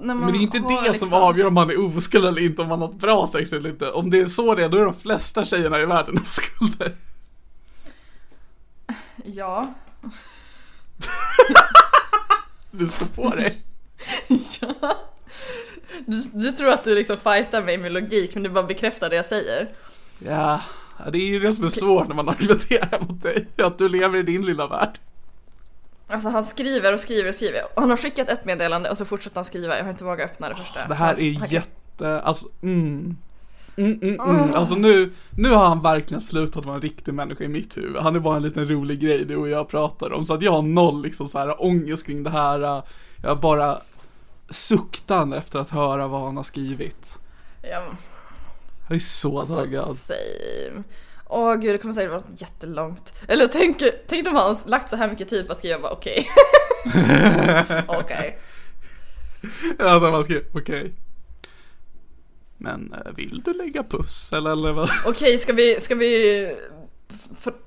Men 0.00 0.32
det 0.32 0.38
är 0.38 0.42
inte 0.42 0.58
det 0.58 0.82
liksom... 0.82 1.08
som 1.08 1.22
avgör 1.22 1.46
om 1.46 1.54
man 1.54 1.70
är 1.70 1.96
oskuld 1.96 2.24
eller 2.24 2.42
inte, 2.42 2.62
om 2.62 2.68
man 2.68 2.80
har 2.80 2.88
ett 2.88 2.94
bra 2.94 3.26
sex 3.26 3.52
eller 3.52 3.70
inte. 3.70 3.90
Om 3.90 4.10
det 4.10 4.18
är 4.18 4.26
så 4.26 4.54
det 4.54 4.64
är, 4.64 4.68
då 4.68 4.78
är 4.78 4.84
de 4.84 4.94
flesta 4.94 5.44
tjejerna 5.44 5.80
i 5.80 5.86
världen 5.86 6.18
oskulder. 6.26 6.96
Ja. 9.24 9.74
Du 12.70 12.88
står 12.88 13.06
på 13.06 13.30
dig. 13.30 13.62
ja. 14.60 14.96
Du, 16.06 16.22
du 16.32 16.52
tror 16.52 16.68
att 16.68 16.84
du 16.84 16.94
liksom 16.94 17.16
fightar 17.16 17.62
mig 17.62 17.78
med 17.78 17.92
logik 17.92 18.34
men 18.34 18.42
du 18.42 18.50
bara 18.50 18.64
bekräftar 18.64 19.10
det 19.10 19.16
jag 19.16 19.26
säger. 19.26 19.68
Ja, 20.18 20.60
ja, 20.98 21.10
det 21.10 21.18
är 21.18 21.26
ju 21.26 21.40
det 21.40 21.52
som 21.52 21.64
är 21.64 21.68
svårt 21.68 22.08
när 22.08 22.14
man 22.14 22.28
argumenterar 22.28 23.00
mot 23.00 23.22
dig. 23.22 23.46
Att 23.56 23.78
du 23.78 23.88
lever 23.88 24.18
i 24.18 24.22
din 24.22 24.46
lilla 24.46 24.66
värld. 24.66 24.98
Alltså 26.08 26.28
han 26.28 26.44
skriver 26.44 26.94
och 26.94 27.00
skriver 27.00 27.28
och 27.28 27.34
skriver. 27.34 27.62
Och 27.74 27.80
han 27.80 27.90
har 27.90 27.96
skickat 27.96 28.28
ett 28.28 28.44
meddelande 28.44 28.90
och 28.90 28.98
så 28.98 29.04
fortsätter 29.04 29.36
han 29.36 29.44
skriva. 29.44 29.76
Jag 29.76 29.84
har 29.84 29.90
inte 29.90 30.04
vågat 30.04 30.30
öppna 30.30 30.48
det 30.48 30.54
första. 30.56 30.88
Det 30.88 30.94
här 30.94 31.20
är 31.20 31.38
han- 31.38 31.48
jätte, 31.48 32.20
alltså 32.20 32.46
mm. 32.62 33.16
Mm, 33.78 33.98
mm, 34.02 34.20
mm. 34.20 34.54
Alltså 34.54 34.74
nu, 34.74 35.12
nu 35.30 35.50
har 35.50 35.66
han 35.68 35.82
verkligen 35.82 36.20
slutat 36.20 36.64
vara 36.64 36.76
en 36.76 36.82
riktig 36.82 37.14
människa 37.14 37.44
i 37.44 37.48
mitt 37.48 37.76
huvud. 37.76 37.96
Han 37.96 38.16
är 38.16 38.20
bara 38.20 38.36
en 38.36 38.42
liten 38.42 38.68
rolig 38.68 39.00
grej 39.00 39.24
du 39.24 39.36
och 39.36 39.48
jag 39.48 39.68
pratar 39.68 40.12
om. 40.12 40.24
Så 40.24 40.34
att 40.34 40.42
jag 40.42 40.52
har 40.52 40.62
noll 40.62 41.02
liksom 41.02 41.28
så 41.28 41.38
här 41.38 41.62
ångest 41.64 42.06
kring 42.06 42.22
det 42.22 42.30
här. 42.30 42.82
Jag 43.22 43.40
bara 43.40 43.78
suktan 44.50 45.32
efter 45.32 45.58
att 45.58 45.70
höra 45.70 46.06
vad 46.06 46.20
han 46.24 46.36
har 46.36 46.44
skrivit. 46.44 47.18
Ja, 47.62 47.82
Jag 48.88 48.96
är 48.96 49.00
så 49.00 49.38
alltså, 49.38 49.54
taggad. 49.56 49.86
same. 49.86 50.82
Åh 51.28 51.54
gud, 51.54 51.74
det 51.74 51.78
kommer 51.78 51.94
säkert 51.94 52.10
vara 52.10 52.22
jättelångt. 52.36 53.12
Eller 53.28 53.46
tänk, 53.46 53.82
tänk 54.06 54.28
om 54.28 54.34
han 54.34 54.56
lagt 54.66 54.88
så 54.88 54.96
här 54.96 55.10
mycket 55.10 55.28
tid 55.28 55.46
på 55.46 55.52
att 55.52 55.58
skriva 55.58 55.78
bara 55.78 55.92
okej. 55.92 56.26
Okej. 57.86 58.38
Ja, 59.78 59.98
där 59.98 60.10
man 60.10 60.24
skrev, 60.24 60.44
okej. 60.54 60.92
Men 62.58 62.92
eh, 62.92 63.12
vill 63.16 63.42
du 63.44 63.52
lägga 63.52 63.82
pussel 63.82 64.46
eller 64.46 64.72
vad? 64.72 64.90
Okej, 65.06 65.38
ska 65.38 65.52
vi, 65.52 65.80
ska 65.80 65.94
vi 65.94 66.54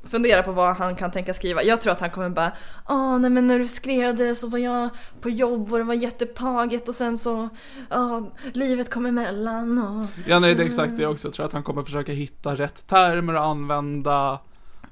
fundera 0.04 0.44
på 0.44 0.52
vad 0.52 0.76
han 0.76 0.96
kan 0.96 1.12
tänka 1.12 1.34
skriva? 1.34 1.64
Jag 1.64 1.82
tror 1.82 1.92
att 1.94 2.00
han 2.00 2.10
kommer 2.10 2.30
bara 2.30 2.52
Åh 2.90 3.20
nej 3.20 3.30
men 3.30 3.48
när 3.48 3.60
du 3.60 3.68
skrev 3.68 4.16
det 4.16 4.36
så 4.36 4.48
var 4.48 4.60
jag 4.60 4.90
på 5.22 5.30
jobb 5.30 5.72
och 5.74 5.78
det 5.78 5.84
var 5.84 5.94
jätteupptaget 5.94 6.90
och 6.90 6.96
sen 6.96 7.18
så 7.18 7.50
Ja, 7.90 8.32
livet 8.54 8.90
kom 8.90 9.06
emellan 9.06 9.78
och 9.78 10.06
Ja, 10.26 10.40
nej, 10.40 10.56
det 10.56 10.64
är 10.64 10.68
exakt 10.68 10.98
det 10.98 11.06
också. 11.08 11.28
Jag 11.28 11.34
tror 11.34 11.46
att 11.46 11.54
han 11.54 11.64
kommer 11.64 11.84
försöka 11.84 12.12
hitta 12.12 12.56
rätt 12.56 12.88
termer 12.88 13.34
att 13.34 13.44
använda. 13.46 14.40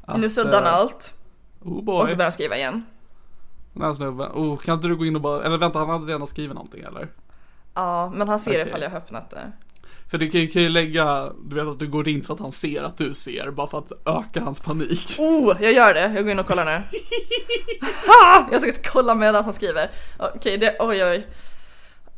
Att, 0.05 0.19
Nu 0.19 0.29
suddar 0.29 0.53
han 0.53 0.63
eh, 0.63 0.73
allt 0.73 1.13
Oh 1.61 1.77
och 1.77 1.83
boy. 1.83 2.01
så 2.01 2.07
börjar 2.15 2.23
han 2.23 2.31
skriva 2.31 2.57
igen. 2.57 2.85
Den 3.73 3.83
här 3.83 3.93
snubben. 3.93 4.31
Oh, 4.33 4.57
kan 4.57 4.75
inte 4.75 4.87
du 4.87 4.95
gå 4.95 5.05
in 5.05 5.15
och 5.15 5.21
bara, 5.21 5.43
eller 5.43 5.57
vänta, 5.57 5.79
han 5.79 5.89
hade 5.89 6.05
redan 6.13 6.27
skrivit 6.27 6.53
någonting 6.55 6.81
eller? 6.83 7.07
Ja, 7.73 8.11
men 8.15 8.29
han 8.29 8.39
ser 8.39 8.51
det 8.51 8.57
Okej. 8.57 8.67
ifall 8.67 8.81
jag 8.81 8.89
har 8.89 8.97
öppnat 8.97 9.29
det. 9.29 9.51
För 10.11 10.17
du 10.17 10.29
kan 10.29 10.41
ju, 10.41 10.47
kan 10.47 10.61
ju 10.61 10.69
lägga, 10.69 11.31
du 11.43 11.55
vet 11.55 11.65
att 11.65 11.79
du 11.79 11.87
går 11.87 12.07
in 12.07 12.23
så 12.23 12.33
att 12.33 12.39
han 12.39 12.51
ser 12.51 12.83
att 12.83 12.97
du 12.97 13.13
ser, 13.13 13.51
bara 13.51 13.67
för 13.67 13.77
att 13.77 13.91
öka 14.05 14.41
hans 14.41 14.59
panik. 14.59 15.15
Oh, 15.17 15.55
jag 15.61 15.73
gör 15.73 15.93
det. 15.93 16.11
Jag 16.15 16.23
går 16.23 16.29
in 16.31 16.39
och 16.39 16.47
kollar 16.47 16.65
nu. 16.65 16.71
ha! 18.07 18.49
Jag 18.51 18.61
ska 18.61 18.91
kolla 18.91 19.15
medan 19.15 19.43
han 19.43 19.53
skriver. 19.53 19.89
Okej, 20.19 20.57
det, 20.57 20.75
oj 20.79 21.05
oj. 21.05 21.27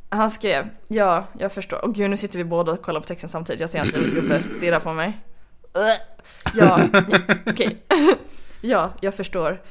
Han 0.09 0.31
skrev, 0.31 0.69
ja, 0.87 1.25
jag 1.39 1.51
förstår. 1.51 1.85
Och 1.85 1.95
gud, 1.95 2.09
nu 2.09 2.17
sitter 2.17 2.37
vi 2.37 2.43
båda 2.43 2.71
och 2.71 2.81
kollar 2.81 2.99
på 2.99 3.07
texten 3.07 3.29
samtidigt. 3.29 3.61
Jag 3.61 3.69
ser 3.69 3.79
att 3.79 4.01
min 4.01 4.13
gubbe 4.13 4.43
stirrar 4.43 4.79
på 4.79 4.93
mig. 4.93 5.17
Ja, 5.73 5.95
ja 6.53 6.87
okej. 7.45 7.85
ja, 8.61 8.93
jag 9.01 9.15
förstår. 9.15 9.61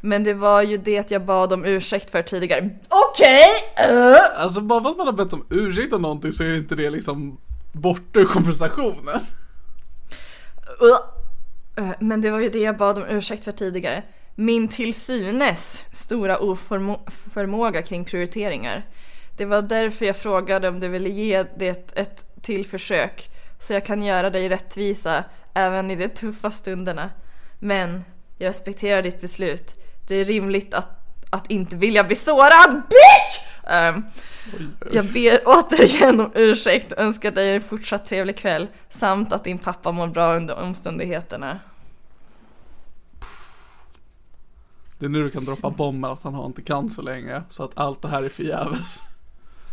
Men 0.00 0.24
det 0.24 0.34
var 0.34 0.62
ju 0.62 0.76
det 0.76 1.10
jag 1.10 1.24
bad 1.24 1.52
om 1.52 1.64
ursäkt 1.64 2.10
för 2.10 2.22
tidigare. 2.22 2.70
Okej! 2.88 3.44
Ugh. 3.90 4.20
Alltså 4.36 4.60
bara 4.60 4.82
för 4.82 4.90
att 4.90 4.96
man 4.96 5.06
har 5.06 5.12
bett 5.12 5.32
om 5.32 5.46
ursäkt 5.50 5.92
om 5.92 6.02
någonting 6.02 6.32
så 6.32 6.42
är 6.42 6.56
inte 6.56 6.74
det 6.74 6.90
liksom 6.90 7.38
borta 7.72 8.20
ur 8.20 8.24
konversationen. 8.24 9.20
Men 11.98 12.20
det 12.20 12.30
var 12.30 12.38
ju 12.38 12.48
det 12.48 12.58
jag 12.58 12.76
bad 12.76 12.98
om 12.98 13.04
ursäkt 13.08 13.44
för 13.44 13.52
tidigare. 13.52 14.02
Min 14.34 14.68
till 14.68 14.94
synes 14.94 15.86
stora 15.92 16.38
oförmåga 16.38 17.82
kring 17.82 18.04
prioriteringar. 18.04 18.86
Det 19.36 19.44
var 19.44 19.62
därför 19.62 20.06
jag 20.06 20.16
frågade 20.16 20.68
om 20.68 20.80
du 20.80 20.88
ville 20.88 21.08
ge 21.08 21.42
det 21.42 21.92
ett 21.96 22.26
till 22.42 22.66
försök 22.66 23.30
så 23.60 23.72
jag 23.72 23.86
kan 23.86 24.02
göra 24.02 24.30
dig 24.30 24.48
rättvisa 24.48 25.24
även 25.54 25.90
i 25.90 25.96
de 25.96 26.08
tuffa 26.08 26.50
stunderna. 26.50 27.10
Men 27.58 28.04
jag 28.38 28.48
respekterar 28.48 29.02
ditt 29.02 29.20
beslut. 29.20 29.74
Det 30.08 30.14
är 30.14 30.24
rimligt 30.24 30.74
att, 30.74 30.88
att 31.30 31.50
inte 31.50 31.76
vilja 31.76 32.04
bli 32.04 32.16
sårad, 32.16 32.82
bitch! 32.88 33.37
Ehm, 33.68 34.04
jag 34.92 35.04
ber 35.04 35.42
återigen 35.46 36.20
om 36.20 36.30
ursäkt 36.34 36.92
och 36.92 36.98
önskar 36.98 37.30
dig 37.30 37.54
en 37.54 37.62
fortsatt 37.62 38.04
trevlig 38.06 38.36
kväll 38.36 38.66
samt 38.88 39.32
att 39.32 39.44
din 39.44 39.58
pappa 39.58 39.92
mår 39.92 40.06
bra 40.06 40.36
under 40.36 40.58
omständigheterna. 40.62 41.58
Det 44.98 45.04
är 45.04 45.08
nu 45.08 45.24
du 45.24 45.30
kan 45.30 45.44
droppa 45.44 45.70
bomben 45.70 46.10
att 46.10 46.22
han 46.22 46.34
har 46.34 46.46
inte 46.46 46.62
cancer 46.62 47.02
längre, 47.02 47.42
så 47.50 47.64
att 47.64 47.70
allt 47.74 48.02
det 48.02 48.08
här 48.08 48.22
är 48.22 48.28
förgäves. 48.28 48.98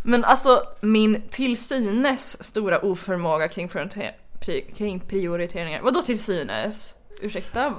Men 0.03 0.23
alltså 0.25 0.63
min 0.81 1.21
till 1.29 1.57
synes 1.57 2.43
stora 2.43 2.79
oförmåga 2.79 3.47
kring, 3.47 3.67
prioriter- 3.67 4.15
pri- 4.41 4.75
kring 4.75 4.99
prioriteringar. 4.99 5.81
Vadå 5.81 6.01
till 6.01 6.19
synes? 6.19 6.93
Ursäkta? 7.21 7.73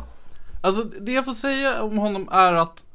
Alltså 0.63 0.85
det 0.85 1.13
jag 1.13 1.25
får 1.25 1.33
säga 1.33 1.83
om 1.83 1.99
honom 1.99 2.29
är 2.33 2.53
att 2.53 2.86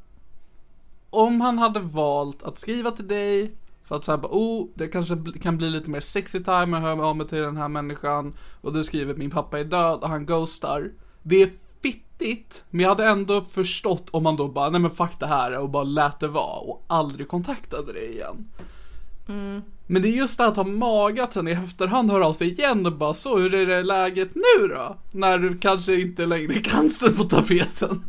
om 1.12 1.40
han 1.40 1.58
hade 1.58 1.80
valt 1.80 2.42
att 2.42 2.58
skriva 2.58 2.90
till 2.90 3.08
dig 3.08 3.52
för 3.84 3.96
att 3.96 4.04
säga 4.04 4.18
oh, 4.22 4.68
det 4.74 4.88
kanske 4.88 5.16
kan 5.42 5.56
bli 5.56 5.70
lite 5.70 5.90
mer 5.90 6.00
sexy 6.00 6.38
time, 6.38 6.76
jag 6.76 6.80
hör 6.80 7.04
av 7.04 7.16
mig 7.16 7.28
till 7.28 7.38
den 7.38 7.56
här 7.56 7.68
människan 7.68 8.34
och 8.60 8.72
du 8.72 8.84
skriver 8.84 9.14
min 9.14 9.30
pappa 9.30 9.58
är 9.58 9.64
död 9.64 9.98
och 10.02 10.08
han 10.08 10.26
ghostar. 10.26 10.90
Det 11.22 11.42
är 11.42 11.50
fittigt, 11.82 12.64
men 12.70 12.80
jag 12.80 12.88
hade 12.88 13.04
ändå 13.04 13.40
förstått 13.40 14.08
om 14.10 14.22
man 14.22 14.36
då 14.36 14.48
bara, 14.48 14.70
nej 14.70 14.80
men 14.80 14.90
fuck 14.90 15.20
det 15.20 15.26
här 15.26 15.58
och 15.58 15.70
bara 15.70 15.84
lät 15.84 16.20
det 16.20 16.28
vara 16.28 16.58
och 16.58 16.84
aldrig 16.86 17.28
kontaktade 17.28 17.92
dig 17.92 18.12
igen. 18.12 18.48
Men 19.86 20.02
det 20.02 20.08
är 20.08 20.16
just 20.16 20.38
det 20.38 20.46
att 20.46 20.56
ha 20.56 20.64
mage 20.64 21.22
att 21.22 21.32
sen 21.32 21.48
i 21.48 21.50
efterhand 21.50 22.10
höra 22.10 22.26
av 22.26 22.32
sig 22.32 22.50
igen 22.50 22.86
och 22.86 22.92
bara 22.92 23.14
så, 23.14 23.38
hur 23.38 23.54
är 23.54 23.66
det 23.66 23.82
läget 23.82 24.34
nu 24.34 24.68
då? 24.68 24.96
När 25.10 25.38
du 25.38 25.58
kanske 25.58 26.00
inte 26.00 26.26
längre 26.26 26.54
är 26.54 26.60
cancer 26.60 27.10
på 27.10 27.24
tapeten. 27.24 28.02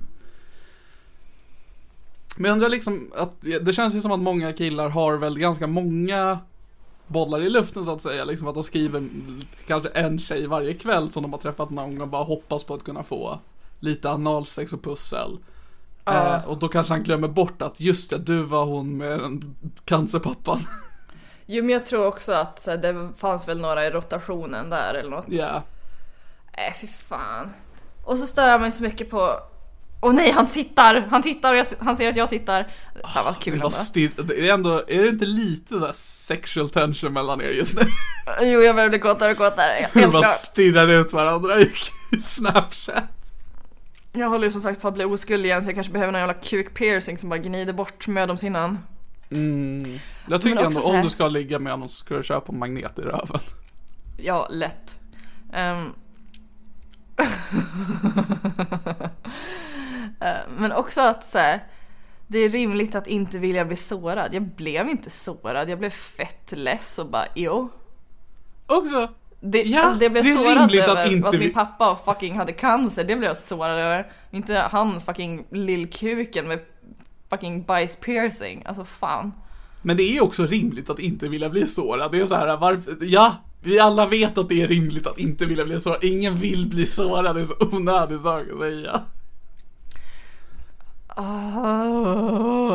Men 2.38 2.45
jag 2.45 2.53
undrar 2.53 2.69
liksom 2.69 3.11
att, 3.15 3.31
det 3.41 3.73
känns 3.73 3.95
ju 3.95 4.01
som 4.01 4.11
att 4.11 4.19
många 4.19 4.53
killar 4.53 4.89
har 4.89 5.18
väl 5.18 5.39
ganska 5.39 5.68
många 5.68 6.39
bollar 7.07 7.41
i 7.41 7.49
luften 7.49 7.85
så 7.85 7.93
att 7.93 8.01
säga, 8.01 8.23
liksom 8.23 8.47
att 8.47 8.53
de 8.53 8.64
skriver 8.64 9.07
kanske 9.68 9.89
en 9.89 10.19
tjej 10.19 10.47
varje 10.47 10.73
kväll 10.73 11.11
som 11.11 11.23
de 11.23 11.34
har 11.34 11.39
träffat 11.39 11.69
någon 11.69 11.89
gång 11.89 12.01
och 12.01 12.07
bara 12.07 12.23
hoppas 12.23 12.64
på 12.64 12.73
att 12.73 12.84
kunna 12.84 13.03
få 13.03 13.39
lite 13.80 14.10
analsex 14.10 14.73
och 14.73 14.84
pussel. 14.84 15.38
Ja. 16.05 16.35
Eh, 16.35 16.45
och 16.45 16.57
då 16.57 16.68
kanske 16.68 16.93
han 16.93 17.03
glömmer 17.03 17.27
bort 17.27 17.61
att 17.61 17.80
just 17.80 18.10
det, 18.10 18.18
du 18.18 18.43
var 18.43 18.65
hon 18.65 18.97
med 18.97 19.19
den 19.19 19.55
cancerpappan. 19.85 20.60
Jo 21.45 21.64
men 21.64 21.73
jag 21.73 21.85
tror 21.85 22.05
också 22.05 22.34
att 22.34 22.65
här, 22.65 22.77
det 22.77 23.10
fanns 23.18 23.47
väl 23.47 23.61
några 23.61 23.85
i 23.85 23.89
rotationen 23.89 24.69
där 24.69 24.93
eller 24.93 25.10
något. 25.10 25.26
Ja. 25.27 25.64
Nej 26.57 26.76
fy 26.81 26.88
fan. 26.88 27.49
Och 28.03 28.18
så 28.18 28.27
stör 28.27 28.47
jag 28.47 28.61
mig 28.61 28.72
så 28.72 28.84
mycket 28.84 29.10
på 29.10 29.39
Åh 30.05 30.13
nej 30.13 30.31
han 30.31 30.47
tittar! 30.47 31.07
Han 31.09 31.21
tittar 31.23 31.53
och 31.53 31.59
jag, 31.59 31.65
han 31.80 31.97
ser 31.97 32.09
att 32.09 32.15
jag 32.15 32.30
tittar. 32.30 32.67
Fan 33.13 33.25
vad 33.25 33.39
kul 33.39 33.53
Det, 33.59 33.63
var 33.63 33.73
ändå. 33.95 34.23
det 34.23 34.49
är 34.49 34.53
ändå, 34.53 34.84
är 34.88 35.01
det 35.03 35.09
inte 35.09 35.25
lite 35.25 35.80
så 35.80 35.91
sexual 35.93 36.69
tension 36.69 37.13
mellan 37.13 37.41
er 37.41 37.49
just 37.49 37.75
nu? 37.75 37.81
Jo 38.41 38.61
jag 38.61 38.75
börjar 38.75 38.89
bli 38.89 38.99
kåtare 38.99 39.31
och 39.31 39.38
kåtare. 39.38 39.89
Helt 39.93 39.93
bara 40.11 40.21
klart. 40.23 40.35
stirrar 40.35 40.88
ut 40.88 41.13
varandra 41.13 41.59
i 41.59 41.71
snapchat. 42.19 43.03
Jag 44.13 44.30
håller 44.30 44.45
ju 44.45 44.51
som 44.51 44.61
sagt 44.61 44.81
på 44.81 44.88
att 44.88 44.93
bli 44.93 45.05
oskuld 45.05 45.45
igen 45.45 45.63
så 45.63 45.69
jag 45.69 45.75
kanske 45.75 45.93
behöver 45.93 46.11
någon 46.11 46.21
jävla 46.21 46.34
kuk 46.34 46.73
piercing 46.73 47.17
som 47.17 47.30
bara 47.30 47.39
gnider 47.39 47.73
bort 47.73 48.07
mödomshinnan. 48.07 48.80
Jag 50.27 50.41
tycker 50.41 50.63
ändå 50.63 50.81
om 50.81 51.03
du 51.03 51.09
ska 51.09 51.27
ligga 51.27 51.59
med 51.59 51.73
honom 51.73 51.89
så 51.89 51.95
ska 51.95 52.15
du 52.17 52.23
köpa 52.23 52.51
en 52.51 52.59
magnet 52.59 52.99
i 52.99 53.01
röven. 53.01 53.39
Ja, 54.17 54.47
lätt. 54.51 54.99
Ehm. 55.53 55.85
Eh, 60.23 60.35
Men 60.57 60.71
också 60.71 61.01
att 61.01 61.25
så 61.25 61.37
här, 61.37 61.59
det 62.27 62.39
är 62.39 62.49
rimligt 62.49 62.95
att 62.95 63.07
inte 63.07 63.39
vilja 63.39 63.65
bli 63.65 63.75
sårad. 63.75 64.29
Jag 64.35 64.43
blev 64.43 64.89
inte 64.89 65.09
sårad, 65.09 65.69
jag 65.69 65.79
blev 65.79 65.89
fett 65.89 66.51
less 66.57 66.99
och 66.99 67.09
bara 67.09 67.25
jo. 67.35 67.69
Också, 68.67 69.09
Det, 69.39 69.61
Ja, 69.63 69.81
alltså 69.83 69.99
det 69.99 70.09
blev 70.09 70.23
det 70.23 70.31
är 70.31 70.35
sårad 70.35 70.57
att 70.63 70.73
över 70.75 71.05
att, 71.05 71.11
inte 71.11 71.31
vi- 71.31 71.37
min 71.37 71.53
pappa 71.53 71.97
fucking 72.05 72.37
hade 72.37 72.51
cancer, 72.51 73.03
det 73.03 73.15
blev 73.15 73.23
jag 73.29 73.37
sårad 73.37 73.79
över. 73.79 74.07
Inte 74.31 74.55
han 74.71 74.99
fucking 74.99 75.45
lillkuken 75.51 76.47
med 76.47 76.59
fucking 77.29 77.63
bajs 77.63 77.95
piercing, 77.95 78.63
alltså 78.65 78.85
fan. 78.85 79.31
men 79.81 79.97
det 79.97 80.03
är 80.17 80.23
också 80.23 80.45
rimligt 80.45 80.89
att 80.89 80.99
inte 80.99 81.27
vilja 81.29 81.49
bli 81.49 81.67
sårad. 81.67 82.11
Det 82.11 82.19
är 82.19 82.25
så 82.25 82.35
här, 82.35 82.57
varför, 82.57 82.97
ja, 83.01 83.35
vi 83.63 83.79
alla 83.79 84.07
vet 84.07 84.37
att 84.37 84.49
det 84.49 84.61
är 84.61 84.67
rimligt 84.67 85.07
att 85.07 85.19
inte 85.19 85.45
vilja 85.45 85.65
bli 85.65 85.79
sårad. 85.79 86.03
Ingen 86.03 86.35
vill 86.35 86.65
bli 86.69 86.85
sårad, 86.85 87.35
det 87.35 87.41
är 87.41 87.45
så 87.45 87.55
onödig 87.71 88.19
sak 88.19 88.43
att 88.53 88.59
säga. 88.59 89.01
Ah. 91.15 92.73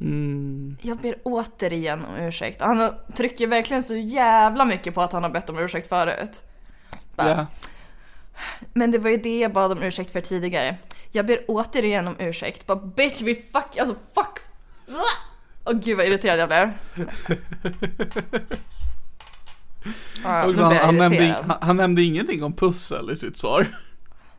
Mm. 0.00 0.76
Jag 0.82 0.98
ber 0.98 1.16
återigen 1.22 2.04
om 2.04 2.16
ursäkt. 2.16 2.60
Han 2.60 2.90
trycker 3.14 3.46
verkligen 3.46 3.82
så 3.82 3.94
jävla 3.94 4.64
mycket 4.64 4.94
på 4.94 5.02
att 5.02 5.12
han 5.12 5.22
har 5.22 5.30
bett 5.30 5.50
om 5.50 5.58
ursäkt 5.58 5.88
förut. 5.88 6.42
Bara, 7.16 7.28
Ja. 7.28 7.46
Men 8.72 8.90
det 8.90 8.98
var 8.98 9.10
ju 9.10 9.16
det 9.16 9.38
jag 9.38 9.52
bad 9.52 9.72
om 9.72 9.82
ursäkt 9.82 10.10
för 10.10 10.20
tidigare. 10.20 10.76
Jag 11.10 11.26
ber 11.26 11.44
återigen 11.48 12.08
om 12.08 12.16
ursäkt. 12.18 12.66
Bara 12.66 12.78
bitch 12.78 13.20
vi 13.20 13.34
fuck, 13.34 13.78
alltså 13.78 13.94
fuck. 14.14 14.38
Åh 15.64 15.72
gud 15.72 15.96
vad 15.96 16.06
irriterad 16.06 16.38
jag 16.40 16.48
blev. 16.48 16.70
Också, 20.24 20.68
blir 20.68 20.78
han, 20.78 20.84
han, 20.84 20.96
nämnde, 20.96 21.44
han, 21.46 21.58
han 21.60 21.76
nämnde 21.76 22.02
ingenting 22.02 22.44
om 22.44 22.52
pussel 22.52 23.10
i 23.10 23.16
sitt 23.16 23.36
svar. 23.36 23.66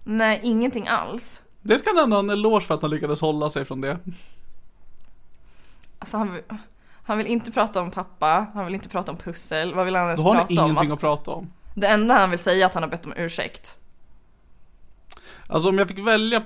Nej, 0.03 0.39
ingenting 0.43 0.87
alls. 0.87 1.42
Det 1.63 1.79
ska 1.79 1.89
han 1.89 2.03
ändå 2.03 2.15
ha 2.15 2.19
en 2.23 2.29
eloge 2.29 2.61
för 2.65 2.73
att 2.75 2.81
han 2.81 2.91
lyckades 2.91 3.21
hålla 3.21 3.49
sig 3.49 3.65
från 3.65 3.81
det. 3.81 3.99
Alltså 5.99 6.17
han, 6.17 6.33
vill- 6.33 6.41
han 7.03 7.17
vill 7.17 7.27
inte 7.27 7.51
prata 7.51 7.81
om 7.81 7.91
pappa, 7.91 8.47
han 8.53 8.65
vill 8.65 8.73
inte 8.75 8.89
prata 8.89 9.11
om 9.11 9.17
pussel. 9.17 9.73
Vad 9.73 9.85
vill 9.85 9.95
han 9.95 10.05
ens 10.07 10.21
Då 10.21 10.27
har 10.27 10.35
prata 10.35 10.47
ni 10.53 10.59
om? 10.59 10.65
ingenting 10.65 10.87
Att, 10.87 10.93
att 10.93 10.99
prata 10.99 11.31
om. 11.31 11.51
det 11.75 11.87
enda 11.87 12.13
han 12.13 12.29
vill 12.29 12.39
säga 12.39 12.61
är 12.61 12.65
att 12.65 12.73
han 12.73 12.83
har 12.83 12.89
bett 12.89 13.05
om 13.05 13.13
ursäkt. 13.17 13.77
Alltså 15.47 15.69
om 15.69 15.77
jag 15.77 15.87
fick 15.87 15.99
välja, 15.99 16.43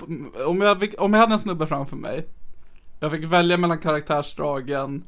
om 0.48 0.62
jag, 0.62 0.80
fick, 0.80 1.02
om 1.02 1.14
jag 1.14 1.20
hade 1.22 1.34
en 1.34 1.40
snubbe 1.40 1.68
framför 1.68 1.96
mig. 1.96 2.28
Jag 3.00 3.12
fick 3.12 3.24
välja 3.24 3.58
mellan 3.58 3.78
karaktärsdragen, 3.80 5.04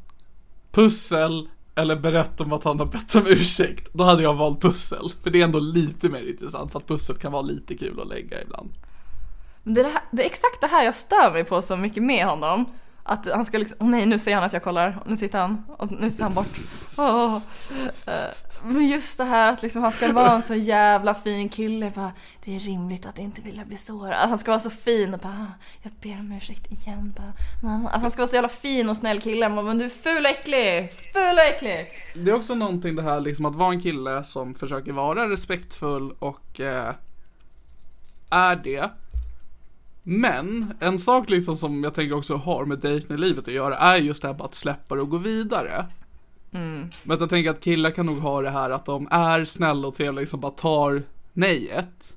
pussel 0.72 1.50
eller 1.76 1.96
berätta 1.96 2.44
om 2.44 2.54
att 2.54 2.64
han 2.64 2.80
har 2.80 2.86
bett 2.86 3.16
om 3.16 3.28
ursäkt. 3.28 3.90
Då 3.94 4.04
hade 4.04 4.24
jag 4.24 4.34
valt 4.34 4.62
pussel. 4.62 5.12
För 5.24 5.30
det 5.30 5.40
är 5.42 5.44
ändå 5.46 5.60
lite 5.60 6.10
mer 6.10 6.30
intressant 6.30 6.72
för 6.72 6.80
att 6.80 6.88
pussel 6.88 7.16
kan 7.18 7.32
vara 7.32 7.42
lite 7.42 7.78
kul 7.78 8.00
att 8.02 8.08
lägga 8.08 8.42
ibland. 8.42 8.70
Men 9.64 9.74
Det 9.74 9.82
är, 9.82 9.84
det, 9.84 9.90
här, 9.90 10.02
det 10.12 10.24
är 10.24 10.26
exakt 10.26 10.62
det 10.62 10.68
här 10.68 10.84
jag 10.84 10.96
stör 10.96 11.32
mig 11.32 11.44
på 11.44 11.62
så 11.62 11.78
mycket 11.78 12.04
med 12.04 12.26
honom. 12.26 12.66
Att 13.04 13.32
han 13.32 13.46
ska 13.46 13.58
liksom, 13.58 13.78
åh 13.80 13.88
nej 13.90 14.06
nu 14.06 14.20
ser 14.20 14.36
han 14.36 14.44
att 14.44 14.54
jag 14.54 14.64
kollar, 14.64 15.00
nu 15.06 15.18
sitter 15.18 15.40
han, 15.40 15.66
och 15.78 15.92
nu 15.92 16.10
sitter 16.10 16.24
han 16.24 16.34
bort. 16.34 16.58
Oh. 16.98 17.40
Men 18.64 18.88
just 18.88 19.18
det 19.18 19.24
här 19.24 19.54
att 19.54 19.62
liksom 19.62 19.82
han 19.82 19.92
ska 19.92 20.14
vara 20.14 20.32
en 20.32 20.42
så 20.42 20.56
jävla 20.56 21.14
fin 21.14 21.50
kille, 21.50 21.92
bara, 21.96 22.12
det 22.46 22.56
är 22.56 22.60
rimligt 22.60 23.06
att 23.06 23.20
inte 23.20 23.42
vilja 23.42 23.66
bli 23.66 23.78
sårad. 23.78 24.14
Att 24.14 24.30
han 24.30 24.38
ska 24.38 24.52
vara 24.52 24.60
så 24.60 24.70
fin 24.70 25.14
och 25.14 25.20
bara, 25.20 25.48
ah, 25.50 25.66
jag 25.82 25.92
ber 26.02 26.20
om 26.20 26.32
ursäkt 26.32 26.72
igen. 26.72 27.14
Bara, 27.18 27.34
mamma. 27.64 27.90
Att 27.90 28.02
han 28.02 28.12
ska 28.12 28.22
vara 28.22 28.28
så 28.28 28.36
jävla 28.36 28.50
fin 28.50 28.90
och 28.90 28.98
snäll 28.98 29.22
kille, 29.22 29.50
bara, 29.50 29.62
men 29.62 29.78
du 29.78 29.86
är 29.86 29.90
ful 29.90 30.24
och 30.24 30.32
äcklig, 30.32 30.92
ful 31.14 31.34
och 31.34 31.56
äcklig. 31.56 31.88
Det 32.16 32.32
är 32.32 32.36
också 32.36 32.56
någonting 32.56 32.96
det 32.96 33.04
här 33.04 33.20
liksom 33.20 33.46
att 33.46 33.56
vara 33.56 33.74
en 33.74 33.82
kille 33.82 34.24
som 34.24 34.56
försöker 34.56 34.92
vara 34.92 35.30
respektfull 35.30 36.12
och 36.20 36.60
eh, 36.60 36.94
är 38.30 38.56
det. 38.56 38.90
Men 40.04 40.74
en 40.80 41.00
sak 41.00 41.30
liksom 41.30 41.58
som 41.58 41.84
jag 41.84 41.94
tänker 41.94 42.16
också 42.16 42.36
har 42.36 42.66
med 42.66 42.80
dejten 42.80 43.16
i 43.16 43.20
livet 43.20 43.48
att 43.48 43.54
göra 43.54 43.78
är 43.78 43.98
just 43.98 44.22
det 44.22 44.28
här 44.28 44.36
bara 44.36 44.46
att 44.46 44.56
släppa 44.56 44.96
det 44.96 45.02
och 45.02 45.10
gå 45.10 45.18
vidare. 45.18 45.86
Men 47.04 47.16
att 47.16 47.20
jag 47.20 47.30
tänker 47.30 47.50
att 47.50 47.62
killar 47.62 47.92
kan 47.92 48.06
nog 48.06 48.18
ha 48.18 48.42
det 48.42 48.50
här 48.50 48.70
att 48.70 48.86
de 48.86 49.08
är 49.12 49.46
snälla 49.46 49.88
och 49.88 49.96
trevliga, 49.96 50.22
liksom 50.22 50.40
bara 50.40 50.52
tar 50.52 51.04
nejet. 51.34 52.16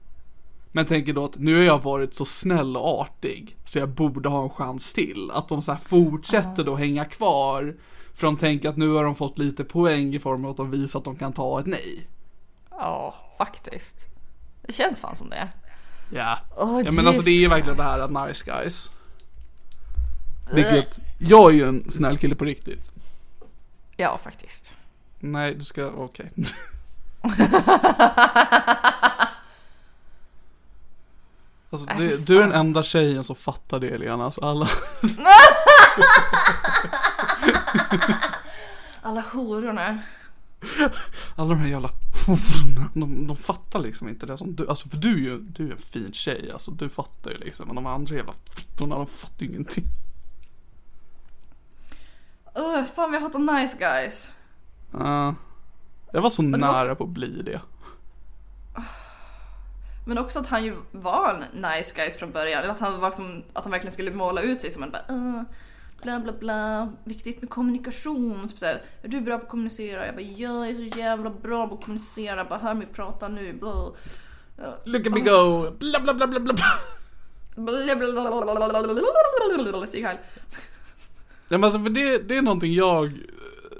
Men 0.72 0.86
tänker 0.86 1.12
då 1.12 1.24
att 1.24 1.38
nu 1.38 1.56
har 1.56 1.62
jag 1.62 1.82
varit 1.82 2.14
så 2.14 2.24
snäll 2.24 2.76
och 2.76 3.00
artig 3.00 3.56
så 3.64 3.78
jag 3.78 3.88
borde 3.88 4.28
ha 4.28 4.42
en 4.42 4.50
chans 4.50 4.92
till. 4.92 5.30
Att 5.34 5.48
de 5.48 5.62
så 5.62 5.76
fortsätter 5.76 6.64
då 6.64 6.74
hänga 6.74 7.04
kvar. 7.04 7.76
För 8.14 8.26
de 8.26 8.36
tänker 8.36 8.68
att 8.68 8.76
nu 8.76 8.88
har 8.88 9.04
de 9.04 9.14
fått 9.14 9.38
lite 9.38 9.64
poäng 9.64 10.14
i 10.14 10.18
form 10.18 10.44
av 10.44 10.50
att 10.50 10.56
de 10.56 10.70
visar 10.70 10.98
att 10.98 11.04
de 11.04 11.16
kan 11.16 11.32
ta 11.32 11.60
ett 11.60 11.66
nej. 11.66 12.08
Ja, 12.70 13.14
faktiskt. 13.38 14.06
Det 14.66 14.72
känns 14.72 15.00
fan 15.00 15.16
som 15.16 15.30
det. 15.30 15.48
Ja. 16.14 16.38
Åh, 16.56 16.82
ja 16.84 16.90
men 16.90 17.06
alltså 17.06 17.22
det 17.22 17.30
är 17.30 17.40
ju 17.40 17.48
verkligen 17.48 17.76
det 17.76 17.82
här 17.82 18.00
att 18.00 18.28
nice 18.28 18.44
guys. 18.44 18.90
Vilket, 20.52 20.98
jag 21.18 21.50
är 21.50 21.54
ju 21.54 21.68
en 21.68 21.90
snäll 21.90 22.18
kille 22.18 22.34
på 22.34 22.44
riktigt. 22.44 22.92
Ja, 23.96 24.18
faktiskt. 24.18 24.74
Nej, 25.18 25.54
du 25.54 25.64
ska, 25.64 25.86
okej. 25.86 26.32
Alltså, 31.70 31.86
det, 31.86 32.26
du 32.26 32.36
är 32.36 32.40
den 32.40 32.52
enda 32.52 32.82
tjejen 32.82 33.24
som 33.24 33.36
fattar 33.36 33.80
det 33.80 33.98
Lena, 33.98 34.24
alltså 34.24 34.40
alla 34.40 34.68
Alla 39.02 39.20
hororna. 39.20 39.98
Alla 41.36 41.48
de 41.48 41.58
här 41.58 41.68
jävla 41.68 41.90
de, 42.94 43.26
de 43.26 43.36
fattar 43.36 43.78
liksom 43.78 44.08
inte 44.08 44.26
det 44.26 44.36
som 44.36 44.54
du, 44.54 44.68
alltså 44.68 44.88
för 44.88 44.96
du 44.96 45.14
är 45.14 45.18
ju, 45.18 45.38
du 45.38 45.66
är 45.68 45.72
en 45.72 45.78
fin 45.78 46.12
tjej, 46.12 46.50
alltså 46.52 46.70
du 46.70 46.88
fattar 46.88 47.30
ju 47.30 47.38
liksom, 47.38 47.66
men 47.66 47.76
de 47.76 47.86
andra 47.86 48.14
jävla 48.14 48.34
fittorna, 48.56 48.96
de 48.96 49.06
fattar 49.06 49.44
ju 49.44 49.46
ingenting. 49.46 49.84
Öh, 52.54 52.84
fan 52.84 53.12
vi 53.12 53.18
hatar 53.18 53.60
nice 53.60 53.76
guys. 53.78 54.30
Ja. 54.92 55.34
jag 56.12 56.22
var 56.22 56.30
så 56.30 56.42
nära 56.42 56.82
också- 56.82 56.94
på 56.94 57.04
att 57.04 57.10
bli 57.10 57.42
det. 57.42 57.60
Men 60.04 60.18
också 60.18 60.38
att 60.38 60.46
han 60.46 60.64
ju 60.64 60.76
var 60.90 61.30
en 61.30 61.62
nice 61.62 61.92
guys 61.94 62.16
från 62.16 62.32
början. 62.32 62.62
Eller 62.62 62.72
att 62.72 62.80
han, 62.80 63.00
var 63.00 63.10
som, 63.10 63.42
att 63.52 63.64
han 63.64 63.70
verkligen 63.70 63.92
skulle 63.92 64.10
måla 64.10 64.40
ut 64.40 64.60
sig 64.60 64.70
som 64.70 64.82
en 64.82 64.90
bara 64.90 65.06
uh, 65.10 65.42
bla 66.02 66.20
bla 66.20 66.32
bla, 66.32 66.92
viktigt 67.04 67.40
med 67.40 67.50
kommunikation. 67.50 68.48
Typ 68.48 68.58
såhär, 68.58 68.82
är 69.02 69.08
du 69.08 69.20
bra 69.20 69.38
på 69.38 69.44
att 69.44 69.50
kommunicera? 69.50 70.06
Jag 70.06 70.14
bara, 70.14 70.22
ja, 70.22 70.66
jag 70.66 70.68
är 70.68 70.90
så 70.90 70.98
jävla 70.98 71.30
bra 71.30 71.68
på 71.68 71.74
att 71.74 71.84
kommunicera, 71.84 72.44
bara 72.44 72.58
hör 72.58 72.74
mig 72.74 72.86
prata 72.86 73.28
nu. 73.28 73.52
Bla. 73.52 73.92
Look 74.84 75.06
at 75.06 75.12
me 75.12 75.20
go, 75.20 75.70
bla 75.78 76.00
bla 76.00 76.14
bla 76.14 76.26
bla 76.26 76.40
bla. 76.40 76.66
Stig 79.86 80.04
Heil. 80.04 80.18
Ja, 81.48 81.58
men 81.58 81.64
alltså, 81.64 81.82
för 81.82 81.90
det, 81.90 82.18
det 82.18 82.36
är 82.36 82.42
någonting 82.42 82.72
jag 82.72 83.18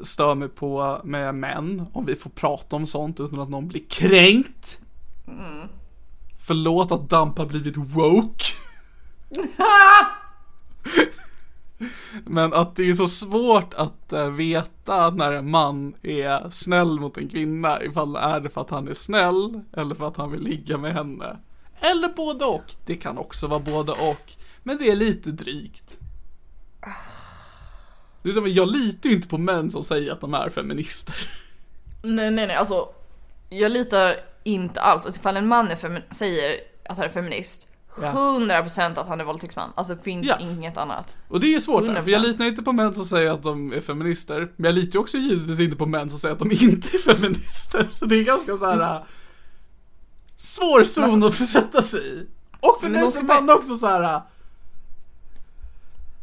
stör 0.03 0.35
mig 0.35 0.49
på 0.49 1.01
med 1.05 1.35
män, 1.35 1.87
om 1.93 2.07
vi 2.07 2.15
får 2.15 2.31
prata 2.31 2.77
om 2.77 2.87
sånt 2.87 3.21
utan 3.21 3.41
att 3.41 3.49
någon 3.49 3.69
blir 3.69 3.83
kränkt. 3.89 4.79
Mm. 5.29 5.69
Förlåt 6.47 6.93
att 6.93 7.09
Damp 7.09 7.39
har 7.39 7.47
blivit 7.47 7.77
woke. 7.77 8.45
Men 12.27 12.53
att 12.53 12.77
det 12.77 12.91
är 12.91 12.95
så 12.95 13.09
svårt 13.09 13.75
att 13.75 14.13
eh, 14.13 14.31
veta 14.31 15.11
när 15.11 15.33
en 15.33 15.51
man 15.51 15.95
är 16.03 16.51
snäll 16.51 17.01
mot 17.01 17.17
en 17.17 17.29
kvinna, 17.29 17.83
ifall 17.83 18.13
det 18.13 18.19
är 18.19 18.41
det 18.41 18.51
för 18.51 18.61
att 18.61 18.71
han 18.71 18.89
är 18.89 18.95
snäll 18.95 19.61
eller 19.77 19.95
för 19.95 20.09
att 20.09 20.17
han 20.17 20.31
vill 20.31 20.43
ligga 20.43 20.79
med 20.79 20.95
henne. 20.95 21.39
Eller 21.81 22.09
både 22.09 22.45
och. 22.45 22.75
Det 22.87 22.97
kan 22.97 23.19
också 23.19 23.47
vara 23.47 23.61
både 23.61 23.93
och. 23.93 24.33
Men 24.63 24.79
det 24.79 24.91
är 24.91 24.97
lite 24.97 25.31
drygt. 25.31 25.99
Det 28.23 28.29
är 28.29 28.33
som, 28.33 28.49
jag 28.49 28.71
litar 28.71 29.11
ju 29.11 29.17
inte 29.17 29.29
på 29.29 29.39
män 29.39 29.71
som 29.71 29.85
säger 29.85 30.13
att 30.13 30.21
de 30.21 30.35
är 30.35 30.51
feminister. 30.51 31.15
Nej 32.03 32.31
nej 32.31 32.47
nej 32.47 32.57
alltså. 32.57 32.89
Jag 33.49 33.73
litar 33.73 34.17
inte 34.45 34.81
alls. 34.81 35.07
Alltså, 35.07 35.21
ifall 35.21 35.37
en 35.37 35.49
man 35.49 35.69
är 35.69 36.15
säger 36.15 36.61
att 36.85 36.97
han 36.97 37.07
är 37.07 37.11
feminist. 37.11 37.69
Ja. 38.01 38.13
100% 38.13 38.99
att 39.01 39.07
han 39.07 39.21
är 39.21 39.25
våldtäktsman. 39.25 39.73
Alltså 39.75 39.97
finns 39.97 40.27
Ja. 40.27 40.39
inget 40.41 40.77
annat. 40.77 41.17
Och 41.29 41.41
det 41.41 41.55
är 41.55 41.61
svårt 41.61 41.85
här, 41.87 42.03
för 42.03 42.11
jag 42.11 42.21
100%. 42.21 42.27
litar 42.27 42.45
inte 42.45 42.63
på 42.63 42.73
män 42.73 42.95
som 42.95 43.05
säger 43.05 43.31
att 43.33 43.43
de 43.43 43.73
är 43.73 43.81
feminister. 43.81 44.53
Men 44.57 44.65
jag 44.65 44.75
litar 44.75 44.93
ju 44.93 44.99
också 45.01 45.17
givetvis 45.19 45.61
inte 45.61 45.77
på 45.77 45.87
män 45.87 46.11
som 46.11 46.19
säger 46.19 46.33
att 46.33 46.39
de 46.39 46.51
inte 46.53 46.89
är 46.97 46.99
feminister. 47.15 47.89
Så 47.93 48.05
det 48.07 48.17
är 48.17 48.25
ganska 48.25 48.57
så 48.57 48.67
här 48.67 48.97
Mm. 48.97 49.03
svår 50.37 50.85
zon 50.85 51.23
att 51.25 51.35
försätta 51.35 51.83
sig 51.83 52.01
i. 52.01 52.27
Och 52.61 52.77
för 52.81 52.87
Men 52.87 52.93
mig 52.93 53.03
de 53.03 53.13
som 53.13 53.27
man 53.27 53.51
också 53.51 53.75
så 53.77 53.87
här. 53.87 54.21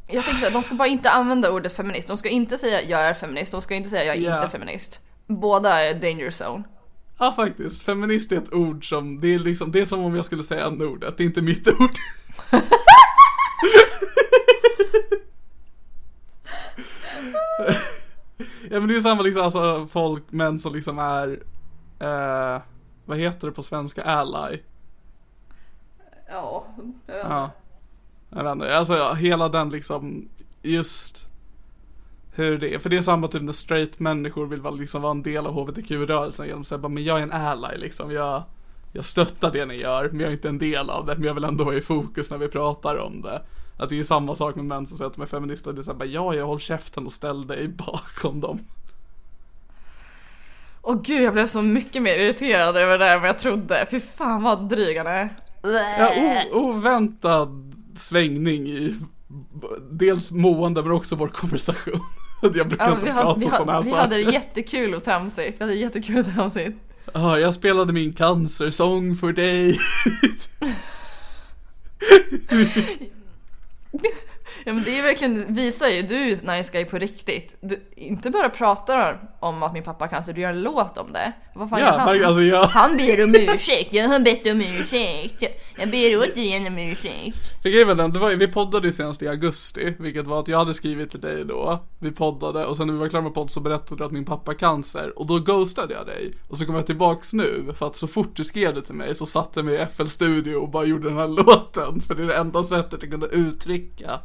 Jag 0.08 0.26
tänkte 0.26 0.48
att 0.48 0.54
de 0.54 0.64
ska 0.64 0.76
bara 0.76 0.88
inte 0.88 1.10
använda 1.10 1.52
ordet 1.52 1.74
feminist. 1.74 2.08
De 2.08 2.18
ska 2.18 2.30
inte 2.30 2.58
säga 2.58 2.82
jag 2.82 3.02
är 3.02 3.14
feminist. 3.14 3.52
De 3.52 3.62
ska 3.62 3.76
inte 3.76 3.90
säga 3.90 4.04
jag 4.04 4.16
är 4.18 4.22
Ja. 4.30 4.36
inte 4.38 4.50
feminist. 4.50 5.00
Båda 5.28 5.80
är 5.84 5.94
danger 5.94 6.28
zone. 6.32 6.64
Ja 7.22 7.34
faktiskt, 7.34 7.84
feminist 7.84 8.32
är 8.32 8.38
ett 8.38 8.54
ord 8.54 8.90
som, 8.90 9.20
det 9.20 9.34
är 9.34 9.40
liksom, 9.40 9.72
det 9.72 9.82
är 9.82 9.86
som 9.86 10.00
om 10.00 10.16
jag 10.16 10.26
skulle 10.26 10.44
säga 10.44 10.66
en 10.66 10.82
ordet 10.82 11.18
det 11.18 11.24
är 11.24 11.26
inte 11.26 11.42
mitt 11.42 11.68
ord. 11.68 11.92
ja 18.70 18.80
men 18.80 18.88
det 18.88 18.96
är 18.96 19.02
samma 19.02 19.22
liksom, 19.22 19.44
alltså 19.44 19.88
folk, 19.88 20.24
män 20.32 20.60
som 20.60 20.74
liksom 20.76 21.00
är, 21.00 21.44
eh, 22.00 22.62
vad 23.06 23.18
heter 23.18 23.48
det 23.48 23.54
på 23.54 23.64
svenska, 23.64 24.04
ally? 24.04 24.60
Ja, 26.30 26.66
jag 26.78 26.84
vet 26.84 26.86
inte. 26.86 27.14
Ja. 27.14 27.52
Jag 28.30 28.44
vet 28.44 28.52
inte, 28.52 28.78
alltså 28.78 28.98
ja, 28.98 29.14
hela 29.14 29.50
den 29.50 29.70
liksom, 29.70 30.30
just 30.62 31.29
hur 32.40 32.58
det 32.58 32.74
är. 32.74 32.80
För 32.80 32.90
det 32.90 32.98
är 32.98 33.02
samma 33.02 33.28
typ 33.28 33.42
när 33.42 33.54
straight 33.54 34.00
människor 34.00 34.46
vill 34.46 34.62
vara, 34.62 34.74
liksom 34.74 35.02
vara 35.02 35.12
en 35.12 35.24
del 35.24 35.48
av 35.48 35.54
hbtq-rörelsen 35.54 36.46
genom 36.46 36.62
att 36.62 36.68
säga 36.68 36.88
men 36.88 37.04
jag 37.04 37.20
är 37.20 37.24
en 37.24 37.32
ally 37.32 37.78
liksom. 37.78 38.12
Jag, 38.12 38.44
jag 38.94 39.06
stöttar 39.06 39.52
det 39.52 39.66
ni 39.66 39.76
gör, 39.76 40.10
men 40.10 40.20
jag 40.20 40.30
är 40.30 40.34
inte 40.34 40.50
en 40.50 40.60
del 40.60 40.90
av 40.90 41.06
det. 41.06 41.16
Men 41.16 41.24
jag 41.24 41.34
vill 41.34 41.44
ändå 41.44 41.64
vara 41.64 41.76
i 41.76 41.82
fokus 41.82 42.32
när 42.32 42.38
vi 42.38 42.48
pratar 42.48 42.98
om 42.98 43.22
det. 43.22 43.42
Att 43.78 43.90
det 43.90 44.00
är 44.00 44.04
samma 44.04 44.36
sak 44.36 44.56
med 44.56 44.66
män 44.66 44.88
som 44.88 44.98
säger 44.98 45.10
att 45.10 45.16
de 45.16 45.22
är 45.22 45.26
feminister. 45.26 45.74
Det 45.74 45.82
är 45.82 45.84
såhär 45.84 46.06
ja, 46.06 46.36
jag 46.36 46.46
håll 46.46 46.60
käften 46.60 47.06
och 47.06 47.12
ställ 47.12 47.48
dig 47.48 47.68
bakom 47.88 48.42
dem. 48.42 48.60
Åh 50.82 51.02
gud, 51.04 51.24
jag 51.24 51.34
blev 51.34 51.48
så 51.48 51.62
mycket 51.62 52.02
mer 52.02 52.20
irriterad 52.20 52.78
över 52.78 52.98
det 52.98 53.06
där 53.06 53.16
än 53.16 53.22
vad 53.22 53.30
jag 53.30 53.40
trodde. 53.40 53.88
Fy 53.92 54.00
fan 54.00 54.44
vad 54.44 54.70
dryg 54.70 54.98
han 54.98 55.08
är. 55.08 55.30
Ja, 55.64 56.44
oväntad 56.52 57.76
svängning 57.96 58.68
i 58.68 58.96
dels 59.92 60.32
mående 60.32 60.84
men 60.84 60.92
också 60.92 61.16
vår 61.16 61.28
konversation. 61.28 62.00
Jag 62.56 62.68
brukar 62.68 62.86
Ja, 62.86 62.92
inte 62.94 63.06
vi, 63.06 63.12
prata 63.12 63.28
om 63.28 63.42
sådana 63.42 63.72
här 63.72 63.74
hade, 63.74 63.84
vi 63.84 63.90
saker. 63.90 64.02
hade 64.02 64.16
det 64.16 64.22
jättekul 64.32 64.94
och 64.94 65.04
tramsigt. 65.04 65.60
Vi 65.60 65.64
hade 65.64 65.74
jättekul 65.76 66.18
och 66.18 66.26
tramsigt. 66.36 66.78
Ja, 67.14 67.40
jag 67.40 67.54
spelade 67.54 67.94
min 67.94 68.14
cancersång 68.14 69.16
för 69.16 69.34
dig. 69.34 69.78
Ja 74.70 74.74
men 74.74 74.84
det 74.84 75.00
är 75.00 75.04
verkligen, 75.04 75.54
visar 75.54 75.88
ju, 75.88 76.02
du 76.02 76.16
är 76.16 76.26
ju 76.26 76.36
nice 76.36 76.70
guy 76.74 76.86
på 76.86 76.98
riktigt. 76.98 77.56
Du 77.62 77.80
inte 77.96 78.30
bara 78.30 78.50
pratar 78.50 79.20
om 79.40 79.64
att 79.64 79.74
min 79.74 79.84
pappa 79.84 80.04
har 80.06 80.10
cancer, 80.10 80.34
du 80.34 80.42
gör 80.42 80.50
en 80.50 80.62
låt 80.62 80.98
om 80.98 81.14
det. 81.14 81.34
Vad 81.56 81.70
fan 81.70 81.80
gör 81.80 81.88
Ja, 81.88 81.98
han? 81.98 82.16
men 82.18 82.26
alltså 82.26 82.42
jag, 82.42 82.64
Han 82.64 82.98
ber 82.98 83.24
om 83.24 83.36
ursäkt, 83.36 83.94
jag 83.94 84.08
har 84.08 84.20
bett 84.20 84.46
om 84.48 84.62
ursäkt. 84.62 85.44
Jag 85.78 85.90
ber 85.90 86.20
återigen 86.20 86.68
om 86.68 86.78
ursäkt. 86.78 87.62
för 87.64 87.70
grejen 87.70 87.98
den, 87.98 88.14
det 88.14 88.20
var, 88.20 88.30
vi 88.32 88.48
poddade 88.48 88.88
ju 88.88 88.94
senast 88.94 89.22
i 89.22 89.28
augusti, 89.28 89.94
vilket 90.00 90.26
var 90.26 90.40
att 90.40 90.48
jag 90.48 90.58
hade 90.58 90.74
skrivit 90.74 91.12
till 91.12 91.22
dig 91.22 91.46
då, 91.46 91.86
vi 92.00 92.12
poddade 92.12 92.66
och 92.66 92.78
sen 92.78 92.88
när 92.88 92.94
vi 92.94 93.00
var 93.00 93.10
klara 93.10 93.24
med 93.24 93.34
podd 93.34 93.52
så 93.52 93.60
berättade 93.60 93.96
du 93.96 94.06
att 94.06 94.12
min 94.12 94.26
pappa 94.26 94.52
har 94.52 94.58
cancer 94.58 95.20
och 95.20 95.28
då 95.28 95.40
ghostade 95.40 95.94
jag 95.94 96.06
dig. 96.08 96.34
Och 96.48 96.58
så 96.58 96.66
kom 96.66 96.76
jag 96.76 96.86
tillbaks 96.86 97.34
nu, 97.34 97.74
för 97.78 97.88
att 97.88 97.96
så 97.96 98.08
fort 98.08 98.36
du 98.36 98.44
skrev 98.44 98.76
det 98.76 98.82
till 98.82 98.96
mig 98.96 99.16
så 99.16 99.26
satte 99.26 99.60
jag 99.60 99.66
mig 99.66 99.76
i 99.82 99.86
FL 99.96 100.06
Studio 100.08 100.56
och 100.56 100.70
bara 100.70 100.86
gjorde 100.86 101.10
den 101.10 101.18
här 101.18 101.28
låten, 101.44 102.02
för 102.08 102.16
det 102.16 102.24
är 102.24 102.28
det 102.28 102.36
enda 102.38 102.64
sättet 102.64 103.00
jag 103.02 103.12
kunde 103.12 103.28
uttrycka 103.28 104.20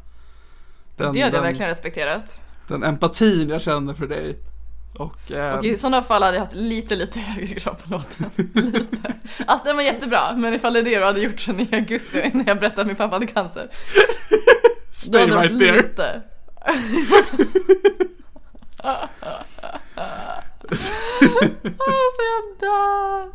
den, 0.96 1.12
Det 1.12 1.20
hade 1.22 1.36
jag 1.36 1.42
verkligen 1.42 1.68
respekterat. 1.68 2.40
den 2.68 2.82
empatin 2.84 3.48
jag 3.48 3.62
känner 3.62 3.94
för 3.94 4.06
dig. 4.06 4.38
Och, 4.98 5.32
eh, 5.32 5.58
Och 5.58 5.64
i 5.64 5.76
sådana 5.76 6.02
fall 6.02 6.22
hade 6.22 6.36
jag 6.36 6.42
haft 6.44 6.54
lite, 6.56 6.96
lite 6.96 7.20
högre 7.20 7.54
krav 7.60 7.74
på 7.74 7.90
låten. 7.90 8.30
lite. 8.54 9.14
Alltså 9.46 9.66
den 9.66 9.76
var 9.76 9.82
jättebra, 9.82 10.36
men 10.36 10.54
ifall 10.54 10.72
det 10.72 10.78
är 10.80 10.82
det 10.84 10.98
du 10.98 11.04
hade 11.04 11.20
gjort 11.20 11.40
sen 11.40 11.60
i 11.60 11.68
augusti 11.72 12.30
när 12.34 12.44
jag 12.46 12.58
berättade 12.58 12.80
att 12.80 12.86
min 12.86 12.96
pappa 12.96 13.14
hade 13.14 13.26
cancer. 13.26 13.68
Då 14.88 14.92
stay 14.92 15.20
hade 15.20 15.30
det 15.32 15.36
varit 15.36 15.50
right 15.50 15.96
there. 15.96 16.22
lite. 16.22 16.22
alltså 21.78 22.22
jag 22.22 22.58
dör. 22.60 23.32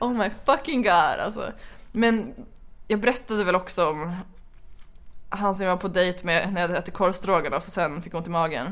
Oh 0.00 0.12
my 0.12 0.30
fucking 0.46 0.82
god 0.82 0.92
alltså. 0.92 1.52
Men 1.92 2.34
jag 2.88 3.00
berättade 3.00 3.44
väl 3.44 3.54
också 3.54 3.88
om 3.90 4.12
han 5.36 5.54
som 5.54 5.66
jag 5.66 5.72
var 5.72 5.80
på 5.80 5.88
dejt 5.88 6.24
med 6.26 6.52
när 6.52 6.60
jag 6.60 6.68
hade 6.68 6.78
ätit 6.80 6.94
korvstroganoff 6.94 7.66
och 7.66 7.72
sen 7.72 8.02
fick 8.02 8.14
ont 8.14 8.26
i 8.26 8.30
magen. 8.30 8.66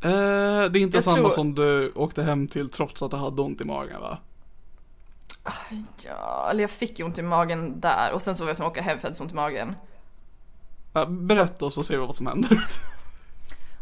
Eh, 0.00 0.10
det 0.10 0.10
är 0.10 0.76
inte 0.76 0.96
Jag 0.96 1.04
samma 1.04 1.16
tror- 1.16 1.30
som 1.30 1.54
du 1.54 1.92
åkte 1.94 2.22
hem 2.22 2.48
till 2.48 2.70
trots 2.70 3.02
att 3.02 3.10
du 3.10 3.16
hade 3.16 3.42
ont 3.42 3.60
i 3.60 3.64
magen 3.64 4.00
va? 4.00 4.18
Ja, 6.04 6.48
eller 6.50 6.60
jag 6.60 6.70
fick 6.70 7.00
ont 7.00 7.18
i 7.18 7.22
magen 7.22 7.80
där 7.80 8.12
och 8.12 8.22
sen 8.22 8.36
så 8.36 8.44
var 8.44 8.50
jag 8.50 8.56
tvungen 8.56 8.70
att 8.70 8.76
åka 8.78 8.82
hem 8.82 8.98
för 9.00 9.08
att 9.08 9.18
jag 9.18 9.24
hade 9.24 9.24
ont 9.24 9.32
i 9.32 9.34
magen. 9.34 9.74
Berätta 11.26 11.70
så 11.70 11.82
ser 11.82 11.94
vi 11.98 12.06
vad 12.06 12.14
som 12.14 12.26
händer. 12.26 12.66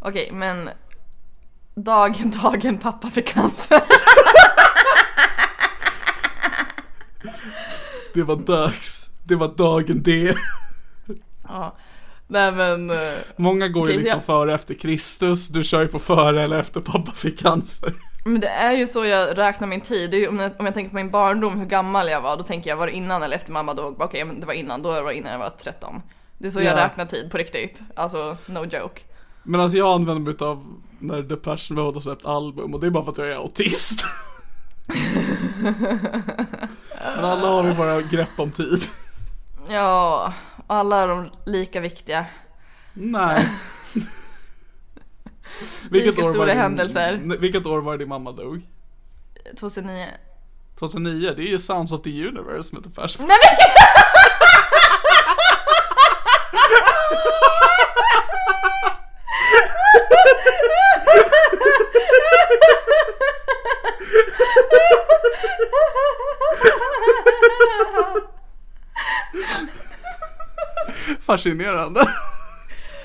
Okej, 0.01 0.31
men 0.33 0.71
dagen, 1.75 2.31
dagen 2.43 2.79
pappa 2.79 3.11
fick 3.11 3.27
cancer. 3.29 3.83
Det 8.15 8.23
var 8.23 8.37
dags. 8.37 9.11
Det 9.25 9.35
var 9.35 9.49
dagen 9.49 10.03
det. 10.03 10.37
Ja. 11.49 11.77
Nej 12.29 12.53
men, 12.53 12.91
eh, 12.91 12.97
Många 13.37 13.69
går 13.69 13.91
ju 13.91 13.97
liksom 13.97 14.11
jag- 14.19 14.25
före 14.25 14.55
efter 14.55 14.75
Kristus. 14.75 15.49
Du 15.49 15.65
kör 15.65 15.81
ju 15.83 15.89
på 15.89 15.99
före 15.99 16.43
eller 16.43 16.61
efter 16.61 16.81
pappa 16.81 17.13
fick 17.13 17.39
cancer. 17.43 17.95
men 18.25 18.41
det 18.41 18.49
är 18.49 18.73
ju 18.73 18.87
så 18.87 19.05
jag 19.05 19.39
räknar 19.39 19.69
min 19.69 19.81
tid. 19.81 20.15
Ju, 20.15 20.29
om, 20.29 20.39
jag, 20.39 20.53
om 20.59 20.65
jag 20.67 20.75
tänker 20.75 20.91
på 20.91 20.97
min 20.97 21.11
barndom, 21.11 21.59
hur 21.59 21.67
gammal 21.67 22.09
jag 22.09 22.21
var, 22.21 22.37
då 22.37 22.43
tänker 22.43 22.71
jag 22.71 22.77
var 22.77 22.87
det 22.87 22.93
innan 22.93 23.23
eller 23.23 23.37
efter 23.37 23.53
mamma 23.53 23.75
dog? 23.75 24.01
Okej, 24.01 24.25
men 24.25 24.41
det 24.41 24.47
var 24.47 24.55
innan, 24.55 24.83
då 24.83 24.91
var 24.91 25.05
det 25.05 25.15
innan 25.15 25.33
jag 25.33 25.39
var 25.39 25.51
13. 25.63 26.03
Det 26.39 26.47
är 26.47 26.51
så 26.51 26.61
jag 26.61 26.79
Ja. 26.79 26.85
räknar 26.85 27.05
tid 27.07 27.31
på 27.31 27.39
riktigt. 27.39 27.81
Alltså, 27.97 28.37
no 28.47 28.59
joke. 28.65 29.01
Men 29.43 29.61
alltså 29.61 29.79
jag 29.79 29.89
använder 29.95 30.21
mig 30.23 30.33
utav 30.33 30.67
när 30.99 31.23
Depeche 31.23 31.71
Mode 31.75 31.97
har 31.97 32.01
släppt 32.01 32.27
album 32.27 32.75
och 32.75 32.81
det 32.81 32.87
är 32.87 32.91
bara 32.91 33.05
för 33.05 33.13
att 33.13 33.19
jag 33.19 33.29
är 33.29 33.37
autist. 33.37 34.05
Men 37.17 37.25
alla 37.25 37.49
har 37.49 37.65
ju 37.65 37.75
bara 37.75 38.03
grepp 38.03 38.29
om 38.37 38.51
tid. 38.51 38.85
Ja, 39.69 40.33
alla 40.67 41.01
är 41.03 41.09
de 41.09 41.31
lika 41.47 41.81
viktiga. 41.81 42.27
Nej. 42.93 43.49
Vilket 45.91 46.17
Lika 46.17 46.27
år 46.27 46.31
stora 46.33 46.39
var 46.39 46.47
din- 46.47 46.57
händelser. 46.63 47.21
Vilket 47.41 47.67
år 47.67 47.81
var 47.81 47.93
det 47.93 47.99
din 47.99 48.09
mamma 48.09 48.33
dog? 48.33 48.67
2009. 49.61 50.07
2009, 50.79 51.33
det 51.37 51.43
är 51.43 51.47
ju 51.47 51.59
Sounds 51.59 51.93
of 51.93 52.03
the 52.03 52.27
Universe 52.29 52.75
med 52.75 52.83
Depeche 52.83 53.17
Mode. 53.19 53.29
Nej 53.29 53.39
men 53.45 53.57
Fascinerande. 71.27 72.09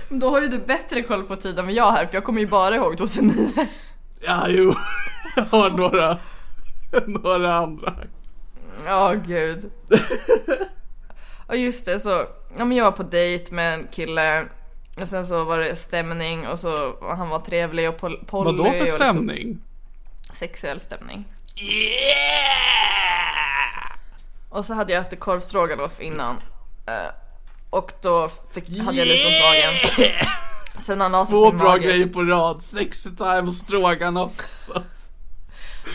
Då 0.09 0.29
har 0.29 0.41
ju 0.41 0.47
du 0.47 0.59
bättre 0.59 1.03
koll 1.03 1.23
på 1.23 1.35
tiden 1.35 1.65
än 1.67 1.73
jag 1.75 1.91
här, 1.91 2.05
för 2.05 2.13
jag 2.13 2.23
kommer 2.23 2.39
ju 2.39 2.47
bara 2.47 2.75
ihåg 2.75 2.97
2009. 2.97 3.51
Ja, 4.21 4.45
jo. 4.49 4.75
Jag 5.35 5.43
har 5.45 5.69
några, 5.69 6.17
några 7.05 7.55
andra. 7.55 7.93
Ja, 8.85 9.13
gud. 9.25 9.71
Och 11.47 11.55
just 11.57 11.85
det, 11.85 11.99
så, 11.99 12.25
ja 12.57 12.65
men 12.65 12.77
jag 12.77 12.85
var 12.85 12.91
på 12.91 13.03
dejt 13.03 13.53
med 13.55 13.73
en 13.73 13.87
kille 13.91 14.45
och 15.01 15.07
sen 15.07 15.27
så 15.27 15.43
var 15.43 15.57
det 15.57 15.75
stämning 15.75 16.47
och 16.47 16.59
så 16.59 16.89
och 16.89 17.17
han 17.17 17.29
var 17.29 17.39
trevlig 17.39 17.89
och 17.89 17.97
pol- 17.97 18.25
poly. 18.25 18.45
Vad 18.45 18.57
då 18.57 18.63
för 18.71 18.79
liksom 18.79 18.95
stämning? 18.95 19.59
sexuell 20.33 20.79
stämning. 20.79 21.25
Och 24.49 24.65
så 24.65 24.73
hade 24.73 24.93
jag 24.93 25.01
ätit 25.05 25.19
korvstroganoff 25.19 25.99
innan. 25.99 26.35
Och 27.71 27.91
då 28.01 28.29
fick, 28.53 28.79
hade 28.79 28.97
jag 28.97 29.07
lite 29.07 29.27
ont 29.27 29.35
i 29.35 29.41
magen. 29.41 29.73
Sen 30.79 31.01
han 31.01 31.27
Två 31.27 31.51
bra 31.51 31.69
mage, 31.69 31.83
grejer 31.83 32.07
på 32.07 32.23
rad. 32.23 32.63
Sexy 32.63 33.09
time 33.09 33.41
och 33.41 33.55
stroganoff. 33.55 34.31
också. 34.39 34.83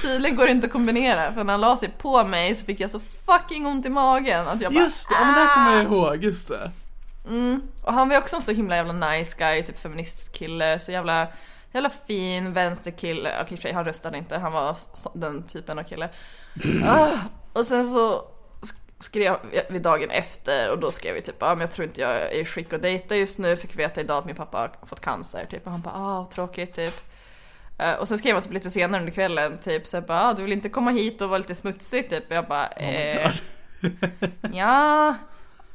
Tydligen 0.03 0.37
går 0.37 0.45
det 0.45 0.51
inte 0.51 0.67
att 0.67 0.73
kombinera 0.73 1.33
för 1.33 1.45
när 1.45 1.53
han 1.53 1.61
la 1.61 1.77
sig 1.77 1.89
på 1.99 2.25
mig 2.25 2.55
så 2.55 2.65
fick 2.65 2.81
jag 2.81 2.91
så 2.91 3.01
fucking 3.27 3.67
ont 3.67 3.87
i 3.87 3.89
magen 3.89 4.49
att 4.49 4.61
jag 4.63 4.73
bara 4.73 4.85
Just 4.85 5.09
det, 5.09 5.15
ja, 5.15 5.25
men 5.25 5.35
det 5.35 5.41
här 5.41 5.55
kommer 5.55 5.77
jag 5.77 5.81
"Ah!" 5.81 6.13
ihåg. 6.13 6.25
Just 6.25 6.49
det. 6.49 6.71
Och 7.83 7.93
han 7.93 8.09
var 8.09 8.19
också 8.19 8.37
en 8.37 8.43
så 8.43 8.53
himla 8.53 8.77
jävla 8.77 8.93
nice 9.11 9.35
guy, 9.39 9.63
typ 9.63 9.79
feministkille, 9.79 10.81
så 10.81 10.93
jävla 10.93 11.29
Jävla 11.73 11.91
fin 12.07 12.53
vänsterkille, 12.53 13.43
okej 13.43 13.59
sig 13.59 13.73
han 13.73 13.85
röstade 13.85 14.19
inte, 14.19 14.39
han 14.39 14.53
var 14.53 14.77
den 15.15 15.43
typen 15.43 15.79
av 15.79 15.83
kille. 15.83 16.09
Ah, 16.87 17.09
och 17.53 17.67
sen 17.67 17.93
så 17.93 18.23
skrev 19.07 19.37
vi 19.69 19.79
dagen 19.79 20.11
efter 20.11 20.71
och 20.71 20.79
då 20.79 20.91
skrev 20.91 21.15
vi 21.15 21.21
typ 21.21 21.43
ah, 21.43 21.55
men 21.55 21.61
jag 21.61 21.71
tror 21.71 21.87
inte 21.87 22.01
jag 22.01 22.11
är 22.11 22.31
i 22.31 22.45
skick 22.45 22.73
att 22.73 22.83
dejta 22.83 23.17
just 23.17 23.39
nu, 23.39 23.57
fick 23.57 23.77
veta 23.77 24.01
idag 24.01 24.19
att 24.19 24.25
min 24.25 24.37
pappa 24.37 24.59
har 24.59 24.87
fått 24.87 25.01
cancer. 25.01 25.47
Typ 25.51 25.67
och 25.67 25.73
han 25.73 25.81
bara 25.81 25.95
ah 25.95 26.29
tråkigt. 26.35 26.75
Typ. 26.75 26.95
Eh, 27.79 27.95
och 27.95 28.09
sen 28.09 28.19
skrev 28.19 28.35
han 28.35 28.43
typ 28.43 28.53
lite 28.53 28.71
senare 28.71 29.01
under 29.01 29.13
kvällen 29.13 29.59
typ 29.59 29.87
så 29.87 29.97
jag 29.97 30.05
bara 30.05 30.25
ah, 30.25 30.35
du 30.35 30.43
vill 30.43 30.53
inte 30.53 30.69
komma 30.69 30.91
hit 30.91 31.23
och 31.23 31.29
vara 31.29 31.39
lite 31.39 31.55
smutsig? 31.55 32.11
Typ. 32.11 32.31
Och 32.31 32.37
jag 32.37 32.47
bara 32.47 32.67
eh, 32.69 33.33
Ja, 34.53 35.15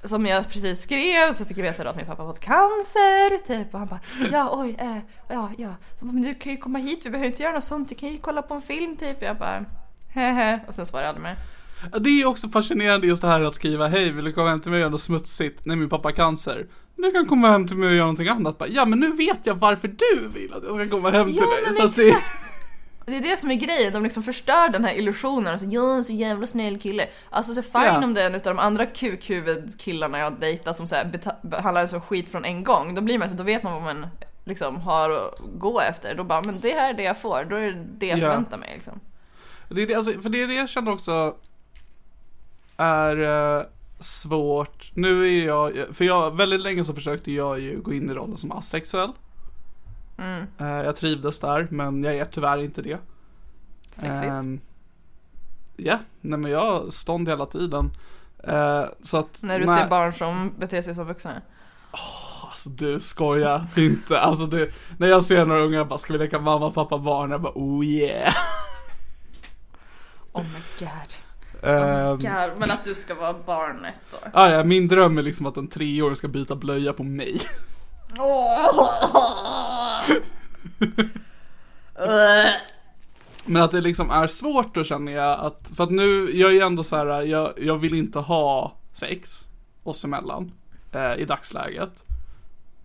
som 0.03 0.25
jag 0.25 0.49
precis 0.49 0.81
skrev 0.81 1.33
så 1.33 1.45
fick 1.45 1.57
jag 1.57 1.63
veta 1.63 1.83
då 1.83 1.89
att 1.89 1.95
min 1.95 2.05
pappa 2.05 2.25
fått 2.25 2.39
cancer 2.39 3.37
typ. 3.37 3.73
Och 3.73 3.79
han 3.79 3.87
bara 3.87 3.99
ja 4.31 4.49
oj 4.53 4.75
eh, 4.79 4.97
ja 5.29 5.51
ja. 5.57 5.75
Så, 5.99 6.05
men 6.05 6.21
du 6.21 6.35
kan 6.35 6.51
ju 6.51 6.57
komma 6.57 6.79
hit 6.79 7.05
vi 7.05 7.09
behöver 7.09 7.27
inte 7.27 7.43
göra 7.43 7.53
något 7.53 7.63
sånt 7.63 7.91
vi 7.91 7.95
kan 7.95 8.09
ju 8.09 8.17
kolla 8.17 8.41
på 8.41 8.53
en 8.53 8.61
film. 8.61 8.95
Typ. 8.95 9.21
Jag 9.21 9.37
bara 9.37 9.65
hehe. 10.09 10.59
Och 10.67 10.75
sen 10.75 10.85
svarade 10.85 11.07
jag 11.07 11.15
aldrig 11.15 11.23
mer. 11.23 11.37
Det 11.99 12.09
är 12.21 12.25
också 12.25 12.49
fascinerande 12.49 13.07
just 13.07 13.21
det 13.21 13.27
här 13.27 13.41
att 13.41 13.55
skriva 13.55 13.87
Hej, 13.87 14.11
vill 14.11 14.25
du 14.25 14.33
komma 14.33 14.49
hem 14.49 14.59
till 14.59 14.71
mig 14.71 14.77
och 14.77 14.81
göra 14.81 14.89
något 14.91 15.01
smutsigt? 15.01 15.59
Nej, 15.65 15.77
min 15.77 15.89
pappa 15.89 16.07
har 16.07 16.13
cancer. 16.13 16.67
du 16.95 17.11
kan 17.11 17.25
komma 17.27 17.49
hem 17.49 17.67
till 17.67 17.77
mig 17.77 17.87
och 17.89 17.93
göra 17.95 18.05
någonting 18.05 18.27
annat. 18.27 18.57
Bara, 18.57 18.69
ja 18.69 18.85
men 18.85 18.99
nu 18.99 19.11
vet 19.11 19.39
jag 19.43 19.55
varför 19.55 19.87
du 19.87 20.27
vill 20.33 20.53
att 20.53 20.63
jag 20.63 20.75
ska 20.75 20.89
komma 20.89 21.09
hem 21.11 21.27
till 21.27 21.35
Ja, 21.35 21.45
dig. 21.45 21.63
men 21.65 21.73
Så 21.73 21.83
att 21.83 21.95
det, 21.95 22.15
Det 23.05 23.17
är 23.17 23.21
det 23.21 23.37
som 23.39 23.51
är 23.51 23.55
grejen, 23.55 23.93
de 23.93 24.03
liksom 24.03 24.23
förstör 24.23 24.69
den 24.69 24.85
här 24.85 24.93
illusionen. 24.93 25.51
Alltså, 25.51 25.67
jag 25.67 25.91
är 25.91 25.95
en 25.97 26.03
så 26.03 26.11
jävla 26.13 26.47
snäll 26.47 26.79
kille. 26.79 27.07
Alltså 27.29 27.53
så 27.55 27.61
fine 27.61 27.81
Ja. 27.83 28.03
om 28.03 28.13
det 28.13 28.21
är 28.21 28.27
en 28.27 28.35
utav 28.35 28.55
de 28.55 28.61
andra 28.61 28.85
kukhuvudkillarna 28.85 30.19
jag 30.19 30.39
dejtar 30.39 30.73
som 30.73 30.87
så 30.87 30.95
här, 30.95 31.19
behandlar 31.41 31.81
en 31.81 31.89
som 31.89 32.01
skit 32.01 32.29
från 32.29 32.45
en 32.45 32.63
gång. 32.63 32.95
Då 32.95 33.01
blir 33.01 33.17
man 33.19 33.29
så, 33.29 33.35
då 33.35 33.43
vet 33.43 33.63
man 33.63 33.73
vad 33.73 33.83
man 33.83 34.07
liksom 34.45 34.77
har 34.81 35.09
att 35.09 35.41
gå 35.59 35.81
efter. 35.81 36.15
Då 36.15 36.23
bara, 36.23 36.41
men 36.45 36.59
det 36.59 36.69
här 36.73 36.89
är 36.89 36.93
det 36.93 37.03
jag 37.03 37.21
får. 37.21 37.45
Då 37.49 37.55
är 37.55 37.61
det 37.71 37.85
det 37.97 38.05
jag 38.07 38.19
Ja. 38.19 38.21
förväntar 38.21 38.57
mig 38.57 38.71
liksom. 38.75 38.99
det 39.69 39.81
är 39.81 39.87
det, 39.87 39.95
alltså, 39.95 40.21
för 40.21 40.29
det 40.29 40.41
är 40.41 40.47
det 40.47 40.53
jag 40.53 40.69
känner 40.69 40.91
också 40.91 41.35
är 42.81 43.57
eh, 43.57 43.65
svårt. 43.99 44.91
Nu 44.93 45.27
är 45.27 45.45
jag, 45.45 45.73
för 45.91 46.05
jag, 46.05 46.37
väldigt 46.37 46.61
länge 46.61 46.83
så 46.83 46.93
försökte 46.93 47.31
jag 47.31 47.59
ju 47.59 47.81
gå 47.81 47.93
in 47.93 48.09
i 48.09 48.13
rollen 48.13 48.37
som 48.37 48.51
asexuell. 48.51 49.11
Mm. 50.17 50.45
Eh, 50.57 50.85
jag 50.85 50.95
trivdes 50.95 51.39
där, 51.39 51.67
men 51.71 52.03
jag 52.03 52.15
är 52.15 52.25
tyvärr 52.25 52.57
inte 52.57 52.81
det. 52.81 52.97
Sexigt. 53.89 54.23
Ehm, 54.23 54.59
Ja, 55.83 55.99
nej 56.21 56.39
men 56.39 56.51
jag 56.51 56.93
stånd 56.93 57.29
hela 57.29 57.45
tiden. 57.45 57.91
Eh, 58.43 58.83
så 59.01 59.17
att, 59.17 59.39
När 59.41 59.59
du 59.59 59.65
nej, 59.65 59.79
ser 59.79 59.89
barn 59.89 60.13
som 60.13 60.53
beter 60.57 60.81
sig 60.81 60.95
som 60.95 61.07
vuxna. 61.07 61.41
Alltså 62.51 62.69
du 62.69 62.99
skojar 62.99 63.67
inte. 63.77 64.19
Alltså 64.19 64.45
du, 64.45 64.71
när 64.97 65.07
jag 65.07 65.23
ser 65.23 65.45
några 65.45 65.61
unga 65.61 65.85
bara, 65.85 65.99
ska 65.99 66.13
vi 66.13 66.19
leka 66.19 66.39
mamma, 66.39 66.71
pappa, 66.71 66.97
barn? 66.97 67.31
Jag 67.31 67.41
bara, 67.41 67.53
oh 67.55 67.85
yeah. 67.85 68.33
Oh 70.31 70.43
my 70.43 70.59
god. 70.79 71.13
Ehm, 71.63 72.17
god. 72.17 72.23
Men 72.57 72.63
att 72.63 72.83
du 72.83 72.95
ska 72.95 73.15
vara 73.15 73.35
barnet 73.45 73.99
då. 74.11 74.17
ah, 74.33 74.49
ja, 74.49 74.63
min 74.63 74.87
dröm 74.87 75.17
är 75.17 75.23
liksom 75.23 75.45
att 75.45 75.57
en 75.57 75.67
treåring 75.67 76.15
ska 76.15 76.27
byta 76.27 76.55
blöja 76.55 76.93
på 76.93 77.03
mig. 77.03 77.41
Men 83.45 83.61
att 83.61 83.71
det 83.71 83.81
liksom 83.81 84.11
är 84.11 84.27
svårt 84.27 84.75
då 84.75 84.83
känner 84.83 85.11
jag 85.11 85.39
att, 85.39 85.71
för 85.75 85.83
att 85.83 85.91
nu, 85.91 86.37
jag 86.37 86.49
är 86.49 86.53
ju 86.53 86.61
ändå 86.61 86.83
så 86.83 86.95
här, 86.95 87.21
jag, 87.21 87.53
jag 87.57 87.77
vill 87.77 87.93
inte 87.93 88.19
ha 88.19 88.77
sex 88.93 89.47
oss 89.83 90.05
emellan 90.05 90.51
eh, 90.91 91.15
i 91.15 91.25
dagsläget. 91.25 92.03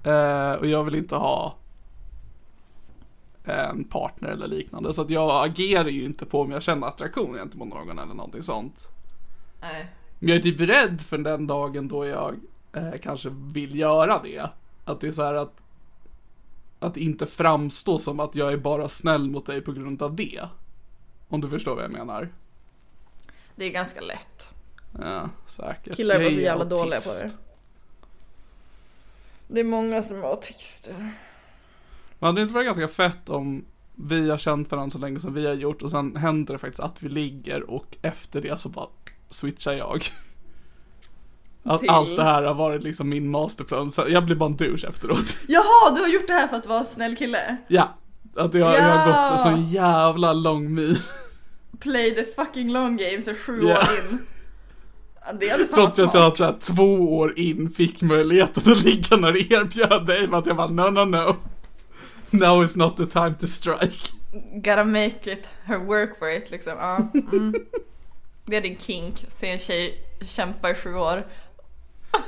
Eh, 0.05 0.53
och 0.53 0.67
jag 0.67 0.85
vill 0.85 0.95
inte 0.95 1.17
ha 1.17 1.57
en 3.53 3.85
partner 3.85 4.29
eller 4.29 4.47
liknande. 4.47 4.95
Så 4.95 5.03
att 5.03 5.11
jag 5.11 5.47
agerar 5.47 5.89
ju 5.89 6.05
inte 6.05 6.27
på 6.27 6.41
om 6.41 6.51
jag 6.51 6.63
känner 6.63 6.87
attraktion 6.87 7.35
gentemot 7.35 7.69
någon 7.69 7.99
eller 7.99 8.15
någonting 8.15 8.43
sånt. 8.43 8.89
Nej. 9.61 9.87
Men 10.19 10.29
jag 10.29 10.39
är 10.39 10.43
typ 10.43 10.61
rädd 10.61 11.01
för 11.01 11.19
den 11.19 11.47
dagen 11.47 11.89
då 11.89 12.07
jag 12.07 12.35
eh, 12.73 12.93
kanske 13.03 13.29
vill 13.33 13.79
göra 13.79 14.21
det. 14.25 14.51
Att 14.85 15.01
det 15.01 15.09
är 15.09 15.13
så 15.13 15.23
här 15.23 15.35
att 15.35 15.63
att 16.79 16.97
inte 16.97 17.27
framstå 17.27 17.99
som 17.99 18.21
att 18.21 18.35
jag 18.35 18.53
är 18.53 18.57
bara 18.57 18.89
snäll 18.89 19.31
mot 19.31 19.47
dig 19.47 19.61
på 19.61 19.73
grund 19.73 20.03
av 20.03 20.17
det. 20.17 20.41
Om 21.29 21.41
du 21.41 21.49
förstår 21.49 21.75
vad 21.75 21.85
jag 21.85 21.93
menar. 21.93 22.33
Det 23.57 23.65
är 23.65 23.71
ganska 23.71 24.01
lätt. 24.01 24.53
Ja, 25.01 25.31
säkert. 25.47 25.97
Killar 25.97 26.15
är 26.15 26.25
bara 26.25 26.35
så 26.35 26.41
jävla 26.41 26.65
autist. 26.65 26.83
dåliga 26.83 27.01
på 27.01 27.37
det. 27.37 27.43
Det 29.49 29.61
är 29.61 29.65
många 29.65 30.03
som 30.03 30.23
är 30.23 30.27
autister. 30.27 31.13
Men 32.19 32.35
det 32.35 32.43
inte 32.43 32.55
varit 32.55 32.67
ganska 32.67 32.89
fett 32.89 33.29
om 33.29 33.65
vi 33.95 34.31
har 34.31 34.39
känt 34.39 34.71
varandra 34.71 34.91
så 34.91 34.99
länge 34.99 35.21
som 35.21 35.35
vi 35.35 35.47
har 35.47 35.55
gjort 35.55 35.83
och 35.83 35.91
sen 35.91 36.17
händer 36.17 36.53
det 36.53 36.59
faktiskt 36.59 36.81
att 36.83 37.03
vi 37.03 37.09
ligger 37.09 37.71
och 37.71 37.97
efter 38.03 38.41
det 38.43 38.61
så 38.61 38.69
bara 38.69 38.87
switchar 39.31 39.73
jag. 39.73 40.03
Att 41.69 41.81
Till? 41.81 41.91
allt 41.91 42.17
det 42.17 42.23
här 42.25 42.43
har 42.43 42.55
varit 42.55 42.83
liksom 42.83 43.09
min 43.09 43.31
masterplan. 43.31 43.93
Så 43.93 44.05
jag 44.09 44.25
blir 44.25 44.37
bara 44.37 44.47
en 44.51 44.57
douche 44.57 44.87
efteråt. 44.89 45.37
Jaha, 45.49 45.95
du 45.95 46.01
har 46.01 46.09
gjort 46.09 46.27
det 46.27 46.33
här 46.33 46.49
för 46.49 46.57
att 46.57 46.67
vara 46.67 46.85
snäll 46.85 47.17
kille? 47.17 47.57
Ja, 47.69 47.95
att 48.37 48.55
jag, 48.55 48.75
jag 48.75 48.83
har 48.83 49.11
Ja. 49.13 49.31
gått 49.31 49.47
en 49.47 49.53
sån 49.57 49.69
jävla 49.71 50.33
lång 50.33 50.75
mil. 50.75 50.99
Play 51.81 52.15
the 52.15 52.25
fucking 52.25 52.73
long 52.73 52.97
game 52.97 53.23
så 53.23 53.35
sju 53.35 53.61
Ja. 53.63 53.75
år 53.77 53.83
in. 54.13 54.19
Ja, 55.27 55.33
Det 55.41 55.49
hade 55.49 55.65
Trots 55.65 55.99
att 55.99 56.15
jag 56.15 56.37
smart. 56.37 56.37
så 56.37 56.45
här, 56.45 56.57
två 56.61 57.17
år 57.19 57.39
in 57.39 57.71
fick 57.71 58.03
möjligheten 58.03 58.73
att 58.73 58.83
ligga 58.83 59.17
när 59.17 59.33
det 59.33 59.39
erbjöd 59.53 60.07
dig. 60.07 60.27
Men 60.27 60.35
att 60.39 60.47
jag 60.47 60.57
bara 60.57 60.67
no 60.69 60.91
no 60.91 61.05
no. 61.05 61.37
Now 62.39 62.65
is 62.65 62.77
not 62.77 62.97
the 62.97 63.07
time 63.07 63.35
to 63.41 63.47
strike. 63.47 64.11
Gotta 64.55 64.85
make 64.85 65.33
it, 65.33 65.49
her 65.65 65.79
work 65.79 66.19
for 66.19 66.31
it 66.31 66.51
liksom. 66.51 66.73
Ja, 66.79 66.97
mm. 67.33 67.55
Det 68.45 68.57
är 68.57 68.61
din 68.61 68.77
kink, 68.79 69.27
se 69.29 69.51
en 69.51 69.59
tjej 69.59 70.03
kämpa 70.21 70.71
i 70.71 70.75
sju 70.75 70.95
år. 70.95 71.27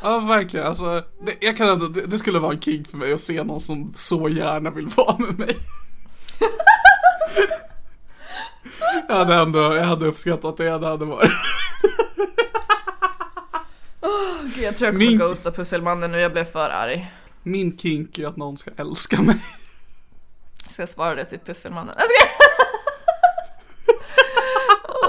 Ja 0.03 0.19
verkligen, 0.21 0.67
alltså 0.67 1.05
det, 1.27 1.35
jag 1.41 1.57
kan 1.57 1.69
ändå, 1.69 1.87
det, 1.89 2.07
det 2.07 2.19
skulle 2.19 2.39
vara 2.39 2.53
en 2.53 2.61
kink 2.61 2.89
för 2.89 2.97
mig 2.97 3.13
att 3.13 3.21
se 3.21 3.43
någon 3.43 3.61
som 3.61 3.93
så 3.95 4.29
gärna 4.29 4.71
vill 4.71 4.87
vara 4.87 5.19
med 5.19 5.39
mig. 5.39 5.57
jag 9.09 9.15
hade 9.15 9.35
ändå, 9.35 9.59
jag 9.59 9.85
hade 9.85 10.07
uppskattat 10.07 10.57
det, 10.57 10.79
det 10.79 10.87
hade 10.87 11.05
varit. 11.05 11.31
Gud, 14.55 14.65
jag 14.65 14.77
tror 14.77 14.87
jag 14.87 14.95
kommer 14.95 15.07
Min- 15.07 15.19
ghosta 15.19 15.53
pusselmannen 15.53 16.13
nu, 16.13 16.19
jag 16.21 16.33
blev 16.33 16.45
för 16.45 16.71
arg. 16.71 17.13
Min 17.43 17.79
kink 17.79 18.19
är 18.19 18.27
att 18.27 18.37
någon 18.37 18.59
ska 18.59 18.71
älska 18.77 19.23
mig. 19.23 19.37
Jag 20.79 20.89
ska 20.89 20.95
svara 20.95 21.15
det 21.15 21.25
till 21.25 21.39
pusselmannen. 21.39 21.95
Jag 21.99 22.07
ska... 22.09 22.17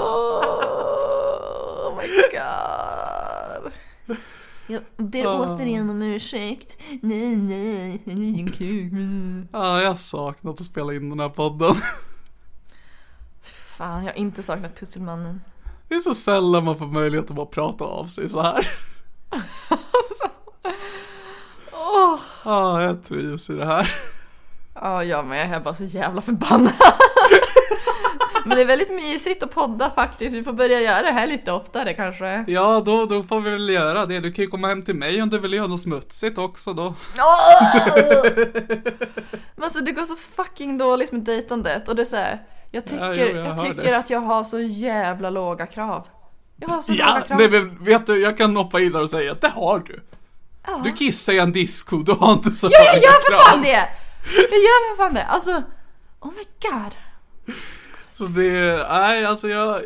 oh 0.00 1.96
my 1.96 2.06
god. 2.32 3.72
Jag 4.66 4.82
ber 4.96 5.24
återigen 5.26 5.90
om 5.90 6.02
ursäkt. 6.02 6.76
Nej, 7.02 7.36
nej, 7.36 8.02
det 8.04 8.12
är 8.12 8.16
ingen 8.16 8.52
kuk. 8.52 8.92
Ja, 9.52 9.80
jag 9.80 9.88
har 9.88 9.94
saknat 9.94 10.60
att 10.60 10.66
spela 10.66 10.94
in 10.94 11.10
den 11.10 11.20
här 11.20 11.28
podden. 11.28 11.74
Fan, 13.76 14.04
jag 14.04 14.12
har 14.12 14.18
inte 14.18 14.42
saknat 14.42 14.76
pusselmannen. 14.80 15.40
Det 15.88 15.94
är 15.94 16.00
så 16.00 16.14
sällan 16.14 16.64
man 16.64 16.78
får 16.78 16.86
möjlighet 16.86 17.30
att 17.30 17.36
bara 17.36 17.46
prata 17.46 17.84
av 17.84 18.06
sig 18.06 18.28
så 18.28 18.42
här. 18.42 18.68
Åh! 21.72 22.18
Ja, 22.44 22.82
jag 22.82 23.04
trivs 23.04 23.50
i 23.50 23.52
det 23.52 23.66
här. 23.66 24.09
Ja, 24.80 25.04
jag 25.04 25.26
med. 25.26 25.46
Jag 25.50 25.56
är 25.56 25.60
bara 25.60 25.74
så 25.74 25.84
jävla 25.84 26.22
förbannad. 26.22 26.72
Men 28.44 28.56
det 28.56 28.62
är 28.62 28.66
väldigt 28.66 28.90
mysigt 28.90 29.42
att 29.42 29.54
podda 29.54 29.90
faktiskt. 29.90 30.32
Vi 30.36 30.44
får 30.44 30.52
börja 30.52 30.80
göra 30.80 31.02
det 31.02 31.10
här 31.12 31.26
lite 31.26 31.52
oftare 31.52 31.94
kanske. 31.94 32.44
Ja, 32.48 32.82
då, 32.86 33.06
då 33.06 33.22
får 33.22 33.40
vi 33.40 33.50
väl 33.50 33.68
göra 33.68 34.06
det. 34.06 34.20
Du 34.20 34.32
kan 34.32 34.44
ju 34.44 34.50
komma 34.50 34.68
hem 34.68 34.82
till 34.82 34.94
mig 34.94 35.22
om 35.22 35.30
du 35.30 35.38
vill 35.38 35.52
göra 35.52 35.66
något 35.66 35.80
smutsigt 35.80 36.38
också 36.38 36.72
då. 36.72 36.94
Men 39.56 39.64
alltså 39.64 39.80
det 39.84 39.92
går 39.92 40.04
så 40.04 40.16
fucking 40.16 40.78
dåligt 40.78 41.12
med 41.12 41.20
dejtandet 41.20 41.88
och 41.88 41.96
det 41.96 42.02
är 42.02 42.06
så 42.06 42.16
här, 42.16 42.42
Jag 42.70 42.84
tycker, 42.86 43.04
Ja, 43.04 43.14
jo, 43.14 43.36
jag 43.36 43.46
jag 43.46 43.58
tycker 43.58 43.82
det. 43.82 43.96
att 43.98 44.10
jag 44.10 44.20
har 44.20 44.44
så 44.44 44.58
jävla 44.60 45.30
låga 45.30 45.66
krav. 45.66 46.06
Jag 46.56 46.68
har 46.68 46.82
så 46.82 46.92
Ja, 46.94 47.06
låga 47.14 47.20
krav. 47.26 47.38
nej 47.38 47.50
men 47.50 47.84
vet 47.84 48.06
du, 48.06 48.20
jag 48.22 48.38
kan 48.38 48.56
hoppa 48.56 48.80
in 48.80 48.92
där 48.92 49.02
och 49.02 49.10
säga 49.10 49.32
att 49.32 49.40
det 49.40 49.48
har 49.48 49.78
du. 49.86 50.00
Du 50.84 50.92
kissar 50.92 51.32
i 51.32 51.38
en 51.38 51.52
disco, 51.52 51.96
du 51.96 52.12
har 52.12 52.32
inte 52.32 52.50
så 52.56 52.66
Ja, 52.70 52.78
jag 52.84 52.92
höga 52.92 53.02
gör 53.02 53.12
för 53.12 53.30
krav. 53.32 53.40
fan 53.40 53.62
det! 53.62 53.88
Jag 54.24 54.58
gör 54.60 54.96
för 54.96 55.02
fan 55.04 55.14
det! 55.14 55.24
Alltså, 55.24 55.62
oh 56.20 56.30
my 56.32 56.44
god. 56.70 56.94
Så 58.14 58.24
det, 58.24 58.86
nej 58.90 59.24
alltså 59.24 59.48
jag, 59.48 59.80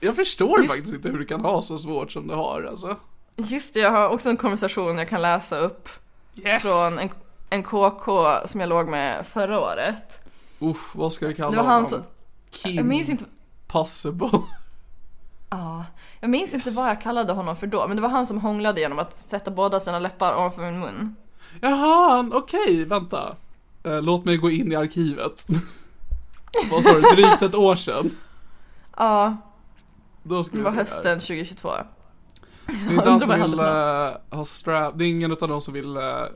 jag 0.00 0.16
förstår 0.16 0.58
Just- 0.60 0.70
faktiskt 0.72 0.94
inte 0.94 1.08
hur 1.08 1.18
du 1.18 1.24
kan 1.24 1.40
ha 1.40 1.62
så 1.62 1.78
svårt 1.78 2.12
som 2.12 2.26
du 2.28 2.34
har 2.34 2.62
alltså. 2.62 2.96
Just 3.36 3.74
det, 3.74 3.80
jag 3.80 3.90
har 3.90 4.08
också 4.08 4.28
en 4.28 4.36
konversation 4.36 4.98
jag 4.98 5.08
kan 5.08 5.22
läsa 5.22 5.58
upp 5.58 5.88
Yes! 6.34 6.62
från 6.62 6.98
en, 6.98 7.10
en 7.50 7.62
KK 7.62 8.06
som 8.46 8.60
jag 8.60 8.68
låg 8.68 8.88
med 8.88 9.26
förra 9.26 9.60
året. 9.60 10.18
Usch, 10.62 10.96
vad 10.96 11.12
ska 11.12 11.26
vi 11.26 11.34
kalla 11.34 11.50
Det 11.50 11.56
var 11.56 11.64
honom? 11.64 11.86
som, 11.86 12.02
Kim 12.50 12.74
jag 12.76 12.84
minns 12.86 13.08
inte, 13.08 13.24
Possible. 13.66 14.30
ja, 15.50 15.84
jag 16.20 16.30
minns 16.30 16.54
inte 16.54 16.70
vad 16.70 16.88
jag 16.88 17.00
kallade 17.02 17.32
honom 17.32 17.56
för 17.56 17.66
då, 17.66 17.86
men 17.88 17.96
det 17.96 18.02
var 18.02 18.08
han 18.08 18.26
som 18.26 18.38
hånglade 18.38 18.80
genom 18.80 18.98
att 18.98 19.14
sätta 19.14 19.50
båda 19.50 19.80
sina 19.80 19.98
läppar 19.98 20.34
ovanför 20.36 20.62
min 20.62 20.80
mun. 20.80 21.16
Jaha, 21.60 22.30
okej, 22.32 22.84
vänta. 22.84 23.36
Eh, 23.84 24.02
låt 24.02 24.24
mig 24.24 24.36
gå 24.36 24.50
in 24.50 24.72
i 24.72 24.76
arkivet. 24.76 25.46
vad 26.70 26.84
sa 26.84 26.92
du, 26.94 27.00
drygt 27.00 27.42
ett 27.42 27.54
år 27.54 27.76
sedan? 27.76 28.16
Ja, 28.96 29.36
det 30.22 30.34
var 30.34 30.70
hösten 30.70 31.20
2022. 31.20 31.70
Det 32.66 32.72
är 32.72 32.92
inte 32.92 33.10
han 33.10 33.20
som 33.20 33.40
vill 33.40 33.58
eh, 33.58 34.36
ha 34.36 34.44
strap, 34.44 34.98
det 34.98 35.04
är 35.04 35.08
ingen 35.08 35.32
utav 35.32 35.48
dem 35.48 35.60
som 35.60 35.74
vill 35.74 35.96
uh, 35.96 36.26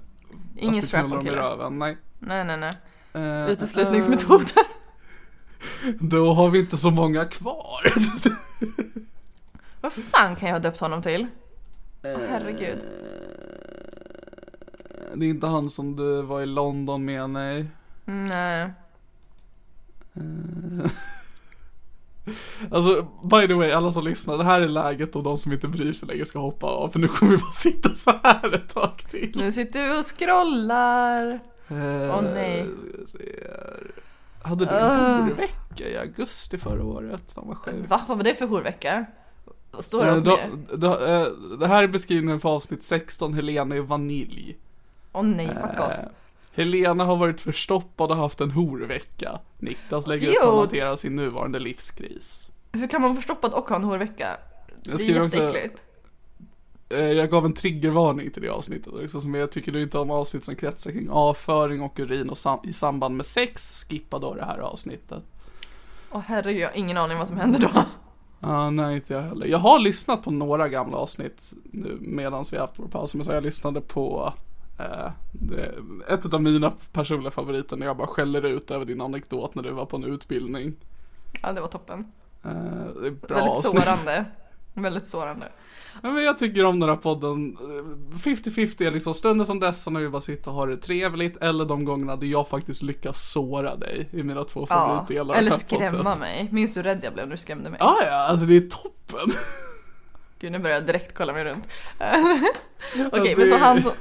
Ingen 0.57 0.83
strap-on 0.83 1.25
kille. 1.25 1.37
röven, 1.37 1.79
nej. 1.79 1.99
Nej, 2.19 2.45
nej, 2.45 2.57
nej. 2.57 2.73
Eh, 3.13 3.51
Uteslutningsmetoden. 3.51 4.65
då 6.01 6.35
har 6.35 6.51
vi 6.51 6.59
inte 6.59 6.77
så 6.77 6.91
många 6.91 7.25
kvar. 7.25 7.93
Vad 9.81 9.93
fan 9.93 10.37
kan 10.37 10.49
jag 10.49 10.55
ha 10.55 10.61
döpt 10.61 10.81
honom 10.81 11.03
till? 11.03 11.27
Åh 12.05 12.11
herregud. 12.29 12.79
Det 15.21 15.27
är 15.27 15.31
inte 15.31 15.47
han 15.47 15.71
som 15.71 15.97
du 15.97 16.23
var 16.23 16.41
i 16.43 16.47
London 16.47 17.05
med, 17.05 17.31
nej. 17.31 17.67
Nej. 18.05 18.71
Alltså, 22.71 23.07
by 23.31 23.49
the 23.49 23.55
way, 23.55 23.71
alla 23.71 23.93
som 23.93 24.05
lyssnar, 24.05 24.39
det 24.39 24.45
här 24.45 24.61
är 24.61 24.69
läget 24.69 25.17
och 25.17 25.23
de 25.23 25.39
som 25.39 25.53
inte 25.53 25.69
bryr 25.69 25.93
sig 25.93 26.09
längre 26.09 26.25
ska 26.25 26.39
hoppa 26.39 26.67
av, 26.67 26.89
för 26.89 26.99
nu 26.99 27.09
kommer 27.09 27.33
vi 27.33 27.39
bara 27.39 27.53
sitta 27.53 27.95
så 27.95 28.13
här 28.23 28.55
ett 28.55 28.75
tag 28.75 28.97
till. 29.11 29.33
Nu 29.37 29.53
sitter 29.53 29.85
vi 29.85 30.01
och 30.01 30.07
scrollar. 30.07 31.41
Åh 31.71 32.23
nej. 32.23 32.67
Hade 34.43 34.65
du 34.65 34.71
en 34.71 35.23
horvecka 35.23 35.89
i 35.89 35.97
augusti 35.97 36.59
förra 36.59 36.85
året? 36.85 37.33
Fan 37.33 37.49
vad 37.49 37.57
sjukt. 37.57 37.91
Va? 37.91 38.01
Vad 38.09 38.17
var 38.17 38.25
det 38.25 38.35
för 38.35 38.47
horvecka? 38.47 39.07
Vad 39.71 39.85
står 39.85 40.05
det 40.05 40.11
Eh, 40.11 40.17
då, 40.17 40.39
då, 40.77 40.99
eh, 41.07 41.27
det 41.59 41.67
här 41.67 41.83
är 41.83 41.89
beskrivningen 41.89 42.41
för 42.41 42.49
avsnitt 42.49 42.83
16, 42.83 43.35
Helena 43.35 43.77
är 43.77 43.81
vanilj. 43.81 44.57
Åh 45.17 45.23
nej, 45.23 45.47
fuck 45.47 45.81
off. 45.81 45.93
Eh, 45.93 46.05
Helena 46.53 47.05
har 47.05 47.17
varit 47.17 47.41
förstoppad 47.41 48.11
och 48.11 48.17
haft 48.17 48.41
en 48.41 48.51
horvecka. 48.51 49.39
Niklas 49.59 50.07
lägger 50.07 50.29
upp 50.31 50.49
och 50.53 50.59
hanterar 50.59 50.97
sin 50.97 51.17
nuvarande 51.17 51.59
livskris. 51.59 52.49
Hur 52.73 52.87
kan 52.89 53.01
man 53.01 53.11
vara 53.11 53.17
förstoppad 53.17 53.53
och 53.53 53.69
ha 53.69 53.77
en 53.77 53.85
horvecka? 53.85 54.29
Det 54.83 54.91
är 54.91 54.95
också- 55.25 55.37
jätteäckligt. 55.39 55.83
Eh, 56.89 56.99
Jag 57.13 57.31
gav 57.31 57.45
en 57.45 57.53
triggervarning 57.53 58.31
till 58.31 58.43
det 58.43 58.49
avsnittet 58.49 58.93
också, 59.05 59.21
som 59.21 59.35
jag 59.35 59.51
tycker 59.51 59.73
du 59.73 59.83
inte 59.83 59.99
om 59.99 60.11
avsnitt 60.11 60.45
som 60.45 60.55
kretsar 60.57 60.91
kring 60.93 61.11
avföring 61.11 61.83
och 61.83 61.99
urin 62.01 62.31
och 62.31 62.39
sam- 62.39 62.61
i 62.65 62.73
samband 62.73 63.17
med 63.17 63.27
sex, 63.27 63.85
skippa 63.89 64.19
då 64.19 64.35
det 64.35 64.45
här 64.45 64.59
avsnittet. 64.59 65.23
Åh 66.13 66.21
herregud, 66.21 66.61
jag 66.63 66.69
har 66.69 66.77
ingen 66.77 66.97
aning 66.97 67.19
vad 67.19 67.29
som 67.29 67.37
händer 67.37 67.61
då. 67.61 67.71
Ja, 68.41 68.71
nej 68.71 68.95
inte 68.97 69.13
jag 69.15 69.23
heller. 69.23 69.47
Jag 69.47 69.59
har 69.59 69.79
lyssnat 69.79 70.23
på 70.23 70.31
några 70.31 70.69
gamla 70.69 70.97
avsnitt 70.97 71.53
nu 71.65 71.97
medan 72.01 72.45
vi 72.51 72.57
har 72.57 72.67
haft 72.67 72.79
vår 72.79 72.89
paus. 72.89 73.15
Men 73.15 73.25
så 73.25 73.33
jag 73.33 73.43
lyssnade 73.43 73.81
på 73.81 74.33
ett 76.09 76.35
av 76.35 76.43
mina 76.43 76.73
personliga 76.93 77.31
favoriter 77.31 77.77
när 77.77 77.87
jag 77.87 77.97
bara 77.97 78.07
skäller 78.07 78.43
ut 78.47 78.71
över 78.71 78.85
din 78.85 79.01
anekdot 79.01 79.55
när 79.55 79.63
du 79.63 79.71
var 79.71 79.87
på 79.87 79.97
en 79.97 80.05
utbildning. 80.05 80.75
Ja, 81.43 81.53
det 81.53 81.61
var 81.61 81.69
toppen. 81.69 82.13
Eh, 82.45 82.51
det 83.01 83.07
är 83.07 83.11
bra 83.11 83.35
Väldigt 83.37 83.51
avsnitt. 83.51 83.83
sårande. 83.83 84.25
Väldigt 84.75 85.07
sårande. 85.07 85.47
Ja, 86.03 86.11
Men 86.13 86.25
jag 86.25 86.39
tycker 86.39 86.65
om 86.65 86.81
den 86.81 86.89
här 86.89 86.97
podden. 86.97 87.57
eh, 87.61 88.17
50-50 88.19 88.87
är 88.87 88.91
liksom 88.91 89.15
stunder 89.15 89.45
som 89.45 89.61
dessa 89.61 89.91
när 89.91 90.01
vi 90.01 90.09
bara 90.09 90.21
sitter 90.21 90.51
och 90.51 90.57
har 90.57 90.67
det 90.67 90.77
trevligt. 90.77 91.37
Eller 91.37 91.65
de 91.65 91.85
gångerna 91.85 92.17
där 92.17 92.27
jag 92.27 92.49
faktiskt 92.49 92.83
lyckas 92.83 93.31
såra 93.31 93.77
dig 93.77 94.09
i 94.13 94.23
mina 94.23 94.45
två 94.45 94.61
Ja, 94.61 94.67
favoritdelar. 94.67 95.35
av 95.35 95.39
eller 95.41 95.51
här 95.51 95.59
podden. 95.69 95.91
skrämma 95.93 96.17
mig. 96.17 96.49
Minns 96.53 96.75
du 96.75 96.81
hur 96.81 96.85
rädd 96.85 97.01
jag 97.03 97.13
blev 97.15 97.27
när 97.27 97.33
du 97.37 97.39
skrämde 97.43 97.71
mig? 97.71 97.79
Ja, 97.83 97.99
ja, 98.07 98.15
alltså 98.29 98.47
det 98.47 98.57
är 98.57 98.61
toppen. 98.61 99.33
Gud, 100.39 100.53
nu 100.53 100.59
börjar 100.59 100.77
jag 100.77 100.87
direkt 100.87 101.15
kolla 101.15 101.33
mig 101.33 101.45
runt. 101.45 101.69
Okej, 101.99 103.31
Ja, 103.31 103.37
men 103.37 103.47
så 103.47 103.55
det- 103.55 103.59
han 103.59 103.83
som, 103.83 103.93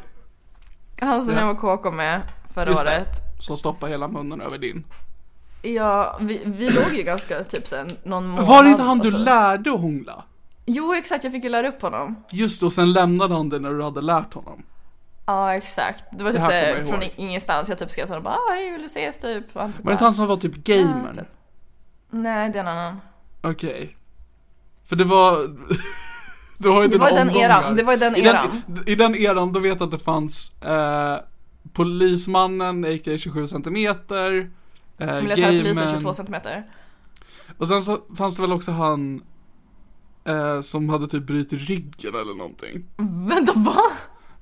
han 1.02 1.24
som 1.26 1.34
Ja. 1.34 1.40
jag 1.40 1.48
var 1.54 1.78
KK 1.78 1.92
med 1.92 2.22
förra 2.54 2.70
Just 2.70 2.84
det. 2.86 2.90
året. 2.92 3.08
Som 3.40 3.58
stoppar 3.58 3.88
hela 3.88 4.08
munnen 4.08 4.42
över 4.42 4.58
din. 4.58 4.84
Ja, 5.62 6.18
vi, 6.22 6.42
vi 6.46 6.70
låg 6.70 6.94
ju 6.94 7.04
ganska 7.04 7.44
typ 7.44 7.68
sen 7.68 7.88
någon 8.04 8.28
månad. 8.28 8.48
Var 8.48 8.64
det 8.64 8.70
inte 8.70 8.84
han 8.84 9.00
du 9.00 9.12
lärde 9.12 9.74
att 9.74 9.80
hångla? 9.80 10.24
Jo, 10.66 10.94
exakt. 10.94 11.24
Jag 11.24 11.34
fick 11.34 11.44
ju 11.44 11.50
lära 11.50 11.68
upp 11.68 11.82
honom. 11.82 12.16
Just 12.32 12.60
det, 12.60 12.66
och 12.66 12.74
sen 12.74 12.94
lämnade 12.94 13.36
han 13.36 13.50
det 13.50 13.60
när 13.60 13.70
du 13.74 13.84
hade 13.84 14.02
lärt 14.02 14.34
honom. 14.34 14.64
Ja, 15.26 15.56
exakt. 15.56 16.04
Det 16.12 16.24
var 16.24 16.32
Det 16.32 16.38
typ 16.38 16.48
här 16.52 16.74
såhär, 16.74 16.84
från 16.84 17.10
ingenstans. 17.16 17.70
Jag 17.70 17.78
typ 17.78 17.92
skrev 17.92 18.08
såhär 18.08 18.20
bara, 18.20 18.34
ah, 18.34 18.52
hej, 18.54 18.72
vill 18.72 18.82
du 18.82 18.86
ses 18.88 19.20
typ? 19.20 19.46
Och 19.56 19.62
han 19.62 19.74
typ 19.74 19.86
Var 19.86 19.92
det 19.92 19.94
inte 19.94 20.04
han 20.04 20.14
som 20.14 20.28
var 20.28 20.38
typ 20.38 20.56
gamern? 20.56 21.06
Ja, 21.16 21.22
typ. 21.22 21.28
Nej, 22.10 22.50
det 22.50 22.60
är 22.60 22.64
en 22.64 22.68
annan. 22.68 23.02
Okej. 23.42 23.98
För 24.86 24.96
det 24.96 25.04
var... 25.04 25.56
ju 26.84 26.88
Det 26.88 26.98
var 26.98 27.12
i 27.12 27.16
den 27.16 27.30
eran, 27.30 27.76
det 27.76 27.84
var 27.84 27.94
i 27.94 27.98
den 27.98 28.16
I 28.16 28.20
eran. 28.20 28.62
den, 28.68 28.84
I 28.88 28.96
den 28.96 29.16
eran, 29.16 29.54
då 29.54 29.60
vet 29.60 29.80
jag 29.80 29.86
att 29.86 30.00
det 30.00 30.04
fanns 30.04 30.62
eh, 30.62 31.18
Polismannen, 31.74 32.86
a.k.a. 32.86 33.18
27 33.18 33.48
centimeter. 33.48 34.50
Eh, 34.98 35.22
Militärpolisen 35.22 35.76
gamern. 35.76 36.00
22 36.00 36.14
centimeter. 36.14 36.64
Och 37.58 37.68
sen 37.68 37.84
så 37.84 37.98
fanns 38.18 38.36
det 38.36 38.42
väl 38.42 38.52
också 38.52 38.72
han 38.72 39.22
eh, 40.26 40.62
som 40.62 40.90
hade 40.90 41.08
typ 41.08 41.24
brutit 41.24 41.70
ryggen 41.70 42.16
eller 42.16 42.38
någonting. 42.38 42.86
Vänta, 43.28 43.54
va? 43.56 43.82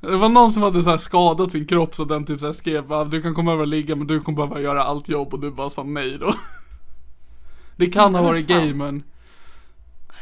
Det 0.02 0.18
var 0.18 0.30
någon 0.30 0.52
som 0.52 0.64
hade 0.64 0.84
så 0.84 0.90
här 0.90 0.98
skadat 0.98 1.52
sin 1.52 1.68
kropp 1.68 1.96
så 1.96 2.06
den 2.06 2.26
typ 2.26 2.40
så 2.40 2.54
skrev 2.54 2.88
bara, 2.88 3.04
du 3.04 3.22
kan 3.22 3.36
komma 3.36 3.52
över 3.52 3.62
och 3.62 3.68
ligga 3.68 3.96
men 3.96 4.08
du 4.08 4.20
kommer 4.22 4.36
behöva 4.36 4.62
göra 4.62 4.84
allt 4.84 5.10
jobb 5.10 5.34
och 5.34 5.40
du 5.40 5.52
bara 5.52 5.70
sa 5.70 5.84
nej 5.84 6.18
då. 6.20 6.34
Det 7.78 7.88
kan 7.88 8.16
ha 8.16 8.22
varit 8.22 8.48
fan. 8.48 9.04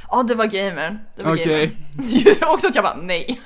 Ja, 0.09 0.23
det 0.23 0.35
var 0.35 0.45
gamern. 0.45 0.99
Det 1.15 1.23
var 1.23 1.33
Okej. 1.33 1.77
gamern. 1.95 2.35
Också 2.53 2.67
att 2.67 2.75
jag 2.75 2.83
bara, 2.83 2.97
nej. 3.01 3.41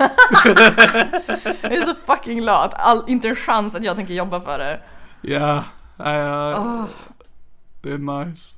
jag 1.62 1.74
är 1.74 1.86
så 1.86 1.96
fucking 2.06 2.42
lat. 2.42 2.74
All, 2.74 3.04
inte 3.08 3.28
en 3.28 3.36
chans 3.36 3.76
att 3.76 3.84
jag 3.84 3.96
tänker 3.96 4.14
jobba 4.14 4.42
för 4.42 4.58
det. 4.58 4.80
Ja, 5.22 5.64
ja, 5.98 6.14
ja, 6.14 6.60
Åh. 6.60 6.86
det 7.82 7.90
är 7.92 7.98
nice. 7.98 8.58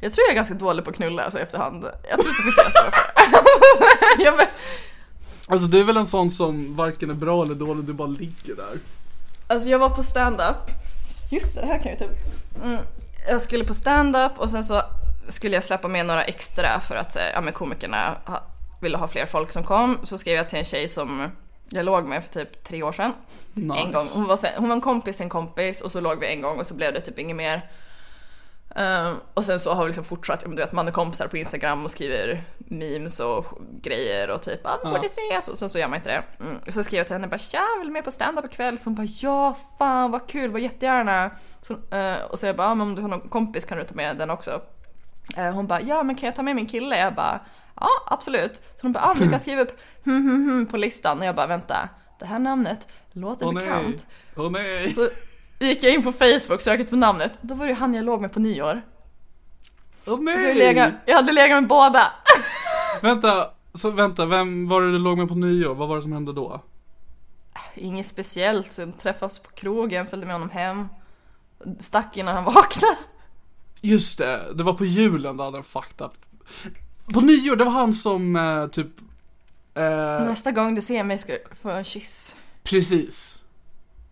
Jag 0.00 0.12
tror 0.12 0.24
jag 0.24 0.30
är 0.30 0.36
ganska 0.36 0.54
dålig 0.54 0.84
på 0.84 0.90
att 0.90 0.96
knulla 0.96 1.22
alltså, 1.22 1.38
efterhand. 1.38 1.84
Jag 1.84 2.20
tror 2.20 2.32
typ 2.32 2.46
inte 2.46 2.62
jag 2.74 2.90
bra 2.90 4.32
på 4.34 4.36
det. 4.36 4.48
Alltså 5.48 5.68
du 5.68 5.80
är 5.80 5.84
väl 5.84 5.96
en 5.96 6.06
sån 6.06 6.30
som 6.30 6.76
varken 6.76 7.10
är 7.10 7.14
bra 7.14 7.42
eller 7.42 7.54
dålig, 7.54 7.84
du 7.84 7.92
bara 7.92 8.08
ligger 8.08 8.56
där. 8.56 8.78
Alltså 9.46 9.68
jag 9.68 9.78
var 9.78 9.88
på 9.88 10.02
stand-up. 10.02 10.70
Just 11.30 11.54
det, 11.54 11.60
det 11.60 11.66
här 11.66 11.78
kan 11.78 11.90
jag 11.90 11.98
typ. 11.98 12.10
Mm. 12.64 12.78
Jag 13.28 13.40
skulle 13.40 13.64
på 13.64 13.74
stand-up 13.74 14.32
och 14.36 14.50
sen 14.50 14.64
så 14.64 14.82
skulle 15.28 15.54
jag 15.54 15.64
släppa 15.64 15.88
med 15.88 16.06
några 16.06 16.24
extra 16.24 16.80
för 16.80 16.96
att 16.96 17.16
ja, 17.34 17.40
men 17.40 17.52
komikerna 17.52 18.16
ville 18.80 18.96
ha 18.96 19.08
fler 19.08 19.26
folk 19.26 19.52
som 19.52 19.64
kom. 19.64 19.98
Så 20.02 20.18
skrev 20.18 20.36
jag 20.36 20.48
till 20.48 20.58
en 20.58 20.64
tjej 20.64 20.88
som 20.88 21.30
jag 21.68 21.84
låg 21.84 22.04
med 22.04 22.24
för 22.24 22.30
typ 22.30 22.64
tre 22.64 22.82
år 22.82 22.92
sedan. 22.92 23.12
Nice. 23.54 23.78
En 23.78 23.92
gång. 23.92 24.06
Hon 24.14 24.26
var, 24.26 24.36
sen, 24.36 24.50
hon 24.56 24.68
var 24.68 24.76
en 24.76 24.80
kompis 24.80 25.20
en 25.20 25.28
kompis 25.28 25.80
och 25.80 25.92
så 25.92 26.00
låg 26.00 26.20
vi 26.20 26.26
en 26.26 26.40
gång 26.40 26.58
och 26.58 26.66
så 26.66 26.74
blev 26.74 26.92
det 26.94 27.00
typ 27.00 27.18
inget 27.18 27.36
mer. 27.36 27.70
Ehm, 28.76 29.14
och 29.34 29.44
sen 29.44 29.60
så 29.60 29.72
har 29.72 29.82
vi 29.82 29.88
liksom 29.88 30.04
fortsatt, 30.04 30.44
du 30.46 30.56
vet 30.56 30.72
man 30.72 30.88
är 30.88 30.92
kompisar 30.92 31.26
på 31.26 31.36
Instagram 31.36 31.84
och 31.84 31.90
skriver 31.90 32.42
memes 32.58 33.20
och 33.20 33.46
grejer 33.82 34.30
och 34.30 34.42
typ 34.42 34.60
ah, 34.66 34.78
vi 34.84 34.90
borde 34.90 35.06
ses 35.06 35.48
och 35.48 35.58
sen 35.58 35.68
så 35.68 35.78
gör 35.78 35.88
man 35.88 35.96
inte 35.96 36.10
det. 36.10 36.44
Mm. 36.44 36.60
Så 36.68 36.84
skrev 36.84 36.98
jag 36.98 37.06
till 37.06 37.14
henne 37.14 37.28
bara 37.28 37.38
tja, 37.38 37.62
vill 37.78 37.88
du 37.88 37.92
med 37.92 38.04
på 38.04 38.10
stand-up 38.10 38.44
ikväll? 38.44 38.78
Så 38.78 38.84
hon 38.84 38.94
bara 38.94 39.06
ja, 39.20 39.56
fan 39.78 40.10
vad 40.10 40.26
kul, 40.26 40.50
vad 40.50 40.60
jättegärna. 40.60 41.30
Så, 41.62 41.96
eh, 41.96 42.22
och 42.30 42.38
så 42.38 42.46
jag 42.46 42.56
bara, 42.56 42.68
ah, 42.68 42.74
men 42.74 42.86
om 42.86 42.94
du 42.94 43.02
har 43.02 43.08
någon 43.08 43.28
kompis 43.28 43.64
kan 43.64 43.78
du 43.78 43.84
ta 43.84 43.94
med 43.94 44.16
den 44.16 44.30
också. 44.30 44.60
Eh, 45.36 45.52
hon 45.52 45.66
bara 45.66 45.80
ja, 45.80 46.02
men 46.02 46.16
kan 46.16 46.26
jag 46.26 46.36
ta 46.36 46.42
med 46.42 46.56
min 46.56 46.66
kille? 46.66 46.98
Jag 46.98 47.14
bara 47.14 47.40
ja, 47.80 47.88
absolut. 48.06 48.56
Så 48.56 48.82
hon 48.82 48.92
bara 48.92 49.04
ah, 49.04 49.14
du 49.14 49.30
kan 49.30 49.40
skriva 49.40 49.62
upp 49.62 49.80
hm, 50.04 50.22
hm, 50.26 50.48
hm, 50.48 50.66
på 50.66 50.76
listan 50.76 51.18
och 51.20 51.26
jag 51.26 51.34
bara 51.34 51.46
vänta, 51.46 51.88
det 52.18 52.26
här 52.26 52.38
namnet 52.38 52.88
låter 53.12 53.46
nej, 53.46 53.54
bekant. 53.54 54.06
åh 54.36 54.50
nej. 54.50 54.90
Så 54.90 55.08
gick 55.58 55.82
jag 55.82 55.94
in 55.94 56.02
på 56.02 56.12
Facebook, 56.12 56.60
sökte 56.60 56.84
på 56.84 56.96
namnet. 56.96 57.38
Då 57.40 57.54
var 57.54 57.66
det 57.66 57.74
han 57.74 57.94
jag 57.94 58.04
låg 58.04 58.20
med 58.20 58.32
på 58.32 58.40
nyår. 58.40 58.82
Åh 60.06 60.14
jag, 60.14 60.22
nej. 60.22 60.54
legat, 60.54 60.92
jag 61.06 61.16
hade 61.16 61.32
legat 61.32 61.62
med 61.62 61.68
båda. 61.68 62.12
Vänta, 63.02 63.50
så 63.74 63.90
vänta, 63.90 64.26
vem 64.26 64.68
var 64.68 64.82
det 64.82 64.92
du 64.92 64.98
låg 64.98 65.18
med 65.18 65.28
på 65.28 65.34
nyår? 65.34 65.74
Vad 65.74 65.88
var 65.88 65.96
det 65.96 66.02
som 66.02 66.12
hände 66.12 66.32
då? 66.32 66.60
Inget 67.74 68.06
speciellt, 68.06 68.72
sen 68.72 68.92
träffas 68.92 69.38
på 69.38 69.50
krogen, 69.50 70.06
följde 70.06 70.26
med 70.26 70.34
honom 70.34 70.50
hem. 70.50 70.88
Stack 71.78 72.16
innan 72.16 72.34
han 72.34 72.44
vaknade. 72.44 72.96
Just 73.84 74.18
det, 74.18 74.40
det 74.54 74.62
var 74.62 74.72
på 74.72 74.84
julen 74.84 75.36
då 75.36 75.44
hade 75.44 75.56
han 75.56 75.64
fucked 75.64 76.06
up. 76.06 76.12
På 77.14 77.20
nyår, 77.20 77.56
det 77.56 77.64
var 77.64 77.72
han 77.72 77.94
som 77.94 78.36
eh, 78.36 78.66
typ... 78.66 78.86
Eh, 79.74 79.84
Nästa 80.26 80.52
gång 80.52 80.74
du 80.74 80.82
ser 80.82 81.04
mig 81.04 81.18
ska 81.18 81.32
du 81.32 81.42
få 81.62 81.70
en 81.70 81.84
kyss. 81.84 82.36
precis. 82.62 83.42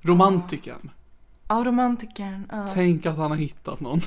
Romantiken. 0.01 0.91
Ja, 1.49 1.63
romantikern. 1.67 2.47
Ja. 2.53 2.69
Tänk 2.75 3.07
att 3.07 3.17
han 3.17 3.31
har 3.31 3.39
hittat 3.39 3.81
någon. 3.81 4.01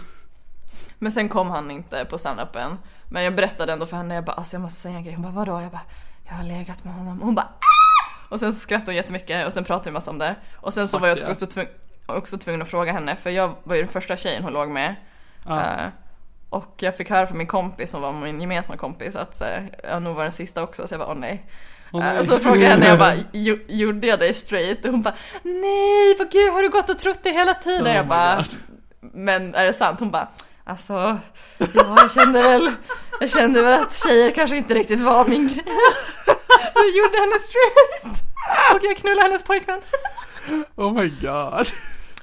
Men 0.99 1.11
sen 1.11 1.29
kom 1.29 1.49
han 1.49 1.71
inte 1.71 2.05
på 2.09 2.17
standupen. 2.17 2.77
Men 3.09 3.23
jag 3.23 3.35
berättade 3.35 3.73
ändå 3.73 3.85
för 3.85 3.97
henne, 3.97 4.15
jag 4.15 4.25
bara 4.25 4.31
alltså 4.33 4.55
jag 4.55 4.61
måste 4.61 4.81
säga 4.81 4.95
en 4.97 5.03
grej. 5.03 5.13
Hon 5.13 5.23
bara 5.23 5.33
vadå? 5.45 5.61
Jag 5.61 5.71
bara 5.71 5.81
jag 6.27 6.33
har 6.33 6.43
legat 6.43 6.83
med 6.83 6.93
honom. 6.93 7.19
Och 7.19 7.25
hon 7.25 7.35
bara 7.35 7.45
"Ah!" 7.45 8.29
Och 8.33 8.39
sen 8.39 8.53
så 8.53 8.59
skrattade 8.59 8.91
hon 8.91 8.95
jättemycket 8.95 9.47
och 9.47 9.53
sen 9.53 9.63
pratade 9.63 9.89
vi 9.89 9.93
massa 9.93 10.11
om 10.11 10.17
det. 10.17 10.35
Och 10.55 10.73
sen 10.73 10.87
så 10.87 10.91
Fuck 10.97 11.01
var 11.01 11.07
jag 11.07 11.17
yeah. 11.17 11.31
också, 11.31 11.47
tvung, 11.47 11.67
också 12.05 12.37
tvungen 12.37 12.61
att 12.61 12.67
fråga 12.67 12.91
henne 12.93 13.15
för 13.15 13.29
jag 13.29 13.55
var 13.63 13.75
ju 13.75 13.81
den 13.81 13.91
första 13.91 14.17
tjejen 14.17 14.43
hon 14.43 14.53
låg 14.53 14.69
med. 14.69 14.95
Ja. 15.45 15.61
Eh, 15.61 15.87
och 16.49 16.73
jag 16.77 16.97
fick 16.97 17.09
höra 17.09 17.27
från 17.27 17.37
min 17.37 17.47
kompis 17.47 17.91
som 17.91 18.01
var 18.01 18.11
min 18.11 18.41
gemensamma 18.41 18.77
kompis 18.77 19.15
att 19.15 19.41
eh, 19.41 19.47
jag 19.83 20.01
nog 20.01 20.15
var 20.15 20.23
den 20.23 20.31
sista 20.31 20.63
också 20.63 20.87
så 20.87 20.93
jag 20.93 20.99
bara 20.99 21.09
åh 21.09 21.15
nej. 21.17 21.45
Eh, 21.93 21.99
nej. 21.99 22.27
så 22.27 22.39
frågade 22.39 22.61
jag 22.63 22.69
henne, 22.69 22.87
jag 22.87 22.99
bara 22.99 23.13
"Jo- 23.31 23.59
gjorde 23.67 24.07
jag 24.07 24.19
dig 24.19 24.33
straight? 24.33 24.85
Och 24.85 24.91
hon 24.91 25.01
bara 25.01 25.15
nej 25.43 26.15
vad 26.19 26.31
gud 26.31 26.53
har 26.53 26.61
du 26.61 26.69
gått 26.69 26.89
och 26.89 26.99
trott 26.99 27.19
det 27.23 27.31
hela 27.31 27.53
tiden? 27.53 27.87
Oh 27.87 27.95
jag 27.95 28.07
bara 28.07 28.45
men 28.99 29.55
är 29.55 29.65
det 29.65 29.73
sant? 29.73 29.99
Hon 29.99 30.11
bara 30.11 30.27
Alltså, 30.67 30.93
ja, 31.57 31.95
jag 31.97 32.11
kände 32.11 32.41
väl, 32.43 32.71
jag 33.19 33.29
kände 33.29 33.61
väl 33.61 33.81
att 33.81 33.95
tjejer 33.95 34.31
kanske 34.31 34.57
inte 34.57 34.73
riktigt 34.73 34.99
var 34.99 35.25
min 35.25 35.47
grej. 35.47 35.63
Så 36.73 36.81
jag 36.81 36.89
gjorde 36.97 37.17
henne 37.19 37.35
straight. 37.39 38.23
Och 38.75 38.79
jag 38.83 38.97
knullade 38.97 39.21
hennes 39.27 39.43
pojkvän. 39.43 39.81
Oh 40.75 40.93
my 40.93 41.09
god. 41.21 41.67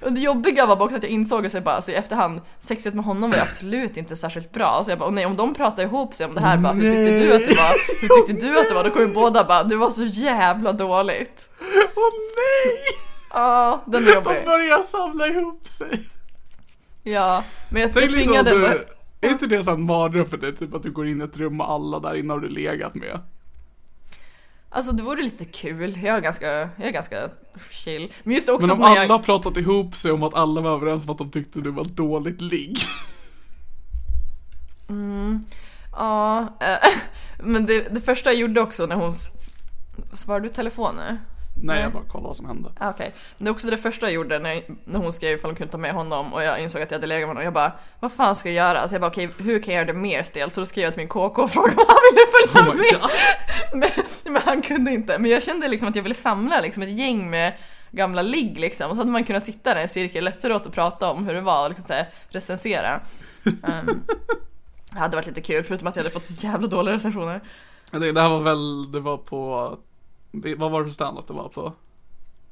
Och 0.04 0.12
det 0.12 0.20
jobbiga 0.20 0.66
var 0.66 0.82
också 0.82 0.96
att 0.96 1.02
jag 1.02 1.12
insåg 1.12 1.48
bara, 1.64 1.74
alltså 1.74 1.90
i 1.90 1.94
efterhand, 1.94 2.40
sexet 2.60 2.94
med 2.94 3.04
honom 3.04 3.30
var 3.30 3.36
ju 3.36 3.42
absolut 3.42 3.96
inte 3.96 4.16
särskilt 4.16 4.52
bra. 4.52 4.82
Så 4.84 4.90
jag 4.90 4.98
bara, 4.98 5.08
"Åh 5.08 5.14
nej 5.14 5.26
om 5.26 5.36
de 5.36 5.54
pratar 5.54 5.82
ihop 5.82 6.14
sig 6.14 6.26
om 6.26 6.34
det 6.34 6.40
här, 6.40 6.56
bara, 6.58 6.72
hur 6.72 6.82
tyckte 6.82 7.18
du 7.18 7.34
att 7.34 7.48
det 7.48 7.54
var? 7.56 8.00
Hur 8.00 8.26
tyckte 8.26 8.46
du 8.46 8.60
att 8.60 8.68
det 8.68 8.74
var? 8.74 8.84
Då 8.84 8.90
kommer 8.90 9.06
ju 9.06 9.14
båda 9.14 9.44
bara, 9.44 9.64
det 9.64 9.76
var 9.76 9.90
så 9.90 10.04
jävla 10.04 10.72
dåligt. 10.72 11.50
Åh 11.96 12.12
nej! 12.36 12.76
Ja, 13.34 13.82
den 13.86 14.02
är 14.02 14.06
De 14.06 14.12
jobbig. 14.14 14.44
börjar 14.44 14.82
samla 14.82 15.26
ihop 15.26 15.68
sig. 15.68 16.08
Ja, 17.02 17.44
men 17.70 17.82
jag, 17.82 17.90
jag 17.90 17.96
liksom 17.96 18.20
tvingade 18.22 18.50
du, 18.50 18.66
ändå. 18.66 18.78
Är 19.20 19.28
inte 19.28 19.46
det 19.46 19.66
en 19.68 19.82
mardröm 19.82 20.26
för 20.26 20.36
dig? 20.36 20.56
Typ 20.56 20.74
att 20.74 20.82
du 20.82 20.90
går 20.92 21.08
in 21.08 21.20
i 21.20 21.24
ett 21.24 21.36
rum 21.36 21.60
och 21.60 21.70
alla 21.70 21.98
där 22.00 22.14
inne 22.14 22.32
har 22.32 22.40
du 22.40 22.48
legat 22.48 22.94
med. 22.94 23.20
Alltså 24.74 24.92
det 24.92 25.02
vore 25.02 25.22
lite 25.22 25.44
kul, 25.44 25.98
jag 26.02 26.16
är 26.16 26.20
ganska, 26.20 26.46
jag 26.46 26.88
är 26.88 26.90
ganska 26.90 27.30
chill. 27.70 28.12
Men 28.22 28.34
just 28.34 28.48
också 28.48 28.66
Men 28.66 28.76
om 28.76 28.82
att 28.82 28.98
alla 28.98 29.04
jag... 29.04 29.24
pratat 29.24 29.56
ihop 29.56 29.96
sig 29.96 30.12
om 30.12 30.22
att 30.22 30.34
alla 30.34 30.60
var 30.60 30.70
överens 30.70 31.04
om 31.04 31.10
att 31.10 31.18
de 31.18 31.30
tyckte 31.30 31.60
du 31.60 31.70
var 31.70 31.84
dåligt 31.84 32.40
ligg. 32.40 32.78
Ja, 35.92 36.40
eh, 36.60 36.88
men 37.38 37.66
det, 37.66 37.94
det 37.94 38.00
första 38.00 38.30
jag 38.30 38.40
gjorde 38.40 38.60
också 38.60 38.86
när 38.86 38.96
hon... 38.96 39.14
Svarade 40.12 40.48
du 40.48 40.54
telefon 40.54 40.96
nu? 40.96 41.18
Nej, 41.54 41.82
jag 41.82 41.92
bara 41.92 42.02
kollade 42.02 42.26
vad 42.26 42.36
som 42.36 42.46
hände. 42.46 42.72
Ah, 42.78 42.90
Okej, 42.90 43.14
men 43.38 43.44
det 43.44 43.48
är 43.48 43.52
också 43.52 43.70
det 43.70 43.76
första 43.76 44.06
jag 44.06 44.12
gjorde 44.12 44.38
när, 44.38 44.62
när 44.84 44.98
hon 44.98 45.12
skrev 45.12 45.38
ifall 45.38 45.50
hon 45.50 45.56
kunde 45.56 45.72
ta 45.72 45.78
med 45.78 45.92
honom 45.94 46.32
och 46.32 46.42
jag 46.42 46.60
insåg 46.60 46.82
att 46.82 46.90
jag 46.90 46.98
hade 46.98 47.06
legat 47.06 47.20
med 47.20 47.28
honom. 47.28 47.44
Jag 47.44 47.52
bara, 47.52 47.72
vad 48.00 48.12
fan 48.12 48.36
ska 48.36 48.48
jag 48.48 48.56
göra? 48.68 48.80
Alltså 48.80 48.94
jag 48.94 49.00
bara, 49.00 49.10
okej, 49.10 49.28
hur 49.38 49.62
kan 49.62 49.74
jag 49.74 49.80
göra 49.80 49.92
det 49.92 49.98
mer 49.98 50.22
stelt? 50.22 50.52
Så 50.52 50.60
då 50.60 50.66
skrev 50.66 50.84
jag 50.84 50.92
till 50.92 51.00
min 51.00 51.08
KK 51.08 51.42
och 51.42 51.50
frågade 51.50 51.76
om 51.76 51.86
han 51.88 51.96
ville 52.12 52.26
följa 52.32 52.72
Oh 52.72 52.76
med. 52.76 53.10
Men, 53.74 54.32
men 54.32 54.42
han 54.42 54.62
kunde 54.62 54.90
inte. 54.90 55.18
Men 55.18 55.30
jag 55.30 55.42
kände 55.42 55.68
liksom 55.68 55.88
att 55.88 55.96
jag 55.96 56.02
ville 56.02 56.14
samla 56.14 56.60
liksom 56.60 56.82
ett 56.82 56.98
gäng 56.98 57.30
med 57.30 57.52
gamla 57.90 58.22
ligg 58.22 58.58
liksom. 58.58 58.90
Och 58.90 58.96
så 58.96 59.00
hade 59.00 59.10
man 59.10 59.24
kunnat 59.24 59.44
sitta 59.44 59.74
där 59.74 59.80
i 59.80 59.82
en 59.82 59.88
cirkel 59.88 60.28
efteråt 60.28 60.66
och 60.66 60.72
prata 60.72 61.10
om 61.10 61.26
hur 61.26 61.34
det 61.34 61.40
var 61.40 61.62
och 61.62 61.68
liksom 61.68 61.84
så 61.84 61.92
här, 61.92 62.06
recensera. 62.28 63.00
Um, 63.44 64.02
det 64.92 64.98
hade 64.98 65.16
varit 65.16 65.26
lite 65.26 65.40
kul 65.40 65.64
förutom 65.64 65.88
att 65.88 65.96
jag 65.96 66.02
hade 66.02 66.14
fått 66.14 66.24
så 66.24 66.46
jävla 66.46 66.66
dåliga 66.66 66.94
recensioner. 66.94 67.40
Tänkte, 67.90 68.12
det 68.12 68.20
här 68.20 68.28
var 68.28 68.40
väl, 68.40 68.92
det 68.92 69.00
var 69.00 69.16
på, 69.16 69.78
vad 70.32 70.70
var 70.70 70.80
det 70.80 70.86
för 70.86 70.94
standup 70.94 71.26
det 71.26 71.32
var 71.32 71.48
på? 71.48 71.72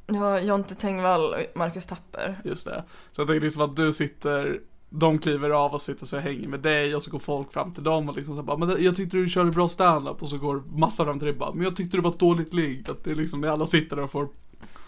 Ja, 0.07 0.41
Jonte 0.41 0.75
Tengvall 0.75 1.35
och 1.35 1.59
Marcus 1.59 1.87
Tapper. 1.87 2.41
Just 2.45 2.65
det. 2.65 2.85
Så 3.13 3.21
jag 3.21 3.29
tänkte 3.29 3.45
liksom 3.45 3.63
att 3.63 3.77
du 3.77 3.93
sitter, 3.93 4.61
de 4.91 5.19
kliver 5.19 5.51
av 5.51 5.73
och 5.73 5.83
sitter 5.83 6.07
så 6.07 6.17
och 6.17 6.23
hänger 6.23 6.49
med 6.49 6.61
dig 6.61 6.95
och 6.95 7.03
så 7.03 7.11
går 7.11 7.19
folk 7.19 7.53
fram 7.53 7.75
till 7.75 7.83
dem 7.83 8.09
och 8.09 8.17
liksom 8.17 8.37
så 8.37 8.43
bara, 8.43 8.57
men 8.57 8.85
jag 8.85 8.97
tyckte 8.97 9.17
du 9.17 9.29
körde 9.29 9.51
bra 9.51 9.69
standup 9.69 10.23
och 10.23 10.29
så 10.29 10.39
går 10.39 10.63
massa 10.73 11.05
fram 11.05 11.19
till 11.19 11.27
dig 11.27 11.33
och 11.33 11.39
bara, 11.39 11.53
men 11.53 11.65
jag 11.65 11.77
tyckte 11.77 11.97
du 11.97 12.01
var 12.01 12.11
ett 12.11 12.19
dåligt 12.19 12.55
ligg. 12.55 12.91
Att 12.91 13.05
det 13.05 13.11
är 13.11 13.15
liksom, 13.15 13.41
när 13.41 13.49
alla 13.49 13.67
sitter 13.67 13.97
där 13.97 14.03
och 14.03 14.11
får 14.11 14.29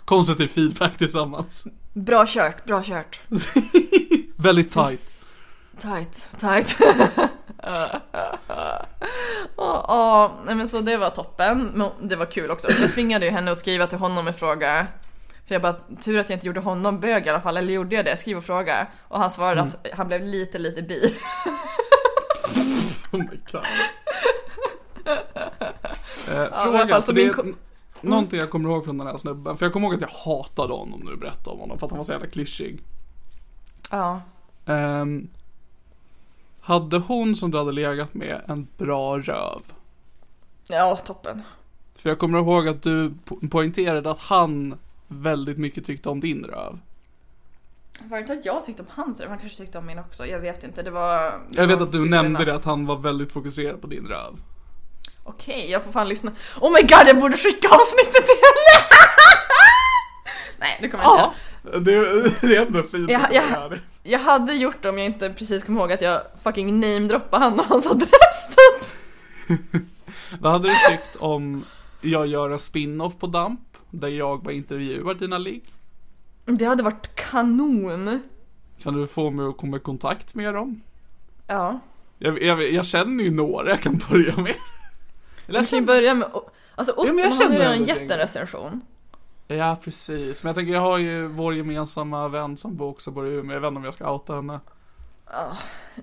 konstruktiv 0.05 0.49
feedback 0.49 0.99
tillsammans. 0.99 1.67
Bra 1.93 2.25
kört, 2.27 2.65
bra 2.65 2.83
kört. 2.83 3.21
Väldigt 4.37 4.71
tight. 4.71 5.25
Tight, 5.79 6.29
tight. 6.41 6.77
Ja, 9.89 10.23
ja, 10.23 10.33
nej 10.47 10.55
men 10.55 10.69
så 10.69 10.81
det 10.81 10.97
var 10.97 11.11
toppen. 11.11 11.71
Men 11.75 12.09
det 12.09 12.17
var 12.17 12.27
kul 12.27 12.51
också. 12.51 12.69
Jag 12.81 12.93
tvingade 12.93 13.27
ju 13.27 13.33
henne 13.33 13.51
att 13.51 13.59
skriva 13.59 13.87
till 13.87 13.99
honom 13.99 14.27
en 14.29 14.35
fråga. 14.35 14.87
För 15.47 15.55
jag 15.55 15.63
bara, 15.63 15.77
tur 16.05 16.19
att 16.19 16.31
jag 16.31 16.37
inte 16.37 16.47
gjorde 16.47 16.61
honom 16.61 17.01
bög 17.01 17.27
i 17.27 17.29
alla 17.29 17.41
fall. 17.41 17.57
Eller 17.57 17.73
gjorde 17.73 17.97
jag 17.97 18.05
det? 18.05 18.17
Skriv 18.17 18.37
och 18.37 18.45
fråga. 18.45 18.87
Och 19.09 19.19
han 19.19 19.31
svarade 19.31 19.61
att 19.63 19.77
han 19.93 20.09
blev 20.09 20.23
lite, 20.23 20.59
lite 20.59 20.83
bi. 20.83 21.15
Oh 23.13 23.19
my 23.19 23.41
god. 23.53 23.63
Eh, 26.29 26.35
i 26.35 26.39
alla 26.39 26.65
fråga, 26.65 26.89
fall, 26.89 27.03
så 27.03 27.13
min 27.13 27.29
är 27.29 27.41
n- 27.41 27.55
någonting 28.01 28.39
jag 28.41 28.51
kommer 28.51 28.69
ihåg 28.69 28.85
från 28.85 28.99
den 28.99 29.07
här 29.07 29.17
snubben, 29.17 29.57
för 29.57 29.67
jag 29.67 29.73
kommer 29.73 29.87
ihåg 29.89 29.95
att 29.95 30.01
jag 30.01 30.33
hatade 30.35 30.73
honom 30.73 31.01
när 31.01 31.11
du 31.11 31.17
berättade 31.17 31.51
om 31.51 31.61
honom, 31.61 31.79
för 31.79 31.87
att 31.87 31.91
han 31.91 31.99
var 31.99 32.05
så 32.05 32.13
jävla 32.13 32.27
klyschig. 32.27 32.83
Ja. 33.91 34.21
Ehm, 34.67 35.29
hade 36.63 36.99
hon 36.99 37.37
som 37.37 37.51
du 37.51 37.59
hade 37.59 37.73
legat 37.73 38.15
med 38.15 38.43
en 38.49 38.67
bra 38.79 39.19
röv? 39.19 39.61
Ja, 40.69 40.97
toppen. 40.97 41.43
För 41.97 42.09
jag 42.09 42.19
kommer 42.19 42.39
ihåg 42.39 42.69
att 42.69 42.83
du 42.83 43.11
po- 43.27 43.49
poängterade 43.51 44.11
att 44.11 44.19
han 44.19 44.79
väldigt 45.09 45.59
mycket 45.59 45.85
tyckte 45.87 46.09
om 46.09 46.21
din 46.21 46.45
röv. 46.45 46.79
Var 48.01 48.17
det 48.17 48.21
inte 48.21 48.33
att 48.33 48.45
jag 48.45 48.65
tyckte 48.65 48.83
om 48.83 48.89
hans 48.91 49.21
röv? 49.21 49.29
Han 49.29 49.39
kanske 49.39 49.59
tyckte 49.59 49.79
om 49.79 49.87
min 49.87 49.99
också. 49.99 50.27
Jag 50.27 50.39
vet 50.41 50.65
inte. 50.65 50.83
Det 50.83 50.91
var... 50.91 51.21
det 51.23 51.33
Jag 51.61 51.67
vet 51.67 51.79
var 51.79 51.87
att 51.87 51.93
du 51.93 52.09
nämnde 52.11 52.39
natt. 52.39 52.47
det, 52.47 52.55
att 52.55 52.65
han 52.65 52.87
var 52.87 52.97
väldigt 52.99 53.33
fokuserad 53.33 53.81
på 53.81 53.87
din 53.87 54.07
röv. 54.07 54.37
Okej, 55.25 55.71
jag 55.71 55.83
får 55.83 55.93
fan 55.93 56.09
lyssna. 56.09 56.31
Oh 56.61 56.73
my 56.73 56.81
god, 56.81 57.07
jag 57.09 57.21
borde 57.21 57.37
skicka 57.37 57.69
avsnittet 57.69 58.27
till 58.27 58.41
henne! 58.43 58.87
Nej, 60.59 60.79
det 60.83 60.89
kommer 60.89 61.05
jag 61.05 61.15
inte. 61.27 61.37
Det, 61.63 61.81
det 61.81 62.57
är 62.57 62.67
ändå 62.67 62.83
fint 62.83 63.11
Ja, 63.11 63.27
du 63.31 63.37
ja. 63.37 63.51
gör 63.51 63.71
det. 63.71 63.81
Jag 64.03 64.19
hade 64.19 64.55
gjort 64.55 64.83
det 64.83 64.89
om 64.89 64.99
jag 64.99 65.07
inte 65.07 65.31
precis 65.31 65.65
kom 65.65 65.79
ihåg 65.79 65.93
att 65.93 66.03
jag 66.03 66.21
fucking 66.43 66.81
namedroppade 66.81 67.45
han 67.45 67.61
och 67.61 67.67
hans 67.67 67.87
adress 67.87 68.49
typ. 68.49 68.89
Vad 70.41 70.53
hade 70.53 70.69
du 70.69 70.75
tyckt 70.91 71.17
om 71.17 71.65
jag 72.01 72.27
gör 72.27 72.51
en 72.51 72.59
spin-off 72.59 73.19
på 73.19 73.27
Damp? 73.27 73.61
Där 73.91 74.09
jag 74.09 74.43
bara 74.43 74.55
intervjuar 74.55 75.15
dina 75.15 75.39
ligg? 75.39 75.63
Det 76.45 76.65
hade 76.65 76.83
varit 76.83 77.15
kanon. 77.15 78.21
Kan 78.83 78.95
du 78.95 79.07
få 79.07 79.31
mig 79.31 79.47
att 79.47 79.57
komma 79.57 79.77
i 79.77 79.81
kontakt 79.81 80.35
med 80.35 80.55
dem? 80.55 80.83
Ja. 81.47 81.81
Jag, 82.19 82.43
jag, 82.43 82.73
jag 82.73 82.85
känner 82.85 83.25
ju 83.25 83.31
några 83.31 83.71
jag 83.71 83.81
kan 83.81 84.01
börja 84.11 84.37
med. 84.37 84.55
Eller 85.47 85.59
jag 85.59 85.69
kan 85.69 85.79
ju 85.79 85.85
börja 85.85 86.15
med... 86.15 86.29
Alltså 86.75 86.93
Otto 86.93 87.19
jag 87.19 87.31
han 87.31 87.47
har 87.47 87.53
ju 87.53 87.59
redan 87.59 87.85
gett 87.85 88.01
ett 88.01 88.11
en 88.11 88.19
recension. 88.19 88.81
Ja, 89.47 89.77
precis. 89.85 90.43
Men 90.43 90.49
jag 90.49 90.57
tänker, 90.57 90.73
jag 90.73 90.81
har 90.81 90.99
ju 90.99 91.27
vår 91.27 91.55
gemensamma 91.55 92.29
vän 92.29 92.57
som 92.57 92.77
bor 92.77 92.89
också 92.89 93.11
bor 93.11 93.27
i 93.27 93.31
Umeå. 93.35 93.55
Jag 93.57 93.61
vet 93.61 93.69
inte 93.69 93.79
om 93.79 93.85
jag 93.85 93.95
ska 93.95 94.13
outa 94.13 94.35
henne. 94.35 94.61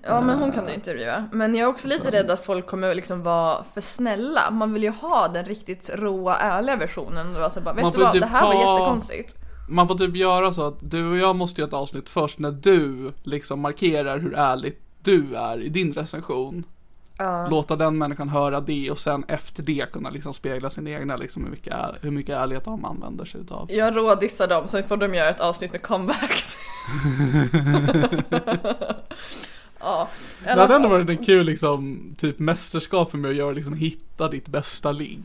Ja 0.02 0.20
men 0.20 0.38
hon 0.38 0.52
kan 0.52 0.66
du 0.66 0.74
intervjua. 0.74 1.24
Men 1.32 1.54
jag 1.54 1.64
är 1.66 1.70
också 1.70 1.88
lite 1.88 2.10
rädd 2.10 2.30
att 2.30 2.44
folk 2.44 2.66
kommer 2.66 2.94
liksom 2.94 3.22
vara 3.22 3.64
för 3.64 3.80
snälla. 3.80 4.50
Man 4.50 4.72
vill 4.72 4.82
ju 4.82 4.90
ha 4.90 5.28
den 5.28 5.44
riktigt 5.44 5.90
råa, 5.94 6.36
ärliga 6.36 6.76
versionen. 6.76 7.36
Och 7.36 7.42
alltså 7.42 7.60
bara, 7.60 7.74
vet 7.74 7.82
Man 7.82 7.92
du 7.92 7.98
får 7.98 8.04
vad, 8.04 8.12
typ 8.12 8.22
det 8.22 8.26
här 8.26 8.46
var 8.46 8.52
ta- 8.52 8.72
jättekonstigt. 8.72 9.36
Man 9.68 9.88
får 9.88 9.94
typ 9.98 10.16
göra 10.16 10.52
så 10.52 10.66
att 10.66 10.90
du 10.90 11.10
och 11.10 11.16
jag 11.18 11.36
måste 11.36 11.60
göra 11.60 11.68
ett 11.68 11.74
avsnitt 11.74 12.10
först 12.10 12.38
när 12.38 12.50
du 12.50 13.12
liksom 13.22 13.60
markerar 13.60 14.18
hur 14.18 14.34
ärligt 14.34 14.82
du 15.02 15.34
är 15.34 15.60
i 15.62 15.68
din 15.68 15.92
recension. 15.92 16.64
Låta 17.50 17.76
den 17.76 17.98
människan 17.98 18.28
höra 18.28 18.60
det 18.60 18.90
och 18.90 18.98
sen 18.98 19.24
efter 19.28 19.62
det 19.62 19.92
kunna 19.92 20.10
liksom 20.10 20.34
spegla 20.34 20.70
sin 20.70 20.86
egna 20.86 21.16
liksom 21.16 21.44
hur 21.44 21.50
mycket, 21.50 21.74
hur 22.00 22.10
mycket 22.10 22.36
ärlighet 22.36 22.64
de 22.64 22.84
använder 22.84 23.24
sig 23.24 23.40
utav. 23.40 23.66
Jag 23.72 23.96
rådissar 23.96 24.48
dem, 24.48 24.66
så 24.66 24.82
får 24.82 24.96
de 24.96 25.14
göra 25.14 25.28
ett 25.28 25.40
avsnitt 25.40 25.72
med 25.72 25.82
comebacks. 25.82 26.56
ja, 29.80 30.08
Det 30.44 30.60
hade 30.60 30.74
ändå 30.74 30.88
varit 30.88 31.08
en 31.10 31.24
kul 31.24 31.46
liksom, 31.46 32.00
typ 32.18 32.38
mästerskap 32.38 33.10
för 33.10 33.18
mig 33.18 33.30
att 33.30 33.36
göra 33.36 33.52
liksom 33.52 33.74
hitta 33.74 34.28
ditt 34.28 34.48
bästa 34.48 34.92
ligg. 34.92 35.22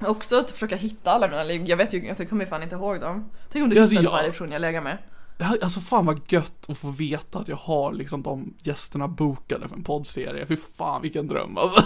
Också 0.00 0.38
att 0.40 0.50
försöka 0.50 0.76
hitta 0.76 1.10
alla 1.10 1.28
mina 1.28 1.44
ligg. 1.44 1.68
Jag 1.68 1.76
vet 1.76 1.92
ju, 1.92 2.06
jag 2.18 2.28
kommer 2.28 2.46
fan 2.46 2.62
inte 2.62 2.74
ihåg 2.74 3.00
dem. 3.00 3.30
Tänk 3.52 3.62
om 3.62 3.70
du 3.70 3.76
Ja, 3.76 3.82
alltså, 3.82 3.92
hittade 3.92 4.06
jag- 4.06 4.12
varje 4.12 4.30
person 4.30 4.52
jag 4.52 4.60
lägger 4.60 4.80
med. 4.80 4.98
Alltså 5.38 5.80
fan 5.80 6.06
vad 6.06 6.20
gött 6.32 6.70
att 6.70 6.78
få 6.78 6.90
veta 6.90 7.38
att 7.38 7.48
jag 7.48 7.56
har 7.56 7.92
liksom 7.92 8.22
de 8.22 8.54
gästerna 8.62 9.08
bokade 9.08 9.68
för 9.68 9.76
en 9.76 9.84
poddserie. 9.84 10.46
Fy 10.46 10.56
fan 10.56 11.02
vilken 11.02 11.28
dröm 11.28 11.58
alltså. 11.58 11.84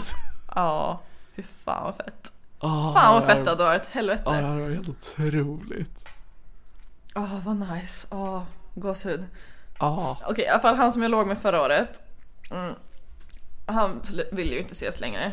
Ja, 0.54 1.00
fy 1.36 1.42
fan 1.64 1.84
vad 1.84 1.96
fett. 1.96 2.32
Oh, 2.60 2.94
Fan 2.94 3.14
vad 3.14 3.24
fett 3.24 3.44
det 3.44 3.50
hade 3.50 3.64
varit, 3.64 3.86
helvete. 3.86 4.22
Ja, 4.26 4.32
det 4.32 4.46
hade 4.46 4.60
varit 4.60 4.76
helt 4.76 4.88
otroligt. 4.88 6.08
Åh 7.14 7.44
vad 7.44 7.56
nice, 7.56 8.06
åh 8.10 8.42
gåshud. 8.74 9.26
Ja, 9.78 10.18
Okej 10.28 10.44
i 10.44 10.48
alla 10.48 10.60
fall 10.60 10.76
han 10.76 10.92
som 10.92 11.02
jag 11.02 11.10
låg 11.10 11.26
med 11.26 11.38
förra 11.38 11.62
året. 11.62 12.02
Mm, 12.50 12.74
han 13.66 14.02
ville 14.32 14.52
ju 14.54 14.58
inte 14.60 14.72
ses 14.72 15.00
längre. 15.00 15.32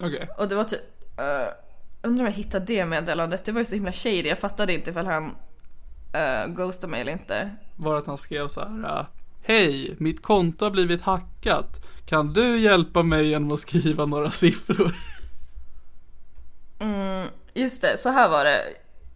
okej. 0.00 0.28
Och 0.38 0.48
det 0.48 0.54
var 0.54 0.64
typ, 0.64 0.80
uh, 1.20 1.48
undrar 2.02 2.24
om 2.24 2.26
jag 2.30 2.36
hittade 2.36 2.64
det 2.64 2.86
meddelandet. 2.86 3.44
Det 3.44 3.52
var 3.52 3.60
ju 3.60 3.64
så 3.64 3.74
himla 3.74 3.92
shady, 3.92 4.22
jag 4.28 4.38
fattade 4.38 4.72
inte 4.74 4.90
ifall 4.90 5.06
han 5.06 5.36
uh, 6.16 6.54
ghostade 6.54 6.90
mig 6.90 7.00
eller 7.00 7.12
inte. 7.12 7.50
Var 7.76 7.92
det 7.92 7.98
att 7.98 8.06
han 8.06 8.18
skrev 8.18 8.48
så 8.48 8.60
här. 8.60 8.98
äh, 9.00 9.06
Hej, 9.42 9.94
mitt 9.98 10.22
konto 10.22 10.64
har 10.64 10.70
blivit 10.70 11.02
hackat. 11.02 11.84
Kan 12.06 12.32
du 12.32 12.58
hjälpa 12.58 13.02
mig 13.02 13.28
genom 13.28 13.52
att 13.52 13.60
skriva 13.60 14.06
några 14.06 14.30
siffror? 14.30 14.94
Mm, 16.78 17.28
just 17.54 17.82
det, 17.82 17.98
så 17.98 18.08
här 18.08 18.28
var 18.28 18.44
det. 18.44 18.60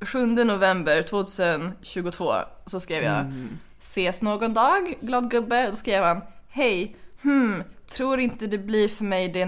7 0.00 0.26
november 0.26 1.02
2022 1.02 2.34
så 2.66 2.80
skrev 2.80 3.02
jag 3.02 3.32
Ses 3.80 4.22
någon 4.22 4.54
dag, 4.54 4.94
glad 5.00 5.30
gubbe. 5.30 5.70
Då 5.70 5.76
skrev 5.76 6.04
han 6.04 6.22
Hej, 6.48 6.96
hmm, 7.22 7.62
tror 7.96 8.20
inte 8.20 8.46
det 8.46 8.58
blir 8.58 8.88
för 8.88 9.04
mig 9.04 9.28
de 9.28 9.44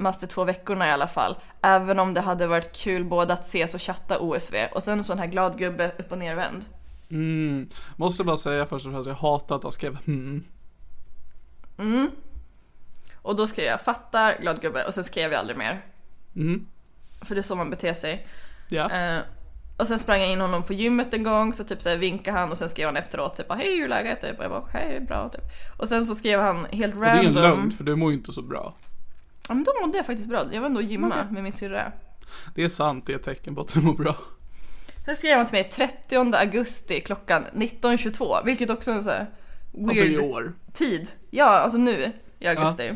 närmaste 0.00 0.26
två 0.26 0.44
veckorna 0.44 0.88
i 0.88 0.90
alla 0.90 1.08
fall. 1.08 1.36
Även 1.62 1.98
om 1.98 2.14
det 2.14 2.20
hade 2.20 2.46
varit 2.46 2.72
kul 2.72 3.04
både 3.04 3.32
att 3.32 3.44
ses 3.44 3.74
och 3.74 3.82
chatta 3.82 4.18
OSV. 4.18 4.56
Och 4.72 4.82
sen 4.82 4.98
en 4.98 5.04
sån 5.04 5.18
här 5.18 5.26
glad 5.26 5.58
gubbe 5.58 5.92
upp 5.98 6.12
och 6.12 6.18
nervänd. 6.18 6.64
Mm. 7.10 7.68
Måste 7.96 8.24
bara 8.24 8.36
säga 8.36 8.66
först 8.66 8.86
och 8.86 8.92
främst, 8.92 9.08
jag 9.08 9.14
hatar 9.14 9.56
att 9.56 9.62
han 9.62 9.72
skrev 9.72 9.96
hmm. 10.04 10.44
Och 13.22 13.36
då 13.36 13.46
skrev 13.46 13.66
jag 13.66 13.80
fattar, 13.80 14.40
glad 14.40 14.60
gubbe 14.60 14.84
och 14.84 14.94
sen 14.94 15.04
skrev 15.04 15.32
jag 15.32 15.38
aldrig 15.38 15.58
mer. 15.58 15.84
Mm. 16.36 16.66
För 17.22 17.34
det 17.34 17.40
är 17.40 17.42
så 17.42 17.56
man 17.56 17.70
beter 17.70 17.94
sig. 17.94 18.26
Ja. 18.68 18.90
Eh, 18.90 19.22
och 19.76 19.86
sen 19.86 19.98
sprang 19.98 20.20
jag 20.20 20.32
in 20.32 20.40
honom 20.40 20.62
på 20.62 20.72
gymmet 20.72 21.14
en 21.14 21.22
gång 21.22 21.52
så 21.52 21.64
typ 21.64 21.82
så 21.82 21.88
här 21.88 21.96
vinkade 21.96 22.38
han 22.38 22.50
och 22.50 22.58
sen 22.58 22.68
skrev 22.68 22.86
han 22.86 22.96
efteråt 22.96 23.36
typ 23.36 23.52
hej 23.52 23.76
hur 23.76 23.84
är 23.84 23.88
läget? 23.88 24.20
Typ. 24.20 24.38
Och 24.38 24.44
jag 24.44 24.50
bara 24.50 24.64
hej 24.72 25.00
bra 25.00 25.28
typ. 25.28 25.44
Och 25.78 25.88
sen 25.88 26.06
så 26.06 26.14
skrev 26.14 26.40
han 26.40 26.66
helt 26.72 26.94
Och 26.94 27.00
det 27.00 27.06
är 27.06 27.18
en 27.18 27.24
random. 27.24 27.42
lögn 27.42 27.72
för 27.72 27.84
du 27.84 27.96
mår 27.96 28.10
ju 28.10 28.16
inte 28.16 28.32
så 28.32 28.42
bra. 28.42 28.74
Ja 29.50 29.54
men 29.54 29.64
då 29.64 29.72
mådde 29.80 29.96
jag 29.96 30.06
faktiskt 30.06 30.28
bra. 30.28 30.44
Jag 30.52 30.60
var 30.60 30.66
ändå 30.66 30.80
och 30.80 30.86
gymma 30.86 31.08
Okej. 31.08 31.22
med 31.30 31.42
min 31.42 31.52
syrra. 31.52 31.92
Det 32.54 32.62
är 32.62 32.68
sant, 32.68 33.06
det 33.06 33.12
är 33.12 33.16
ett 33.16 33.22
tecken 33.24 33.54
på 33.54 33.60
att 33.60 33.72
du 33.74 33.80
mår 33.80 33.94
bra. 33.94 34.16
Sen 35.04 35.16
skrev 35.16 35.36
han 35.36 35.46
till 35.46 35.52
mig 35.54 35.64
30 35.64 36.34
augusti 36.36 37.00
klockan 37.00 37.46
19.22 37.54 38.44
vilket 38.44 38.70
också 38.70 38.90
är 38.90 39.02
så 39.02 39.10
här 39.10 39.26
weird 39.72 39.88
Alltså 39.88 40.04
i 40.04 40.18
år. 40.18 40.52
tid. 40.72 41.10
Ja, 41.30 41.44
alltså 41.46 41.78
nu 41.78 42.12
i 42.38 42.46
augusti. 42.46 42.94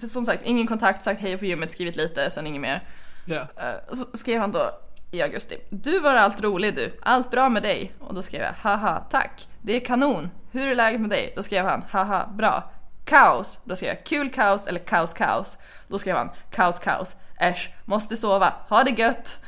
För 0.00 0.06
som 0.06 0.24
sagt, 0.24 0.42
ingen 0.44 0.66
kontakt, 0.66 1.02
sagt 1.02 1.20
hej 1.20 1.36
på 1.38 1.44
gymmet, 1.44 1.72
skrivit 1.72 1.96
lite, 1.96 2.30
sen 2.30 2.46
inget 2.46 2.60
mer. 2.60 2.88
Ja. 3.24 3.36
Eh, 3.56 3.94
Så 3.94 4.06
skrev 4.16 4.40
han 4.40 4.52
då 4.52 4.70
i 5.10 5.22
augusti. 5.22 5.56
Du 5.70 6.00
var 6.00 6.14
allt 6.14 6.42
rolig 6.42 6.74
du. 6.74 6.92
Allt 7.02 7.30
bra 7.30 7.48
med 7.48 7.62
dig? 7.62 7.92
Och 8.00 8.14
då 8.14 8.22
skrev 8.22 8.42
jag 8.42 8.52
haha 8.52 9.06
tack. 9.10 9.48
Det 9.62 9.76
är 9.76 9.80
kanon. 9.80 10.30
Hur 10.50 10.68
är 10.70 10.74
läget 10.74 11.00
med 11.00 11.10
dig? 11.10 11.32
Då 11.36 11.42
skrev 11.42 11.64
han 11.64 11.82
haha 11.90 12.26
bra. 12.34 12.70
Kaos. 13.06 13.58
Då 13.64 13.76
skrev 13.76 13.88
jag 13.88 14.06
kul 14.06 14.30
kaos 14.30 14.66
eller 14.66 14.80
kaos 14.80 15.12
kaos. 15.12 15.58
Då 15.88 15.98
skrev 15.98 16.16
han 16.16 16.30
kaos 16.50 16.78
kaos. 16.78 17.16
Äsch, 17.40 17.74
måste 17.84 18.16
sova. 18.16 18.54
Ha 18.68 18.84
det 18.84 18.90
gött. 18.90 19.40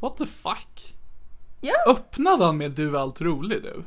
What 0.00 0.18
the 0.18 0.26
fuck? 0.26 0.94
Ja. 1.60 1.74
Öppnade 1.86 2.44
han 2.44 2.56
med 2.56 2.70
du 2.70 2.96
är 2.96 3.00
allt 3.00 3.20
rolig 3.20 3.62
du? 3.62 3.84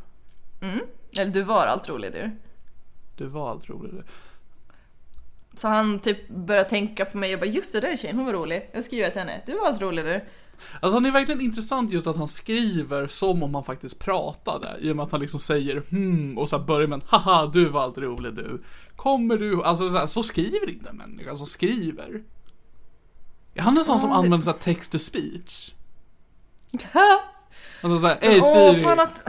Eller 1.18 1.32
du 1.32 1.42
var 1.42 1.68
allt 1.68 1.90
rolig 1.90 2.12
du. 2.12 2.32
Du 3.16 3.28
var 3.28 3.52
allt 3.52 3.70
rolig 3.70 3.94
du. 3.94 4.04
Så 5.54 5.68
han 5.68 6.00
typ 6.00 6.30
började 6.30 6.70
tänka 6.70 7.06
på 7.06 7.18
mig 7.18 7.34
och 7.34 7.40
bara 7.40 7.50
just 7.50 7.74
det 7.74 7.80
där 7.80 7.98
tjejen, 7.98 8.18
hon 8.18 8.26
var 8.26 8.34
rolig. 8.34 8.70
Jag 8.74 8.84
skriver 8.84 9.10
till 9.10 9.20
henne. 9.20 9.42
Du 9.46 9.54
var 9.58 9.68
allt 9.68 9.82
rolig 9.82 10.06
du. 10.06 10.22
Alltså 10.80 10.96
han 10.98 11.06
är 11.06 11.12
verkligen 11.12 11.42
intressant 11.42 11.92
just 11.92 12.08
att 12.08 12.18
han 12.18 12.28
skriver 12.28 13.08
som 13.08 13.44
om 13.44 13.56
han 13.56 13.64
faktiskt 13.64 14.00
pratade. 14.00 14.78
I 14.80 14.92
och 14.92 14.96
med 14.96 15.06
att 15.06 15.12
han 15.12 15.22
liksom 15.22 15.40
säger 15.40 15.84
hmm 15.90 16.38
och 16.38 16.50
så 16.50 16.60
börjar 16.60 16.88
med 16.88 16.96
en 16.96 17.04
haha 17.08 17.50
du 17.54 17.66
var 17.70 17.82
allt 17.84 17.98
rolig 17.98 18.34
du. 18.36 18.62
Kommer 18.96 19.38
du, 19.38 19.64
alltså 19.64 19.90
så, 19.90 19.98
här, 19.98 20.08
så 20.08 20.24
skriver 20.24 20.70
inte 20.70 20.90
en 20.90 20.98
människa 20.98 21.36
som 21.38 21.46
skriver. 21.46 22.24
Är 23.54 23.62
han 23.62 23.78
en 23.78 23.84
sån 23.86 24.00
som 24.00 24.10
Ja, 24.10 24.16
det- 24.16 24.20
använder 24.20 24.46
så 24.46 24.52
här 24.52 24.58
text 24.58 24.92
to 24.92 25.00
speech? 25.00 25.72
Alltså 27.82 28.00
såhär, 28.00 28.18
ey 28.22 28.40
Åh 28.40 28.74
Siri. 28.74 28.84
fan 28.84 29.00
att... 29.00 29.22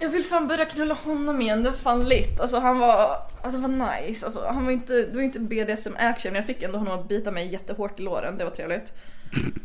Jag 0.00 0.08
vill 0.08 0.24
fan 0.24 0.48
börja 0.48 0.64
knulla 0.64 0.94
honom 0.94 1.40
igen, 1.40 1.62
det 1.62 1.70
var 1.70 1.76
fan 1.76 2.04
lit. 2.04 2.40
Alltså 2.40 2.58
han 2.58 2.78
var, 2.78 3.16
alltså, 3.42 3.60
det 3.60 3.68
var 3.68 3.96
nice. 4.00 4.26
Alltså, 4.26 4.44
han 4.46 4.64
var 4.64 4.72
inte, 4.72 4.92
det 4.92 5.14
var 5.14 5.22
inte 5.22 5.40
BDSM 5.40 5.92
action, 5.98 6.34
jag 6.34 6.46
fick 6.46 6.62
ändå 6.62 6.78
honom 6.78 6.98
att 7.00 7.08
bita 7.08 7.32
mig 7.32 7.52
jättehårt 7.52 8.00
i 8.00 8.02
låren, 8.02 8.38
det 8.38 8.44
var 8.44 8.50
trevligt. 8.50 8.92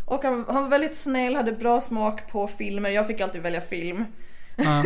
Och 0.06 0.24
han, 0.24 0.46
han 0.48 0.64
var 0.64 0.70
väldigt 0.70 0.96
snäll, 0.96 1.36
hade 1.36 1.52
bra 1.52 1.82
smak 1.82 2.32
på 2.32 2.48
filmer, 2.48 2.90
jag 2.90 3.08
fick 3.08 3.22
alltid 3.22 3.42
välja 3.42 3.62
film. 3.62 4.06
Ja, 4.56 4.84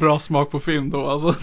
bra 0.00 0.18
smak 0.18 0.50
på 0.50 0.60
film 0.60 0.90
då 0.90 1.06
alltså. 1.06 1.34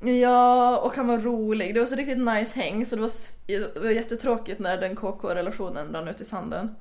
Ja, 0.00 0.78
och 0.78 0.96
han 0.96 1.06
var 1.06 1.18
rolig. 1.18 1.74
Det 1.74 1.80
var 1.80 1.86
så 1.86 1.96
riktigt 1.96 2.18
nice 2.18 2.60
häng, 2.60 2.86
så 2.86 2.96
det 2.96 3.02
var, 3.02 3.10
det 3.46 3.80
var 3.80 3.90
jättetråkigt 3.90 4.58
när 4.58 4.80
den 4.80 4.96
KK-relationen 4.96 5.92
rann 5.92 6.08
ut 6.08 6.20
i 6.20 6.24
sanden. 6.24 6.74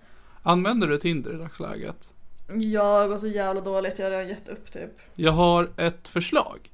Använder 0.43 0.87
du 0.87 0.97
Tinder 0.97 1.33
i 1.33 1.37
dagsläget? 1.37 2.11
Jag 2.47 3.07
var 3.07 3.17
så 3.17 3.27
jävla 3.27 3.61
dåligt, 3.61 3.99
jag 3.99 4.05
hade 4.05 4.23
gett 4.23 4.49
upp 4.49 4.71
typ. 4.71 4.91
Jag 5.15 5.31
har 5.31 5.69
ett 5.77 6.07
förslag. 6.07 6.71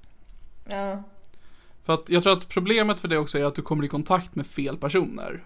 Ja. 0.69 1.03
För 1.83 1.93
att 1.93 2.09
jag 2.09 2.23
tror 2.23 2.33
att 2.33 2.47
problemet 2.47 2.99
för 2.99 3.07
det 3.07 3.17
också 3.17 3.37
är 3.37 3.45
att 3.45 3.55
du 3.55 3.61
kommer 3.61 3.85
i 3.85 3.87
kontakt 3.87 4.35
med 4.35 4.47
fel 4.47 4.77
personer. 4.77 5.43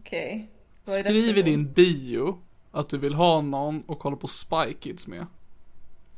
Okej. 0.00 0.50
Skriv 0.90 1.38
i 1.38 1.42
din 1.42 1.72
bio 1.72 2.38
att 2.72 2.88
du 2.88 2.98
vill 2.98 3.14
ha 3.14 3.40
någon 3.40 3.82
och 3.86 3.98
kolla 3.98 4.16
på 4.16 4.26
Spy 4.26 4.74
Kids 4.80 5.06
med. 5.06 5.26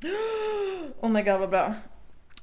Oh 1.03 1.11
my 1.11 1.23
god 1.23 1.41
vad 1.41 1.51
bra. 1.51 1.75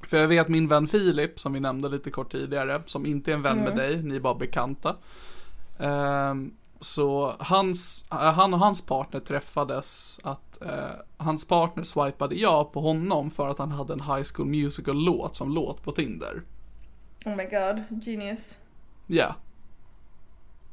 För 0.08 0.16
jag 0.16 0.28
vet 0.28 0.48
min 0.48 0.68
vän 0.68 0.88
Filip, 0.88 1.40
som 1.40 1.52
vi 1.52 1.60
nämnde 1.60 1.88
lite 1.88 2.10
kort 2.10 2.32
tidigare, 2.32 2.82
som 2.86 3.06
inte 3.06 3.30
är 3.30 3.34
en 3.34 3.42
vän 3.42 3.58
med 3.58 3.76
dig, 3.76 4.02
ni 4.02 4.16
är 4.16 4.20
bara 4.20 4.34
bekanta. 4.34 4.96
Ehm, 5.78 6.54
så 6.80 7.34
hans, 7.38 8.04
äh, 8.10 8.18
han 8.18 8.54
och 8.54 8.60
hans 8.60 8.86
partner 8.86 9.20
träffades 9.20 10.20
att 10.22 10.62
eh, 10.62 10.90
hans 11.16 11.48
partner 11.48 11.84
swipade 11.84 12.34
ja 12.34 12.70
på 12.72 12.80
honom 12.80 13.30
för 13.30 13.48
att 13.48 13.58
han 13.58 13.72
hade 13.72 13.92
en 13.92 14.00
High 14.00 14.24
School 14.34 14.46
Musical-låt 14.46 15.36
som 15.36 15.52
låt 15.52 15.82
på 15.82 15.92
Tinder. 15.92 16.42
Oh 17.24 17.36
my 17.36 17.44
god, 17.44 18.02
genius. 18.04 18.58
Ja. 19.06 19.34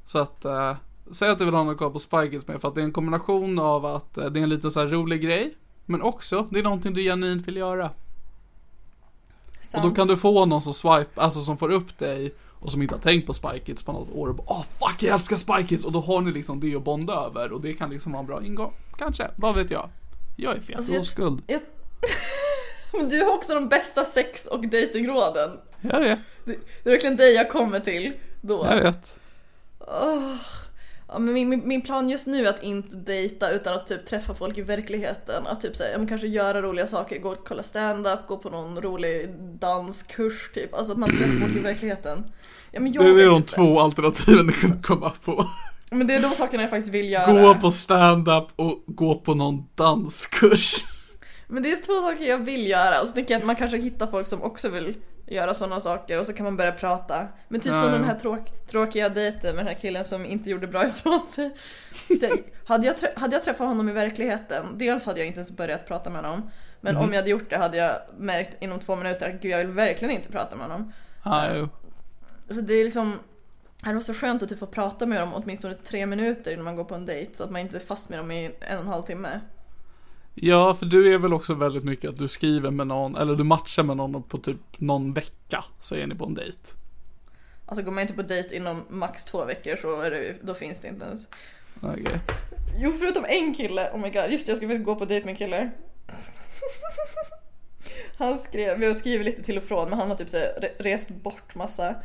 Så 0.06 0.20
att, 0.20 0.46
eh, 0.46 0.76
säg 1.12 1.30
att 1.30 1.40
du 1.40 1.46
vill 1.46 1.54
ha 1.54 1.64
något 1.64 1.78
koll 1.78 1.92
på 1.92 2.00
Spy 2.00 2.30
Kids 2.32 2.48
med 2.48 2.62
för 2.62 2.68
att 2.68 2.76
det 2.76 2.82
är 2.82 2.86
en 2.86 2.92
kombination 2.94 3.60
av 3.60 3.86
att 3.86 4.18
eh, 4.18 4.26
det 4.26 4.40
är 4.40 4.44
en 4.44 4.50
liten 4.50 4.72
så 4.72 4.80
här 4.80 4.88
rolig 4.88 5.22
grej, 5.22 5.56
men 5.86 6.02
också 6.02 6.48
det 6.52 6.60
är 6.60 6.64
någonting 6.64 6.94
du 6.94 7.04
genuint 7.04 7.48
vill 7.48 7.58
göra. 7.58 7.86
Och 9.60 9.66
Sant. 9.66 9.84
då 9.84 9.92
kan 9.96 10.08
du 10.08 10.18
få 10.18 10.46
någon 10.46 10.62
som 10.62 10.74
swipe, 10.74 11.22
alltså 11.22 11.42
som 11.42 11.58
får 11.58 11.72
upp 11.72 11.98
dig 11.98 12.34
och 12.60 12.72
som 12.72 12.82
inte 12.82 12.96
har 12.96 13.02
tänkt 13.02 13.28
på 13.28 13.34
Spy 13.34 13.60
Kids 13.66 13.84
på 13.84 13.92
något 13.92 14.10
år 14.16 14.28
och 14.28 14.36
bara 14.36 14.46
Åh 14.48 14.64
fuck 14.80 15.04
jag 15.04 15.14
älskar 15.14 15.36
Spy 15.36 15.68
Kids 15.68 15.86
och 15.86 15.92
då 15.92 16.00
har 16.02 16.22
ni 16.22 16.32
liksom 16.32 16.60
det 16.60 16.76
att 16.76 16.84
bonda 16.84 17.14
över 17.14 17.52
och 17.52 17.62
det 17.62 17.74
kan 17.74 17.90
liksom 17.90 18.12
vara 18.12 18.20
en 18.20 18.28
bra 18.28 18.44
ingång. 18.44 18.74
Kanske, 18.98 19.32
vad 19.36 19.56
vet 19.56 19.72
jag. 19.72 19.90
Jag 20.38 20.56
är 20.56 20.62
fet 20.62 20.76
Alltså, 20.78 21.00
oskuld. 21.00 21.42
Jag... 21.48 21.62
Men 23.00 23.10
du 23.10 23.24
har 23.24 23.34
också 23.34 23.54
de 23.54 23.68
bästa 23.68 24.06
sex 24.06 24.46
och 24.46 24.68
datingråden. 24.68 25.52
Jag 25.82 26.00
vet, 26.00 26.20
Det, 26.46 26.56
det 26.84 26.90
är 26.90 26.94
verkligen 26.94 27.18
dig 27.18 27.34
jag 27.34 27.52
kommer 27.52 27.80
till 27.80 28.14
då. 28.42 28.66
jag 28.66 28.84
vet. 28.84 29.16
Ja, 31.16 31.20
men 31.20 31.34
min, 31.34 31.50
min, 31.50 31.68
min 31.68 31.82
plan 31.82 32.10
just 32.10 32.28
nu 32.28 32.46
är 32.46 32.50
att 32.50 32.64
inte 32.64 32.96
dejta 32.96 33.52
utan 33.52 33.74
att 33.74 33.88
typ 33.88 34.06
träffa 34.06 34.36
folk 34.36 34.58
i 34.58 34.62
verkligheten. 34.62 35.48
Att 35.48 35.62
typ 35.62 35.76
säga, 35.76 35.92
ja, 35.92 35.98
men 35.98 36.08
kanske 36.08 36.28
göra 36.28 36.62
roliga 36.62 36.88
saker, 36.88 37.20
gå 37.20 37.30
och 37.30 37.48
kolla 37.48 37.64
stand-up, 37.64 38.20
gå 38.28 38.38
på 38.38 38.50
någon 38.50 38.82
rolig 38.82 39.30
danskurs 39.62 40.50
typ. 40.54 40.74
Alltså 40.74 40.92
att 40.92 40.98
man 40.98 41.10
träffar 41.10 41.40
folk 41.40 41.56
i 41.56 41.60
verkligheten. 41.60 42.24
Ja, 42.72 42.80
men 42.80 42.94
jag 42.94 43.06
Det 43.06 43.24
är 43.24 43.28
de 43.28 43.36
inte. 43.36 43.56
två 43.56 43.80
alternativen 43.80 44.48
du 44.48 44.54
kunde 44.54 44.78
komma 44.84 45.14
på. 45.26 45.50
Men 45.92 46.08
det 46.08 46.16
är 46.16 46.22
de 46.22 46.32
sakerna 46.32 46.64
jag 46.64 46.70
faktiskt 46.70 46.94
vill 46.94 47.10
göra. 47.10 47.34
Gå 47.42 47.56
på 47.56 47.72
stand-up 47.72 48.48
och 48.56 48.84
gå 48.88 49.16
på 49.16 49.34
någon 49.34 49.64
danskurs. 49.76 50.86
Men 51.48 51.64
det 51.64 51.72
är 51.72 51.76
två 51.86 52.10
saker 52.10 52.30
jag 52.30 52.38
vill 52.46 52.68
göra 52.68 53.02
och 53.02 53.08
så 53.08 53.14
tänker 53.14 53.34
jag 53.34 53.40
att 53.40 53.48
man 53.48 53.56
kanske 53.56 53.78
hittar 53.78 54.08
folk 54.08 54.28
som 54.28 54.42
också 54.42 54.70
vill 54.70 54.96
göra 55.28 55.54
sådana 55.54 55.80
saker 55.80 56.20
och 56.20 56.26
så 56.26 56.34
kan 56.34 56.44
man 56.44 56.58
börja 56.58 56.72
prata. 56.72 57.28
Men 57.48 57.62
typ 57.62 57.72
Ja, 57.72 57.82
som 57.82 57.92
ja. 57.92 57.98
den 57.98 58.04
här 58.04 58.16
tråk, 58.16 58.68
tråkiga 58.68 59.10
dejten 59.10 59.56
med 59.56 59.66
den 59.66 59.74
här 59.74 59.80
killen 59.80 60.06
som 60.06 60.26
inte 60.26 60.50
gjorde 60.50 60.68
bra 60.68 60.88
ifrån 60.88 61.26
sig. 61.26 61.56
Det, 62.08 62.32
hade, 62.66 62.88
jag, 62.88 62.96
hade 63.16 63.36
jag 63.36 63.44
träffat 63.44 63.68
honom 63.68 63.90
i 63.90 63.92
verkligheten, 63.92 64.66
dels 64.78 65.06
hade 65.06 65.20
jag 65.20 65.28
inte 65.28 65.38
ens 65.38 65.52
börjat 65.52 65.88
prata 65.88 66.10
med 66.10 66.22
honom. 66.22 66.52
Men 66.82 66.98
om 66.98 67.10
jag 67.14 67.16
hade 67.16 67.30
gjort 67.30 67.50
det 67.50 67.58
hade 67.58 67.78
jag 67.78 68.02
märkt 68.18 68.58
inom 68.60 68.80
två 68.80 68.96
minuter 68.96 69.30
att 69.30 69.42
gud 69.42 69.52
jag 69.52 69.58
vill 69.58 69.68
verkligen 69.68 70.16
inte 70.16 70.32
prata 70.32 70.56
med 70.56 70.66
honom. 70.66 70.94
Jo. 71.56 71.70
Så 72.56 72.62
det 72.62 72.74
är 72.74 72.84
liksom 72.84 73.20
det 73.84 73.94
var 73.94 74.02
så 74.02 74.14
skönt 74.14 74.44
att 74.44 74.50
typ 74.50 74.60
få 74.60 74.68
prata 74.68 75.06
med 75.06 75.22
dem 75.22 75.34
åtminstone 75.34 75.74
tre 75.74 76.06
minuter 76.06 76.54
innan 76.54 76.66
man 76.66 76.76
går 76.76 76.84
på 76.84 76.96
en 76.96 77.06
dejt 77.06 77.36
så 77.36 77.44
att 77.44 77.52
man 77.52 77.62
inte 77.62 77.78
är 77.78 77.80
fast 77.80 78.10
med 78.10 78.20
dem 78.20 78.32
i 78.32 78.46
en 78.46 78.78
och 78.78 78.84
en 78.84 78.88
halv 78.88 79.04
timme. 79.04 79.40
Ja, 80.38 80.74
för 80.74 80.86
du 80.86 81.14
är 81.14 81.18
väl 81.18 81.34
också 81.34 81.54
väldigt 81.54 81.84
mycket 81.84 82.10
att 82.10 82.18
du 82.18 82.28
skriver 82.28 82.72
med 82.72 82.88
någon, 82.88 83.16
eller 83.16 83.36
du 83.36 83.44
matchar 83.44 83.84
med 83.84 83.98
någon 83.98 84.24
på 84.24 84.38
typ 84.38 84.58
någon 84.78 85.14
vecka, 85.14 85.66
så 85.82 85.96
är 85.96 86.08
ni 86.08 86.16
på 86.16 86.26
en 86.26 86.34
dejt. 86.34 86.60
Alltså 87.66 87.84
går 87.86 87.92
man 87.92 88.02
inte 88.02 88.14
på 88.14 88.22
dejt 88.22 88.56
inom 88.56 88.82
max 88.90 89.26
två 89.26 89.46
veckor 89.46 89.76
så 89.76 90.02
är 90.02 90.12
det, 90.12 90.36
då 90.42 90.54
finns 90.54 90.80
det 90.80 90.88
inte 90.88 91.06
ens. 91.06 91.28
Okej. 91.82 92.20
Jo 92.78 92.92
förutom 92.92 93.26
en 93.26 93.54
kille, 93.54 93.90
oh 93.94 94.00
my 94.00 94.10
god, 94.10 94.32
just 94.32 94.46
det 94.46 94.52
jag 94.52 94.58
ska 94.58 94.68
gå 94.78 94.96
på 94.96 95.06
dejt 95.06 95.26
med 95.26 95.32
en 95.32 95.38
kille. 95.38 95.70
Han 98.18 98.40
skrev, 98.40 98.80
vi 98.80 98.86
har 98.86 98.94
skrivit 98.94 99.26
lite 99.26 99.44
till 99.44 99.58
och 99.58 99.64
från 99.64 99.90
men 99.90 100.00
han 100.00 100.10
har 100.10 100.16
typ 100.16 100.30
så 100.30 100.38
här 100.38 100.72
rest 100.80 101.10
bort 101.10 101.56
massa. 101.56 101.96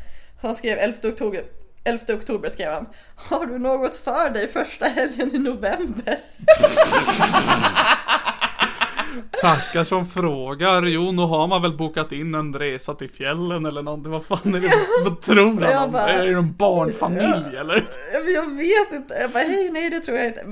Han 0.42 0.54
skrev 0.54 0.78
11 0.78 0.96
oktober, 1.04 1.44
11 1.84 2.14
oktober 2.14 2.48
skrev 2.48 2.72
han. 2.72 2.86
Har 3.14 3.46
du 3.46 3.58
något 3.58 3.96
för 3.96 4.30
dig 4.30 4.48
första 4.48 4.84
helgen 4.84 5.34
i 5.34 5.38
november? 5.38 6.20
Tackar 9.40 9.84
som 9.84 10.06
frågar. 10.06 10.82
Jo, 10.86 11.12
nu 11.12 11.22
har 11.22 11.46
man 11.46 11.62
väl 11.62 11.76
bokat 11.76 12.12
in 12.12 12.34
en 12.34 12.54
resa 12.54 12.94
till 12.94 13.10
fjällen 13.10 13.66
eller 13.66 13.82
någonting. 13.82 14.12
Vad 14.12 14.24
fan 14.24 14.54
är 14.54 14.60
det? 14.60 14.70
Vad 15.04 15.20
tror 15.22 15.60
han 15.60 15.84
om? 15.84 15.92
bara- 15.92 16.08
Är 16.08 16.26
det 16.26 16.32
en 16.32 16.52
barnfamilj 16.56 17.56
eller? 17.60 17.88
Jag 18.34 18.50
vet 18.56 18.92
inte. 18.92 19.14
Jag 19.14 19.30
bara 19.30 19.42
hej 19.42 19.70
nej 19.70 19.90
det 19.90 20.00
tror 20.00 20.16
jag 20.18 20.26
inte. 20.26 20.44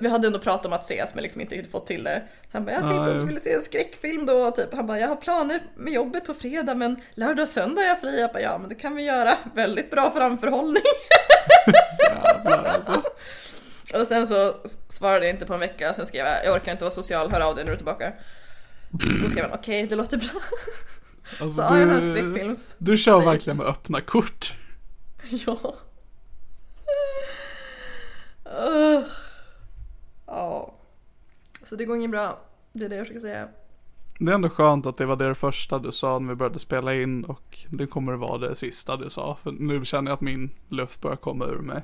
Vi- 0.00 0.08
hade 0.08 0.26
ändå 0.26 0.38
pratat 0.38 0.66
om 0.66 0.72
att 0.72 0.82
ses 0.84 1.14
men 1.14 1.22
liksom 1.22 1.40
inte 1.40 1.64
fått 1.72 1.86
till 1.86 2.04
det. 2.04 2.22
Han 2.52 2.64
bara 2.64 2.72
jag 2.72 2.80
tänkte 2.80 3.10
om 3.12 3.18
du 3.18 3.24
ville 3.26 3.40
se 3.40 3.52
en 3.52 3.60
skräckfilm 3.62 4.26
då 4.26 4.50
typ. 4.50 4.74
Han 4.74 4.86
bara 4.86 4.98
jag 4.98 5.08
har 5.08 5.16
planer 5.16 5.60
med 5.76 5.92
jobbet 5.92 6.26
på 6.26 6.34
fredag 6.34 6.74
men 6.74 6.96
lördag 7.14 7.42
och 7.42 7.48
söndag 7.48 7.82
är 7.82 7.88
jag 7.88 8.00
fri. 8.00 8.20
Jag 8.20 8.32
bara 8.32 8.40
ja 8.42 8.58
men 8.58 8.68
det 8.68 8.74
kan 8.74 8.96
vi 8.96 9.02
göra. 9.02 9.34
Väldigt 9.54 9.90
bra 9.90 10.10
framförhållning. 10.16 10.82
Jävlar, 11.98 12.64
alltså. 12.64 13.02
Och 13.94 14.06
sen 14.06 14.26
så 14.26 14.54
svarade 14.88 15.26
jag 15.26 15.34
inte 15.34 15.46
på 15.46 15.54
en 15.54 15.60
vecka. 15.60 15.94
Sen 15.94 16.06
skrev 16.06 16.26
jag 16.26 16.44
jag 16.44 16.54
orkar 16.54 16.72
inte 16.72 16.84
vara 16.84 16.94
social, 16.94 17.30
hör 17.30 17.40
av 17.40 17.54
dig 17.54 17.64
när 17.64 17.70
du 17.70 17.74
är 17.74 17.76
tillbaka. 17.76 18.12
Då 18.90 19.28
skrev 19.28 19.44
han 19.50 19.58
okej 19.58 19.86
det 19.86 19.96
låter 19.96 20.16
bra. 20.16 20.28
Alltså, 21.40 21.52
Så 21.52 21.62
ja, 21.62 21.70
den 21.74 21.90
här 21.90 22.00
du, 22.00 22.06
skräckfilms... 22.06 22.74
du 22.78 22.96
kör 22.96 23.16
dejt. 23.16 23.30
verkligen 23.30 23.56
med 23.56 23.66
öppna 23.66 24.00
kort. 24.00 24.54
Ja. 25.46 25.74
Ugh. 28.44 29.06
Ja. 30.26 30.74
Så 31.64 31.76
det 31.76 31.84
går 31.84 31.96
inget 31.96 32.10
bra. 32.10 32.40
Det 32.72 32.84
är 32.84 32.88
det 32.88 32.96
jag 32.96 33.06
försöker 33.06 33.20
säga. 33.20 33.48
Det 34.18 34.30
är 34.30 34.34
ändå 34.34 34.48
skönt 34.48 34.86
att 34.86 34.96
det 34.96 35.06
var 35.06 35.16
det 35.16 35.34
första 35.34 35.78
du 35.78 35.92
sa 35.92 36.18
när 36.18 36.28
vi 36.28 36.34
började 36.34 36.58
spela 36.58 36.94
in 36.94 37.24
och 37.24 37.58
det 37.70 37.86
kommer 37.86 38.12
att 38.12 38.20
vara 38.20 38.38
det 38.38 38.54
sista 38.54 38.96
du 38.96 39.10
sa. 39.10 39.38
För 39.42 39.52
nu 39.52 39.84
känner 39.84 40.10
jag 40.10 40.14
att 40.14 40.20
min 40.20 40.50
luft 40.68 41.00
börjar 41.00 41.16
komma 41.16 41.44
ur 41.46 41.58
mig. 41.58 41.82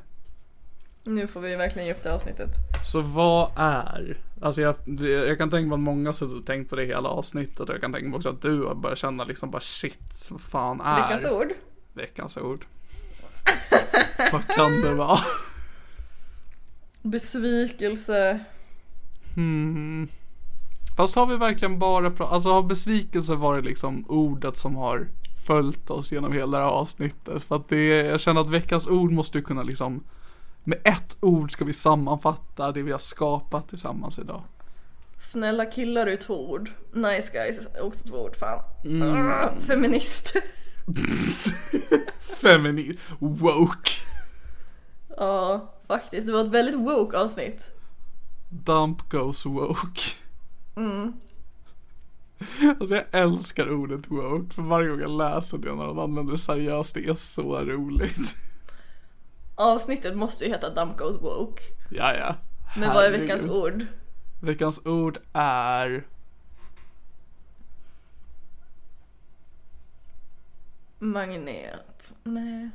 Nu 1.04 1.26
får 1.26 1.40
vi 1.40 1.56
verkligen 1.56 1.86
ge 1.86 1.94
upp 1.94 2.02
det 2.02 2.14
avsnittet. 2.14 2.50
Så 2.84 3.00
vad 3.00 3.50
är, 3.56 4.18
alltså 4.40 4.60
jag, 4.60 4.74
jag 5.00 5.38
kan 5.38 5.50
tänka 5.50 5.68
mig 5.68 5.74
att 5.74 5.80
många 5.80 6.08
har 6.10 6.42
tänkt 6.42 6.70
på 6.70 6.76
det 6.76 6.84
hela 6.84 7.08
avsnittet 7.08 7.60
och 7.60 7.74
jag 7.74 7.80
kan 7.80 7.92
tänka 7.92 8.08
mig 8.08 8.16
också 8.16 8.28
att 8.28 8.42
du 8.42 8.64
har 8.64 8.74
börjat 8.74 8.98
känna 8.98 9.24
liksom 9.24 9.50
bara 9.50 9.60
shit, 9.60 10.28
vad 10.30 10.40
fan 10.40 10.80
är 10.80 11.02
Veckans 11.02 11.24
ord? 11.24 11.48
Veckans 11.92 12.36
ord. 12.36 12.64
vad 14.32 14.46
kan 14.46 14.80
det 14.80 14.94
vara? 14.94 15.18
Besvikelse. 17.02 18.40
Hmm. 19.34 20.08
Fast 20.96 21.16
har 21.16 21.26
vi 21.26 21.36
verkligen 21.36 21.78
bara 21.78 22.10
pratat, 22.10 22.32
alltså 22.32 22.52
har 22.52 22.62
besvikelse 22.62 23.34
varit 23.34 23.64
liksom 23.64 24.04
ordet 24.08 24.56
som 24.56 24.76
har 24.76 25.08
följt 25.46 25.90
oss 25.90 26.12
genom 26.12 26.32
hela 26.32 26.58
det 26.58 26.64
här 26.64 26.70
avsnittet? 26.70 27.42
För 27.42 27.56
att 27.56 27.68
det, 27.68 27.86
jag 27.86 28.20
känner 28.20 28.40
att 28.40 28.50
veckans 28.50 28.86
ord 28.86 29.12
måste 29.12 29.38
ju 29.38 29.44
kunna 29.44 29.62
liksom, 29.62 30.04
med 30.64 30.78
ett 30.84 31.16
ord 31.20 31.52
ska 31.52 31.64
vi 31.64 31.72
sammanfatta 31.72 32.72
det 32.72 32.82
vi 32.82 32.92
har 32.92 32.98
skapat 32.98 33.68
tillsammans 33.68 34.18
idag. 34.18 34.42
Snälla 35.18 35.64
killar 35.66 36.06
är 36.06 36.16
två 36.16 36.50
ord. 36.50 36.70
Nice 36.92 37.32
guys 37.32 37.66
är 37.74 37.82
också 37.82 38.08
två 38.08 38.16
ord. 38.16 38.36
Fan. 38.36 38.62
Ah, 39.02 39.48
feminist. 39.66 40.34
Feminist, 42.20 42.98
woke, 43.18 43.90
ja, 45.16 45.74
faktiskt. 45.86 46.26
Det 46.26 46.32
var 46.32 46.44
ett 46.44 46.48
väldigt 46.48 46.74
woke 46.74 47.18
avsnitt. 47.18 47.70
dump 48.50 49.10
goes 49.10 49.46
woke. 49.46 50.00
Alltså 52.80 52.94
jag 52.94 53.04
älskar 53.10 53.72
ordet 53.72 54.10
woke, 54.10 54.54
för 54.54 54.62
varje 54.62 54.88
gång 54.88 55.00
jag 55.00 55.10
läser 55.10 55.58
det 55.58 55.74
när 55.74 55.86
de 55.86 55.98
använder 55.98 56.32
det 56.32 56.38
seriöst, 56.38 56.94
det 56.94 57.06
är 57.08 57.14
så 57.14 57.56
roligt. 57.60 58.36
Avsnittet 59.54 60.16
måste 60.16 60.44
ju 60.44 60.50
heta 60.50 60.70
Dump 60.70 60.98
Goes 60.98 61.22
Woke. 61.22 61.62
Ja, 61.90 62.14
ja. 62.14 62.36
Men 62.76 62.88
vad 62.94 63.04
är 63.04 63.18
veckans 63.18 63.44
ord? 63.44 63.86
Veckans 64.40 64.86
ord 64.86 65.18
är 65.32 66.06
Magnet. 70.98 72.14
Nej. 72.24 72.70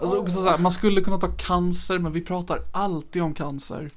Alltså 0.00 0.18
också 0.18 0.34
så 0.34 0.50
här, 0.50 0.58
man 0.58 0.72
skulle 0.72 1.00
kunna 1.00 1.18
ta 1.18 1.28
cancer 1.28 1.98
men 1.98 2.12
vi 2.12 2.20
pratar 2.20 2.62
alltid 2.72 3.22
om 3.22 3.34
cancer. 3.34 3.90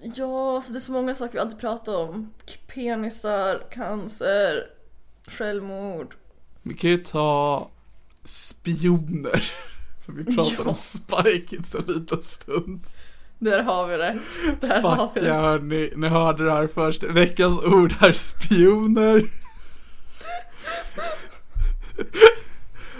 Ja, 0.00 0.62
så 0.62 0.72
det 0.72 0.78
är 0.78 0.80
så 0.80 0.92
många 0.92 1.14
saker 1.14 1.32
vi 1.32 1.38
alltid 1.38 1.58
pratar 1.58 1.96
om. 1.96 2.32
Penisar, 2.66 3.70
cancer, 3.70 4.70
självmord. 5.26 6.14
Vi 6.62 6.74
kan 6.74 6.90
ju 6.90 6.98
ta 6.98 7.68
spioner. 8.24 9.52
För 10.04 10.12
vi 10.12 10.24
pratar 10.36 10.64
Ja. 10.64 10.68
om 10.68 10.74
Spy 10.74 11.40
Kids 11.46 11.74
en 11.74 11.84
liten 11.86 12.22
stund. 12.22 12.80
Där 13.38 13.62
har 13.62 13.86
vi 13.86 13.96
det. 13.96 14.18
Där 14.60 14.82
har 14.82 15.10
vi 15.14 15.20
Fuck 15.20 15.24
det. 15.24 15.32
hörni, 15.34 15.92
ni 15.96 16.08
hörde 16.08 16.44
det 16.44 16.52
här 16.52 16.66
först. 16.66 17.02
Veckans 17.02 17.58
ord 17.58 17.94
är 18.00 18.12
spioner. 18.12 19.22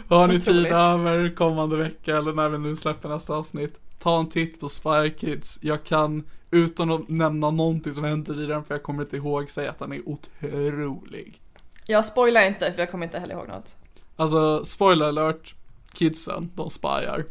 Har 0.08 0.26
ni 0.28 0.40
tid 0.40 0.48
Otroligt. 0.56 0.72
över 0.72 1.34
kommande 1.36 1.76
vecka 1.76 2.16
eller 2.16 2.32
när 2.32 2.48
vi 2.48 2.58
nu 2.58 2.76
släpper 2.76 3.08
nästa 3.08 3.34
avsnitt? 3.34 3.74
Ta 3.98 4.18
en 4.20 4.28
titt 4.28 4.60
på 4.60 4.68
Spy 4.68 5.10
Kids. 5.18 5.58
Jag 5.62 5.84
kan, 5.84 6.22
utan 6.50 6.90
att 6.90 7.08
nämna 7.08 7.50
någonting 7.50 7.92
som 7.92 8.04
händer 8.04 8.42
i 8.42 8.46
den, 8.46 8.64
för 8.64 8.74
jag 8.74 8.82
kommer 8.82 9.02
inte 9.02 9.16
ihåg, 9.16 9.50
säga 9.50 9.70
att 9.70 9.78
den 9.78 9.92
är 9.92 10.08
otrolig. 10.08 11.40
Jag 11.86 12.04
spoilar 12.04 12.42
inte 12.46 12.72
för 12.72 12.78
jag 12.82 12.90
kommer 12.90 13.06
inte 13.06 13.18
heller 13.18 13.34
ihåg 13.34 13.48
något. 13.48 13.74
Alltså, 14.16 14.64
spoiler 14.64 15.06
alert. 15.06 15.54
Kidsen, 15.94 16.50
de 16.54 16.70
spyar. 16.70 17.24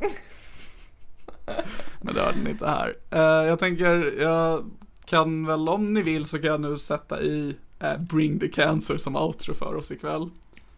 Men 2.00 2.14
det 2.14 2.20
hörde 2.20 2.38
ni 2.38 2.50
inte 2.50 2.66
här. 2.66 2.94
Eh, 3.10 3.48
jag 3.48 3.58
tänker, 3.58 4.20
jag 4.20 4.70
kan 5.04 5.46
väl 5.46 5.68
om 5.68 5.94
ni 5.94 6.02
vill 6.02 6.26
så 6.26 6.38
kan 6.38 6.50
jag 6.50 6.60
nu 6.60 6.78
sätta 6.78 7.22
i 7.22 7.56
eh, 7.80 7.98
Bring 7.98 8.38
the 8.38 8.48
Cancer 8.48 8.98
som 8.98 9.16
outro 9.16 9.54
för 9.54 9.74
oss 9.74 9.92
ikväll. 9.92 10.30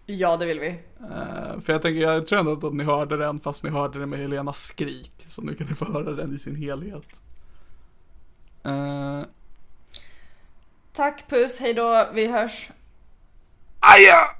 Ja, 0.06 0.36
det 0.36 0.46
vill 0.46 0.60
vi. 0.60 0.68
Eh, 1.00 1.60
för 1.60 1.72
jag 1.72 1.82
tänker, 1.82 2.00
jag 2.00 2.26
tror 2.26 2.38
ändå 2.38 2.66
att 2.66 2.74
ni 2.74 2.84
hörde 2.84 3.16
den 3.16 3.40
fast 3.40 3.64
ni 3.64 3.70
hörde 3.70 3.98
den 3.98 4.10
med 4.10 4.18
Helenas 4.18 4.62
skrik. 4.62 5.12
Så 5.26 5.42
nu 5.42 5.54
kan 5.54 5.66
ni 5.66 5.74
få 5.74 5.92
höra 5.92 6.12
den 6.12 6.34
i 6.34 6.38
sin 6.38 6.56
helhet. 6.56 7.06
Uh, 8.66 9.22
Tack, 10.92 11.28
puss, 11.28 11.58
hejdå, 11.58 12.08
vi 12.14 12.26
hörs. 12.26 12.70
aja! 13.80 14.39